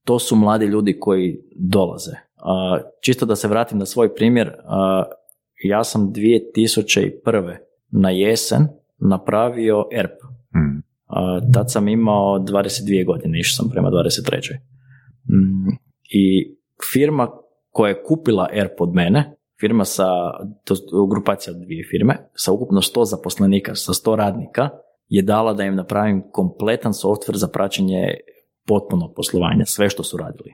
to 0.04 0.20
su 0.20 0.36
mladi 0.36 0.66
ljudi 0.66 1.00
koji 1.00 1.40
dolaze. 1.56 2.12
Čisto 3.02 3.26
da 3.26 3.36
se 3.36 3.48
vratim 3.48 3.78
na 3.78 3.86
svoj 3.86 4.16
primjer, 4.16 4.52
ja 5.64 5.84
sam 5.84 6.14
2001. 6.14 7.56
na 7.92 8.10
jesen 8.10 8.68
napravio 8.98 9.86
ERP. 9.94 10.22
Mm. 10.56 10.82
Tad 11.54 11.72
sam 11.72 11.88
imao 11.88 12.40
22 12.40 13.06
godine, 13.06 13.40
išao 13.40 13.56
sam 13.56 13.70
prema 13.72 13.90
23. 13.90 14.58
I 16.10 16.56
firma 16.94 17.28
koja 17.70 17.90
je 17.90 18.04
kupila 18.04 18.50
ERP 18.54 18.82
od 18.82 18.94
mene, 18.94 19.38
firma 19.60 19.86
sa, 19.86 20.08
to 20.64 20.76
grupacija 21.10 21.54
od 21.54 21.62
dvije 21.62 21.88
firme, 21.92 22.30
sa 22.34 22.52
ukupno 22.52 22.82
100 22.82 23.06
zaposlenika, 23.06 23.76
sa 23.76 23.94
100 23.94 24.16
radnika, 24.16 24.70
je 25.08 25.22
dala 25.22 25.54
da 25.54 25.64
im 25.64 25.76
napravim 25.76 26.24
kompletan 26.32 26.94
softver 26.94 27.38
za 27.38 27.48
praćenje 27.48 28.18
potpunog 28.68 29.14
poslovanja, 29.16 29.66
sve 29.66 29.90
što 29.90 30.04
su 30.04 30.18
radili. 30.18 30.54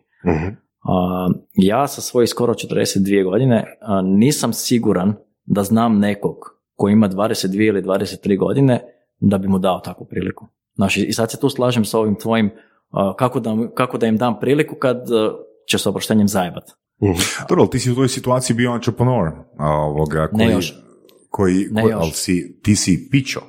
A, 0.84 1.28
ja 1.54 1.88
sa 1.88 2.02
svojih 2.02 2.30
skoro 2.30 2.54
42 2.54 3.24
godine 3.24 3.66
nisam 4.04 4.54
siguran 4.54 5.14
da 5.46 5.64
znam 5.64 6.00
nekog 6.00 6.36
koji 6.76 6.94
ima 6.94 7.10
22 7.10 7.68
ili 7.68 7.82
23 7.82 8.40
godine 8.40 8.82
da 9.20 9.38
bi 9.38 9.48
mu 9.48 9.60
dao 9.60 9.80
takvu 9.80 10.08
priliku. 10.10 10.48
Znači, 10.76 11.02
I 11.02 11.14
sad 11.14 11.32
se 11.32 11.40
tu 11.40 11.50
slažem 11.50 11.86
sa 11.86 12.00
ovim 12.00 12.16
tvojim 12.16 12.52
kako 13.18 13.40
da, 13.40 13.56
kako 13.76 13.98
da 13.98 14.08
im 14.08 14.18
dam 14.18 14.40
priliku 14.40 14.76
kad 14.76 14.98
a, 14.98 15.32
će 15.68 15.78
s 15.78 15.86
oproštenjem 15.86 16.28
zajebat. 16.28 16.64
Mhm. 17.04 17.20
Dobro, 17.50 17.62
ali 17.62 17.70
ti 17.70 17.80
si 17.80 17.92
u 17.92 17.96
toj 17.96 18.08
situaciji 18.08 18.56
bio 18.56 18.72
entrepreneur, 18.72 19.30
ovoga, 19.60 20.28
koji, 20.28 20.48
Ne 20.48 20.54
još. 20.54 20.74
koji, 21.30 21.68
Ne 21.72 21.82
koji- 21.82 21.92
još. 21.92 22.02
ali 22.02 22.12
si, 22.12 22.60
ti 22.64 22.76
si 22.76 23.08
pičo, 23.12 23.40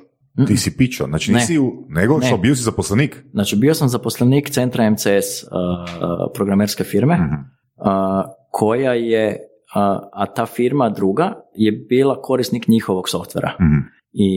ti 0.47 0.57
si 0.57 0.77
pičo, 0.77 1.05
znači 1.05 1.31
Ne. 1.31 1.35
nisi 1.35 1.59
u, 1.59 1.71
nego 1.89 2.17
Ne. 2.17 2.27
što 2.27 2.37
bio 2.37 2.55
si 2.55 2.63
zaposlenik. 2.63 3.23
Znači, 3.31 3.55
bio 3.55 3.73
sam 3.73 3.89
zaposlenik 3.89 4.49
centra 4.49 4.83
MCS 4.85 5.05
a, 5.43 5.57
a, 6.01 6.27
programerske 6.33 6.83
firme 6.83 7.15
Mhm. 7.15 7.33
a, 7.77 8.23
koja 8.51 8.93
je, 8.93 9.37
a, 9.75 10.09
a 10.13 10.25
ta 10.25 10.45
firma 10.45 10.89
druga 10.89 11.33
je 11.55 11.71
bila 11.71 12.21
korisnik 12.21 12.67
njihovog 12.67 13.09
softvera. 13.09 13.51
Mhm. 13.61 13.95
I 14.13 14.29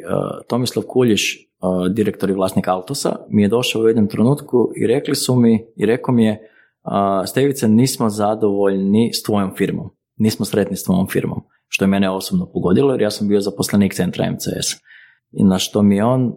uh, 0.00 0.12
Tomislav 0.48 0.84
Kuljiš, 0.84 1.36
uh, 1.36 1.53
direktor 1.90 2.30
i 2.30 2.32
vlasnik 2.32 2.68
Altosa, 2.68 3.16
mi 3.28 3.42
je 3.42 3.48
došao 3.48 3.82
u 3.82 3.88
jednom 3.88 4.08
trenutku 4.08 4.70
i 4.76 4.86
rekli 4.86 5.14
su 5.14 5.36
mi, 5.36 5.66
i 5.76 5.86
rekao 5.86 6.14
mi 6.14 6.24
je, 6.24 6.38
uh, 6.84 7.26
Stevice, 7.26 7.68
nismo 7.68 8.08
zadovoljni 8.08 9.12
s 9.12 9.22
tvojom 9.22 9.50
firmom. 9.56 9.90
Nismo 10.16 10.44
sretni 10.44 10.76
s 10.76 10.84
tvojom 10.84 11.06
firmom. 11.06 11.40
Što 11.68 11.84
je 11.84 11.88
mene 11.88 12.10
osobno 12.10 12.50
pogodilo, 12.52 12.92
jer 12.92 13.02
ja 13.02 13.10
sam 13.10 13.28
bio 13.28 13.40
zaposlenik 13.40 13.94
centra 13.94 14.30
MCS. 14.30 14.72
I 15.32 15.44
na 15.44 15.58
što 15.58 15.82
mi 15.82 15.96
je 15.96 16.04
on 16.04 16.24
uh, 16.24 16.32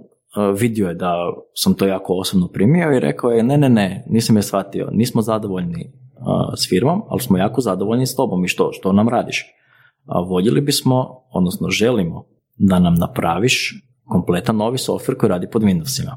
vidio 0.60 0.88
je 0.88 0.94
da 0.94 1.16
sam 1.54 1.74
to 1.74 1.86
jako 1.88 2.14
osobno 2.14 2.48
primio 2.48 2.96
i 2.96 3.00
rekao 3.00 3.32
je, 3.32 3.44
ne, 3.44 3.58
ne, 3.58 3.70
ne, 3.70 4.06
nisam 4.10 4.36
je 4.36 4.42
shvatio, 4.42 4.90
nismo 4.92 5.22
zadovoljni 5.22 5.92
s 6.58 6.70
firmom, 6.70 7.02
ali 7.08 7.22
smo 7.22 7.38
jako 7.38 7.62
zadovoljni 7.62 8.06
s 8.06 8.16
tobom 8.16 8.46
i 8.46 8.48
što, 8.48 8.72
što 8.72 8.94
nam 8.94 9.10
radiš 9.10 9.46
a 10.08 10.20
voljeli 10.20 10.62
bismo, 10.62 11.24
odnosno 11.32 11.70
želimo 11.70 12.26
da 12.56 12.80
nam 12.80 12.96
napraviš 12.96 13.84
kompletan 14.08 14.56
novi 14.56 14.78
software 14.78 15.18
koji 15.18 15.30
radi 15.30 15.50
pod 15.50 15.64
Windowsima. 15.64 16.16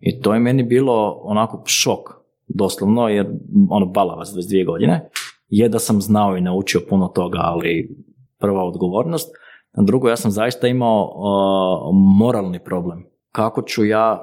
I 0.00 0.20
to 0.20 0.34
je 0.34 0.40
meni 0.40 0.62
bilo 0.62 1.20
onako 1.22 1.62
šok, 1.66 2.00
doslovno, 2.48 3.08
jer 3.08 3.26
ono 3.70 3.86
balavac 3.86 4.28
22 4.28 4.66
godine, 4.66 5.10
je 5.48 5.68
da 5.68 5.78
sam 5.78 6.00
znao 6.00 6.36
i 6.36 6.40
naučio 6.40 6.80
puno 6.88 7.08
toga, 7.08 7.38
ali 7.42 7.96
prva 8.38 8.64
odgovornost. 8.64 9.30
A 9.72 9.82
drugo, 9.82 10.08
ja 10.08 10.16
sam 10.16 10.30
zaista 10.30 10.68
imao 10.68 11.04
uh, 11.04 11.96
moralni 12.18 12.58
problem. 12.64 13.04
Kako 13.32 13.62
ću 13.62 13.84
ja 13.84 14.22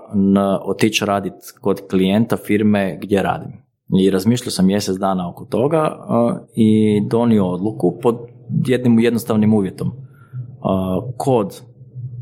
otići 0.65 1.05
raditi 1.05 1.45
kod 1.61 1.81
klijenta 1.89 2.37
firme 2.37 2.99
gdje 3.01 3.23
radim? 3.23 3.51
I 3.99 4.09
razmišljao 4.09 4.51
sam 4.51 4.65
mjesec 4.65 4.97
dana 4.97 5.29
oko 5.29 5.45
toga 5.45 5.97
uh, 5.99 6.37
i 6.55 7.01
donio 7.09 7.47
odluku 7.47 7.99
pod 8.01 8.15
jednim 8.67 8.99
jednostavnim 8.99 9.53
uvjetom. 9.53 9.87
Uh, 9.87 11.13
kod, 11.17 11.61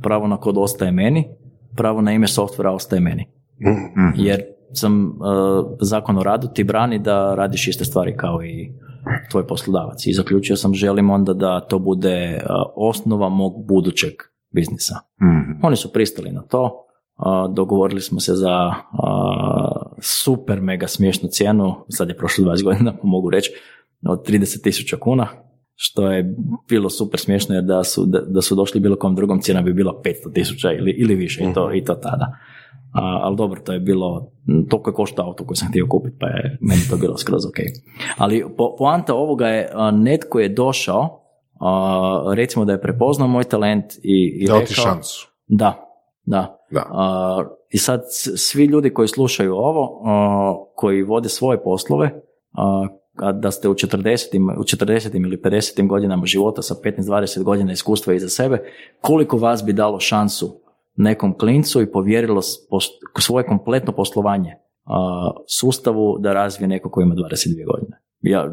pravo 0.03 0.27
na 0.27 0.37
kod 0.37 0.57
ostaje 0.57 0.91
meni, 0.91 1.27
pravo 1.75 2.01
na 2.01 2.13
ime 2.13 2.27
softvera 2.27 2.71
ostaje 2.71 2.99
meni. 2.99 3.25
Mhm. 3.61 4.07
Jer 4.15 4.41
sam, 4.73 5.07
uh, 5.07 5.77
zakon 5.81 6.17
o 6.17 6.23
radu 6.23 6.47
ti 6.47 6.63
brani 6.63 6.99
da 6.99 7.35
radiš 7.35 7.67
iste 7.67 7.85
stvari 7.85 8.17
kao 8.17 8.43
i 8.43 8.71
tvoj 9.31 9.47
poslodavac. 9.47 10.05
I 10.05 10.13
zaključio 10.13 10.55
sam 10.55 10.73
želim 10.73 11.09
onda 11.09 11.33
da 11.33 11.59
to 11.59 11.79
bude 11.79 12.41
uh, 12.43 12.49
osnova 12.75 13.29
mog 13.29 13.65
budućeg 13.67 14.13
biznisa. 14.51 14.95
Mhm. 15.21 15.65
Oni 15.65 15.75
su 15.75 15.93
pristali 15.93 16.31
na 16.31 16.41
to, 16.41 16.83
a, 17.15 17.47
dogovorili 17.47 18.01
smo 18.01 18.19
se 18.19 18.33
za 18.33 18.73
super 20.01 20.61
mega 20.61 20.87
smiješnu 20.87 21.29
cijenu, 21.29 21.75
sad 21.89 22.09
je 22.09 22.17
prošlo 22.17 22.45
20 22.45 22.63
godina, 22.63 22.93
mogu 23.03 23.29
reći, 23.29 23.51
od 24.07 24.27
30 24.27 24.63
tisuća 24.63 24.97
kuna, 24.97 25.27
što 25.75 26.11
je 26.11 26.35
bilo 26.69 26.89
super 26.89 27.19
smiješno 27.19 27.55
jer 27.55 27.63
da 27.63 27.83
su, 27.83 28.05
da, 28.05 28.19
da 28.19 28.41
su 28.41 28.55
došli 28.55 28.79
bilo 28.79 28.95
kom 28.95 29.15
drugom 29.15 29.41
cijena 29.41 29.61
bi 29.61 29.73
bila 29.73 30.01
500 30.05 30.33
tisuća 30.33 30.71
ili, 30.71 30.91
ili 30.91 31.15
više 31.15 31.43
i, 31.43 31.53
to, 31.53 31.73
i 31.73 31.83
to 31.83 31.93
tada. 31.93 32.37
A, 32.93 33.19
ali 33.23 33.35
dobro, 33.35 33.61
to 33.61 33.73
je 33.73 33.79
bilo, 33.79 34.31
toliko 34.69 34.89
je 34.89 34.93
košta 34.93 35.23
auto 35.23 35.45
koji 35.45 35.57
sam 35.57 35.67
htio 35.67 35.87
kupiti, 35.89 36.17
pa 36.19 36.27
je 36.27 36.57
meni 36.61 36.81
to 36.89 36.97
bilo 36.97 37.17
skroz 37.17 37.45
ok. 37.45 37.57
Ali 38.17 38.45
po, 38.57 38.75
poanta 38.77 39.15
ovoga 39.15 39.47
je, 39.47 39.69
netko 39.93 40.39
je 40.39 40.49
došao, 40.49 41.21
a, 41.59 42.33
recimo 42.35 42.65
da 42.65 42.71
je 42.71 42.81
prepoznao 42.81 43.27
moj 43.27 43.43
talent 43.43 43.85
i, 44.03 44.37
i 44.41 44.47
Dao 44.47 44.59
ti 44.59 44.65
rekao, 44.69 44.93
šansu. 44.93 45.27
da, 45.47 45.85
da. 46.25 46.59
Da. 46.71 46.85
A, 46.91 47.43
I 47.69 47.77
sad 47.77 48.01
svi 48.37 48.65
ljudi 48.65 48.89
koji 48.89 49.07
slušaju 49.07 49.55
ovo, 49.55 50.01
a, 50.05 50.55
koji 50.75 51.03
vode 51.03 51.29
svoje 51.29 51.63
poslove, 51.63 52.11
a 52.53 52.87
da 53.33 53.51
ste 53.51 53.69
u 53.69 53.73
40. 53.73 54.57
u 54.59 54.63
40. 54.63 55.15
ili 55.15 55.37
50. 55.37 55.87
godinama 55.87 56.25
života 56.25 56.61
sa 56.61 56.75
15-20 56.83 57.43
godina 57.43 57.71
iskustva 57.71 58.13
iza 58.13 58.29
sebe, 58.29 58.63
koliko 59.01 59.37
vas 59.37 59.65
bi 59.65 59.73
dalo 59.73 59.99
šansu 59.99 60.59
nekom 60.95 61.37
klincu 61.37 61.81
i 61.81 61.91
povjerilo 61.91 62.41
svoje 63.19 63.45
kompletno 63.45 63.93
poslovanje 63.93 64.55
sustavu 65.59 66.17
da 66.19 66.33
razvije 66.33 66.67
neko 66.67 66.89
koji 66.89 67.03
ima 67.03 67.15
22 67.15 67.65
godine. 67.65 67.99
Ja, 68.21 68.51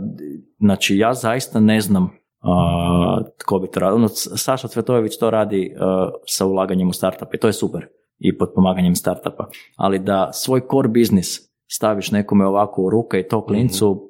znači, 0.58 0.96
ja 0.96 1.14
zaista 1.14 1.60
ne 1.60 1.80
znam 1.80 2.10
a, 2.40 3.22
tko 3.38 3.58
bi 3.58 3.70
to 3.70 3.80
radio. 3.80 3.96
Ono, 3.96 4.08
Saša 4.08 4.68
Cvetojević 4.68 5.18
to 5.18 5.30
radi 5.30 5.76
a, 5.80 6.10
sa 6.26 6.46
ulaganjem 6.46 6.88
u 6.88 6.92
startup 6.92 7.34
i 7.34 7.38
to 7.38 7.46
je 7.46 7.52
super 7.52 7.86
i 8.18 8.38
potpomaganjem 8.38 8.94
startupa. 8.94 9.48
Ali 9.76 9.98
da 9.98 10.30
svoj 10.32 10.60
core 10.70 10.88
biznis 10.88 11.50
staviš 11.72 12.10
nekome 12.10 12.46
ovako 12.46 12.82
u 12.82 12.90
ruke 12.90 13.20
i 13.20 13.28
to 13.28 13.44
klincu, 13.46 13.94
ku- 13.94 14.09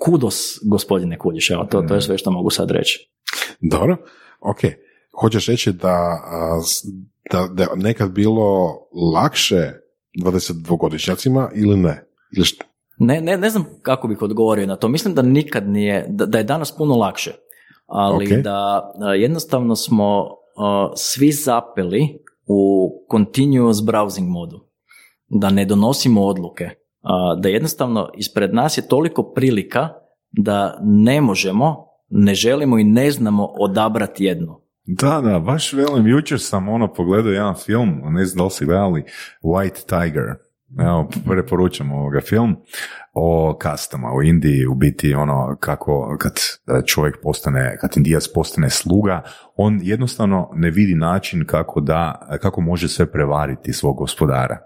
kudos 0.00 0.58
gospodine 0.70 1.18
Kuljiš, 1.18 1.50
evo, 1.50 1.64
to, 1.64 1.82
to 1.82 1.94
je 1.94 2.00
sve 2.00 2.18
što 2.18 2.30
mogu 2.30 2.50
sad 2.50 2.70
reći. 2.70 3.10
Dobro, 3.60 3.96
ok. 4.40 4.58
Hoćeš 5.20 5.46
reći 5.46 5.72
da, 5.72 6.20
da, 7.30 7.48
da 7.52 7.62
je 7.62 7.68
nekad 7.76 8.10
bilo 8.10 8.78
lakše 9.14 9.70
22-godišnjacima 10.24 11.48
ili 11.54 11.76
ne? 11.76 12.04
Ili 12.36 12.44
što? 12.44 12.64
Ne, 12.98 13.20
ne, 13.20 13.36
ne 13.36 13.50
znam 13.50 13.64
kako 13.82 14.08
bih 14.08 14.22
odgovorio 14.22 14.66
na 14.66 14.76
to. 14.76 14.88
Mislim 14.88 15.14
da 15.14 15.22
nikad 15.22 15.68
nije, 15.68 16.06
da, 16.08 16.26
da 16.26 16.38
je 16.38 16.44
danas 16.44 16.76
puno 16.76 16.94
lakše. 16.94 17.32
Ali 17.86 18.24
Ok. 18.24 18.42
da 18.42 18.92
jednostavno 19.18 19.76
smo 19.76 20.28
a, 20.56 20.92
svi 20.96 21.32
zapeli 21.32 22.08
u 22.46 22.90
continuous 23.10 23.76
browsing 23.76 24.28
modu. 24.28 24.60
Da 25.28 25.50
ne 25.50 25.64
donosimo 25.64 26.24
odluke. 26.24 26.70
Da 27.38 27.48
jednostavno 27.48 28.10
ispred 28.14 28.54
nas 28.54 28.78
je 28.78 28.88
toliko 28.88 29.32
prilika 29.34 29.88
da 30.32 30.78
ne 30.82 31.20
možemo, 31.20 31.86
ne 32.08 32.34
želimo 32.34 32.78
i 32.78 32.84
ne 32.84 33.10
znamo 33.10 33.46
odabrati 33.58 34.24
jednu. 34.24 34.60
Da, 34.84 35.20
da, 35.20 35.38
baš 35.38 35.72
velim, 35.72 36.06
jučer 36.06 36.40
sam 36.40 36.68
ono 36.68 36.92
pogledao 36.92 37.32
jedan 37.32 37.54
film, 37.54 38.00
ne 38.04 38.24
znam 38.24 38.38
da 38.38 38.44
li 38.44 38.50
si 38.50 38.64
gledali, 38.64 39.04
White 39.42 39.86
Tiger. 39.86 40.24
Evo, 40.78 41.08
preporučam 41.28 41.92
ovoga 41.92 42.20
film 42.20 42.56
o 43.12 43.56
kastama 43.60 44.12
u 44.12 44.22
Indiji, 44.22 44.66
u 44.66 44.74
biti 44.74 45.14
ono 45.14 45.56
kako 45.60 46.16
kad 46.20 46.32
e, 46.32 46.86
čovjek 46.86 47.16
postane, 47.22 47.76
kad 47.80 47.90
indijac 47.96 48.28
postane 48.34 48.70
sluga, 48.70 49.22
on 49.56 49.80
jednostavno 49.82 50.50
ne 50.54 50.70
vidi 50.70 50.94
način 50.94 51.44
kako 51.46 51.80
da, 51.80 52.28
kako 52.42 52.60
može 52.60 52.88
sve 52.88 53.12
prevariti 53.12 53.72
svog 53.72 53.96
gospodara. 53.96 54.58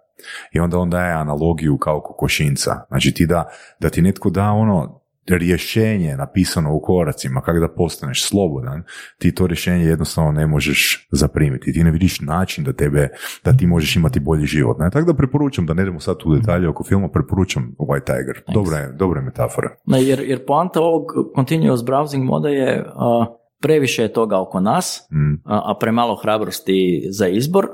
I 0.52 0.60
onda 0.60 0.78
on 0.78 0.90
daje 0.90 1.12
analogiju 1.12 1.78
kao 1.78 2.00
kokošinca. 2.00 2.74
Znači 2.88 3.12
ti 3.12 3.26
da, 3.26 3.50
da 3.80 3.90
ti 3.90 4.02
netko 4.02 4.30
da 4.30 4.50
ono 4.50 5.00
rješenje 5.28 6.16
napisano 6.16 6.74
u 6.74 6.80
koracima 6.80 7.40
kako 7.40 7.58
da 7.58 7.68
postaneš 7.68 8.28
slobodan, 8.28 8.82
ti 9.18 9.34
to 9.34 9.46
rješenje 9.46 9.84
jednostavno 9.84 10.32
ne 10.32 10.46
možeš 10.46 11.08
zaprimiti. 11.12 11.72
Ti 11.72 11.84
ne 11.84 11.90
vidiš 11.90 12.20
način 12.20 12.64
da 12.64 12.72
tebe, 12.72 13.08
da 13.44 13.52
ti 13.52 13.66
možeš 13.66 13.96
imati 13.96 14.20
bolji 14.20 14.46
život. 14.46 14.78
Ne? 14.78 14.90
Tako 14.90 15.06
da 15.12 15.16
preporučam, 15.16 15.66
da 15.66 15.74
ne 15.74 15.82
idemo 15.82 16.00
sad 16.00 16.16
u 16.24 16.34
detalje 16.34 16.68
oko 16.68 16.84
filma, 16.84 17.08
preporučam 17.08 17.74
White 17.78 18.04
Tiger. 18.04 18.42
Dobra 18.54 18.76
je, 18.76 18.92
dobra 18.92 19.20
je 19.20 19.24
metafora. 19.24 19.68
Ne, 19.86 20.04
jer, 20.04 20.20
jer 20.20 20.46
poanta 20.46 20.80
ovog 20.80 21.04
continuous 21.36 21.80
browsing 21.80 22.24
moda 22.24 22.48
je 22.48 22.80
uh, 22.80 23.26
previše 23.62 24.02
je 24.02 24.12
toga 24.12 24.40
oko 24.40 24.60
nas, 24.60 25.08
Mm. 25.12 25.34
a, 25.44 25.62
a 25.70 25.76
premalo 25.80 26.16
hrabrosti 26.16 27.06
za 27.10 27.28
izbor 27.28 27.64
uh, 27.64 27.70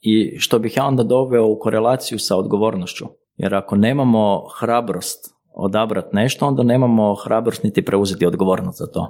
i 0.00 0.38
što 0.38 0.58
bih 0.58 0.76
ja 0.76 0.86
onda 0.86 1.02
doveo 1.02 1.46
u 1.46 1.58
korelaciju 1.58 2.18
sa 2.18 2.36
odgovornošću. 2.36 3.04
Jer 3.36 3.54
ako 3.54 3.76
nemamo 3.76 4.42
hrabrost 4.60 5.34
odabrati 5.54 6.08
nešto, 6.12 6.46
onda 6.46 6.62
nemamo 6.62 7.14
hrabrost 7.14 7.62
niti 7.62 7.84
preuzeti 7.84 8.26
odgovornost 8.26 8.78
za 8.78 8.86
to. 8.86 9.08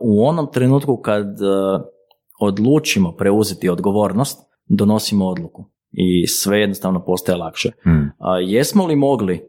U 0.00 0.26
onom 0.26 0.48
trenutku 0.52 0.96
kad 0.96 1.26
uh, 1.26 1.80
odlučimo 2.40 3.12
preuzeti 3.12 3.68
odgovornost, 3.68 4.38
donosimo 4.68 5.26
odluku 5.26 5.64
i 5.90 6.26
sve 6.26 6.60
jednostavno 6.60 7.04
postaje 7.04 7.38
lakše. 7.38 7.68
Mm. 7.86 8.10
A, 8.18 8.38
jesmo 8.38 8.86
li 8.86 8.96
mogli 8.96 9.48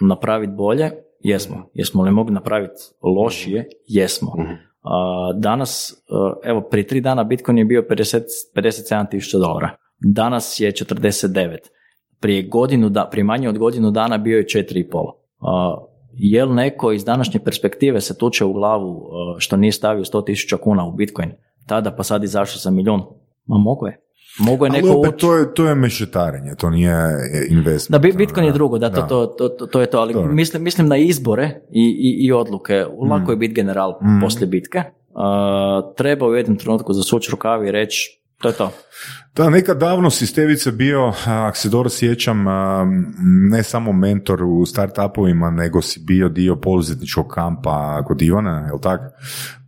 napraviti 0.00 0.52
bolje? 0.52 0.90
Jesmo. 1.20 1.70
Jesmo 1.74 2.02
li 2.02 2.10
mogli 2.10 2.34
napraviti 2.34 2.80
lošije? 3.02 3.68
Jesmo. 3.86 4.32
Mhm. 4.38 4.52
Danas, 5.34 5.94
a, 6.10 6.32
evo, 6.44 6.60
prije 6.60 6.86
tri 6.86 7.00
dana 7.00 7.24
Bitcoin 7.24 7.58
je 7.58 7.64
bio 7.64 7.82
50 7.90 8.22
57 8.56 9.10
tisuća 9.10 9.38
dolara. 9.38 9.70
Danas 9.98 10.60
je 10.60 10.72
49. 10.72 11.56
Prije 12.20 12.42
godinu, 12.42 12.88
da, 12.88 13.08
prije 13.10 13.24
manje 13.24 13.48
od 13.48 13.58
godinu 13.58 13.90
dana 13.90 14.18
bio 14.18 14.38
je 14.38 14.44
4,5. 14.44 15.12
A, 15.40 15.76
Jel 16.14 16.54
neko 16.54 16.92
iz 16.92 17.04
današnje 17.04 17.40
perspektive 17.40 18.00
se 18.00 18.18
tuče 18.18 18.44
u 18.44 18.52
glavu 18.52 19.10
a, 19.12 19.40
što 19.40 19.56
nije 19.56 19.72
stavio 19.72 20.04
100 20.04 20.24
tisuća 20.26 20.56
kuna 20.56 20.86
u 20.86 20.92
Bitcoin? 20.92 21.32
Tada 21.66 21.92
pa 21.96 22.02
sad 22.02 22.24
izašao 22.24 22.58
sa 22.58 22.70
milijun. 22.70 23.00
Ma 23.46 23.58
mogo 23.58 23.86
je. 23.86 24.01
Mogo 24.38 24.64
je 24.66 24.70
Ali 24.70 24.82
neko 24.82 24.98
opet 24.98 25.10
ući. 25.10 25.20
to 25.20 25.36
je, 25.36 25.54
to 25.54 25.66
je 25.66 25.74
mešetarenje, 25.74 26.54
to 26.54 26.70
nije 26.70 26.96
investment. 27.48 27.90
Da, 27.92 28.08
Bi- 28.08 28.12
Bitcoin 28.14 28.46
je 28.46 28.52
drugo, 28.52 28.78
da, 28.78 28.90
to, 28.90 29.00
Da. 29.00 29.06
to, 29.06 29.26
to, 29.28 29.48
to, 29.48 29.66
to 29.66 29.80
je 29.80 29.86
to, 29.86 29.98
ali 29.98 30.14
mislim, 30.26 30.62
mislim 30.62 30.88
na 30.88 30.96
izbore 30.96 31.44
i, 31.70 31.82
i, 31.82 32.26
i 32.26 32.32
odluke. 32.32 32.74
Lako 33.10 33.30
je 33.30 33.36
biti 33.36 33.54
general 33.54 33.90
Mm. 33.92 34.20
poslije 34.20 34.46
bitke. 34.46 34.78
Uh, 34.78 35.22
treba 35.96 36.26
u 36.26 36.34
jednom 36.34 36.56
trenutku 36.56 36.92
zasući 36.92 37.30
rukavi 37.30 37.68
i 37.68 37.72
reći, 37.72 38.22
to 38.38 38.48
je 38.48 38.54
to. 38.54 38.70
Da, 39.34 39.50
nekad 39.50 39.78
davno 39.78 40.10
si 40.10 40.26
Stevice 40.26 40.72
bio, 40.72 41.12
ako 41.26 41.56
se 41.56 41.68
dobro 41.68 41.90
sjećam, 41.90 42.44
ne 43.50 43.62
samo 43.62 43.92
mentor 43.92 44.42
u 44.42 44.66
startupovima, 44.66 45.50
nego 45.50 45.82
si 45.82 46.00
bio 46.00 46.28
dio 46.28 46.56
poduzetničkog 46.56 47.26
kampa 47.26 48.02
kod 48.04 48.22
Ivana, 48.22 48.66
jel 48.66 48.78
tako? 48.80 49.04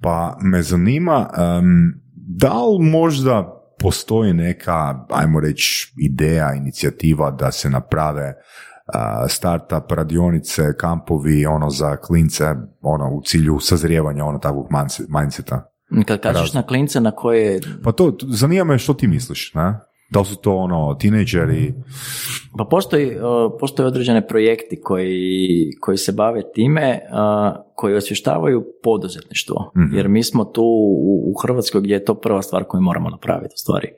Pa 0.01 0.37
me 0.43 0.63
zanima, 0.63 1.31
em, 1.59 1.95
da 2.17 2.53
li 2.55 2.79
možda 2.81 3.61
postoji 3.85 4.33
neka, 4.33 5.07
ajmo 5.11 5.41
reći, 5.41 5.93
ideja, 5.97 6.55
inicijativa 6.55 7.31
da 7.31 7.53
se 7.53 7.71
naprave 7.71 8.35
startup, 9.29 9.91
radionice, 9.91 10.63
kampovi, 10.79 11.47
ono 11.47 11.71
za 11.71 11.97
klince, 11.97 12.45
ono 12.83 13.11
u 13.11 13.23
cilju 13.23 13.59
sazrijevanja 13.61 14.25
ono 14.25 14.39
takvog 14.39 14.67
mindse- 14.71 15.07
mindseta? 15.21 15.71
Kad 16.07 16.21
kažeš 16.21 16.41
Razum. 16.41 16.61
na 16.61 16.67
klince 16.67 17.01
na 17.01 17.11
koje, 17.11 17.61
Pa 17.85 17.93
to, 17.93 18.17
zanima 18.29 18.65
me 18.65 18.79
što 18.79 18.95
ti 18.95 19.07
misliš, 19.07 19.55
ne? 19.55 19.75
Da 20.11 20.21
li 20.21 20.27
su 20.27 20.37
to 20.37 20.57
ono, 20.57 20.95
tinejdžeri? 20.95 21.75
pa 22.59 22.65
postoji, 22.65 23.17
postoje 23.61 23.87
određene 23.87 24.27
projekti 24.27 24.81
koji, 24.81 25.71
koji 25.81 25.97
se 25.97 26.13
bave 26.13 26.43
time, 26.55 27.01
koji 27.75 27.95
osvještavaju 27.95 28.65
poduzetništvo. 28.83 29.73
Mhm. 29.77 29.97
Jer 29.97 30.09
mi 30.09 30.23
smo 30.23 30.45
tu 30.45 30.65
u, 31.25 31.35
Hrvatskoj 31.43 31.81
gdje 31.81 31.95
je 31.95 32.05
to 32.05 32.15
prva 32.15 32.43
stvar 32.43 32.65
koju 32.65 32.81
moramo 32.81 33.11
napraviti 33.11 33.53
u 33.55 33.59
stvari. 33.59 33.89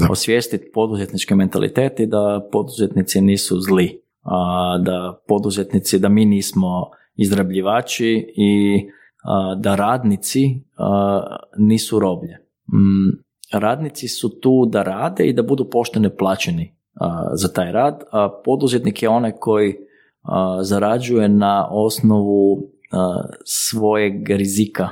Da. 0.00 0.08
osvijestiti 0.10 0.70
poduzetničke 0.74 1.34
mentaliteti 1.34 2.06
da 2.06 2.48
poduzetnici 2.52 3.20
nisu 3.20 3.60
zli, 3.60 4.02
da 4.84 5.22
poduzetnici, 5.28 5.98
da 5.98 6.08
mi 6.08 6.24
nismo 6.24 6.90
izrabljivači 7.16 8.32
i 8.36 8.80
da 9.56 9.74
radnici 9.74 10.40
nisu 11.58 11.98
roblje. 11.98 12.38
Radnici 13.52 14.08
su 14.08 14.40
tu 14.40 14.66
da 14.66 14.82
rade 14.82 15.24
i 15.24 15.32
da 15.32 15.42
budu 15.42 15.70
pošteno 15.70 16.10
plaćeni 16.18 16.74
a, 17.00 17.30
za 17.34 17.52
taj 17.52 17.72
rad, 17.72 18.02
a 18.12 18.40
poduzetnik 18.44 19.02
je 19.02 19.08
onaj 19.08 19.32
koji 19.32 19.76
a, 20.22 20.58
zarađuje 20.62 21.28
na 21.28 21.68
osnovu 21.70 22.72
svojeg 23.44 24.28
rizika 24.28 24.88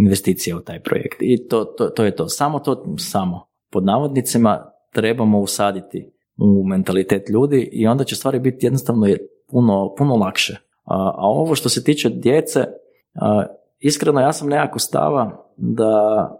investicije 0.00 0.56
u 0.56 0.60
taj 0.60 0.82
projekt. 0.82 1.16
I 1.20 1.48
to, 1.48 1.64
to, 1.64 1.86
to 1.86 2.04
je 2.04 2.16
to. 2.16 2.28
Samo 2.28 2.58
to, 2.58 2.96
samo 2.98 3.46
pod 3.70 3.84
navodnicima 3.84 4.70
trebamo 4.92 5.40
usaditi 5.40 6.10
u 6.36 6.64
mentalitet 6.66 7.28
ljudi 7.28 7.68
i 7.72 7.86
onda 7.86 8.04
će 8.04 8.16
stvari 8.16 8.38
biti 8.38 8.66
jednostavno 8.66 9.06
je 9.06 9.28
puno, 9.50 9.94
puno 9.98 10.14
lakše. 10.14 10.56
A, 10.84 11.12
a 11.16 11.26
ovo 11.26 11.54
što 11.54 11.68
se 11.68 11.84
tiče 11.84 12.08
djece, 12.08 12.64
a, 13.14 13.44
iskreno 13.78 14.20
ja 14.20 14.32
sam 14.32 14.48
nekako 14.48 14.78
stava 14.78 15.46
da 15.56 16.30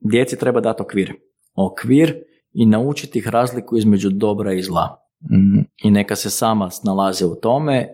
djeci 0.00 0.38
treba 0.38 0.60
dati 0.60 0.82
okvir. 0.82 1.12
Okvir 1.54 2.14
i 2.52 2.66
naučiti 2.66 3.18
ih 3.18 3.28
razliku 3.28 3.76
između 3.76 4.10
dobra 4.10 4.52
i 4.52 4.62
zla. 4.62 4.96
Mm, 5.22 5.60
I 5.84 5.90
neka 5.90 6.16
se 6.16 6.30
sama 6.30 6.70
snalaze 6.70 7.26
u 7.26 7.34
tome 7.34 7.88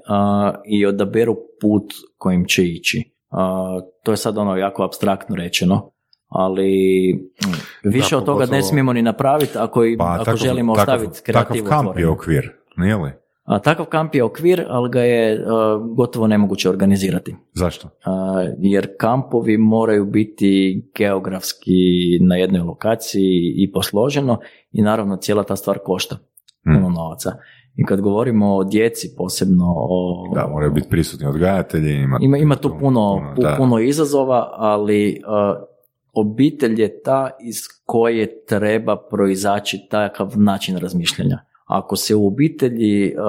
i 0.66 0.86
odaberu 0.86 1.36
put 1.60 1.84
kojim 2.16 2.44
će 2.44 2.64
ići. 2.64 3.12
To 4.04 4.10
je 4.10 4.16
sad 4.16 4.38
ono 4.38 4.56
jako 4.56 4.84
abstraktno 4.84 5.36
rečeno, 5.36 5.90
ali 6.28 6.68
više 7.84 8.10
Da, 8.10 8.18
od 8.18 8.24
toga 8.24 8.40
ne 8.40 8.46
pogotovo- 8.46 8.62
smijemo 8.62 8.92
ni 8.92 9.02
napraviti 9.02 9.52
ako, 9.56 9.84
i- 9.84 9.96
ako 10.00 10.24
takav- 10.24 10.36
želimo 10.36 10.72
ostaviti 10.72 11.20
kreativu 11.22 11.64
Takav 11.64 11.84
kamp 11.84 11.98
je 11.98 12.08
okvir, 12.08 12.50
nije 12.76 12.96
li? 12.96 13.10
A, 13.52 13.58
takav 13.58 13.86
kamp 13.86 14.14
je 14.14 14.24
okvir, 14.24 14.64
ali 14.68 14.90
ga 14.90 15.00
je 15.00 15.44
a, 15.46 15.78
gotovo 15.96 16.26
nemoguće 16.26 16.70
organizirati. 16.70 17.34
Zašto? 17.54 17.88
A, 18.04 18.44
jer 18.58 18.88
kampovi 18.98 19.58
moraju 19.58 20.04
biti 20.04 20.82
geografski 20.98 21.72
na 22.20 22.36
jednoj 22.36 22.60
lokaciji 22.60 23.54
i 23.56 23.72
posloženo 23.72 24.38
i 24.72 24.82
naravno 24.82 25.16
cijela 25.16 25.42
ta 25.42 25.56
stvar 25.56 25.78
košta 25.84 26.16
Hmm. 26.64 26.74
puno 26.76 26.88
novaca. 26.90 27.32
I 27.76 27.84
kad 27.84 28.00
govorimo 28.00 28.56
o 28.56 28.64
djeci, 28.64 29.14
posebno 29.16 29.64
o... 29.76 30.30
Da, 30.34 30.46
moraju 30.50 30.72
biti 30.72 30.88
prisutni 30.88 31.26
odgajatelji. 31.26 31.94
Ima, 31.94 32.18
Ima, 32.20 32.36
ima 32.38 32.56
tu 32.56 32.76
puno, 32.80 33.34
pu- 33.36 33.42
da. 33.42 33.54
puno 33.58 33.78
izazova, 33.78 34.48
ali 34.52 35.20
uh, 35.26 35.62
obitelj 36.12 36.80
je 36.82 37.02
ta 37.02 37.30
iz 37.40 37.56
koje 37.84 38.44
treba 38.44 38.96
proizaći 39.10 39.86
takav 39.90 40.32
način 40.36 40.76
razmišljanja. 40.76 41.38
Ako 41.64 41.96
se 41.96 42.14
u 42.14 42.26
obitelji 42.26 43.14
uh, 43.14 43.22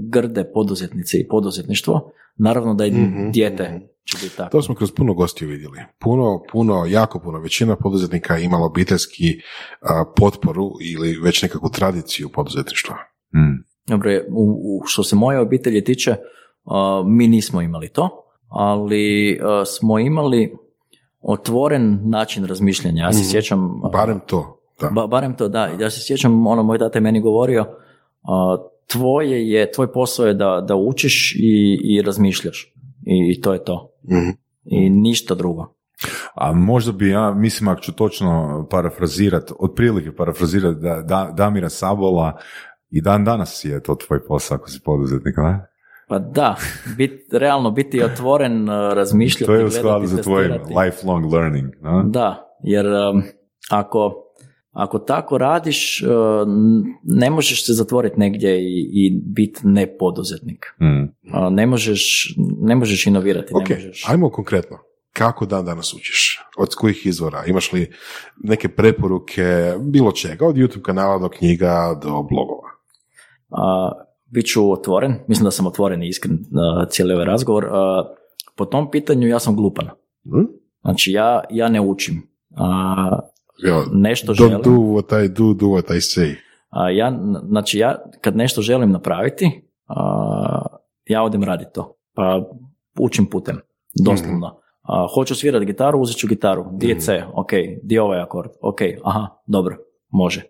grde 0.00 0.44
poduzetnici 0.44 1.18
i 1.18 1.28
poduzetništvo, 1.28 2.10
naravno 2.36 2.74
da 2.74 2.86
i 2.86 2.90
Mhm, 2.90 3.30
dijete 3.30 3.62
mhm. 3.64 3.76
će 4.04 4.16
biti 4.22 4.36
tako. 4.36 4.50
To 4.50 4.62
smo 4.62 4.74
kroz 4.74 4.92
puno 4.92 5.14
gostiju 5.14 5.48
vidjeli. 5.48 5.78
Puno, 5.98 6.42
puno, 6.52 6.86
jako 6.86 7.18
puno. 7.18 7.38
Većina 7.38 7.76
poduzetnika 7.76 8.36
je 8.36 8.44
imala 8.44 8.66
obiteljski 8.66 9.40
a, 9.80 10.04
potporu 10.16 10.70
ili 10.82 11.18
već 11.20 11.42
nekakvu 11.42 11.68
tradiciju 11.68 12.28
poduzetništva. 12.28 12.96
Mm. 13.34 13.64
Dobro, 13.86 14.10
je, 14.10 14.28
u, 14.30 14.44
u- 14.54 14.86
što 14.86 15.02
se 15.02 15.16
moje 15.16 15.40
obitelji 15.40 15.84
tiče, 15.84 16.10
uh, 16.10 16.72
mi 17.06 17.28
nismo 17.28 17.62
imali 17.62 17.88
to, 17.88 18.08
ali 18.48 19.32
uh, 19.34 19.48
smo 19.68 19.98
imali 19.98 20.56
otvoren 21.20 21.98
način 22.04 22.44
razmišljanja. 22.44 23.02
Ja 23.02 23.12
se 23.12 23.20
Mhm. 23.20 23.28
sjećam... 23.28 23.64
uh, 23.74 23.92
Barem 23.92 24.20
to. 24.26 24.57
Da. 24.80 24.90
Ba, 24.90 25.06
barem 25.06 25.36
to 25.36 25.48
da. 25.48 25.66
Ja 25.80 25.90
se 25.90 26.00
sjećam, 26.06 26.46
ono, 26.46 26.62
moj 26.62 26.78
tata 26.78 26.98
je 26.98 27.02
meni 27.02 27.20
govorio, 27.20 27.66
a, 28.22 28.56
tvoje 28.86 29.50
je, 29.50 29.72
tvoj 29.72 29.92
posao 29.92 30.26
je 30.26 30.34
da, 30.34 30.64
da 30.68 30.76
učiš 30.76 31.34
i, 31.34 31.78
i 31.84 32.02
razmišljaš. 32.02 32.74
I, 33.06 33.32
I 33.32 33.40
to 33.40 33.52
je 33.52 33.64
to. 33.64 33.92
Mhm. 34.10 34.30
I 34.64 34.90
ništa 34.90 35.34
drugo. 35.34 35.74
A 36.34 36.52
možda 36.52 36.92
bi 36.92 37.08
ja, 37.08 37.34
mislim 37.34 37.68
ako 37.68 37.80
ću 37.80 37.92
točno 37.92 38.66
parafrazirat, 38.70 39.52
otprilike 39.58 40.16
parafrazirat 40.16 40.76
da, 40.76 41.02
da, 41.02 41.30
Damira 41.36 41.68
Sabola 41.68 42.38
i 42.90 43.00
dan 43.00 43.24
danas 43.24 43.64
je 43.64 43.82
to 43.82 43.94
tvoj 43.94 44.26
posao 44.26 44.54
ako 44.54 44.68
si 44.68 44.80
poduzetnik, 44.84 45.36
ne? 45.36 45.66
Pa 46.08 46.18
da, 46.18 46.56
bit, 46.96 47.32
realno 47.32 47.70
biti 47.70 48.02
otvoren, 48.02 48.68
a, 48.68 48.94
razmišljati, 48.94 49.46
To 49.46 49.52
je 49.52 49.58
u 49.58 49.68
gledati, 49.68 49.78
skladu 49.78 50.06
za 50.06 50.22
tvoj 50.22 50.60
lifelong 50.84 51.32
learning, 51.32 51.68
ne? 51.80 52.02
Da, 52.04 52.56
jer 52.62 52.86
um, 52.86 53.22
ako, 53.70 54.14
ako 54.78 54.98
tako 54.98 55.38
radiš, 55.38 56.02
n- 56.02 56.84
ne 57.02 57.30
možeš 57.30 57.66
se 57.66 57.72
zatvoriti 57.72 58.20
negdje 58.20 58.60
i, 58.62 58.90
i 58.92 59.20
biti 59.24 59.60
nepoduzetnik. 59.64 60.66
Mm. 60.80 61.04
A, 61.32 61.50
ne, 61.50 61.66
možeš, 61.66 62.34
ne 62.60 62.74
možeš 62.74 63.06
inovirati, 63.06 63.52
Ok, 63.54 63.68
ne 63.68 63.74
možeš. 63.74 64.04
ajmo 64.08 64.30
konkretno. 64.30 64.76
Kako 65.12 65.46
dan 65.46 65.64
danas 65.64 65.94
učiš? 65.94 66.40
Od 66.58 66.74
kojih 66.74 67.06
izvora? 67.06 67.44
Imaš 67.46 67.72
li 67.72 67.90
neke 68.44 68.68
preporuke 68.68 69.44
bilo 69.80 70.12
čega? 70.12 70.46
Od 70.46 70.56
YouTube 70.56 70.82
kanala 70.82 71.18
do 71.18 71.28
knjiga 71.28 71.98
do 72.02 72.08
blogova. 72.22 72.68
A, 73.50 73.92
bit 74.26 74.46
ću 74.46 74.72
otvoren, 74.72 75.14
mislim 75.28 75.44
da 75.44 75.50
sam 75.50 75.66
otvoren 75.66 76.02
i 76.02 76.08
iskren 76.08 76.34
uh, 76.34 76.88
cijeli 76.88 77.14
ovaj 77.14 77.26
razgovor. 77.26 77.64
Uh, 77.64 77.70
po 78.56 78.64
tom 78.64 78.90
pitanju 78.90 79.28
ja 79.28 79.38
sam 79.38 79.56
glupan. 79.56 79.86
Hm? 80.24 80.44
Znači 80.80 81.12
ja, 81.12 81.40
ja 81.50 81.68
ne 81.68 81.80
učim. 81.80 82.22
Uh, 82.50 83.18
Ja, 83.64 83.82
nešto 83.92 84.32
don't 84.32 84.48
želim. 84.48 84.62
do 84.62 84.70
what 84.70 85.24
I 85.24 85.28
do, 85.28 85.54
do 85.54 85.66
what 85.66 85.96
I 85.96 86.00
say. 86.00 86.34
A 86.70 86.90
ja, 86.90 87.18
znači 87.48 87.78
ja 87.78 87.96
kad 88.20 88.36
nešto 88.36 88.62
želim 88.62 88.90
napraviti, 88.90 89.68
a, 89.86 90.66
ja 91.04 91.22
odem 91.22 91.44
raditi 91.44 91.70
to. 91.74 91.96
Pa 92.14 92.42
učim 92.98 93.26
putem, 93.26 93.60
doslovno. 94.04 94.60
A, 94.82 95.06
hoću 95.14 95.34
svirati 95.34 95.66
gitaru, 95.66 96.00
uzet 96.00 96.16
ću 96.16 96.28
gitaru. 96.28 96.64
Di 96.72 96.88
je 96.88 97.00
C? 97.00 97.22
Ok. 97.34 97.50
Di 97.82 97.94
je 97.94 98.02
ovaj 98.02 98.20
akord? 98.20 98.50
Ok. 98.60 98.80
Aha, 99.04 99.26
dobro. 99.46 99.76
Može. 100.08 100.42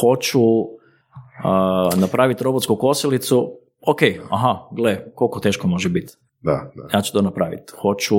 Hoću 0.00 0.40
napraviti 1.96 2.44
robotsku 2.44 2.76
kosilicu. 2.76 3.52
Ok. 3.86 4.00
Aha, 4.30 4.68
gle, 4.76 5.12
koliko 5.14 5.40
teško 5.40 5.68
može 5.68 5.88
biti. 5.88 6.12
Da, 6.42 6.70
da. 6.76 6.96
Ja 6.96 7.02
ću 7.02 7.12
to 7.12 7.22
napraviti. 7.22 7.72
Hoću 7.80 8.16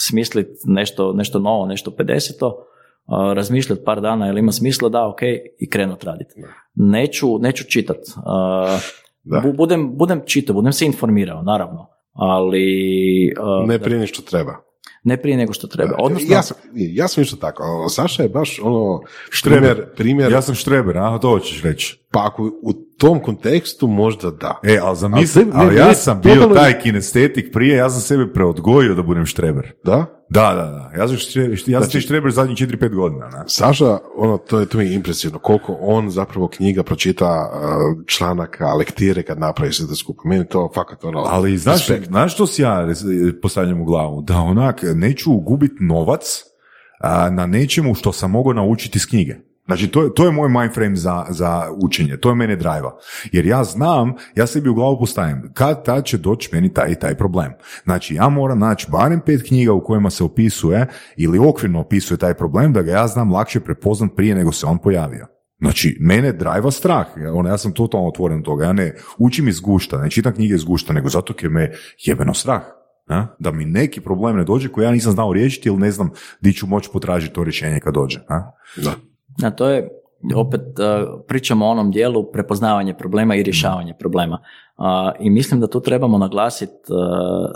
smisliti 0.00 0.50
nešto, 0.64 1.12
nešto 1.12 1.38
novo, 1.38 1.66
nešto 1.66 1.90
50 1.90 2.52
razmišljati 3.34 3.84
par 3.84 4.00
dana 4.00 4.28
ili 4.28 4.40
ima 4.40 4.52
smisla, 4.52 4.88
da, 4.88 5.08
ok, 5.08 5.18
i 5.58 5.70
krenut 5.70 6.04
raditi. 6.04 6.34
Neću, 6.74 7.38
neću 7.38 7.64
čitat. 7.64 7.96
Uh, 7.96 8.22
Da. 9.24 9.40
bu- 9.40 9.56
budem, 9.56 9.96
budem 9.96 10.22
čitao, 10.26 10.54
budem 10.54 10.72
se 10.72 10.86
informirao, 10.86 11.42
naravno, 11.42 11.86
ali 12.12 12.64
uh, 13.62 13.68
Ne 13.68 13.78
prije 13.78 14.06
što 14.06 14.22
treba. 14.22 14.52
ne 15.04 15.16
prije 15.16 15.36
nego 15.36 15.52
što 15.52 15.66
treba. 15.66 15.96
Odnosno, 15.98 16.26
Ja 16.30 16.42
sam, 16.42 16.56
ja 16.74 17.08
sam 17.08 17.22
isto 17.22 17.36
tako. 17.36 17.62
Saša 17.88 18.22
je 18.22 18.28
baš 18.28 18.60
ono 18.62 19.00
Štreber. 19.30 19.60
primjer, 19.68 19.94
primjer 19.94 20.32
Ja 20.32 20.42
sam 20.42 20.54
štreber, 20.54 20.98
a 20.98 21.18
to 21.18 21.28
hoćeš 21.30 21.62
reći. 21.62 21.98
pa 22.10 22.26
ako 22.26 22.42
u 22.62 22.72
tom 23.02 23.20
kontekstu 23.20 23.86
možda 23.86 24.30
da. 24.30 24.60
E, 24.62 24.78
ali 24.82 24.96
zamisli, 24.96 25.46
Ali 25.54 25.68
ali, 25.68 25.76
ja 25.76 25.94
sam 25.94 26.20
bio 26.20 26.34
totalno- 26.34 26.54
taj 26.54 26.80
kinestetik 26.80 27.52
prije, 27.52 27.76
ja 27.76 27.90
sam 27.90 28.00
sebe 28.00 28.32
preodgojio 28.32 28.94
da 28.94 29.02
budem 29.02 29.26
štreber. 29.26 29.72
Da? 29.84 30.06
Da, 30.28 30.54
da, 30.54 30.62
da. 30.70 31.00
Ja 31.00 31.08
sam, 31.08 31.16
štreber, 31.16 31.58
ja 31.66 31.80
sam 31.80 31.90
ti 31.90 32.00
štreber 32.00 32.32
zadnjih 32.32 32.58
4-5 32.58 32.94
godina. 32.94 33.28
Ne? 33.28 33.44
Saša, 33.46 33.98
ono, 34.16 34.38
to 34.38 34.60
je, 34.60 34.66
to 34.66 34.78
mi 34.78 34.84
je 34.84 34.94
impresivno, 34.94 35.38
koliko 35.38 35.76
on 35.80 36.10
zapravo 36.10 36.48
knjiga 36.48 36.82
pročita 36.82 37.50
uh, 37.52 38.06
članaka, 38.06 38.74
lektire 38.74 39.22
kad 39.22 39.38
napravi 39.38 39.72
sve 39.72 39.86
to 39.86 39.96
skupa. 39.96 40.22
Meni 40.24 40.48
to 40.48 40.70
fakat 40.74 41.04
ono... 41.04 41.18
Ali 41.26 41.58
znaš, 41.58 41.86
znaš 42.06 42.34
što 42.34 42.46
si 42.46 42.62
ja 42.62 42.86
postavljam 43.42 43.80
u 43.80 43.84
glavu? 43.84 44.22
Da 44.22 44.36
onak, 44.36 44.80
neću 44.94 45.30
gubiti 45.32 45.76
novac 45.80 46.44
a, 47.00 47.30
na 47.30 47.46
nečemu 47.46 47.94
što 47.94 48.12
sam 48.12 48.30
mogao 48.30 48.52
naučiti 48.52 48.98
iz 48.98 49.06
knjige. 49.06 49.34
Znači, 49.66 49.88
to 49.88 50.08
to 50.08 50.24
je 50.24 50.32
moj 50.32 50.48
mind 50.48 50.74
frame 50.74 50.96
za, 50.96 51.26
za 51.30 51.68
učenje, 51.82 52.16
to 52.16 52.28
je 52.28 52.34
mene 52.34 52.56
drajva. 52.56 52.98
Jer 53.32 53.46
ja 53.46 53.64
znam, 53.64 54.14
ja 54.36 54.46
sebi 54.46 54.68
u 54.68 54.74
glavu 54.74 54.98
postavim, 54.98 55.50
kad 55.54 55.84
tad 55.84 56.04
će 56.04 56.18
doći 56.18 56.48
meni 56.52 56.74
taj 56.74 56.90
i 56.90 56.94
taj 56.94 57.14
problem. 57.14 57.52
Znači, 57.84 58.14
ja 58.14 58.28
moram 58.28 58.58
naći 58.58 58.86
barem 58.90 59.20
pet 59.26 59.42
knjiga 59.48 59.72
u 59.72 59.84
kojima 59.84 60.10
se 60.10 60.24
opisuje 60.24 60.86
ili 61.16 61.38
okvirno 61.38 61.80
opisuje 61.80 62.18
taj 62.18 62.34
problem, 62.34 62.72
da 62.72 62.82
ga 62.82 62.92
ja 62.92 63.06
znam 63.06 63.32
lakše 63.32 63.60
prepoznat 63.60 64.10
prije 64.16 64.34
nego 64.34 64.52
se 64.52 64.66
on 64.66 64.78
pojavio. 64.78 65.26
Znači, 65.60 65.96
mene 66.00 66.32
drajva 66.32 66.70
strah. 66.70 67.06
Ono, 67.34 67.48
ja 67.48 67.58
sam 67.58 67.72
totalno 67.72 68.08
otvoren 68.08 68.38
od 68.38 68.44
toga. 68.44 68.64
Ja 68.64 68.72
ne 68.72 68.94
učim 69.18 69.48
iz 69.48 69.60
gušta, 69.60 69.98
ne 69.98 70.10
čitam 70.10 70.32
knjige 70.32 70.54
iz 70.54 70.64
gušta, 70.64 70.92
nego 70.92 71.08
zato 71.08 71.34
jer 71.42 71.50
me 71.50 71.72
jebeno 72.04 72.34
strah. 72.34 72.62
a? 73.08 73.26
Da 73.38 73.52
mi 73.52 73.64
neki 73.64 74.00
problem 74.00 74.36
ne 74.36 74.44
dođe 74.44 74.68
koji 74.68 74.84
ja 74.84 74.90
nisam 74.90 75.12
znao 75.12 75.32
riješiti 75.32 75.68
ili 75.68 75.78
ne 75.78 75.90
znam 75.90 76.10
di 76.40 76.52
ću 76.52 76.66
moći 76.66 76.90
potražiti 76.92 77.34
to 77.34 77.44
rješenje 77.44 77.80
kad 77.80 77.94
dođe. 77.94 78.18
A? 78.28 78.52
Da. 78.76 79.11
A 79.42 79.50
to 79.50 79.68
je, 79.68 79.88
opet 80.36 80.60
uh, 80.60 81.20
pričamo 81.28 81.66
o 81.66 81.70
onom 81.70 81.90
dijelu 81.90 82.32
prepoznavanje 82.32 82.94
problema 82.94 83.36
i 83.36 83.42
rješavanje 83.42 83.94
problema. 83.98 84.38
I 85.20 85.30
mislim 85.30 85.60
da 85.60 85.66
tu 85.66 85.80
trebamo 85.80 86.18
naglasiti 86.18 86.72
uh, 86.72 86.98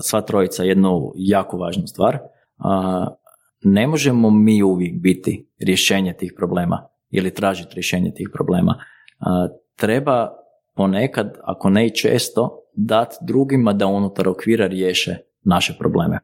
sva 0.00 0.20
trojica 0.20 0.62
jednu 0.62 1.12
jako 1.14 1.56
važnu 1.56 1.86
stvar. 1.86 2.18
Ne 3.62 3.86
možemo 3.86 4.30
mi 4.30 4.62
uvijek 4.62 5.00
biti 5.00 5.48
rješenje 5.60 6.12
tih 6.12 6.32
problema 6.36 6.88
ili 7.10 7.34
tražiti 7.34 7.74
rješenje 7.74 8.14
tih 8.14 8.28
problema. 8.32 8.74
Treba 9.76 10.28
ponekad, 10.74 11.38
ako 11.44 11.70
ne 11.70 11.86
i 11.86 11.94
često, 11.94 12.62
dati 12.74 13.16
drugima 13.20 13.72
da 13.72 13.86
unutar 13.86 14.28
okvira 14.28 14.66
riješe 14.66 15.16
naše 15.42 15.74
probleme. 15.78 16.18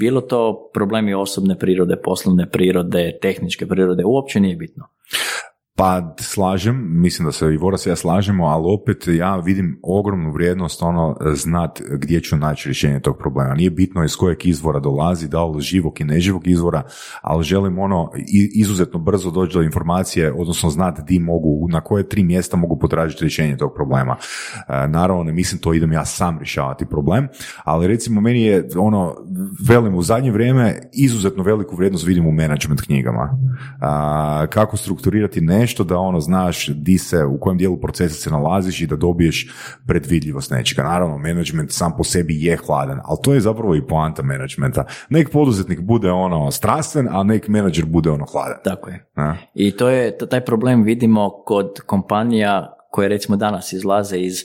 Bilo 0.00 0.20
to 0.20 0.70
problemi 0.74 1.14
osobne 1.14 1.58
prirode, 1.58 1.96
poslovne 2.04 2.50
prirode, 2.50 3.18
tehničke 3.22 3.66
prirode, 3.66 4.04
uopće 4.04 4.40
nije 4.40 4.56
bitno. 4.56 4.88
Pa 5.78 6.14
slažem, 6.20 7.00
mislim 7.02 7.26
da 7.26 7.32
se 7.32 7.54
i 7.54 7.56
Voras 7.56 7.86
i 7.86 7.88
ja 7.88 7.96
slažemo, 7.96 8.44
ali 8.44 8.64
opet 8.66 9.04
ja 9.06 9.36
vidim 9.36 9.80
ogromnu 9.82 10.30
vrijednost 10.30 10.82
ono 10.82 11.16
znat 11.34 11.80
gdje 11.90 12.20
ću 12.20 12.36
naći 12.36 12.68
rješenje 12.68 13.00
tog 13.00 13.18
problema. 13.18 13.54
Nije 13.54 13.70
bitno 13.70 14.04
iz 14.04 14.16
kojeg 14.16 14.46
izvora 14.46 14.80
dolazi, 14.80 15.28
da 15.28 15.44
li 15.44 15.60
živog 15.60 16.00
i 16.00 16.04
neživog 16.04 16.48
izvora, 16.48 16.82
ali 17.22 17.44
želim 17.44 17.78
ono 17.78 18.10
izuzetno 18.54 18.98
brzo 18.98 19.30
doći 19.30 19.54
do 19.54 19.62
informacije, 19.62 20.32
odnosno 20.32 20.70
znati 20.70 21.02
di 21.06 21.18
mogu, 21.18 21.68
na 21.70 21.80
koje 21.80 22.08
tri 22.08 22.24
mjesta 22.24 22.56
mogu 22.56 22.78
potražiti 22.78 23.24
rješenje 23.24 23.56
tog 23.56 23.72
problema. 23.74 24.16
E, 24.68 24.88
naravno, 24.88 25.22
ne 25.22 25.32
mislim 25.32 25.60
to 25.60 25.74
idem 25.74 25.92
ja 25.92 26.04
sam 26.04 26.38
rješavati 26.38 26.86
problem, 26.86 27.28
ali 27.64 27.86
recimo 27.86 28.20
meni 28.20 28.42
je 28.42 28.68
ono, 28.78 29.16
velim 29.68 29.94
u 29.94 30.02
zadnje 30.02 30.30
vrijeme 30.30 30.80
izuzetno 30.92 31.42
veliku 31.42 31.76
vrijednost 31.76 32.06
vidim 32.06 32.26
u 32.26 32.32
management 32.32 32.80
knjigama. 32.80 33.38
Kako 34.50 34.76
strukturirati 34.76 35.40
nešto 35.66 35.84
da 35.84 35.98
ono 35.98 36.20
znaš 36.20 36.68
di 36.68 36.98
se, 36.98 37.24
u 37.24 37.40
kojem 37.40 37.58
dijelu 37.58 37.76
procesa 37.80 38.14
se 38.14 38.30
nalaziš 38.30 38.80
i 38.80 38.86
da 38.86 38.96
dobiješ 38.96 39.48
predvidljivost 39.86 40.50
nečega. 40.50 40.82
Naravno, 40.82 41.18
management 41.18 41.70
sam 41.72 41.96
po 41.96 42.04
sebi 42.04 42.44
je 42.44 42.56
hladan, 42.56 43.00
ali 43.04 43.18
to 43.22 43.34
je 43.34 43.40
zapravo 43.40 43.74
i 43.74 43.86
poanta 43.86 44.22
managementa. 44.22 44.84
Nek 45.08 45.30
poduzetnik 45.30 45.80
bude 45.80 46.10
ono 46.10 46.50
strastven, 46.50 47.08
a 47.10 47.22
nek 47.22 47.48
menadžer 47.48 47.84
bude 47.84 48.10
ono 48.10 48.26
hladan. 48.32 48.58
Tako 48.64 48.90
je. 48.90 49.06
A? 49.16 49.34
I 49.54 49.70
to 49.70 49.88
je, 49.88 50.18
taj 50.18 50.44
problem 50.44 50.82
vidimo 50.82 51.42
kod 51.44 51.80
kompanija 51.86 52.76
koje 52.90 53.08
recimo 53.08 53.36
danas 53.36 53.72
izlaze 53.72 54.18
iz 54.18 54.44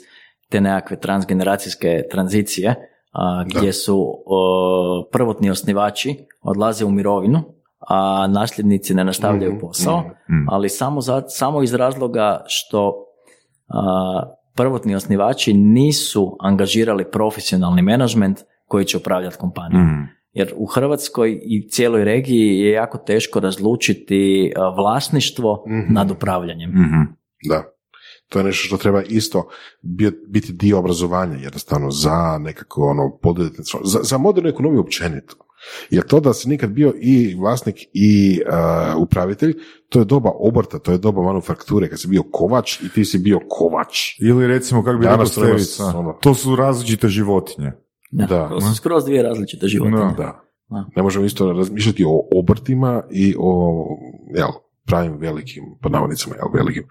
te 0.49 0.61
nekakve 0.61 0.99
transgeneracijske 0.99 2.03
tranzicije, 2.11 2.75
a, 3.11 3.43
gdje 3.47 3.73
su 3.73 4.23
o, 4.25 5.09
prvotni 5.11 5.49
osnivači 5.49 6.15
odlaze 6.41 6.85
u 6.85 6.91
mirovinu, 6.91 7.60
a 7.89 8.27
nasljednici 8.27 8.93
ne 8.93 9.03
nastavljaju 9.03 9.59
posao, 9.61 10.03
ali 10.47 10.69
samo, 10.69 11.01
za, 11.01 11.23
samo 11.27 11.63
iz 11.63 11.73
razloga 11.73 12.43
što 12.47 13.05
a, 13.67 14.23
prvotni 14.55 14.95
osnivači 14.95 15.53
nisu 15.53 16.37
angažirali 16.39 17.11
profesionalni 17.11 17.81
menadžment 17.81 18.39
koji 18.67 18.85
će 18.85 18.97
upravljati 18.97 19.37
kompanijom. 19.37 19.83
Mm. 19.83 20.09
Jer 20.33 20.53
u 20.55 20.65
Hrvatskoj 20.65 21.39
i 21.43 21.69
cijeloj 21.69 22.03
regiji 22.03 22.59
je 22.59 22.71
jako 22.71 22.97
teško 22.97 23.39
razlučiti 23.39 24.53
vlasništvo 24.77 25.63
nad 25.89 26.11
upravljanjem. 26.11 26.69
Mhm. 26.69 27.01
Da. 27.49 27.63
To 28.29 28.39
je 28.39 28.45
nešto 28.45 28.67
što 28.67 28.77
treba 28.77 29.01
isto 29.01 29.47
bi- 29.81 30.25
biti 30.27 30.53
dio 30.53 30.79
obrazovanja 30.79 31.35
jednostavno 31.35 31.91
za 31.91 32.37
nekako 32.39 32.81
ono 32.81 33.17
poduzetništvo, 33.21 33.79
za, 33.83 33.99
za 34.03 34.17
modernu 34.17 34.49
ekonomiju 34.49 34.81
općenito. 34.81 35.35
Jer 35.89 36.03
to 36.03 36.19
da 36.19 36.33
si 36.33 36.49
nikad 36.49 36.69
bio 36.69 36.93
i 36.97 37.35
vlasnik 37.35 37.75
i 37.93 38.41
uh, 38.95 39.01
upravitelj, 39.01 39.53
to 39.89 39.99
je 39.99 40.05
doba 40.05 40.31
obrta, 40.31 40.79
to 40.79 40.91
je 40.91 40.97
doba 40.97 41.21
manufakture, 41.23 41.89
kad 41.89 41.99
si 41.99 42.07
bio 42.07 42.23
kovač 42.23 42.81
i 42.81 42.89
ti 42.89 43.05
si 43.05 43.17
bio 43.19 43.39
kovač. 43.49 43.97
Ili 44.19 44.47
recimo, 44.47 44.83
kako 44.83 44.97
bi 44.97 45.03
rekao 45.03 45.17
Danas 45.17 45.31
Stevica, 45.31 45.85
ono- 45.85 46.13
to 46.13 46.33
su 46.33 46.55
različite 46.55 47.07
životinje. 47.07 47.71
Da, 48.11 48.25
Da. 48.25 48.49
to 48.49 48.61
su 48.61 48.75
skroz 48.75 49.05
dvije 49.05 49.23
različite 49.23 49.67
životinje. 49.67 49.97
Da. 49.97 50.13
Da. 50.17 50.41
Da. 50.69 50.85
Ne 50.95 51.03
možemo 51.03 51.25
isto 51.25 51.53
razmišljati 51.53 52.03
o 52.03 52.27
obrtima 52.33 53.03
i 53.11 53.35
o 53.39 53.83
jel, 54.35 54.49
pravim 54.85 55.17
velikim, 55.19 55.63
pod 55.81 55.91
navodnicima, 55.91 56.35
jel, 56.35 56.47
velikim, 56.53 56.83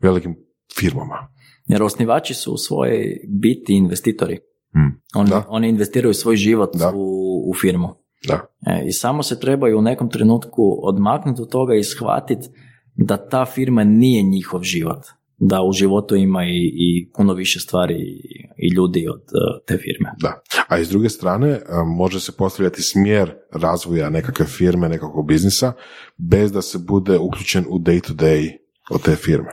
velikim 0.00 0.36
firmama. 0.78 1.28
Jer 1.66 1.82
osnivači 1.82 2.34
su 2.34 2.52
u 2.52 2.56
svojoj 2.56 3.04
biti 3.28 3.74
investitori. 3.74 4.38
Mm. 4.76 5.00
Oni, 5.14 5.30
oni 5.48 5.68
investiraju 5.68 6.14
svoj 6.14 6.36
život 6.36 6.70
Da. 6.76 6.92
u, 6.94 7.04
u 7.50 7.54
firmu. 7.54 7.88
Da. 8.28 8.46
E, 8.66 8.84
I 8.86 8.92
samo 8.92 9.22
se 9.22 9.40
trebaju 9.40 9.78
u 9.78 9.82
nekom 9.82 10.10
trenutku 10.10 10.80
odmaknuti 10.82 11.42
od 11.42 11.50
toga 11.50 11.74
i 11.74 11.84
shvatiti 11.84 12.48
da 12.94 13.28
ta 13.28 13.44
firma 13.44 13.84
nije 13.84 14.22
njihov 14.22 14.62
život. 14.62 15.06
Da 15.38 15.62
u 15.62 15.72
životu 15.72 16.16
ima 16.16 16.44
i, 16.44 16.72
i 16.74 17.10
puno 17.16 17.32
više 17.32 17.60
stvari 17.60 17.94
i, 17.94 18.20
i 18.56 18.74
ljudi 18.74 19.06
od 19.08 19.20
e, 19.20 19.64
te 19.66 19.76
firme. 19.76 20.12
Da. 20.20 20.40
A 20.68 20.78
iz 20.78 20.88
druge 20.88 21.08
strane, 21.08 21.60
a, 21.68 21.84
može 21.84 22.20
se 22.20 22.32
postavljati 22.32 22.82
smjer 22.82 23.34
razvoja 23.52 24.10
nekakve 24.10 24.46
firme, 24.46 24.88
nekakvog 24.88 25.26
biznisa, 25.26 25.72
bez 26.16 26.52
da 26.52 26.62
se 26.62 26.78
bude 26.78 27.18
uključen 27.18 27.64
u 27.68 27.78
day 27.78 28.06
to 28.06 28.12
day 28.12 28.50
od 28.90 29.02
te 29.02 29.16
firme. 29.16 29.50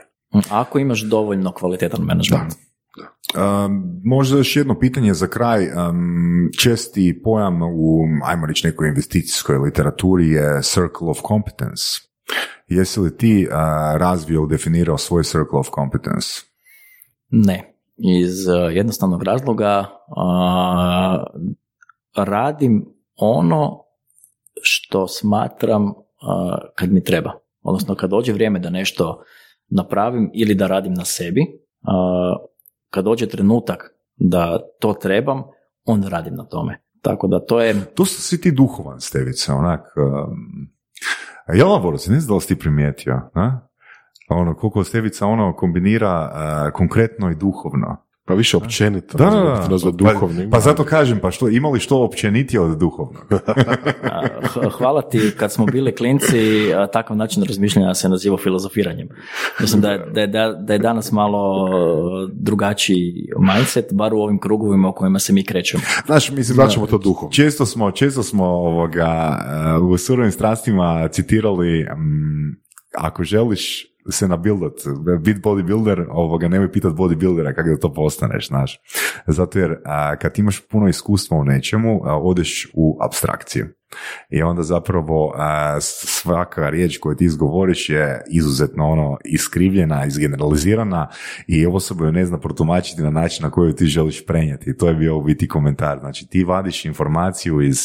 Ako 0.50 0.78
imaš 0.78 1.02
dovoljno 1.02 1.52
kvalitetan 1.52 2.04
menadžment. 2.04 2.52
Um, 3.34 4.00
možda 4.04 4.38
još 4.38 4.56
jedno 4.56 4.78
pitanje 4.78 5.14
za 5.14 5.26
kraj. 5.26 5.64
Um, 5.64 6.50
česti 6.58 7.20
pojam 7.24 7.62
u, 7.62 8.04
ajmo 8.24 8.46
reći, 8.46 8.66
nekoj 8.66 8.88
investicijskoj 8.88 9.58
literaturi 9.58 10.28
je 10.28 10.62
circle 10.62 11.08
of 11.08 11.18
competence. 11.28 11.82
Jesi 12.68 13.00
li 13.00 13.16
ti 13.16 13.46
uh, 13.48 13.54
razvio, 14.00 14.46
definirao 14.46 14.98
svoj 14.98 15.22
circle 15.22 15.58
of 15.58 15.68
competence? 15.74 16.28
Ne, 17.30 17.74
iz 17.96 18.46
uh, 18.48 18.74
jednostavnog 18.76 19.22
razloga 19.22 19.78
uh, 19.78 21.42
radim 22.16 22.86
ono 23.16 23.78
što 24.62 25.08
smatram 25.08 25.92
kad 26.74 26.92
mi 26.92 27.04
treba. 27.04 27.32
Odnosno 27.62 27.94
kad 27.94 28.10
dođe 28.10 28.32
vrijeme 28.32 28.58
da 28.58 28.70
nešto 28.70 29.22
napravim 29.68 30.30
ili 30.34 30.54
da 30.54 30.66
radim 30.66 30.94
na 30.94 31.04
sebi, 31.04 31.46
kad 32.92 33.04
dođe 33.04 33.26
trenutak 33.26 33.94
da 34.16 34.58
to 34.80 34.92
trebam, 34.94 35.42
onda 35.84 36.08
radim 36.08 36.34
na 36.34 36.44
tome. 36.44 36.82
Tako 37.02 37.26
da 37.26 37.46
to 37.46 37.60
je... 37.60 37.94
Tu 37.94 38.04
su 38.04 38.22
si 38.22 38.40
ti 38.40 38.50
duhovan, 38.50 39.00
Stevica, 39.00 39.54
onak... 39.54 39.80
Um, 39.96 41.82
Boris, 41.82 42.06
ne 42.06 42.20
znam 42.20 42.28
da 42.28 42.34
li 42.34 42.40
si 42.40 42.48
ti 42.48 42.58
primijetio, 42.58 43.30
a? 43.34 43.58
Ono, 44.28 44.54
koliko 44.54 44.84
Stevica 44.84 45.26
ono 45.26 45.56
kombinira 45.56 46.30
uh, 46.32 46.72
konkretno 46.72 47.30
i 47.30 47.34
duhovno. 47.34 48.06
Pa 48.32 48.36
više 48.36 48.56
općenito. 48.56 49.18
Da, 49.18 49.24
da, 49.24 49.30
da. 49.30 49.78
Pa, 49.82 49.90
duhovnim. 49.90 50.50
pa 50.50 50.60
zato 50.60 50.84
kažem, 50.84 51.18
pa 51.22 51.30
što, 51.30 51.48
ima 51.48 51.68
li 51.68 51.80
što 51.80 52.02
općenitije 52.02 52.60
od 52.60 52.78
duhovnog? 52.78 53.32
Hvala 54.78 55.02
ti, 55.02 55.32
kad 55.36 55.52
smo 55.52 55.66
bili 55.66 55.94
klinci, 55.94 56.36
takav 56.92 57.16
način 57.16 57.42
razmišljanja 57.42 57.94
se 57.94 58.08
naziva 58.08 58.36
filozofiranjem. 58.36 59.08
Mislim 59.60 59.80
da 59.80 59.90
je, 59.90 60.06
da 60.14 60.20
je, 60.20 60.54
da 60.58 60.72
je 60.72 60.78
danas 60.78 61.12
malo 61.12 61.68
drugačiji 62.32 63.28
mindset, 63.38 63.86
bar 63.92 64.14
u 64.14 64.18
ovim 64.18 64.40
krugovima 64.40 64.88
u 64.88 64.94
kojima 64.94 65.18
se 65.18 65.32
mi 65.32 65.44
krećemo. 65.44 65.82
Znaš, 66.06 66.30
mislim, 66.30 66.54
Značimo 66.54 66.86
to 66.86 66.98
duhom. 66.98 67.30
Često 67.30 67.66
smo, 67.66 67.90
često 67.90 68.22
smo 68.22 68.44
ovoga, 68.44 69.38
u 69.82 69.98
surovim 69.98 70.32
strastima 70.32 71.08
citirali 71.08 71.82
mm, 71.82 72.56
ako 72.98 73.24
želiš 73.24 73.91
se 74.10 74.28
nabildat, 74.28 74.72
bit 75.20 75.42
bodybuilder, 75.42 76.06
ovoga, 76.10 76.48
nemoj 76.48 76.72
pitat 76.72 76.92
bodybuildera 76.92 77.54
kako 77.54 77.68
da 77.68 77.78
to 77.78 77.92
postaneš, 77.92 78.48
znaš. 78.48 78.80
Zato 79.26 79.58
jer 79.58 79.76
a, 79.84 80.16
kad 80.16 80.38
imaš 80.38 80.60
puno 80.68 80.88
iskustva 80.88 81.36
u 81.36 81.44
nečemu, 81.44 82.00
a, 82.04 82.18
odeš 82.18 82.70
u 82.74 82.98
abstrakciju. 83.00 83.66
I 84.30 84.42
onda 84.42 84.62
zapravo 84.62 85.32
a, 85.36 85.80
svaka 85.80 86.70
riječ 86.70 86.98
koju 86.98 87.16
ti 87.16 87.24
izgovoriš 87.24 87.88
je 87.88 88.24
izuzetno 88.30 88.88
ono 88.88 89.18
iskrivljena, 89.24 90.06
izgeneralizirana 90.06 91.08
i 91.46 91.66
osoba 91.66 92.06
ju 92.06 92.12
ne 92.12 92.26
zna 92.26 92.38
protumačiti 92.38 93.02
na 93.02 93.10
način 93.10 93.42
na 93.42 93.50
koji 93.50 93.76
ti 93.76 93.86
želiš 93.86 94.26
prenijeti. 94.26 94.70
I 94.70 94.76
to 94.76 94.88
je 94.88 94.94
bio 94.94 95.16
u 95.16 95.22
biti 95.22 95.48
komentar. 95.48 95.98
Znači 96.00 96.26
ti 96.28 96.44
vadiš 96.44 96.84
informaciju 96.84 97.60
iz 97.60 97.78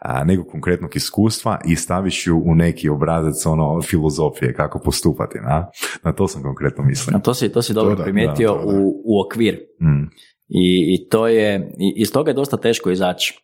a, 0.00 0.24
nekog 0.24 0.46
konkretnog 0.46 0.96
iskustva 0.96 1.58
i 1.66 1.76
staviš 1.76 2.26
ju 2.26 2.42
u 2.44 2.54
neki 2.54 2.88
obrazac 2.88 3.46
ono 3.46 3.82
filozofije, 3.82 4.54
kako 4.54 4.80
postupati. 4.84 5.38
Na, 5.38 5.70
na 6.04 6.12
to 6.12 6.28
sam 6.28 6.42
konkretno 6.42 6.84
mislio. 6.84 7.16
A 7.16 7.20
to 7.20 7.34
si, 7.34 7.52
to 7.52 7.62
si 7.62 7.74
dobro 7.74 7.90
To 7.90 7.96
da, 7.96 8.04
primijetio 8.04 8.54
da, 8.54 8.60
to 8.60 8.72
da. 8.72 8.78
u, 8.78 9.02
u 9.04 9.20
okvir. 9.20 9.60
Mm. 9.80 10.04
I, 10.48 10.94
I 10.94 11.08
to 11.08 11.28
je, 11.28 11.72
iz 11.96 12.12
toga 12.12 12.30
je 12.30 12.34
dosta 12.34 12.56
teško 12.56 12.90
izaći 12.90 13.40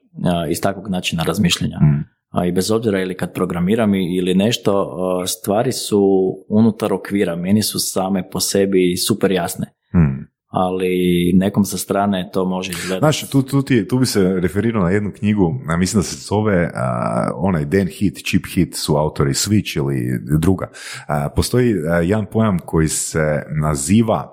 iz 0.50 0.60
takvog 0.60 0.88
načina 0.88 1.22
razmišljanja. 1.22 1.78
Mm. 1.82 2.04
A 2.30 2.46
i 2.46 2.52
bez 2.52 2.70
obzira 2.70 3.00
ili 3.02 3.16
kad 3.16 3.32
programiram 3.34 3.94
ili 3.94 4.34
nešto, 4.34 4.92
stvari 5.26 5.72
su 5.72 6.32
unutar 6.48 6.92
okvira, 6.92 7.36
meni 7.36 7.62
su 7.62 7.78
same 7.78 8.30
po 8.30 8.40
sebi 8.40 8.96
super 8.96 9.32
jasne, 9.32 9.66
Mm. 9.94 10.26
ali 10.46 10.96
nekom 11.34 11.64
sa 11.64 11.78
strane 11.78 12.30
to 12.32 12.44
može 12.44 12.70
izgledati. 12.72 13.00
Znaš, 13.00 13.30
tu, 13.30 13.42
tu, 13.42 13.62
ti, 13.62 13.88
tu 13.88 13.98
bi 13.98 14.06
se 14.06 14.22
referirao 14.40 14.82
na 14.82 14.90
jednu 14.90 15.12
knjigu, 15.18 15.54
a 15.68 15.76
mislim 15.76 15.98
da 15.98 16.02
se 16.02 16.16
zove 16.28 16.70
a, 16.74 17.30
onaj 17.36 17.64
Dan 17.64 17.86
Hit, 17.86 18.24
Chip 18.24 18.46
Hit 18.54 18.76
su 18.76 18.96
autori, 18.96 19.30
Switch 19.32 19.76
ili 19.78 20.20
druga. 20.40 20.70
A, 21.08 21.28
postoji 21.36 21.74
a, 21.90 22.00
jedan 22.00 22.26
pojam 22.32 22.58
koji 22.58 22.88
se 22.88 23.42
naziva 23.62 24.32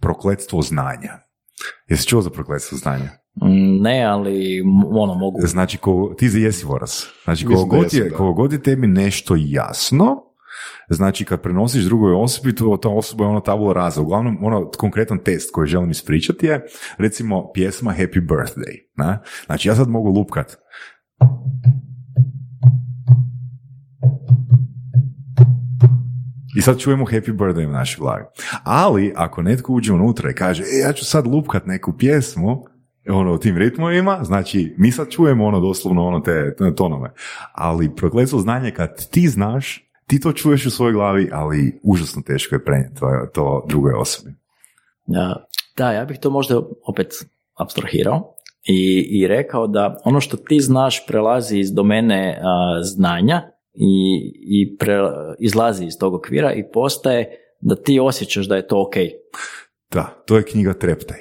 prokletstvo 0.00 0.62
znanja. 0.62 1.12
Jesi 1.88 2.08
čuo 2.08 2.22
za 2.22 2.30
prokletstvo 2.30 2.78
znanja? 2.78 3.10
Mm, 3.42 3.82
Ne, 3.82 4.04
ali 4.04 4.62
ono 4.90 5.14
mogu. 5.14 5.38
Znači, 5.46 5.78
ko, 5.78 6.14
ti 6.18 6.30
jesi 6.34 6.66
voras. 6.66 7.06
Znači, 7.24 7.46
Mislim 7.46 7.68
koliko 7.68 7.76
da 7.76 7.82
god, 7.82 7.94
je, 7.94 8.34
god 8.34 8.52
je 8.52 8.62
tebi 8.62 8.86
nešto 8.86 9.34
jasno, 9.38 10.16
znači 10.90 11.24
kad 11.24 11.42
prenosiš 11.42 11.84
drugoj 11.84 12.14
osobi, 12.14 12.54
to, 12.54 12.78
ta 12.82 12.88
osoba 12.88 13.24
je 13.24 13.30
ono 13.30 13.40
tabula 13.40 13.72
raza. 13.72 14.00
Uglavnom, 14.00 14.38
ono 14.44 14.70
konkretan 14.70 15.18
test 15.18 15.50
koji 15.52 15.68
želim 15.68 15.90
ispričati 15.90 16.46
je, 16.46 16.66
recimo, 16.98 17.52
pjesma 17.52 17.94
Happy 17.98 18.26
Birthday. 18.26 18.76
Ne? 18.96 19.18
Znači, 19.46 19.68
ja 19.68 19.74
sad 19.74 19.88
mogu 19.88 20.08
lupkat 20.08 20.56
I 26.58 26.60
sad 26.60 26.78
čujemo 26.78 27.04
Happy 27.04 27.32
Birthday 27.32 27.66
u 27.66 27.72
našoj 27.72 28.00
glavi. 28.00 28.24
Ali, 28.62 29.12
ako 29.16 29.42
netko 29.42 29.72
uđe 29.72 29.92
unutra 29.92 30.30
i 30.30 30.34
kaže, 30.34 30.62
e, 30.62 30.78
ja 30.78 30.92
ću 30.92 31.04
sad 31.04 31.26
lupkat 31.26 31.66
neku 31.66 31.96
pjesmu, 31.98 32.64
ono, 33.08 33.34
u 33.34 33.38
tim 33.38 33.56
ritmovima, 33.56 34.18
znači, 34.22 34.74
mi 34.78 34.92
sad 34.92 35.10
čujemo 35.10 35.44
ono, 35.44 35.60
doslovno, 35.60 36.06
ono, 36.06 36.20
te, 36.20 36.54
tonove. 36.76 37.12
Ali 37.52 37.94
prokletstvo 37.96 38.38
znanje 38.38 38.70
kad 38.70 39.10
ti 39.10 39.28
znaš, 39.28 39.90
ti 40.06 40.20
to 40.20 40.32
čuješ 40.32 40.66
u 40.66 40.70
svojoj 40.70 40.92
glavi, 40.92 41.28
ali 41.32 41.80
užasno 41.82 42.22
teško 42.26 42.54
je 42.54 42.64
prenijeti 42.64 42.94
to, 43.00 43.06
to 43.34 43.66
drugoj 43.68 43.92
osobi. 43.92 44.30
Ja, 45.06 45.46
da, 45.76 45.92
ja 45.92 46.04
bih 46.04 46.18
to 46.18 46.30
možda 46.30 46.62
opet 46.86 47.06
abstrahirao 47.54 48.34
i, 48.64 49.08
i 49.10 49.26
rekao 49.26 49.66
da 49.66 50.00
ono 50.04 50.20
što 50.20 50.36
ti 50.36 50.60
znaš 50.60 51.06
prelazi 51.06 51.58
iz 51.58 51.72
domene 51.72 52.40
a, 52.42 52.82
znanja 52.82 53.42
i, 53.74 54.20
i 54.44 54.76
pre- 54.76 55.34
izlazi 55.38 55.84
iz 55.84 55.98
tog 55.98 56.14
okvira 56.14 56.52
i 56.52 56.70
postaje 56.72 57.30
da 57.60 57.76
ti 57.76 58.00
osjećaš 58.00 58.48
da 58.48 58.56
je 58.56 58.66
to 58.66 58.82
ok. 58.82 58.94
Da, 59.92 60.22
to 60.26 60.36
je 60.36 60.42
knjiga 60.42 60.72
Treptaj. 60.72 61.18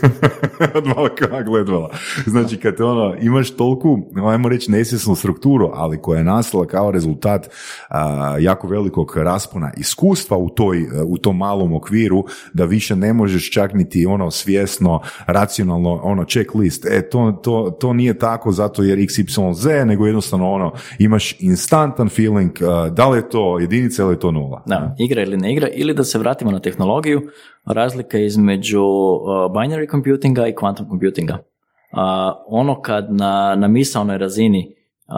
Od 0.76 0.86
Malcolma 0.86 1.42
Gladwella. 1.42 1.88
Znači, 2.26 2.56
kad 2.56 2.80
ono, 2.80 3.16
imaš 3.20 3.50
tolku, 3.50 3.98
ajmo 4.28 4.48
reći, 4.48 4.70
nesvjesnu 4.70 5.14
strukturu, 5.14 5.70
ali 5.74 5.98
koja 6.02 6.18
je 6.18 6.24
nastala 6.24 6.66
kao 6.66 6.90
rezultat 6.90 7.48
a, 7.88 8.36
jako 8.40 8.68
velikog 8.68 9.16
raspona 9.16 9.72
iskustva 9.76 10.36
u, 10.36 10.48
toj, 10.48 10.86
u 11.06 11.18
tom 11.18 11.36
malom 11.36 11.74
okviru, 11.74 12.24
da 12.52 12.64
više 12.64 12.96
ne 12.96 13.12
možeš 13.12 13.50
čak 13.50 13.74
niti 13.74 14.06
ono 14.06 14.30
svjesno, 14.30 15.00
racionalno, 15.26 16.00
ono 16.02 16.24
checklist, 16.24 16.86
e, 16.86 17.08
to, 17.08 17.40
to, 17.42 17.76
to 17.80 17.92
nije 17.92 18.18
tako 18.18 18.52
zato 18.52 18.82
jer 18.82 18.98
XYZ, 18.98 19.84
nego 19.84 20.06
jednostavno 20.06 20.50
ono, 20.50 20.72
imaš 20.98 21.40
instantan 21.40 22.08
feeling, 22.08 22.62
a, 22.62 22.88
da 22.88 23.08
li 23.08 23.18
je 23.18 23.28
to 23.28 23.58
jedinica 23.58 24.02
ili 24.02 24.12
je 24.12 24.20
to 24.20 24.30
nula. 24.30 24.62
Da, 24.66 24.94
igra 24.98 25.22
ili 25.22 25.36
ne 25.36 25.52
igra, 25.52 25.68
ili 25.68 25.94
da 25.94 26.04
se 26.04 26.18
vratimo 26.18 26.50
na 26.50 26.60
tehnologiju, 26.60 27.22
razlika 27.64 28.18
između 28.18 28.82
uh, 28.82 29.28
binary 29.52 29.90
computinga 29.90 30.46
i 30.46 30.54
quantum 30.54 30.88
computinga. 30.88 31.34
Uh, 31.34 31.98
ono 32.46 32.80
kad 32.80 33.14
na, 33.14 33.54
na 33.54 33.68
misaonoj 33.68 34.18
razini 34.18 34.68
uh, 34.68 35.14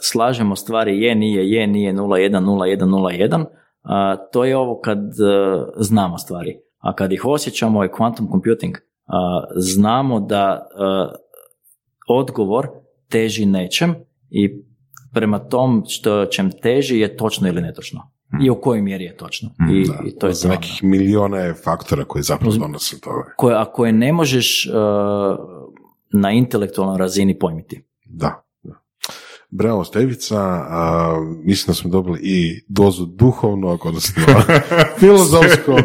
slažemo 0.00 0.56
stvari 0.56 1.02
je, 1.02 1.14
nije, 1.14 1.50
je, 1.50 1.66
nije, 1.66 1.92
0, 1.92 1.98
1, 1.98 2.40
0, 2.40 2.76
1, 2.76 2.84
0, 2.84 3.28
1, 3.28 3.44
uh, 3.44 4.30
to 4.32 4.44
je 4.44 4.56
ovo 4.56 4.80
kad 4.80 4.98
znamo 5.76 6.18
stvari. 6.18 6.58
A 6.78 6.94
kad 6.94 7.12
ih 7.12 7.24
osjećamo 7.24 7.82
je 7.82 7.92
quantum 7.92 8.30
computing. 8.30 8.76
Znamo 9.56 10.20
da 10.20 10.68
odgovor 12.08 12.68
teži 13.08 13.46
nečem 13.46 13.94
i 14.30 14.62
prema 15.14 15.38
tom 15.38 15.84
što 15.88 16.26
čem 16.26 16.50
teži 16.62 16.98
je 16.98 17.16
točno 17.16 17.48
ili 17.48 17.62
netočno. 17.62 18.10
I 18.42 18.50
u 18.50 18.60
kojoj 18.60 18.82
mjeri 18.82 19.04
je 19.04 19.16
točno. 19.16 19.50
I, 19.72 19.88
Da, 19.88 20.02
i 20.06 20.18
to 20.18 20.26
je 20.26 20.34
to. 20.42 20.48
nekih 20.48 20.84
miliona 20.84 21.54
faktora 21.64 22.04
koji 22.04 22.22
zapravo 22.22 22.54
donose 22.56 23.00
toga. 23.00 23.34
Koje, 23.36 23.56
a 23.56 23.64
koje 23.64 23.92
ne 23.92 24.12
možeš 24.12 24.66
uh, 24.66 24.74
na 26.12 26.32
intelektualnoj 26.32 26.98
razini 26.98 27.38
pojmiti. 27.38 27.84
Da. 28.04 28.44
Bravo 29.50 29.84
Stevica, 29.84 30.38
a, 30.38 31.16
mislim 31.44 31.66
da 31.66 31.74
smo 31.74 31.90
dobili 31.90 32.20
i 32.22 32.64
dozu 32.68 33.06
duhovnog, 33.06 33.86
odnosno 33.86 34.22
filozofskog 35.00 35.78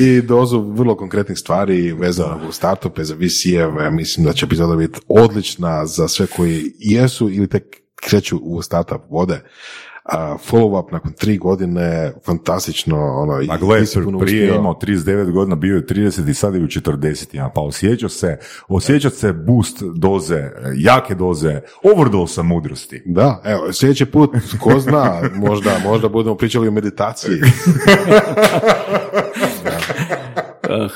i 0.00 0.22
dozu 0.22 0.60
vrlo 0.60 0.96
konkretnih 0.96 1.38
stvari 1.38 1.92
vezano 1.92 2.40
u 2.48 2.52
startupe, 2.52 3.04
za 3.04 3.14
VC-eve. 3.14 3.90
Mislim 3.90 4.26
da 4.26 4.32
će 4.32 4.46
epizoda 4.46 4.76
biti 4.76 5.00
odlična 5.08 5.86
za 5.86 6.08
sve 6.08 6.26
koji 6.26 6.72
jesu 6.78 7.30
ili 7.30 7.48
tek 7.48 7.64
kreću 7.94 8.38
u 8.42 8.62
startup 8.62 9.02
vode. 9.10 9.40
A, 10.08 10.36
follow-up 10.50 10.92
nakon 10.92 11.12
tri 11.12 11.38
godine, 11.38 12.12
fantastično. 12.24 12.96
Ono, 12.96 13.40
Pa 13.48 13.56
gle, 13.56 13.80
nisi 13.80 13.98
puno 14.04 14.18
prije 14.18 14.46
je 14.46 14.56
imao 14.56 14.74
39 14.74 15.32
godina, 15.32 15.56
bio 15.56 15.76
je 15.76 15.86
30 15.86 16.30
i 16.30 16.34
sad 16.34 16.54
je 16.54 16.60
u 16.60 16.66
40 16.66 17.50
pa 17.54 17.60
osjeća 17.60 18.08
se, 18.08 18.38
osjeća 18.68 19.10
se 19.10 19.32
boost 19.32 19.82
doze, 19.94 20.50
jake 20.76 21.14
doze, 21.14 21.60
overdosa 21.82 22.42
mudrosti. 22.42 23.02
Da, 23.06 23.42
evo, 23.44 23.72
sljedeći 23.72 24.06
put, 24.06 24.30
ko 24.60 24.80
zna, 24.80 25.20
možda, 25.34 25.70
možda 25.84 26.08
budemo 26.08 26.36
pričali 26.36 26.68
o 26.68 26.72
meditaciji. 26.72 27.40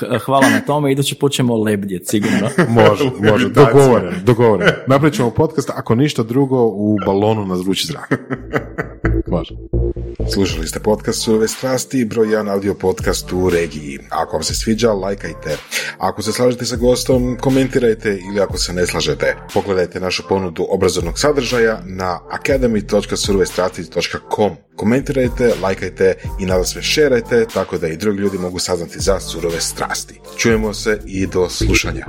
Uh, 0.01 0.09
h- 0.11 0.19
hvala 0.25 0.49
na 0.49 0.61
tome, 0.61 0.91
idući 0.91 1.15
put 1.15 1.31
ćemo 1.31 1.57
lebdjet, 1.57 2.07
sigurno. 2.07 2.49
Može, 2.69 3.03
može, 3.19 3.43
Meditacija. 3.43 3.73
dogovoren, 3.73 4.13
dogovoren. 4.23 4.69
Napravit 4.87 5.15
ćemo 5.15 5.31
podcast, 5.31 5.69
ako 5.69 5.95
ništa 5.95 6.23
drugo, 6.23 6.63
u 6.65 6.97
balonu 7.05 7.45
na 7.45 7.57
zvuči 7.57 7.87
zrak. 7.87 8.13
Može. 9.27 9.55
Slušali 10.33 10.67
ste 10.67 10.79
podcast 10.79 11.23
Surove 11.23 11.47
strasti, 11.47 12.05
broj 12.05 12.27
1 12.27 12.51
audio 12.51 12.73
podcast 12.73 13.33
u 13.33 13.49
regiji. 13.49 13.99
Ako 14.09 14.35
vam 14.37 14.43
se 14.43 14.55
sviđa, 14.55 14.93
lajkajte. 14.93 15.57
Ako 15.97 16.21
se 16.21 16.31
slažete 16.31 16.65
sa 16.65 16.75
gostom, 16.75 17.37
komentirajte 17.41 18.19
ili 18.31 18.41
ako 18.41 18.57
se 18.57 18.73
ne 18.73 18.87
slažete, 18.87 19.35
pogledajte 19.53 19.99
našu 19.99 20.23
ponudu 20.29 20.65
obrazovnog 20.69 21.19
sadržaja 21.19 21.81
na 21.85 22.19
academy.surovestrasti.com. 22.31 24.51
Komentirajte, 24.75 25.53
lajkajte 25.63 26.15
i 26.39 26.45
nada 26.45 26.63
sve 26.63 26.81
šerajte 26.81 27.45
tako 27.53 27.77
da 27.77 27.87
i 27.87 27.97
drugi 27.97 28.19
ljudi 28.19 28.37
mogu 28.37 28.59
saznati 28.59 28.99
za 28.99 29.19
surove 29.19 29.61
strasti. 29.83 30.19
Čujemo 30.37 30.73
se 30.73 31.01
i 31.05 31.27
do 31.27 31.49
slušanja. 31.49 32.05